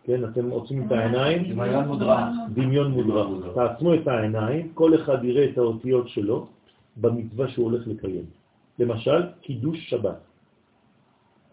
כן, 0.03 0.23
אתם 0.25 0.49
עושים 0.49 0.85
את 0.87 0.91
העיניים? 0.91 1.43
דמיון 1.43 1.87
מודרך. 1.87 2.19
דמיון 2.53 2.91
מודרך. 2.91 3.53
תעצמו 3.53 3.93
את 3.93 4.07
העיניים, 4.07 4.71
כל 4.73 4.95
אחד 4.95 5.23
יראה 5.23 5.45
את 5.49 5.57
האותיות 5.57 6.09
שלו 6.09 6.47
במצווה 6.97 7.47
שהוא 7.47 7.65
הולך 7.65 7.87
לקיים. 7.87 8.25
למשל, 8.79 9.23
קידוש 9.41 9.89
שבת. 9.89 10.19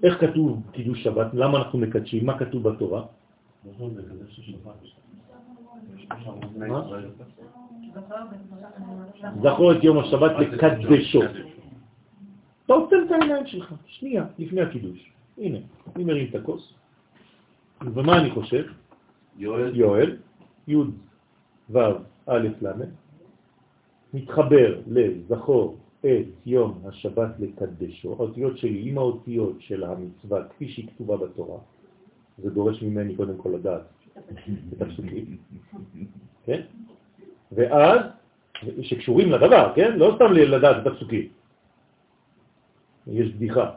איך 0.03 0.21
כתוב 0.21 0.63
קידוש 0.73 1.05
שבת? 1.05 1.27
למה 1.35 1.59
אנחנו 1.59 1.79
מקדשים? 1.79 2.27
מה 2.27 2.39
כתוב 2.39 2.69
בתורה? 2.69 3.03
זכור 9.43 9.73
את 9.73 9.85
יום 9.85 9.99
השבת 9.99 10.33
לקדשו. 10.41 11.21
אתה 12.65 12.73
עוצם 12.75 12.97
את 13.07 13.11
העיניים 13.11 13.47
שלך, 13.47 13.75
שנייה, 13.87 14.25
לפני 14.39 14.61
הקידוש. 14.61 15.13
הנה, 15.39 15.59
אני 15.97 16.05
מרים 16.05 16.27
את 16.31 16.35
הכוס. 16.35 16.75
ומה 17.81 18.21
אני 18.21 18.31
חושב? 18.31 18.65
יואל. 19.37 19.77
יואל, 19.77 20.17
י' 20.69 20.77
ו' 21.71 21.79
א' 22.27 22.49
ל', 22.63 22.73
מתחבר 24.15 24.81
לזכור 24.87 25.77
את 26.01 26.27
יום 26.47 26.83
השבת 26.85 27.31
לקדשו, 27.39 28.13
האותיות 28.13 28.59
שלי 28.59 28.91
עם 28.91 28.99
האותיות 28.99 29.57
של 29.61 29.85
המצווה 29.85 30.49
כפי 30.49 30.69
שהיא 30.69 30.89
כתובה 30.89 31.17
בתורה, 31.17 31.59
זה 32.39 32.51
דורש 32.51 32.83
ממני 32.83 33.17
קודם 33.17 33.37
כל 33.37 33.49
לדעת 33.49 33.83
את 34.73 34.83
הפסוקים, 34.83 35.37
כן? 36.45 36.61
ואז, 37.53 38.01
שקשורים 38.83 39.33
לדבר, 39.33 39.73
כן? 39.75 39.99
לא 39.99 40.13
סתם 40.17 40.33
לדעת 40.33 40.77
את 40.83 40.87
הפסוקים. 40.87 41.29
יש 43.07 43.33
בדיחה. 43.35 43.71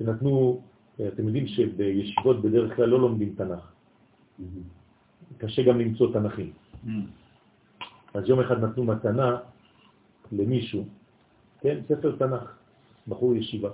נתנו, 0.00 0.62
אתם 1.08 1.26
יודעים 1.26 1.46
שבישיבות 1.46 2.42
בדרך 2.42 2.76
כלל 2.76 2.88
לא 2.88 3.00
לומדים 3.00 3.34
תנ"ך. 3.36 3.72
קשה 5.38 5.62
גם 5.62 5.80
למצוא 5.80 6.12
תנ"כים. 6.12 6.52
אז 8.14 8.28
יום 8.28 8.40
אחד 8.40 8.64
נתנו 8.64 8.84
מתנה 8.84 9.36
למישהו, 10.32 10.84
כן, 11.60 11.80
ספר 11.88 12.16
תנ"ך, 12.16 12.56
בחור 13.08 13.34
ישיבה. 13.36 13.70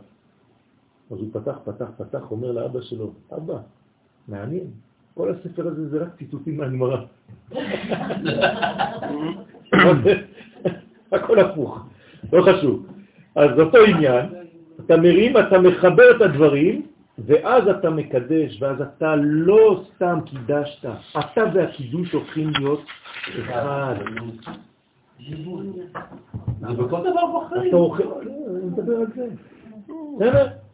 אז 1.10 1.18
הוא 1.18 1.28
פתח, 1.32 1.58
פתח, 1.64 1.86
פתח, 1.96 2.30
אומר 2.30 2.52
לאבא 2.52 2.80
שלו, 2.80 3.12
אבא, 3.36 3.58
מעניין, 4.28 4.66
כל 5.14 5.30
הספר 5.30 5.66
הזה 5.68 5.88
זה 5.88 6.02
רק 6.02 6.08
ציטוטים 6.18 6.56
מהגמרא. 6.56 6.96
הכל 11.12 11.38
הפוך, 11.38 11.78
לא 12.32 12.42
חשוב. 12.42 12.86
אז 13.34 13.50
אותו 13.58 13.78
עניין, 13.78 14.26
אתה 14.80 14.96
מרים, 14.96 15.36
אתה 15.36 15.58
מחבר 15.58 16.16
את 16.16 16.20
הדברים, 16.20 16.86
ואז 17.18 17.68
אתה 17.68 17.90
מקדש, 17.90 18.62
ואז 18.62 18.80
אתה 18.80 19.16
לא 19.16 19.84
סתם 19.94 20.18
קידשת, 20.26 20.88
אתה 21.18 21.44
והקידוש 21.54 22.12
הופכים 22.12 22.50
להיות 22.58 22.84
אחד. 23.40 23.94
זה 26.60 26.72
בכל 26.72 27.00
דבר 27.00 27.46
בחיים. 27.46 27.68
אתה 27.68 28.04
אני 28.50 28.64
מדבר 28.64 28.96
על 28.96 29.06
זה. 30.18 30.69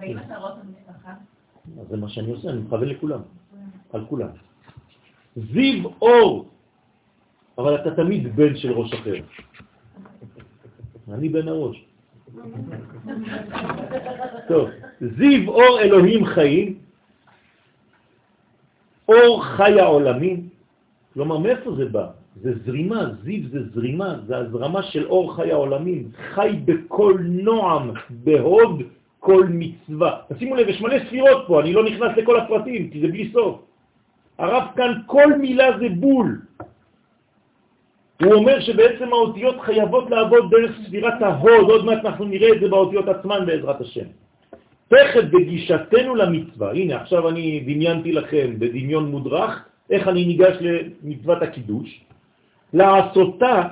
ואם 0.00 0.18
אתה 0.18 0.36
רואה 0.36 0.52
את 0.52 0.58
המשפחה? 0.64 1.14
זה 1.88 1.96
מה 1.96 2.08
שאני 2.08 2.30
עושה, 2.30 2.50
אני 2.50 2.60
מכוון 2.60 2.88
לכולם, 2.88 3.20
על 3.92 4.04
כולם. 4.08 4.28
זיו 5.36 5.88
אור, 6.00 6.48
אבל 7.58 7.74
אתה 7.74 7.96
תמיד 7.96 8.36
בן 8.36 8.56
של 8.56 8.72
ראש 8.72 8.92
אחר. 8.92 9.14
אני 11.12 11.28
בן 11.28 11.48
הראש. 11.48 11.84
טוב, 14.48 14.68
זיו 15.00 15.48
אור 15.48 15.80
אלוהים 15.80 16.24
חיים, 16.26 16.78
אור 19.08 19.44
חי 19.44 19.80
העולמים, 19.80 20.48
כלומר 21.14 21.38
מאיפה 21.38 21.74
זה 21.76 21.84
בא? 21.84 22.10
זה 22.42 22.52
זרימה, 22.64 23.10
זיו 23.22 23.48
זה 23.48 23.68
זרימה, 23.74 24.18
זה 24.26 24.36
הזרמה 24.36 24.82
של 24.82 25.06
אור 25.06 25.36
חי 25.36 25.52
העולמים, 25.52 26.10
חי 26.34 26.60
בכל 26.64 27.16
נועם, 27.20 27.90
בהוד 28.10 28.82
כל 29.26 29.46
מצווה. 29.50 30.30
תשימו 30.32 30.54
לב, 30.54 30.68
יש 30.68 30.80
מלא 30.80 30.98
ספירות 31.06 31.44
פה, 31.46 31.60
אני 31.60 31.72
לא 31.72 31.84
נכנס 31.84 32.16
לכל 32.16 32.36
הפרטים, 32.40 32.90
כי 32.90 33.00
זה 33.00 33.08
בלי 33.08 33.30
סוף. 33.32 33.60
הרב 34.38 34.64
כאן, 34.76 34.92
כל 35.06 35.32
מילה 35.38 35.78
זה 35.78 35.88
בול. 35.98 36.40
הוא 38.22 38.32
אומר 38.34 38.60
שבעצם 38.60 39.08
האותיות 39.12 39.60
חייבות 39.60 40.10
לעבוד 40.10 40.50
דרך 40.50 40.72
ספירת 40.86 41.22
ההוד, 41.22 41.70
עוד 41.70 41.84
מעט 41.84 42.04
אנחנו 42.04 42.24
נראה 42.24 42.48
את 42.52 42.60
זה 42.60 42.68
באותיות 42.68 43.08
עצמן 43.08 43.46
בעזרת 43.46 43.80
השם. 43.80 44.08
תכף 44.88 45.24
בגישתנו 45.34 46.14
למצווה, 46.14 46.70
הנה 46.70 46.96
עכשיו 47.02 47.28
אני 47.28 47.60
דמיינתי 47.66 48.12
לכם 48.12 48.58
בדמיון 48.58 49.10
מודרך, 49.10 49.64
איך 49.90 50.08
אני 50.08 50.24
ניגש 50.24 50.56
למצוות 50.60 51.42
הקידוש, 51.42 51.88
לעשותה, 52.72 53.62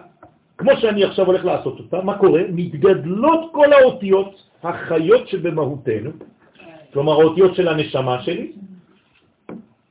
כמו 0.58 0.70
שאני 0.82 1.04
עכשיו 1.04 1.26
הולך 1.26 1.44
לעשות 1.44 1.78
אותה, 1.78 2.02
מה 2.02 2.18
קורה? 2.18 2.42
מתגדלות 2.50 3.40
כל 3.52 3.72
האותיות 3.72 4.53
החיות 4.64 5.28
שבמהותנו, 5.28 6.10
כלומר 6.92 7.12
האותיות 7.12 7.54
של 7.54 7.68
הנשמה 7.68 8.22
שלי, 8.22 8.52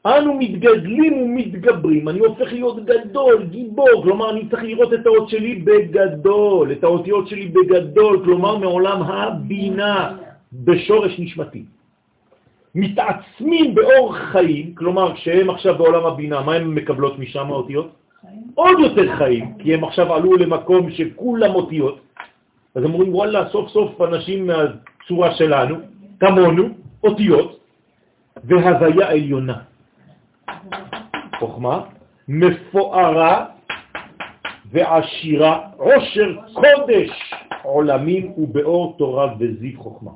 אנו 0.05 0.33
מתגדלים 0.33 1.13
ומתגברים, 1.13 2.09
אני 2.09 2.19
הופך 2.19 2.53
להיות 2.53 2.85
גדול, 2.85 3.43
גיבור, 3.43 4.03
כלומר 4.03 4.29
אני 4.31 4.49
צריך 4.49 4.63
לראות 4.63 4.93
את 4.93 5.05
האות 5.05 5.29
שלי 5.29 5.55
בגדול, 5.55 6.71
את 6.71 6.83
האותיות 6.83 7.27
שלי 7.27 7.47
בגדול, 7.47 8.21
כלומר 8.23 8.57
מעולם 8.57 9.01
הבינה, 9.01 10.17
בשורש 10.53 11.19
נשמתי. 11.19 11.63
מתעצמים 12.75 13.75
באור 13.75 14.15
חיים, 14.15 14.75
כלומר 14.75 15.15
כשהם 15.15 15.49
עכשיו 15.49 15.77
בעולם 15.77 16.05
הבינה, 16.05 16.41
מה 16.41 16.53
הם 16.55 16.75
מקבלות 16.75 17.19
משם 17.19 17.47
האותיות? 17.51 17.89
עוד 18.55 18.79
יותר 18.79 19.15
חיים, 19.15 19.53
כי 19.59 19.73
הם 19.73 19.83
עכשיו 19.83 20.13
עלו 20.13 20.37
למקום 20.37 20.91
שכולם 20.91 21.55
אותיות, 21.55 21.99
אז 22.75 22.83
אומרים, 22.83 23.15
וואלה, 23.15 23.49
סוף 23.49 23.69
סוף 23.69 24.01
אנשים 24.01 24.47
מהצורה 24.47 25.35
שלנו, 25.35 25.75
כמונו, 26.19 26.63
אותיות, 27.03 27.59
והוויה 28.43 29.09
עליונה. 29.09 29.57
חוכמה, 31.39 31.81
מפוארה 32.27 33.45
ועשירה, 34.71 35.69
עושר 35.77 36.35
קודש 36.53 37.33
עולמים 37.63 38.33
ובאור 38.37 38.95
תורה 38.97 39.33
וזיו 39.39 39.79
חוכמה. 39.79 40.11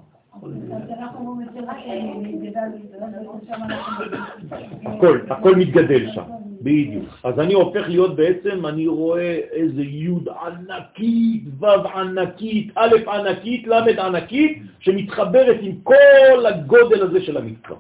הכל, 4.86 5.20
הכל 5.30 5.56
מתגדל 5.56 6.12
שם. 6.12 6.47
בדיוק. 6.62 7.06
אז 7.24 7.40
אני 7.40 7.54
הופך 7.54 7.90
להיות 7.90 8.16
בעצם, 8.16 8.66
אני 8.66 8.88
רואה 8.88 9.40
איזה 9.52 9.82
י' 9.82 10.10
ענקית, 10.46 11.44
ו' 11.60 11.88
ענקית, 11.96 12.72
א' 12.76 12.96
ענקית, 13.10 13.68
ל' 13.68 14.00
ענקית, 14.00 14.62
שמתחברת 14.80 15.58
עם 15.62 15.76
כל 15.84 16.46
הגודל 16.46 17.04
הזה 17.04 17.22
של 17.22 17.38
המקצוע. 17.38 17.78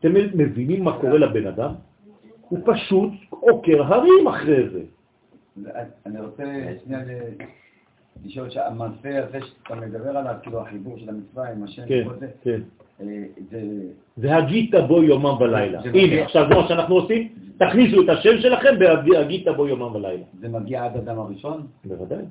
אתם 0.00 0.14
מבינים 0.34 0.84
מה 0.84 0.98
קורה 1.00 1.18
לבן 1.18 1.46
אדם? 1.46 1.74
הוא 2.48 2.58
פשוט 2.64 3.10
עוקר 3.30 3.82
הרים 3.82 4.26
אחרי 4.28 4.68
זה. 4.68 4.80
אני 6.06 6.20
רוצה 6.20 6.44
שנייה 6.84 7.00
לשאול 8.24 8.50
שהמעשה 8.50 9.24
הזה 9.24 9.38
שאתה 9.46 9.74
מדבר 9.74 10.16
עליו, 10.16 10.34
כאילו 10.42 10.60
החיבור 10.60 10.98
של 10.98 11.08
המצווה 11.08 11.52
עם 11.52 11.62
השם, 11.62 11.82
כן, 11.88 12.04
כן. 12.42 12.60
אה, 13.00 13.06
זה... 13.50 13.60
והגית 14.18 14.74
בו 14.88 15.02
יומם 15.02 15.40
ולילה. 15.40 15.80
הנה, 15.94 16.22
עכשיו 16.22 16.48
זה 16.48 16.54
מה 16.54 16.68
שאנחנו 16.68 16.94
עושים, 16.94 17.28
תכניסו 17.66 18.02
את 18.02 18.08
השם 18.08 18.40
שלכם 18.40 18.74
והגית 18.78 19.48
בו 19.56 19.68
יומם 19.68 19.94
ולילה. 19.94 20.22
זה 20.40 20.48
מגיע 20.48 20.84
עד 20.84 20.96
אדם 20.96 21.18
הראשון? 21.18 21.66
בוודאי. 21.84 22.24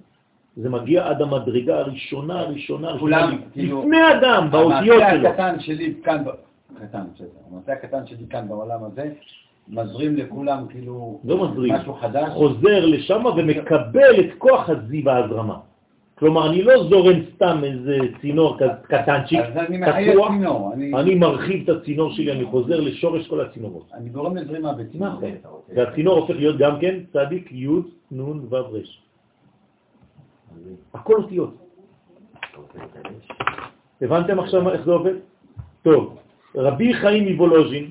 זה 0.57 0.69
מגיע 0.69 1.07
עד 1.07 1.21
המדרגה 1.21 1.79
הראשונה, 1.79 2.39
הראשונה, 2.39 2.99
כולם, 2.99 3.37
כאילו... 3.53 3.79
לפני 3.81 3.97
אדם, 4.11 4.47
באותיות 4.51 4.83
שלו. 4.83 5.01
המעשה 5.01 5.29
הקטן 5.29 5.59
שלי 5.59 5.93
כאן, 6.03 6.23
קטן, 6.75 7.03
בסדר. 7.15 7.27
המעשה 7.51 7.73
הקטן 7.73 8.05
שלי 8.07 8.25
כאן 8.29 8.47
בעולם 8.47 8.83
הזה, 8.83 9.11
מזרים 9.67 10.15
לכולם 10.15 10.65
כאילו 10.69 11.19
לא 11.25 11.51
מזרים, 11.51 11.73
משהו 11.73 11.93
חדש. 11.93 12.29
חוזר 12.29 12.85
לשם 12.85 13.25
ומקבל 13.25 14.19
את 14.19 14.33
כוח 14.37 14.69
הזיו 14.69 15.09
ההזרמה. 15.09 15.57
כלומר, 16.21 16.49
אני 16.49 16.61
לא 16.63 16.83
זורם 16.89 17.19
סתם 17.35 17.61
איזה 17.63 17.97
צינור 18.21 18.57
קטנצ'יק, 18.83 19.39
תקוע, 20.13 20.29
אני- 20.99 21.15
מרחיב 21.15 21.69
את 21.69 21.69
הצינור 21.81 22.11
שלי, 22.13 22.31
אני 22.31 22.45
חוזר 22.45 22.79
לשורש 22.79 23.27
כל 23.27 23.41
הצינורות. 23.41 23.89
אני 23.93 24.09
גורם 24.09 24.37
לזרימה 24.37 24.73
בצינור. 24.73 25.07
נכון. 25.07 25.29
והצינור 25.75 26.17
הופך 26.19 26.35
להיות 26.35 26.57
גם 26.57 26.79
כן 26.79 26.95
צדיק, 27.13 27.51
י', 27.51 27.67
נ', 28.11 28.21
ו', 28.21 28.55
ר'. 28.55 28.77
הכל 30.93 31.15
אותיות. 31.15 31.53
הבנתם 34.01 34.39
עכשיו 34.39 34.69
איך 34.69 34.81
זה 34.85 34.91
עובד? 34.91 35.13
טוב, 35.81 36.17
רבי 36.55 36.93
חיים 36.93 37.27
מוולוז'ין 37.33 37.85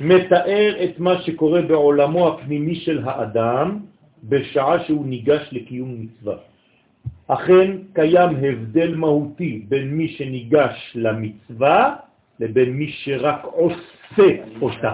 מתאר 0.00 0.84
את 0.84 1.00
מה 1.00 1.22
שקורה 1.22 1.62
בעולמו 1.62 2.28
הפנימי 2.28 2.74
של 2.74 3.00
האדם 3.08 3.78
בשעה 4.24 4.84
שהוא 4.84 5.06
ניגש 5.06 5.48
לקיום 5.52 5.96
מצווה. 6.00 6.36
אכן 7.28 7.70
קיים 7.94 8.30
הבדל 8.42 8.94
מהותי 8.94 9.64
בין 9.68 9.90
מי 9.90 10.08
שניגש 10.08 10.92
למצווה 10.94 11.96
לבין 12.40 12.70
מי 12.72 12.88
שרק 12.88 13.40
עושה 13.44 14.28
אותה. 14.60 14.92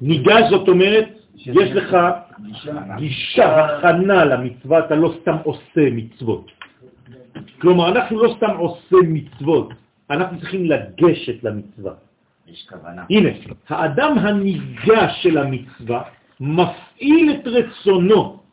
ניגש 0.00 0.42
זאת 0.50 0.68
אומרת, 0.68 1.08
יש 1.36 1.70
לך 1.70 1.96
גישה, 2.96 3.64
הכנה 3.64 4.24
למצווה, 4.24 4.78
אתה 4.78 4.94
לא 4.94 5.14
סתם 5.20 5.36
עושה 5.44 5.90
מצוות. 5.92 6.50
כלומר, 7.60 7.88
אנחנו 7.88 8.22
לא 8.22 8.34
סתם 8.36 8.56
עושה 8.56 8.96
מצוות, 9.08 9.68
אנחנו 10.10 10.40
צריכים 10.40 10.64
לגשת 10.64 11.44
למצווה. 11.44 11.92
יש 12.48 12.66
כוונה. 12.68 13.04
הנה, 13.10 13.30
האדם 13.68 14.18
הניגש 14.18 15.22
של 15.22 15.38
המצווה 15.38 16.02
מפעיל 16.40 17.30
את 17.30 17.46
רצונו, 17.46 18.43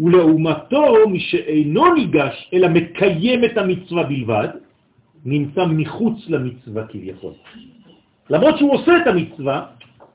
ולעומתו 0.00 1.08
מי 1.08 1.20
שאינו 1.20 1.94
ניגש 1.94 2.50
אלא 2.54 2.68
מקיים 2.68 3.44
את 3.44 3.58
המצווה 3.58 4.02
בלבד, 4.02 4.48
נמצא 5.24 5.64
מחוץ 5.64 6.18
למצווה 6.28 6.86
כביכול. 6.86 7.32
למרות 8.30 8.58
שהוא 8.58 8.74
עושה 8.74 8.92
את 8.96 9.06
המצווה, 9.06 9.66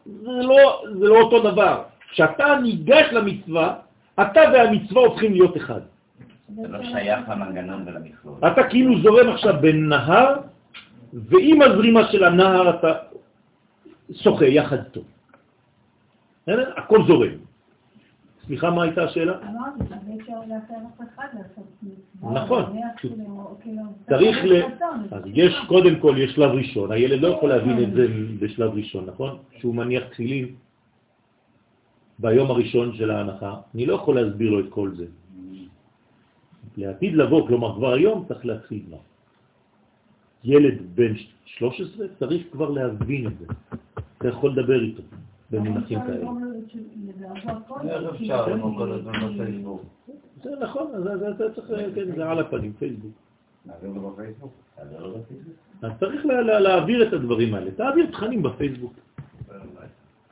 זה 0.05 0.41
לא, 0.41 0.83
זה 0.99 1.05
לא 1.07 1.21
אותו 1.21 1.51
דבר. 1.51 1.83
כשאתה 2.11 2.45
ניגש 2.63 3.05
למצווה, 3.11 3.75
אתה 4.21 4.41
והמצווה 4.53 5.01
הופכים 5.01 5.31
להיות 5.31 5.57
אחד. 5.57 5.81
זה 6.55 6.67
לא 6.67 6.83
שייך 6.83 7.29
למנגנון 7.29 7.83
ולמכלול. 7.85 8.35
אתה 8.47 8.63
כאילו 8.63 9.01
זורם 9.01 9.29
עכשיו 9.29 9.53
בנהר, 9.61 10.33
ועם 11.13 11.61
הזרימה 11.61 12.07
של 12.11 12.23
הנהר 12.23 12.69
אתה 12.69 12.93
שוחה 14.13 14.45
יחד 14.45 14.77
איתו. 14.85 15.01
הכל 16.77 16.99
זורם. 17.07 17.44
סליחה, 18.45 18.69
מה 18.71 18.83
הייתה 18.83 19.03
השאלה? 19.03 19.37
אמרתי 19.49 19.83
שאי 19.89 20.19
אפשר 20.21 20.39
לאחר 20.39 20.75
אף 20.87 21.07
אחד 21.15 21.27
לעשות 21.33 21.67
מצווה. 21.83 22.43
נכון. 22.43 22.63
כאילו, 22.99 23.83
צריך 24.09 24.37
ל... 24.43 24.61
אז 25.11 25.23
יש, 25.25 25.53
קודם 25.67 25.99
כל, 25.99 26.15
יש 26.17 26.31
שלב 26.31 26.51
ראשון. 26.51 26.91
הילד 26.91 27.21
לא 27.21 27.27
יכול 27.27 27.49
להבין 27.49 27.83
את 27.83 27.93
זה 27.93 28.07
בשלב 28.39 28.71
ראשון, 28.73 29.05
נכון? 29.05 29.37
שהוא 29.57 29.75
מניח 29.75 30.03
תפילין 30.11 30.47
ביום 32.19 32.51
הראשון 32.51 32.95
של 32.95 33.11
ההנחה. 33.11 33.53
אני 33.75 33.85
לא 33.85 33.93
יכול 33.93 34.21
להסביר 34.21 34.51
לו 34.51 34.59
את 34.59 34.65
כל 34.69 34.91
זה. 34.95 35.05
לעתיד 36.77 37.13
לבוא, 37.15 37.47
כלומר 37.47 37.75
כבר 37.75 37.93
היום 37.93 38.25
צריך 38.27 38.45
להתחיל 38.45 38.81
כבר. 38.87 39.03
ילד 40.43 40.77
בן 40.95 41.13
13 41.45 42.07
צריך 42.19 42.43
כבר 42.51 42.69
להבין 42.69 43.27
את 43.27 43.33
זה. 43.39 43.45
אתה 44.17 44.27
יכול 44.27 44.51
לדבר 44.51 44.83
איתו 44.83 45.01
במונחים 45.51 45.99
כאלה. 46.01 46.15
איך 46.17 47.47
כאילו, 47.83 48.11
אפשר 48.15 48.47
לנו 48.47 48.75
כל 48.77 48.91
הזמן 48.91 49.13
בפייסבוק? 49.35 49.81
זה 50.43 50.49
נכון, 50.61 50.87
אתה 51.35 51.49
צריך, 51.55 51.67
כן, 51.95 52.15
זה 52.15 52.29
על 52.31 52.39
הפנים, 52.39 52.73
פייסבוק. 52.79 53.11
אז 55.81 55.91
צריך 55.99 56.25
לה- 56.25 56.41
לה- 56.41 56.59
להעביר 56.59 57.07
את 57.07 57.13
הדברים 57.13 57.53
האלה. 57.53 57.71
תעביר 57.71 58.11
תכנים 58.11 58.43
בפייסבוק. 58.43 58.93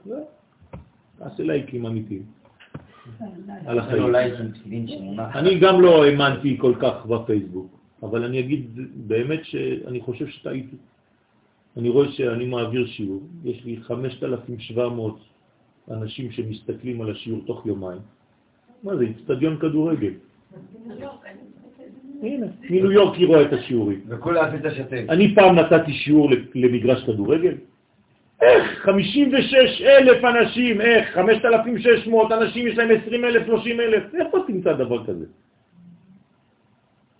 זהו. 0.05 0.25
תעשה 1.17 1.43
לייקים 1.43 1.85
אמיתיים 1.85 2.23
על 3.65 3.75
זה 3.75 3.81
החיים. 3.81 4.01
לא. 5.17 5.23
אני 5.35 5.59
גם 5.59 5.81
לא 5.81 6.03
האמנתי 6.05 6.57
כל 6.61 6.73
כך 6.81 7.05
בפייסבוק, 7.05 7.71
אבל 8.03 8.23
אני 8.23 8.39
אגיד 8.39 8.69
באמת 9.07 9.45
שאני 9.45 10.01
חושב 10.01 10.27
שטעיתי. 10.27 10.75
אני 11.77 11.89
רואה 11.89 12.11
שאני 12.11 12.45
מעביר 12.45 12.85
שיעור, 12.87 13.21
יש 13.43 13.65
לי 13.65 13.77
5,700 13.81 15.19
אנשים 15.91 16.31
שמסתכלים 16.31 17.01
על 17.01 17.11
השיעור 17.11 17.41
תוך 17.45 17.65
יומיים. 17.65 17.99
מה 18.83 18.95
זה, 18.95 19.05
אצטדיון 19.09 19.57
כדורגל. 19.57 20.13
הנה, 22.21 22.47
מניו 22.69 22.91
יורק 22.91 23.15
היא 23.15 23.27
רואה 23.27 23.41
את 23.41 23.53
השיעורים. 23.53 24.01
וכולה 24.07 24.47
עשית 24.47 24.61
שתק. 24.75 25.05
אני 25.09 25.35
פעם 25.35 25.55
נתתי 25.55 25.93
שיעור 25.93 26.29
למגרש 26.55 27.03
כדורגל. 27.03 27.55
איך 28.41 28.79
56 28.79 29.81
אלף 29.81 30.23
אנשים, 30.23 30.81
איך 30.81 31.13
5,600 31.13 32.31
אנשים, 32.31 32.67
יש 32.67 32.77
להם 32.77 32.89
20 33.05 33.25
אלף, 33.25 33.45
30 33.45 33.79
אלף, 33.79 34.03
איפה 34.15 34.37
תמצא 34.47 34.73
דבר 34.73 35.05
כזה? 35.05 35.25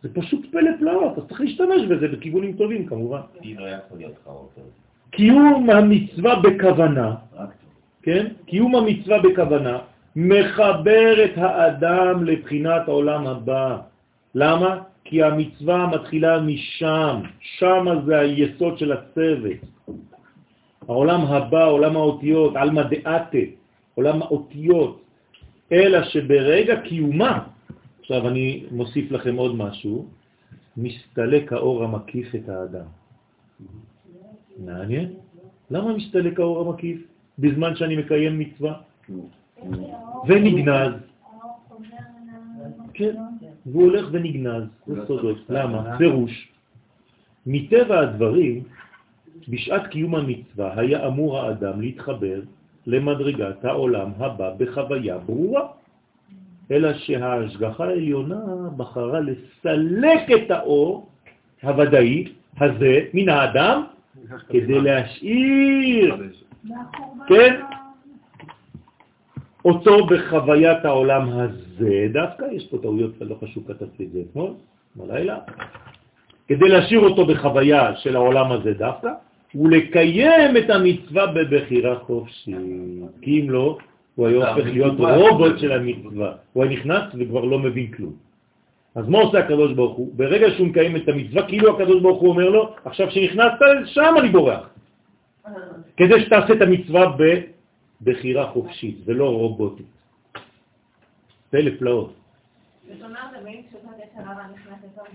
זה 0.03 0.13
פשוט 0.13 0.45
פלא 0.51 0.71
פלאות, 0.80 1.17
אז 1.17 1.23
צריך 1.27 1.41
להשתמש 1.41 1.81
בזה 1.89 2.07
בכיוונים 2.07 2.53
טובים 2.53 2.85
כמובן. 2.85 3.19
לא. 3.43 3.65
קיום 5.11 5.69
המצווה 5.69 6.39
בכוונה, 6.39 7.15
כן? 8.03 8.27
קיום 8.45 8.75
המצווה 8.75 9.19
בכוונה 9.19 9.77
מחבר 10.15 11.25
את 11.25 11.38
האדם 11.38 12.23
לבחינת 12.23 12.88
העולם 12.88 13.27
הבא. 13.27 13.77
למה? 14.35 14.80
כי 15.03 15.23
המצווה 15.23 15.88
מתחילה 15.88 16.41
משם, 16.41 17.15
שם 17.39 17.85
זה 18.05 18.19
היסוד 18.19 18.77
של 18.77 18.91
הצוות. 18.91 19.61
העולם 20.88 21.21
הבא, 21.25 21.65
עולם 21.65 21.95
האותיות, 21.95 22.55
עלמא 22.55 22.84
דעתה, 22.84 23.38
עולם 23.95 24.21
האותיות, 24.21 25.01
אלא 25.71 26.03
שברגע 26.03 26.75
קיומה, 26.81 27.39
עכשיו 28.03 28.27
אני 28.27 28.65
מוסיף 28.71 29.11
לכם 29.11 29.35
עוד 29.35 29.55
משהו, 29.55 30.05
מסתלק 30.77 31.53
האור 31.53 31.84
המקיף 31.84 32.35
את 32.35 32.49
האדם. 32.49 32.85
מעניין? 34.59 35.13
למה 35.71 35.95
מסתלק 35.95 36.39
האור 36.39 36.69
המקיף 36.69 36.99
בזמן 37.39 37.75
שאני 37.75 37.95
מקיים 37.95 38.39
מצווה? 38.39 38.73
ונגנז. 40.27 40.93
כן, 42.93 43.15
והוא 43.65 43.84
הולך 43.84 44.05
ונגנז, 44.11 44.63
זה. 44.88 45.31
למה? 45.49 45.97
פירוש. 45.97 46.51
מטבע 47.47 47.99
הדברים, 47.99 48.63
בשעת 49.47 49.88
קיום 49.88 50.15
המצווה 50.15 50.80
היה 50.80 51.07
אמור 51.07 51.39
האדם 51.39 51.81
להתחבר 51.81 52.41
למדרגת 52.88 53.65
העולם 53.65 54.09
הבא 54.17 54.53
בחוויה 54.57 55.17
ברורה. 55.17 55.82
אלא 56.72 56.94
שההשגחה 56.94 57.85
העליונה 57.85 58.41
בחרה 58.77 59.19
לסלק 59.19 60.31
את 60.35 60.52
האור 60.52 61.10
הוודאי 61.64 62.27
הזה 62.57 62.99
מן 63.14 63.30
האדם 63.30 63.84
כדי 64.49 64.81
להשאיר, 64.81 66.15
כן, 67.27 67.61
אותו 69.65 70.06
בחוויית 70.06 70.85
העולם 70.85 71.30
הזה, 71.30 72.07
דווקא 72.14 72.45
יש 72.52 72.68
פה 72.68 72.77
טעויות, 72.81 73.11
לא 73.22 73.35
חשוב 73.41 73.64
כתבתי 73.68 74.03
את 74.03 74.11
זה 74.11 74.19
אתמול, 74.30 74.52
בלילה, 74.95 75.38
כדי 76.48 76.69
להשאיר 76.69 76.99
אותו 76.99 77.26
בחוויה 77.26 77.95
של 77.95 78.15
העולם 78.15 78.52
הזה 78.52 78.73
דווקא, 78.73 79.10
ולקיים 79.56 80.57
את 80.57 80.69
המצווה 80.69 81.27
בבחירה 81.27 81.99
חופשית. 81.99 82.56
כי 83.22 83.41
אם 83.41 83.49
לא, 83.49 83.77
הוא 84.15 84.27
היה 84.27 84.49
הופך 84.49 84.65
להיות 84.65 84.99
רובוט 84.99 85.60
של 85.60 85.72
המצווה. 85.72 86.31
הוא 86.53 86.64
היה 86.64 86.73
נכנס 86.73 87.03
וכבר 87.19 87.45
לא 87.45 87.60
מבין 87.60 87.91
כלום. 87.91 88.14
אז 88.95 89.10
מה 89.10 89.18
עושה 89.18 89.40
הקדוש 89.40 89.73
ברוך 89.73 89.98
הוא? 89.98 90.11
ברגע 90.15 90.48
שהוא 90.56 90.68
מקיים 90.68 90.95
את 90.95 91.10
המצווה, 91.10 91.48
כאילו 91.48 91.76
הקדוש 91.76 92.02
ברוך 92.02 92.22
הוא 92.22 92.30
אומר 92.30 92.49
לו, 92.49 92.76
עכשיו 92.85 93.11
שנכנסת, 93.11 93.65
שם 93.85 94.14
אני 94.19 94.30
בורח. 94.30 94.69
כדי 95.98 96.22
שתעשה 96.26 96.53
את 96.53 96.61
המצווה 96.61 97.18
בבחירה 98.02 98.48
חופשית 98.48 98.98
ולא 99.06 99.30
רובוטית. 99.30 99.85
פלא 101.49 101.72
פלאות. 101.80 102.14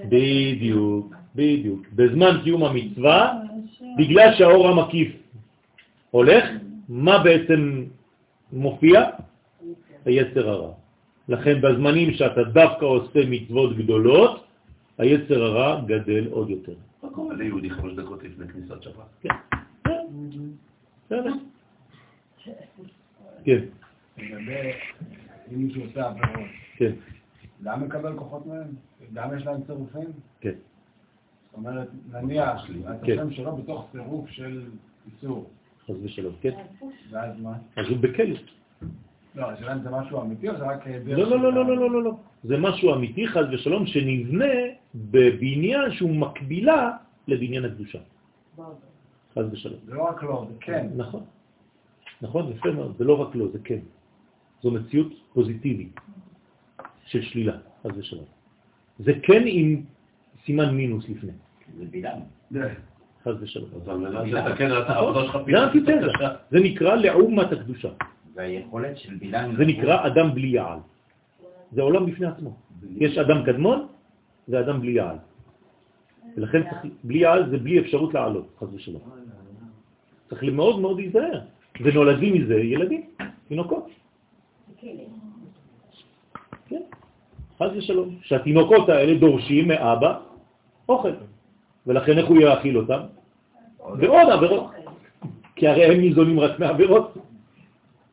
בדיוק, 0.09 1.15
בדיוק. 1.35 1.81
בזמן 1.93 2.41
קיום 2.45 2.65
המצווה, 2.65 3.33
בגלל 3.99 4.35
שהאור 4.35 4.69
המקיף 4.69 5.13
הולך, 6.11 6.45
מה 6.89 7.19
בעצם 7.19 7.85
מופיע? 8.53 9.05
היצר 10.05 10.49
הרע. 10.49 10.73
לכן 11.29 11.61
בזמנים 11.61 12.13
שאתה 12.13 12.45
דווקא 12.45 12.85
עושה 12.85 13.21
מצוות 13.31 13.77
גדולות, 13.77 14.45
היצר 14.99 15.43
הרע 15.43 15.81
גדל 15.87 16.27
עוד 16.31 16.51
יותר. 16.51 16.75
מה 17.03 17.11
קורה 17.11 17.35
ליהודי 17.35 17.71
חמש 17.71 17.93
דקות 17.93 18.23
לפני 18.25 18.49
כניסת 18.49 18.83
שבת? 18.83 19.09
כן. 19.21 19.35
בסדר. 21.07 21.33
כן, 23.45 23.61
לגבי 24.19 24.73
אם 25.53 25.63
מישהו 25.63 25.83
עושה 25.83 26.09
עבירות, 26.09 26.51
כן. 26.77 26.93
גם 27.63 27.85
מקבל 27.85 28.17
כוחות 28.17 28.47
מהם? 28.47 28.67
גם 29.13 29.37
יש 29.37 29.47
להם 29.47 29.61
צירופים? 29.67 30.09
כן. 30.41 30.51
זאת 30.51 31.55
אומרת, 31.55 31.89
נניח, 32.13 32.71
את 32.71 33.05
כן. 33.05 33.19
השם 33.19 33.33
שלו 33.33 33.57
בתוך 33.57 33.89
צירוף 33.93 34.29
של 34.31 34.63
איסור. 35.07 35.51
חס 35.89 35.95
ושלום, 36.03 36.35
כן? 36.41 36.51
ואז 37.11 37.41
מה? 37.41 37.53
אז 37.77 37.87
הוא 37.89 37.97
בכלא. 37.97 38.37
לא, 39.35 39.51
השאלה 39.51 39.73
אם 39.73 39.83
זה 39.83 39.91
משהו 39.91 40.23
אמיתי 40.23 40.49
או 40.49 40.57
זה 40.57 40.65
רק 40.65 40.87
היעדר 40.87 41.17
לא, 41.17 41.31
לא, 41.31 41.43
לא, 41.43 41.53
לא, 41.53 41.67
לא, 41.67 41.77
לא, 41.77 41.91
לא, 41.91 42.03
לא. 42.03 42.13
זה 42.45 42.57
משהו 42.57 42.95
אמיתי, 42.95 43.29
חס 43.29 43.45
ושלום, 43.53 43.87
שנבנה 43.87 44.55
בבניין 44.95 45.91
שהוא 45.91 46.11
מקבילה 46.11 46.97
לבניין 47.29 47.65
הקדושה. 47.65 47.99
חס 49.35 49.45
ושלום. 49.53 49.81
זה 49.87 49.95
לא 49.95 50.03
רק 50.03 50.23
לא, 50.23 50.47
זה 50.49 50.55
כן. 50.61 50.87
נכון. 50.97 51.25
נכון, 52.23 52.53
יפה 52.53 52.71
מאוד. 52.71 52.95
זה 52.99 53.05
לא 53.05 53.21
רק 53.21 53.35
לא, 53.35 53.49
זה 53.53 53.59
כן. 53.65 53.79
זו 54.63 54.71
מציאות 54.71 55.13
פוזיטיבית 55.33 56.01
של 57.07 57.23
שלילה, 57.23 57.57
חס 57.83 57.91
ושלום. 57.97 58.25
זה 58.99 59.13
כן 59.23 59.43
עם 59.47 59.83
סימן 60.45 60.75
מינוס 60.75 61.09
לפני, 61.09 61.33
זה 61.79 61.85
בלעם. 61.91 62.21
חס 63.29 63.35
ושלום. 63.41 63.69
אז 63.83 63.89
על 63.89 63.97
מנת 63.97 64.33
לתקן 64.33 64.79
את 64.79 64.91
העבודה 64.91 65.25
שלך 65.25 65.39
זה 65.47 65.63
אנטיתזה. 65.65 66.13
זה 66.51 66.61
נקרא 66.61 66.95
לעומת 66.95 67.53
הקדושה. 67.53 67.89
והיכולת 68.35 68.99
של 68.99 69.15
בלעם... 69.15 69.57
זה 69.57 69.65
נקרא 69.65 70.07
אדם 70.07 70.35
בלי 70.35 70.49
יעל. 70.49 70.79
זה 71.73 71.83
עולם 71.83 72.07
בפני 72.07 72.27
עצמו. 72.27 72.57
יש 72.97 73.19
אדם 73.19 73.45
קדמון 73.45 73.87
ואדם 74.49 74.81
בלי 74.81 74.93
יעל. 74.93 75.17
ולכן 76.37 76.63
צריך, 76.63 76.93
בלי 77.05 77.19
יעל 77.19 77.51
זה 77.51 77.59
בלי 77.59 77.79
אפשרות 77.79 78.15
לעלות, 78.15 78.47
חס 78.61 78.69
ושלום. 78.75 79.03
צריך 80.29 80.43
מאוד 80.43 80.81
מאוד 80.81 80.97
להיזהר. 80.97 81.41
ונולדים 81.81 82.35
מזה 82.35 82.55
ילדים, 82.55 83.03
תינוקות. 83.49 83.87
כן, 86.69 86.83
חס 87.59 87.71
ושלום. 87.77 88.17
שהתינוקות 88.23 88.89
האלה 88.89 89.19
דורשים 89.19 89.69
מאבא 89.69 90.19
אוכל. 90.89 91.13
ולכן 91.87 92.19
איך 92.19 92.27
הוא 92.27 92.41
יאכיל 92.41 92.79
אותם? 92.79 93.01
ועוד 93.99 94.29
עבירות. 94.31 94.71
כי 95.57 95.69
הרי 95.69 95.85
הם 95.85 96.01
ניזונים 96.01 96.41
רק 96.41 96.59
מעבירות. 96.59 97.15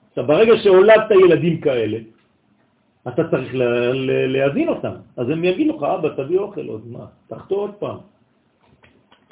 עכשיו, 0.10 0.28
ברגע 0.28 0.54
שהולדת 0.64 1.12
ילדים 1.12 1.62
כאלה, 1.62 1.98
אתה 3.08 3.30
צריך 3.32 3.50
להזין 4.28 4.70
אותם. 4.70 4.96
אז 5.18 5.30
הם 5.30 5.44
יגידו 5.44 5.78
לך, 5.78 5.84
אבא, 5.84 6.10
תביא 6.10 6.40
אוכל 6.40 6.68
עוד 6.68 6.88
מה, 6.88 7.06
תחתור 7.28 7.60
עוד 7.60 7.74
פעם. 7.74 7.98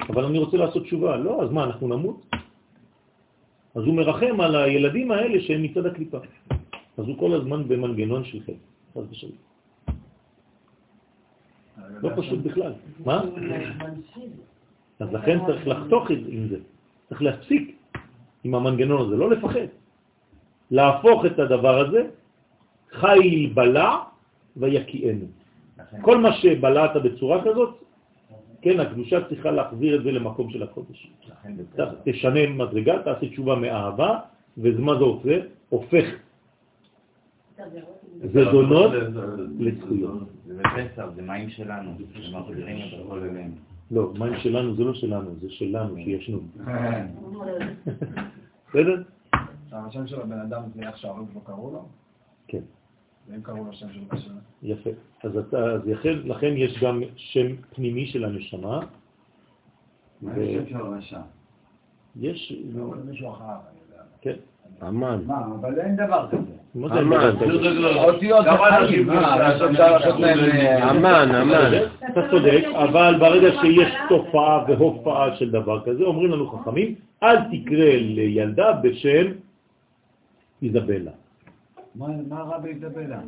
אבל 0.09 0.25
אני 0.25 0.37
רוצה 0.37 0.57
לעשות 0.57 0.83
תשובה. 0.83 1.17
לא, 1.17 1.43
אז 1.43 1.49
מה, 1.51 1.63
אנחנו 1.63 1.87
נמות? 1.87 2.35
אז 3.75 3.83
הוא 3.83 3.93
מרחם 3.93 4.41
על 4.41 4.55
הילדים 4.55 5.11
האלה 5.11 5.41
שהם 5.41 5.63
מצד 5.63 5.85
הקליפה. 5.85 6.17
אז 6.97 7.05
הוא 7.07 7.17
כל 7.17 7.33
הזמן 7.33 7.67
במנגנון 7.67 8.23
של 8.23 8.39
חטא. 8.39 8.53
חס 8.93 9.03
ושלום. 9.11 9.37
לא 12.01 12.09
פשוט 12.15 12.39
בכלל. 12.39 12.73
מה? 13.05 13.21
אז 15.03 15.13
לכן 15.13 15.37
צריך 15.45 15.67
לחתוך 15.67 16.09
עם 16.09 16.47
זה. 16.47 16.57
צריך 17.09 17.21
להפסיק 17.21 17.75
עם 18.43 18.55
המנגנון 18.55 19.01
הזה, 19.07 19.15
לא 19.15 19.29
לפחד. 19.29 19.67
להפוך 20.71 21.25
את 21.25 21.39
הדבר 21.39 21.75
הזה, 21.79 22.01
חי 22.91 23.51
בלע 23.53 23.91
ויקיענו. 24.57 25.25
כל 26.01 26.17
מה 26.17 26.33
שבלעת 26.33 26.95
בצורה 27.03 27.43
כזאת, 27.43 27.83
כן, 28.61 28.79
הקדושה 28.79 29.27
צריכה 29.29 29.51
להחזיר 29.51 29.91
את 29.95 30.03
זה 30.03 30.11
למקום 30.11 30.49
של 30.49 30.63
הקודש. 30.63 31.11
תשנה 32.03 32.47
מדרגה, 32.49 33.03
תעשה 33.03 33.29
תשובה 33.29 33.55
מאהבה, 33.55 34.11
ומה 34.57 34.93
זה 34.95 35.03
עושה? 35.03 35.35
הופך 35.69 36.05
זדונות 38.23 38.91
לזכויות. 39.59 40.19
זה 40.47 40.53
בפסח, 40.53 41.05
זה 41.15 41.21
מים 41.21 41.49
שלנו, 41.49 41.91
שמחזירים 42.13 42.77
את 42.87 42.99
הכל 43.05 43.19
אלינו. 43.19 43.72
לא, 43.93 44.13
מים 44.19 44.33
שלנו 44.39 44.75
זה 44.75 44.83
לא 44.83 44.93
שלנו, 44.93 45.35
זה 45.41 45.49
שלנו 45.49 45.95
שישנו. 45.95 46.39
בסדר? 48.69 49.03
עכשיו, 49.63 49.87
השם 49.87 50.07
של 50.07 50.21
הבן 50.21 50.39
אדם 50.39 50.63
זה 50.75 50.87
איך 50.87 50.97
שההורים 50.97 51.27
שלו 51.31 51.41
קראו 51.41 51.71
לו? 51.71 51.85
כן. 52.47 52.61
ואם 53.27 53.41
קראו 53.41 53.65
לו 53.65 53.73
שם 53.73 53.93
שלו 53.93 54.03
בשם? 54.11 54.33
יפה. 54.63 54.89
אז, 55.23 55.37
אתה, 55.37 55.57
אז 55.57 55.81
לכן, 55.85 56.13
לכן 56.25 56.53
יש 56.57 56.83
גם 56.83 57.01
שם 57.15 57.55
פנימי 57.75 58.07
של 58.07 58.25
הנשמה. 58.25 58.79
מה 60.21 60.31
ו- 60.35 60.41
השם 60.43 60.69
של 60.69 60.75
הרשע? 60.75 61.21
יש, 62.15 62.53
קראו 62.73 62.93
למישהו 62.93 63.31
אחר, 63.31 63.43
אני 63.45 63.79
יודע. 63.87 64.03
כן. 64.21 64.35
אמן. 64.87 65.19
מה, 65.25 65.45
אבל 65.61 65.79
אין 65.79 65.95
דבר 65.95 66.27
כזה. 66.31 66.53
אמן. 66.99 67.35
להם... 70.19 70.39
אה, 70.39 70.91
אמן, 70.91 71.35
אמן. 71.35 71.71
אתה 72.11 72.21
צודק, 72.31 72.63
אבל 72.73 73.15
ברגע 73.19 73.49
שיש 73.61 73.93
תופעה 74.09 74.65
והופעה 74.67 75.35
של 75.35 75.51
דבר 75.51 75.81
כזה, 75.85 76.03
אומרים 76.03 76.31
לנו 76.31 76.49
חכמים, 76.49 76.95
אל 77.23 77.37
תקרא 77.37 77.91
לילדה 77.95 78.71
בשם 78.83 79.31
איזבלה. 80.63 81.11
מה 81.95 82.41
רע 82.41 82.57
באיזבלה? 82.57 83.19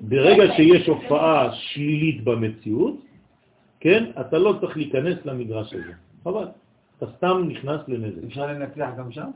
ברגע 0.00 0.54
שיש 0.56 0.86
הופעה 0.86 1.52
שלילית 1.52 2.24
במציאות, 2.24 2.96
כן, 3.80 4.04
אתה 4.20 4.38
לא 4.38 4.56
צריך 4.60 4.76
להיכנס 4.76 5.16
למגרש 5.24 5.74
הזה. 5.74 5.92
חבל. 6.24 6.46
אתה 6.98 7.06
סתם 7.16 7.42
נכנס 7.48 7.80
לנזק. 7.88 8.24
אפשר 8.26 8.46
לנצח 8.46 8.90
גם 8.98 9.12
שם? 9.12 9.30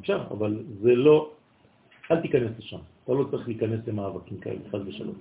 אפשר, 0.00 0.24
אבל 0.30 0.62
זה 0.80 0.94
לא... 0.94 1.30
אל 2.10 2.20
תיכנס 2.20 2.50
לשם. 2.58 2.78
אתה 3.04 3.12
לא 3.12 3.24
צריך 3.30 3.48
להיכנס 3.48 3.80
למאבקים 3.86 4.38
כאלה, 4.38 4.58
חד 4.70 4.88
ושלום. 4.88 5.14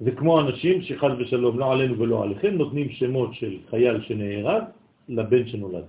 זה 0.00 0.10
כמו 0.10 0.40
אנשים 0.40 0.82
שחד 0.82 1.10
ושלום, 1.18 1.58
לא 1.58 1.72
עלינו 1.72 1.98
ולא 1.98 2.22
עליכם, 2.22 2.54
נותנים 2.54 2.88
שמות 2.90 3.34
של 3.34 3.58
חייל 3.70 4.00
שנהרג 4.00 4.62
לבן 5.08 5.46
שנולד. 5.46 5.84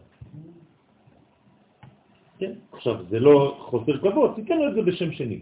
כן? 2.39 2.51
עכשיו, 2.71 2.95
זה 3.09 3.19
לא 3.19 3.55
חוסר 3.59 3.97
כבוד, 3.97 4.31
תיתן 4.35 4.57
לו 4.57 4.67
את 4.67 4.73
זה 4.73 4.81
בשם 4.81 5.11
שני. 5.11 5.39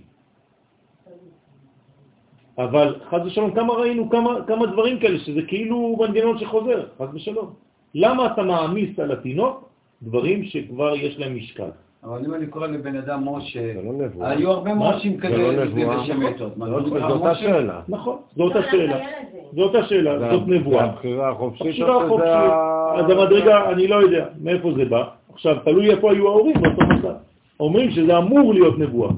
אבל 2.58 3.00
חד 3.10 3.20
ושלום, 3.26 3.56
כמה 3.56 3.74
ראינו, 3.74 4.10
כמה, 4.10 4.46
כמה 4.48 4.66
דברים 4.66 5.00
כאלה, 5.00 5.20
שזה 5.20 5.42
כאילו 5.48 5.98
מנגנון 6.00 6.38
שחוזר, 6.40 6.88
חד 6.98 7.08
ושלום. 7.14 7.54
למה 7.96 8.34
אתה 8.34 8.44
מעמיס 8.44 9.00
על 9.00 9.12
התינוק 9.12 9.70
דברים 10.02 10.44
שכבר 10.44 10.96
יש 10.96 11.20
להם 11.20 11.36
משקל? 11.36 11.70
אבל 12.04 12.26
אם 12.26 12.34
אני 12.34 12.48
קורא 12.48 12.68
לבן 12.68 12.96
אדם 12.96 13.30
משה, 13.30 13.74
לא 13.84 13.94
נבואה. 13.94 14.30
היו 14.30 14.52
הרבה? 14.52 14.74
מושים 14.74 15.14
לא 15.14 15.22
כאלה 15.22 15.66
זאת 15.66 15.76
זה 15.76 15.84
נקרא 16.16 17.10
זאת 17.10 17.12
אותה? 17.12 17.36
שאלה. 17.36 17.82
נכון, 17.90 18.18
זו 18.36 18.44
אותה 18.44 18.60
שאלה. 18.72 18.98
זו 19.56 19.64
אותה 19.64 19.84
שאלה, 19.84 20.32
זאת 20.32 20.46
זה 20.46 20.52
נבואה. 20.52 20.84
הבחירה 20.84 21.30
החופשית. 21.30 21.68
הבחירה 21.68 22.06
החופשית. 22.06 22.52
אז 22.96 23.10
המדרגה, 23.10 23.70
אני 23.72 23.88
לא 23.88 23.96
יודע 23.96 24.26
מאיפה 24.42 24.72
זה 24.78 24.86
בא. 24.86 25.04
עכשיו, 25.34 25.58
תלוי 25.66 25.92
איפה 25.92 26.12
היו 26.12 26.28
ההורים 26.28 26.56
באותו 26.62 26.86
מצב. 26.86 27.14
אומרים 27.60 27.92
שזה 27.92 28.18
אמור 28.18 28.54
להיות 28.54 28.80
נבואה. 28.80 29.12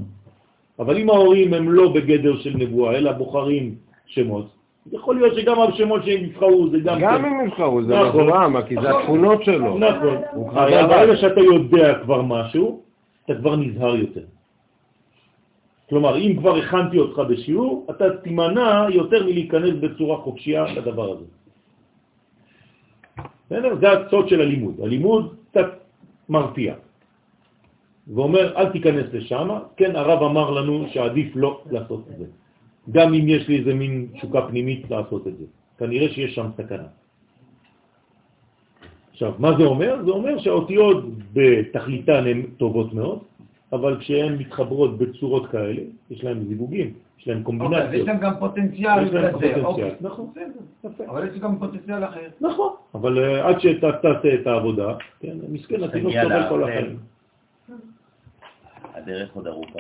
אבל 0.80 0.98
אם 0.98 1.10
ההורים 1.10 1.54
הם 1.54 1.72
לא 1.72 1.94
בגדר 1.94 2.38
של 2.38 2.54
נבואה, 2.58 2.98
אלא 2.98 3.12
בוחרים 3.12 3.76
שמות, 4.06 4.48
יכול 4.92 5.16
להיות 5.16 5.36
שגם 5.36 5.62
השמות 5.62 6.04
שהם 6.06 6.24
יבחרו 6.24 6.70
זה 6.70 6.80
גם... 6.80 7.00
גם 7.00 7.22
כן. 7.22 7.26
אם 7.26 7.46
יבחרו, 7.46 7.84
זה 7.84 7.96
נכון. 8.00 8.28
מבואה, 8.28 8.62
כי 8.68 8.76
זה 8.82 8.98
התכונות 8.98 9.44
שלו. 9.44 9.78
נכון. 9.78 10.18
אבל 10.34 10.70
חייב. 10.70 10.90
ברגע 10.90 11.16
שאתה 11.16 11.42
יודע 11.42 12.00
כבר 12.04 12.22
משהו, 12.22 12.82
אתה 13.26 13.36
כבר 13.36 13.56
נזהר 13.56 13.96
יותר. 13.96 14.26
כלומר, 15.90 16.18
אם 16.18 16.36
כבר 16.40 16.56
הכנתי 16.58 17.00
אותך 17.00 17.20
בשיעור, 17.20 17.88
אתה 17.90 18.06
תימנע 18.24 18.86
יותר 18.90 19.26
מלהיכנס 19.26 19.76
בצורה 19.80 20.18
חופשייה 20.18 20.64
לדבר 20.64 21.12
הזה. 21.12 21.26
בסדר? 23.46 23.76
זה 23.80 23.92
הצוד 23.92 24.28
של 24.28 24.42
הלימוד. 24.42 24.76
הלימוד 24.82 25.36
קצת 25.52 25.68
מרתיע. 26.30 26.74
ואומר, 28.08 28.58
אל 28.58 28.70
תיכנס 28.72 29.06
לשם. 29.14 29.50
כן, 29.78 29.96
הרב 29.96 30.24
אמר 30.24 30.50
לנו 30.52 30.86
שעדיף 30.96 31.36
לא 31.36 31.62
לעשות 31.72 32.02
את 32.12 32.18
זה. 32.18 32.26
גם 32.90 33.14
אם 33.14 33.28
יש 33.28 33.48
לי 33.48 33.60
איזה 33.60 33.74
מין 33.74 34.08
תשוקה 34.14 34.42
פנימית 34.48 34.90
לעשות 34.90 35.28
את 35.28 35.38
זה. 35.38 35.46
כנראה 35.78 36.10
שיש 36.10 36.36
שם 36.36 36.50
סכנה. 36.58 36.88
עכשיו, 39.12 39.34
מה 39.40 39.58
זה 39.58 39.64
אומר? 39.64 40.02
זה 40.06 40.12
אומר 40.12 40.40
שהאותיות 40.40 41.06
בתכליתן 41.34 42.24
הן 42.28 42.42
טובות 42.58 42.94
מאוד, 42.94 43.20
אבל 43.74 43.98
כשהן 44.00 44.38
מתחברות 44.38 44.98
בצורות 44.98 45.48
כאלה, 45.48 45.82
יש 46.10 46.24
להן 46.24 46.40
זיווגים, 46.48 46.94
יש 47.20 47.28
להן 47.28 47.44
אוקיי, 47.46 47.60
אז 47.60 47.94
יש 47.94 48.02
קומבינציות. 48.02 48.08
להם 48.08 48.18
גם 48.18 48.34
פוטנציאל 48.40 49.06
יש 49.06 49.14
להם 49.14 49.28
כזה, 49.28 49.32
פוטנציאל, 49.32 49.66
אוקיי. 49.66 49.96
נכון. 50.02 50.32
בסדר. 50.32 50.62
יפה. 50.84 51.04
אבל 51.12 51.28
יש 51.28 51.40
גם 51.40 51.60
פוטנציאל 51.60 52.04
אחר. 52.04 52.28
נכון, 52.42 52.74
אבל 52.96 53.24
אה, 53.24 53.48
עד 53.48 53.60
שאתה 53.60 53.92
תעשה 53.92 54.34
את 54.34 54.48
העבודה, 54.48 54.96
כן, 55.20 55.38
מסכן, 55.50 55.84
התינוק 55.84 56.14
סובל 56.24 56.50
כל. 56.50 56.64
החיים. 56.64 56.98
הדרך 58.94 59.36
עוד 59.36 59.48
ארוכה. 59.48 59.80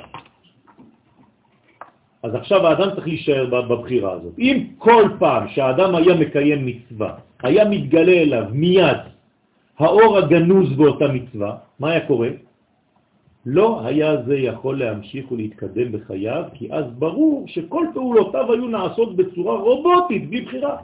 אז 2.23 2.35
עכשיו 2.35 2.67
האדם 2.67 2.89
צריך 2.95 3.07
להישאר 3.07 3.45
בבחירה 3.49 4.11
הזאת. 4.11 4.33
אם 4.39 4.57
כל 4.77 5.03
פעם 5.19 5.47
שהאדם 5.47 5.95
היה 5.95 6.15
מקיים 6.15 6.65
מצווה, 6.65 7.13
היה 7.43 7.65
מתגלה 7.65 8.11
אליו 8.11 8.45
מיד 8.51 8.97
האור 9.79 10.17
הגנוז 10.17 10.73
באותה 10.77 11.07
מצווה, 11.07 11.55
מה 11.79 11.91
היה 11.91 12.07
קורה? 12.07 12.29
לא 13.45 13.81
היה 13.85 14.21
זה 14.23 14.37
יכול 14.37 14.79
להמשיך 14.79 15.31
ולהתקדם 15.31 15.91
בחייו, 15.91 16.43
כי 16.53 16.73
אז 16.73 16.85
ברור 16.99 17.45
שכל 17.47 17.85
פעולותיו 17.93 18.53
היו 18.53 18.67
נעשות 18.67 19.15
בצורה 19.15 19.55
רובוטית, 19.57 20.29
בלי 20.29 20.41
בחירה. 20.41 20.77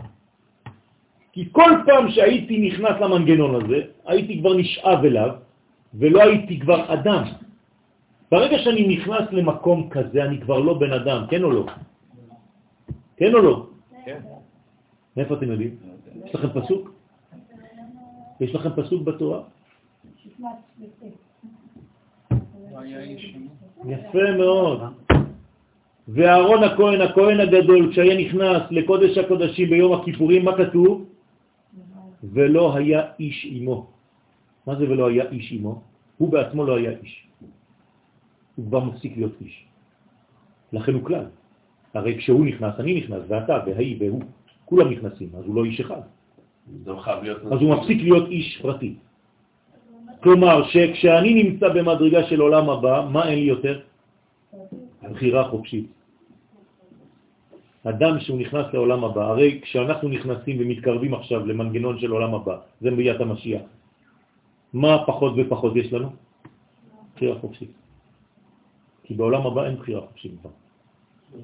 כי 1.33 1.45
כל 1.51 1.71
פעם 1.85 2.09
שהייתי 2.09 2.57
נכנס 2.67 2.95
למנגנון 3.01 3.55
הזה, 3.55 3.81
הייתי 4.05 4.39
כבר 4.39 4.53
נשאב 4.57 5.05
אליו, 5.05 5.29
ולא 5.93 6.21
הייתי 6.21 6.59
כבר 6.59 6.93
אדם. 6.93 7.23
ברגע 8.31 8.57
שאני 8.59 8.87
נכנס 8.87 9.31
למקום 9.31 9.89
כזה, 9.89 10.23
אני 10.23 10.41
כבר 10.41 10.59
לא 10.59 10.73
בן 10.73 10.93
אדם, 10.93 11.25
כן 11.29 11.43
או 11.43 11.51
לא? 11.51 11.65
כן 13.17 13.33
או 13.33 13.39
לא? 13.39 13.67
כן. 14.05 14.19
מאיפה 15.17 15.33
אתם 15.33 15.51
יודעים? 15.51 15.75
יש 16.25 16.35
לכם 16.35 16.61
פסוק? 16.61 16.91
יש 18.39 18.55
לכם 18.55 18.69
פסוק 18.75 19.03
בתורה? 19.03 19.41
יפה 23.85 24.31
מאוד. 24.37 24.79
ואהרון 26.07 26.63
הכהן, 26.63 27.01
הכהן 27.01 27.39
הגדול, 27.39 27.91
כשהיה 27.91 28.17
נכנס 28.17 28.61
לקודש 28.71 29.17
הקודשים 29.17 29.69
ביום 29.69 29.93
הכיפורים, 29.93 30.45
מה 30.45 30.57
כתוב? 30.57 31.05
ולא 32.23 32.75
היה 32.75 33.01
איש 33.19 33.47
עמו. 33.51 33.87
מה 34.67 34.75
זה 34.75 34.83
ולא 34.89 35.07
היה 35.07 35.29
איש 35.31 35.51
עמו? 35.51 35.81
הוא 36.17 36.31
בעצמו 36.31 36.65
לא 36.65 36.77
היה 36.77 36.91
איש. 37.03 37.26
הוא 38.57 38.65
כבר 38.67 38.83
מפסיק 38.83 39.17
להיות 39.17 39.33
איש. 39.41 39.65
לכן 40.73 40.93
הוא 40.93 41.03
כלל. 41.03 41.25
הרי 41.93 42.17
כשהוא 42.17 42.45
נכנס, 42.45 42.73
אני 42.79 42.93
נכנס, 43.01 43.21
ואתה, 43.27 43.57
והיא, 43.65 43.97
והוא, 43.99 44.21
כולם 44.65 44.89
נכנסים, 44.91 45.29
אז 45.37 45.45
הוא 45.45 45.55
לא 45.55 45.65
איש 45.65 45.79
אחד. 45.79 46.01
אז 47.51 47.61
הוא 47.61 47.75
מפסיק 47.75 48.01
להיות 48.01 48.27
איש 48.29 48.59
פרטי. 48.61 48.93
כלומר, 50.23 50.67
שכשאני 50.67 51.43
נמצא 51.43 51.69
במדרגה 51.69 52.23
של 52.23 52.39
עולם 52.39 52.69
הבא, 52.69 53.07
מה 53.11 53.29
אין 53.29 53.39
לי 53.39 53.45
יותר? 53.45 53.81
בחירה 55.11 55.49
חופשית. 55.49 55.87
אדם 57.83 58.19
שהוא 58.19 58.39
נכנס 58.39 58.65
לעולם 58.73 59.03
הבא, 59.03 59.23
הרי 59.25 59.59
כשאנחנו 59.61 60.09
נכנסים 60.09 60.55
ומתקרבים 60.59 61.13
עכשיו 61.13 61.45
למנגנון 61.45 61.99
של 61.99 62.11
עולם 62.11 62.35
הבא, 62.35 62.57
זה 62.81 62.91
מביאת 62.91 63.21
המשיח, 63.21 63.61
מה 64.73 65.05
פחות 65.07 65.33
ופחות 65.37 65.75
יש 65.75 65.93
לנו? 65.93 66.09
בחירה 67.15 67.39
חופשית. 67.39 67.86
כי 69.07 69.13
בעולם 69.13 69.47
הבא 69.47 69.65
אין 69.65 69.75
בחירה 69.75 70.01
חופשית 70.01 70.31
כבר, 70.41 70.49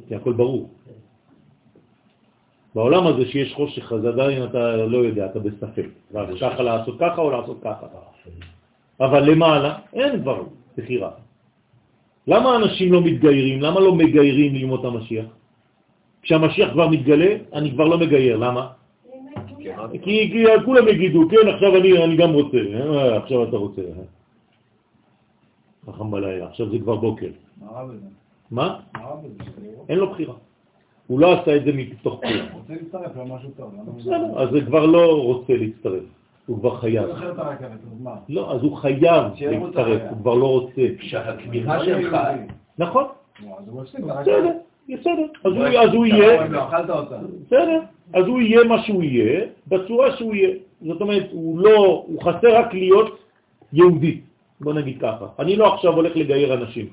כי 0.07 0.15
הכל 0.15 0.34
ברור. 0.34 0.69
בעולם 2.76 3.07
הזה 3.07 3.26
שיש 3.26 3.53
חושך, 3.53 3.91
אז 3.91 4.06
עדיין 4.06 4.44
אתה 4.44 4.76
לא 4.76 4.98
יודע, 4.98 5.26
אתה 5.26 5.40
בספק. 5.40 5.88
ככה 6.41 6.64
לעשות 6.64 6.95
ככה 6.99 7.22
או 7.22 7.31
לעשות 7.31 7.57
ככה. 7.64 7.88
אבל 8.99 9.31
למעלה 9.31 9.77
אין 9.94 10.22
כבר 10.22 10.44
בחירה. 10.77 11.11
למה 12.27 12.56
אנשים 12.56 12.94
לא 12.94 13.02
מתגיירים? 13.02 13.61
למה 13.61 13.80
לא 13.80 13.95
מגיירים 13.95 14.56
ללמוד 14.56 14.85
המשיח? 14.85 15.26
כשהמשיח 16.22 16.72
כבר 16.72 16.88
מתגלה, 16.88 17.31
אני 17.53 17.72
כבר 17.72 17.85
לא 17.88 17.98
מגייר. 17.98 18.38
למה? 18.38 18.64
כי, 20.03 20.45
כולם 20.65 20.88
יגידו, 20.88 21.30
כן, 21.30 21.48
עכשיו 21.48 21.77
אני, 21.77 22.03
אני 22.03 22.15
גם 22.15 22.31
רוצה. 22.34 22.57
אה, 22.57 23.18
עכשיו 23.18 23.44
אתה 23.44 23.57
רוצה. 23.57 23.81
אה. 23.81 24.03
חכם 25.85 26.11
בלילה, 26.11 26.48
עכשיו 26.48 26.69
זה 26.69 26.80
כבר 26.80 26.95
בוקר. 26.95 27.31
מה? 28.51 28.80
אין 29.89 29.99
לו 29.99 30.09
בחירה. 30.11 30.34
הוא 31.07 31.19
לא 31.19 31.41
עשה 31.41 31.55
את 31.55 31.65
זה 31.65 31.71
מתוך 31.73 32.19
בחירה. 32.19 32.45
הוא 32.51 32.59
רוצה 32.61 32.73
להצטרף 32.73 33.17
למשהו 33.17 33.49
טוב. 33.57 33.73
בסדר, 33.97 34.41
אז 34.41 34.49
זה 34.51 34.61
כבר 34.61 34.85
לא 34.85 35.23
רוצה 35.23 35.53
להצטרף. 35.53 36.03
הוא 36.45 36.59
כבר 36.59 36.77
חייב. 36.77 37.09
לא, 38.30 38.51
אז 38.51 38.63
הוא 38.63 38.77
חייב 38.77 39.23
להצטרף, 39.41 40.01
הוא 40.09 40.17
כבר 40.17 40.34
לא 40.34 40.47
רוצה. 40.47 40.81
כשהכמיהה 40.99 41.85
שלך... 41.85 42.17
נכון. 42.77 43.03
בסדר, 44.21 44.51
בסדר. 44.89 45.25
אז 45.81 45.93
הוא 45.93 46.05
יהיה... 46.05 46.47
בסדר. 47.47 47.80
אז 48.13 48.25
הוא 48.25 48.41
יהיה 48.41 48.63
מה 48.63 48.84
שהוא 48.84 49.03
יהיה, 49.03 49.45
בצורה 49.67 50.17
שהוא 50.17 50.35
יהיה. 50.35 50.55
זאת 50.81 51.01
אומרת, 51.01 51.27
הוא 51.31 51.59
לא... 51.59 52.03
הוא 52.07 52.21
חסר 52.23 52.55
רק 52.55 52.73
להיות 52.73 53.19
יהודי. 53.73 54.21
בוא 54.61 54.73
נגיד 54.73 55.01
ככה. 55.01 55.25
אני 55.39 55.55
לא 55.55 55.73
עכשיו 55.73 55.93
הולך 55.93 56.15
לגייר 56.15 56.53
אנשים, 56.53 56.85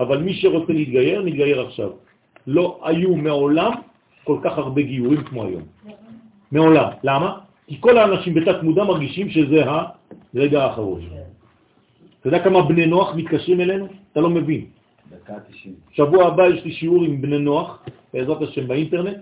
אבל 0.00 0.18
מי 0.18 0.34
שרוצה 0.34 0.72
להתגייר, 0.72 1.22
מתגייר 1.22 1.60
עכשיו. 1.60 1.90
לא 2.46 2.80
היו 2.82 3.16
מעולם 3.16 3.72
כל 4.24 4.38
כך 4.44 4.58
הרבה 4.58 4.82
גיורים 4.82 5.22
כמו 5.24 5.44
היום. 5.44 5.62
מעולם. 6.52 6.88
למה? 7.04 7.38
כי 7.66 7.76
כל 7.80 7.98
האנשים 7.98 8.34
בתת 8.34 8.62
מודע 8.62 8.84
מרגישים 8.84 9.30
שזה 9.30 9.64
הרגע 10.34 10.64
האחרון. 10.64 11.00
אתה 12.20 12.28
יודע 12.28 12.44
כמה 12.44 12.62
בני 12.62 12.86
נוח 12.86 13.14
מתקשרים 13.14 13.60
אלינו? 13.60 13.86
אתה 14.12 14.20
לא 14.20 14.30
מבין. 14.30 14.66
שבוע 15.92 16.26
הבא 16.26 16.46
יש 16.46 16.64
לי 16.64 16.72
שיעור 16.72 17.04
עם 17.04 17.22
בני 17.22 17.38
נוח, 17.38 17.84
בעזרת 18.14 18.42
השם 18.42 18.68
באינטרנט. 18.68 19.16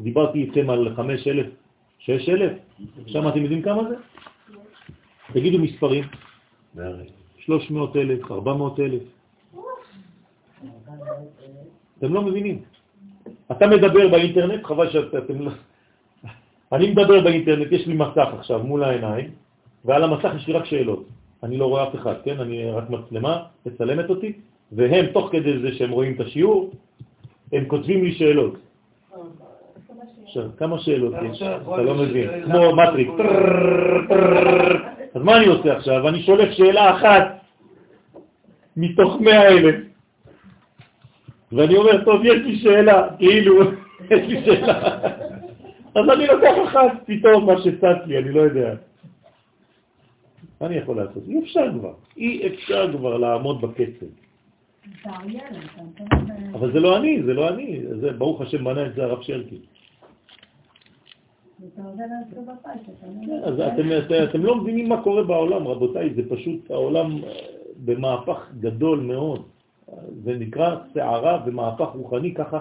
דיברתי 0.00 0.38
איתכם 0.38 0.70
על 0.70 0.94
5,000, 0.96 1.46
6,000, 1.98 2.52
עכשיו 3.04 3.28
אתם 3.28 3.42
יודעים 3.42 3.62
כמה 3.62 3.82
זה? 3.88 3.94
תגידו 5.32 5.58
מספרים. 5.58 6.04
300,000, 7.38 8.30
400,000. 8.30 9.17
אתם 11.98 12.14
לא 12.14 12.22
מבינים. 12.22 12.62
אתה 13.52 13.66
מדבר 13.66 14.08
באינטרנט, 14.08 14.64
חבל 14.64 14.90
שאתם 14.90 15.40
לא... 15.40 15.50
אני 16.72 16.90
מדבר 16.90 17.20
באינטרנט, 17.20 17.72
יש 17.72 17.86
לי 17.86 17.94
מסך 17.94 18.28
עכשיו 18.38 18.62
מול 18.62 18.84
העיניים, 18.84 19.30
ועל 19.84 20.04
המסך 20.04 20.32
יש 20.36 20.46
לי 20.46 20.52
רק 20.52 20.64
שאלות. 20.64 21.04
אני 21.42 21.56
לא 21.56 21.66
רואה 21.66 21.88
אף 21.88 21.94
אחד, 21.94 22.14
כן? 22.24 22.40
אני 22.40 22.70
רק 22.70 22.90
מצלמה, 22.90 23.42
מצלמת 23.66 24.10
אותי, 24.10 24.32
והם, 24.72 25.06
תוך 25.06 25.28
כדי 25.32 25.58
זה 25.58 25.74
שהם 25.74 25.90
רואים 25.90 26.14
את 26.14 26.20
השיעור, 26.20 26.70
הם 27.52 27.64
כותבים 27.64 28.04
לי 28.04 28.14
שאלות. 28.14 28.54
עכשיו, 30.24 30.44
כמה 30.56 30.78
שאלות 30.78 31.14
יש? 31.30 31.42
אתה 31.42 31.82
לא 31.82 31.94
מבין. 31.94 32.28
כמו 32.44 32.76
מטריק. 32.76 33.08
אז 35.14 35.22
מה 35.22 35.36
אני 35.36 35.46
עושה 35.46 35.76
עכשיו? 35.76 36.08
אני 36.08 36.22
שולף 36.22 36.50
שאלה 36.50 36.96
אחת 36.96 37.24
מתוך 38.76 39.20
מאה 39.20 39.48
אלף. 39.48 39.87
ואני 41.52 41.76
אומר, 41.76 42.04
טוב, 42.04 42.24
יש 42.24 42.40
לי 42.44 42.58
שאלה, 42.58 43.08
כאילו, 43.18 43.62
יש 44.10 44.28
לי 44.28 44.44
שאלה. 44.44 44.98
אז 45.94 46.04
אני 46.12 46.26
לוקח 46.26 46.54
אחת 46.68 46.92
פתאום 47.06 47.46
מה 47.46 47.58
שצץ 47.58 48.06
לי, 48.06 48.18
אני 48.18 48.32
לא 48.32 48.40
יודע. 48.40 48.74
מה 50.60 50.66
אני 50.66 50.76
יכול 50.76 50.96
לעשות? 50.96 51.22
אי 51.28 51.38
אפשר 51.38 51.66
כבר. 51.78 51.92
אי 52.16 52.48
אפשר 52.54 52.92
כבר 52.92 53.16
לעמוד 53.16 53.60
בקצב. 53.60 54.06
אבל 56.54 56.72
זה 56.72 56.80
לא 56.80 56.96
אני, 56.96 57.22
זה 57.22 57.34
לא 57.34 57.48
אני. 57.48 57.80
זה, 58.00 58.12
ברוך 58.12 58.40
השם 58.40 58.64
בנה 58.64 58.86
את 58.86 58.94
זה 58.94 59.04
הרב 59.04 59.22
שרקי. 59.22 59.58
אז 63.44 63.60
אתם, 64.30 64.44
לא 64.44 64.54
מבינים 64.54 64.88
מה 64.88 65.02
קורה 65.02 65.22
בעולם, 65.22 65.68
רבותיי, 65.68 66.14
זה 66.14 66.22
פשוט 66.28 66.70
העולם 66.70 67.20
במהפך 67.84 68.50
גדול 68.60 69.00
מאוד. 69.00 69.42
זה 70.24 70.38
נקרא 70.38 70.76
שערה 70.94 71.42
ומהפך 71.46 71.88
רוחני, 71.94 72.34
ככה 72.34 72.58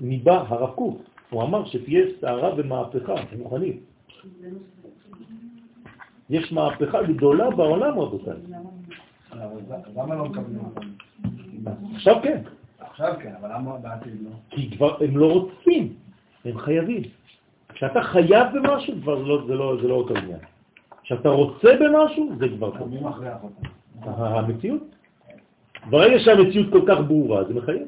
ניבא 0.00 0.44
הרב 0.48 0.70
קוק. 0.70 1.02
הוא 1.30 1.42
אמר 1.42 1.64
שתהיה 1.64 2.06
שערה 2.20 2.50
ומהפכה 2.56 3.14
רוחנית. 3.38 3.76
יש 6.30 6.52
מהפכה 6.52 7.02
גדולה 7.02 7.50
בעולם, 7.50 7.98
רבותיי. 7.98 8.34
למה 9.96 10.14
לא 10.14 10.24
מקבלים 10.24 10.60
עכשיו 11.94 12.16
כן. 12.22 12.42
עכשיו 12.78 13.14
כן, 13.20 13.32
אבל 13.40 13.54
למה 13.54 13.76
בעתיד 13.76 14.22
לא? 14.22 14.30
כי 14.50 14.70
כבר 14.76 14.96
הם 15.04 15.16
לא 15.16 15.32
רוצים, 15.32 15.94
הם 16.44 16.58
חייבים. 16.58 17.02
כשאתה 17.68 18.02
חייב 18.02 18.46
במשהו, 18.54 18.94
כבר 19.02 19.14
לא, 19.22 19.46
זה, 19.46 19.54
לא, 19.54 19.76
זה 19.82 19.88
לא 19.88 19.94
אותו 19.94 20.16
עניין. 20.16 20.38
כשאתה 21.02 21.28
רוצה 21.28 21.68
במשהו, 21.80 22.32
זה 22.38 22.48
כבר. 22.56 22.84
מי 22.84 23.00
מכריח 23.00 23.38
אותם? 23.42 23.68
המציאות. 24.22 24.95
ברגע 25.90 26.18
שהמציאות 26.18 26.72
כל 26.72 26.82
כך 26.88 26.98
ברורה, 27.06 27.44
זה 27.44 27.54
מחייב. 27.54 27.86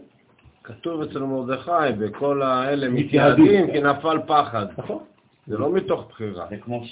כתוב 0.64 1.00
אצל 1.00 1.18
מרדכי, 1.18 1.70
וכל 1.98 2.42
האלה 2.42 2.88
מתייעדים 2.88 3.72
כי 3.72 3.80
נפל 3.80 4.18
פחד. 4.26 4.66
נכון. 4.78 4.98
זה 5.46 5.58
לא 5.58 5.72
מתוך 5.72 6.06
בחירה. 6.08 6.46
זה 6.50 6.56
כמו 6.56 6.82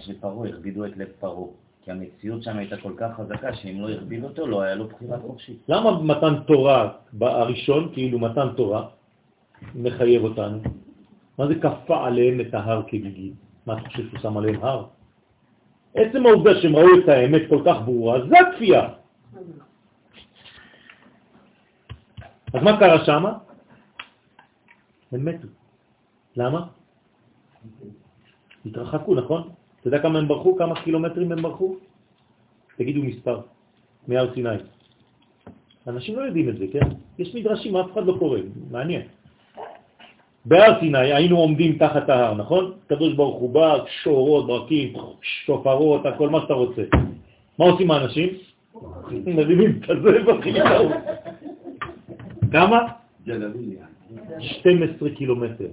שפרעה, 0.00 0.48
הכבידו 0.48 0.84
את 0.84 0.96
לב 0.96 1.08
פרעה. 1.20 1.46
כי 1.84 1.90
המציאות 1.90 2.42
שם 2.42 2.56
הייתה 2.56 2.76
כל 2.76 2.92
כך 2.96 3.16
חזקה, 3.16 3.54
שאם 3.54 3.80
לא 3.80 3.90
הכביד 3.90 4.24
אותו, 4.24 4.46
לא 4.46 4.62
היה 4.62 4.74
לו 4.74 4.86
בחירה 4.88 5.18
חופשית. 5.18 5.58
למה 5.68 6.02
מתן 6.02 6.34
תורה 6.46 6.92
הראשון, 7.20 7.88
כאילו 7.92 8.18
מתן 8.18 8.48
תורה, 8.56 8.86
מחייב 9.74 10.24
אותנו? 10.24 10.58
מה 11.38 11.46
זה 11.46 11.54
כפה 11.54 12.06
עליהם 12.06 12.40
את 12.40 12.54
ההר 12.54 12.82
כגיגים? 12.86 13.32
מה 13.66 13.72
אתה 13.72 13.88
חושב 13.88 14.08
שהוא 14.08 14.20
שם 14.20 14.36
עליהם 14.36 14.64
הר? 14.64 14.84
עצם 15.94 16.26
העובדה 16.26 16.60
שהם 16.60 16.76
ראו 16.76 16.88
את 17.04 17.08
האמת 17.08 17.42
כל 17.48 17.62
כך 17.66 17.76
ברורה, 17.84 18.26
זה 18.28 18.34
הכפייה. 18.40 18.88
אז 22.56 22.62
מה 22.62 22.78
קרה 22.78 23.04
שם? 23.04 23.24
הם 25.12 25.24
מתו. 25.24 25.48
למה? 26.36 26.66
התרחקו, 28.66 29.14
נכון? 29.14 29.48
אתה 29.80 29.88
יודע 29.88 29.98
כמה 29.98 30.18
הם 30.18 30.28
ברחו? 30.28 30.56
כמה 30.56 30.80
קילומטרים 30.80 31.32
הם 31.32 31.42
ברחו? 31.42 31.76
תגידו 32.76 33.02
מספר, 33.02 33.40
מהר 34.08 34.34
סיני. 34.34 34.56
אנשים 35.86 36.16
לא 36.16 36.20
יודעים 36.20 36.48
את 36.48 36.58
זה, 36.58 36.64
כן? 36.72 36.86
יש 37.18 37.34
מדרשים, 37.34 37.76
אף 37.76 37.92
אחד 37.92 38.06
לא 38.06 38.16
קורא, 38.18 38.38
מעניין. 38.70 39.02
בהר 40.44 40.80
סיני 40.80 41.12
היינו 41.12 41.38
עומדים 41.38 41.78
תחת 41.78 42.08
ההר, 42.08 42.34
נכון? 42.34 42.72
קדוש 42.86 43.14
ברוך 43.14 43.40
הוא 43.40 43.50
בא, 43.50 43.78
שורות, 44.02 44.46
ברקים, 44.46 44.92
שופרות, 45.22 46.06
הכל 46.06 46.28
מה 46.28 46.40
שאתה 46.40 46.54
רוצה. 46.54 46.82
מה 47.58 47.64
עושים 47.64 47.90
האנשים? 47.90 48.28
מרימים 49.26 49.80
את 49.84 50.02
זה 50.02 50.08
ומתחילים. 50.26 50.62
כמה? 52.52 52.78
12 54.40 55.10
קילומטר. 55.10 55.64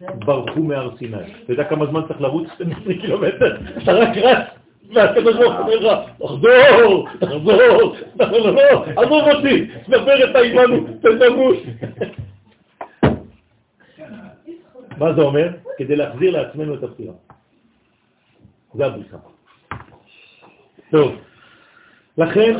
ברחו 0.00 0.60
מהר 0.60 0.96
סיני. 0.96 1.16
אתה 1.44 1.52
יודע 1.52 1.64
כמה 1.64 1.86
זמן 1.86 2.00
צריך 2.08 2.20
לרוץ 2.20 2.48
12 2.54 2.94
קילומטר? 3.00 3.56
אתה 3.82 3.92
רק 3.92 4.16
רץ, 4.16 4.46
והקדוש 4.94 5.36
ברוך 5.36 5.54
הוא 5.54 5.60
אומר 5.60 5.76
לך, 5.76 5.98
תחזור, 6.18 7.08
תחזור, 7.20 7.96
תחזור, 8.18 8.38
לא, 8.38 8.54
לא, 8.54 8.84
עזוב 8.96 9.22
אותי, 9.34 9.70
ספר 9.86 10.30
את 10.30 10.36
האימנו, 10.36 10.86
תנמוש. 11.02 11.58
מה 14.98 15.12
זה 15.12 15.22
אומר? 15.22 15.48
כדי 15.78 15.96
להחזיר 15.96 16.30
לעצמנו 16.30 16.74
את 16.74 16.82
הבחירה. 16.82 17.12
זה 18.74 18.86
הבריחה. 18.86 19.16
טוב, 20.90 21.12
לכן 22.18 22.54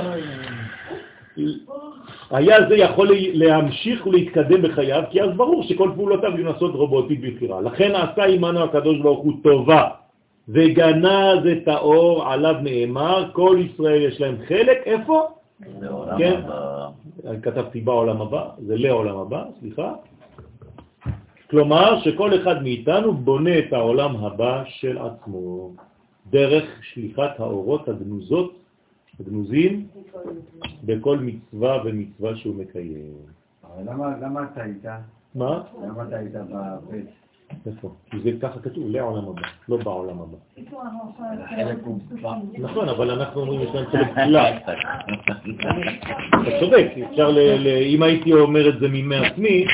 היה 2.30 2.68
זה 2.68 2.76
יכול 2.76 3.08
להמשיך 3.32 4.06
ולהתקדם 4.06 4.62
בחייו, 4.62 5.02
כי 5.10 5.22
אז 5.22 5.30
ברור 5.36 5.62
שכל 5.62 5.90
פעולותיו 5.94 6.30
נעשות 6.30 6.74
רובוטית 6.74 7.20
בבחירה. 7.20 7.60
לכן 7.60 7.92
עשה 7.94 8.24
עמנו 8.24 8.64
הקדוש 8.64 8.98
ברוך 8.98 9.20
הוא 9.24 9.32
טובה, 9.42 9.88
וגנז 10.48 11.46
את 11.52 11.68
האור, 11.68 12.26
עליו 12.26 12.54
נאמר, 12.62 13.30
כל 13.32 13.58
ישראל 13.60 14.02
יש 14.02 14.20
להם 14.20 14.36
חלק, 14.48 14.78
איפה? 14.84 15.28
כן. 16.18 16.40
הבא. 16.44 16.88
אני 17.26 17.42
כתבתי 17.42 17.80
בעולם 17.80 18.20
הבא, 18.22 18.44
זה 18.58 18.76
לעולם 18.76 19.16
הבא, 19.16 19.44
סליחה. 19.60 19.92
כלומר 21.50 22.00
שכל 22.00 22.34
אחד 22.34 22.62
מאיתנו 22.62 23.12
בונה 23.12 23.58
את 23.58 23.72
העולם 23.72 24.16
הבא 24.16 24.62
של 24.66 24.98
עצמו 24.98 25.70
דרך 26.30 26.64
שליחת 26.82 27.40
האורות 27.40 27.88
הגנוזות, 27.88 28.59
הגנוזים, 29.20 29.86
בכל 30.84 31.18
מצווה 31.18 31.82
ומצווה 31.84 32.36
שהוא 32.36 32.54
מקיים. 32.56 33.12
אבל 33.64 33.92
למה, 33.92 34.16
למה 34.22 34.44
אתה 34.52 34.62
היית? 34.62 34.84
מה? 35.34 35.62
למה 35.84 36.02
אתה 36.08 36.16
היית 36.16 36.32
בבית? 36.34 37.06
איפה? 37.66 37.94
כי 38.10 38.16
זה 38.24 38.30
ככה 38.42 38.60
כתוב, 38.60 38.84
לעולם 38.88 39.28
הבא, 39.28 39.42
לא 39.68 39.76
בעולם 39.76 40.18
הבא. 40.20 40.36
נכון, 42.58 42.88
אבל 42.88 43.10
אנחנו 43.10 43.40
אומרים 43.40 43.60
יש 43.60 43.68
להם 43.74 43.86
חלק 43.86 44.10
תפילה. 44.10 44.58
אתה 44.58 44.72
צודק, 46.60 46.86
אפשר 47.10 47.30
אם 47.94 48.02
הייתי 48.02 48.32
אומר 48.32 48.68
את 48.68 48.80
זה 48.80 48.88
מעצמי, 48.88 49.66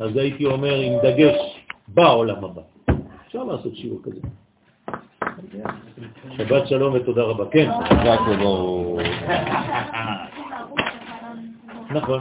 אז 0.00 0.16
הייתי 0.16 0.44
אומר 0.44 0.74
עם 0.74 0.92
דגש 1.02 1.64
בעולם 1.88 2.44
הבא. 2.44 2.62
אפשר 3.26 3.44
לעשות 3.44 3.76
שיעור 3.76 4.00
כזה. 4.02 4.20
שבת 6.36 6.68
שלום 6.68 6.94
ותודה 6.94 7.22
רבה. 7.22 7.44
כן. 7.50 7.70
נכון, 11.90 12.20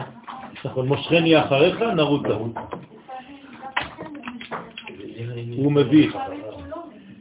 נכון, 0.65 0.88
מושכני 0.88 1.39
אחריך, 1.39 1.81
נרוצה. 1.81 2.34
הוא 5.57 5.72
מביא. 5.72 6.10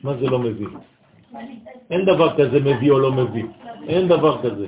מה 0.02 0.14
זה 0.14 0.26
לא 0.26 0.38
מביא? 0.38 0.66
אין 1.90 2.04
דבר 2.04 2.36
כזה 2.36 2.60
מביא 2.60 2.90
או 2.90 2.98
לא 2.98 3.12
מביא. 3.12 3.44
אין 3.88 4.08
דבר 4.08 4.42
כזה. 4.42 4.66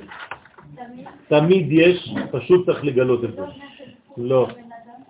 תמיד 1.27 1.67
יש, 1.71 2.13
פשוט 2.31 2.65
צריך 2.65 2.85
לגלות 2.85 3.23
את 3.23 3.35
זה. 3.35 3.41
לא, 4.17 4.47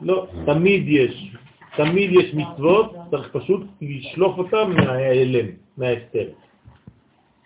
לא, 0.01 0.27
תמיד 0.45 0.83
יש. 0.87 1.35
תמיד 1.75 2.11
יש 2.13 2.33
מצוות, 2.33 2.95
צריך 3.11 3.29
פשוט 3.31 3.61
לשלוף 3.81 4.37
אותם 4.37 4.71
מההיעלם, 4.75 5.45
מההסתר. 5.77 6.27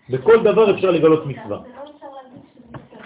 בכל 0.09 0.43
דבר 0.43 0.71
אפשר 0.71 0.91
לגלות 0.91 1.25
מצווה. 1.25 1.59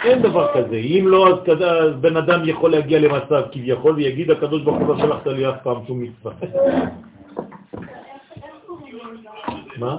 אין 0.03 0.21
דבר 0.21 0.53
כזה. 0.53 0.75
אם 0.75 1.03
לא, 1.07 1.27
אז 1.29 1.93
בן 2.01 2.17
אדם 2.17 2.41
יכול 2.45 2.71
להגיע 2.71 2.99
למצב 2.99 3.41
כביכול 3.51 3.95
ויגיד, 3.95 4.31
הקדוש 4.31 4.61
ברוך 4.61 4.77
הוא 4.77 4.87
לא 4.87 4.97
שלחת 4.97 5.27
לי 5.27 5.49
אף 5.49 5.55
פעם 5.63 5.85
שום 5.87 6.01
מצווה. 6.01 6.33
מה? 9.77 9.97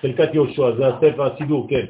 חלקת 0.00 0.34
יהושע, 0.34 0.76
זה 0.76 0.86
הספר 0.86 1.32
הסידור, 1.32 1.68
כן. 1.68 1.80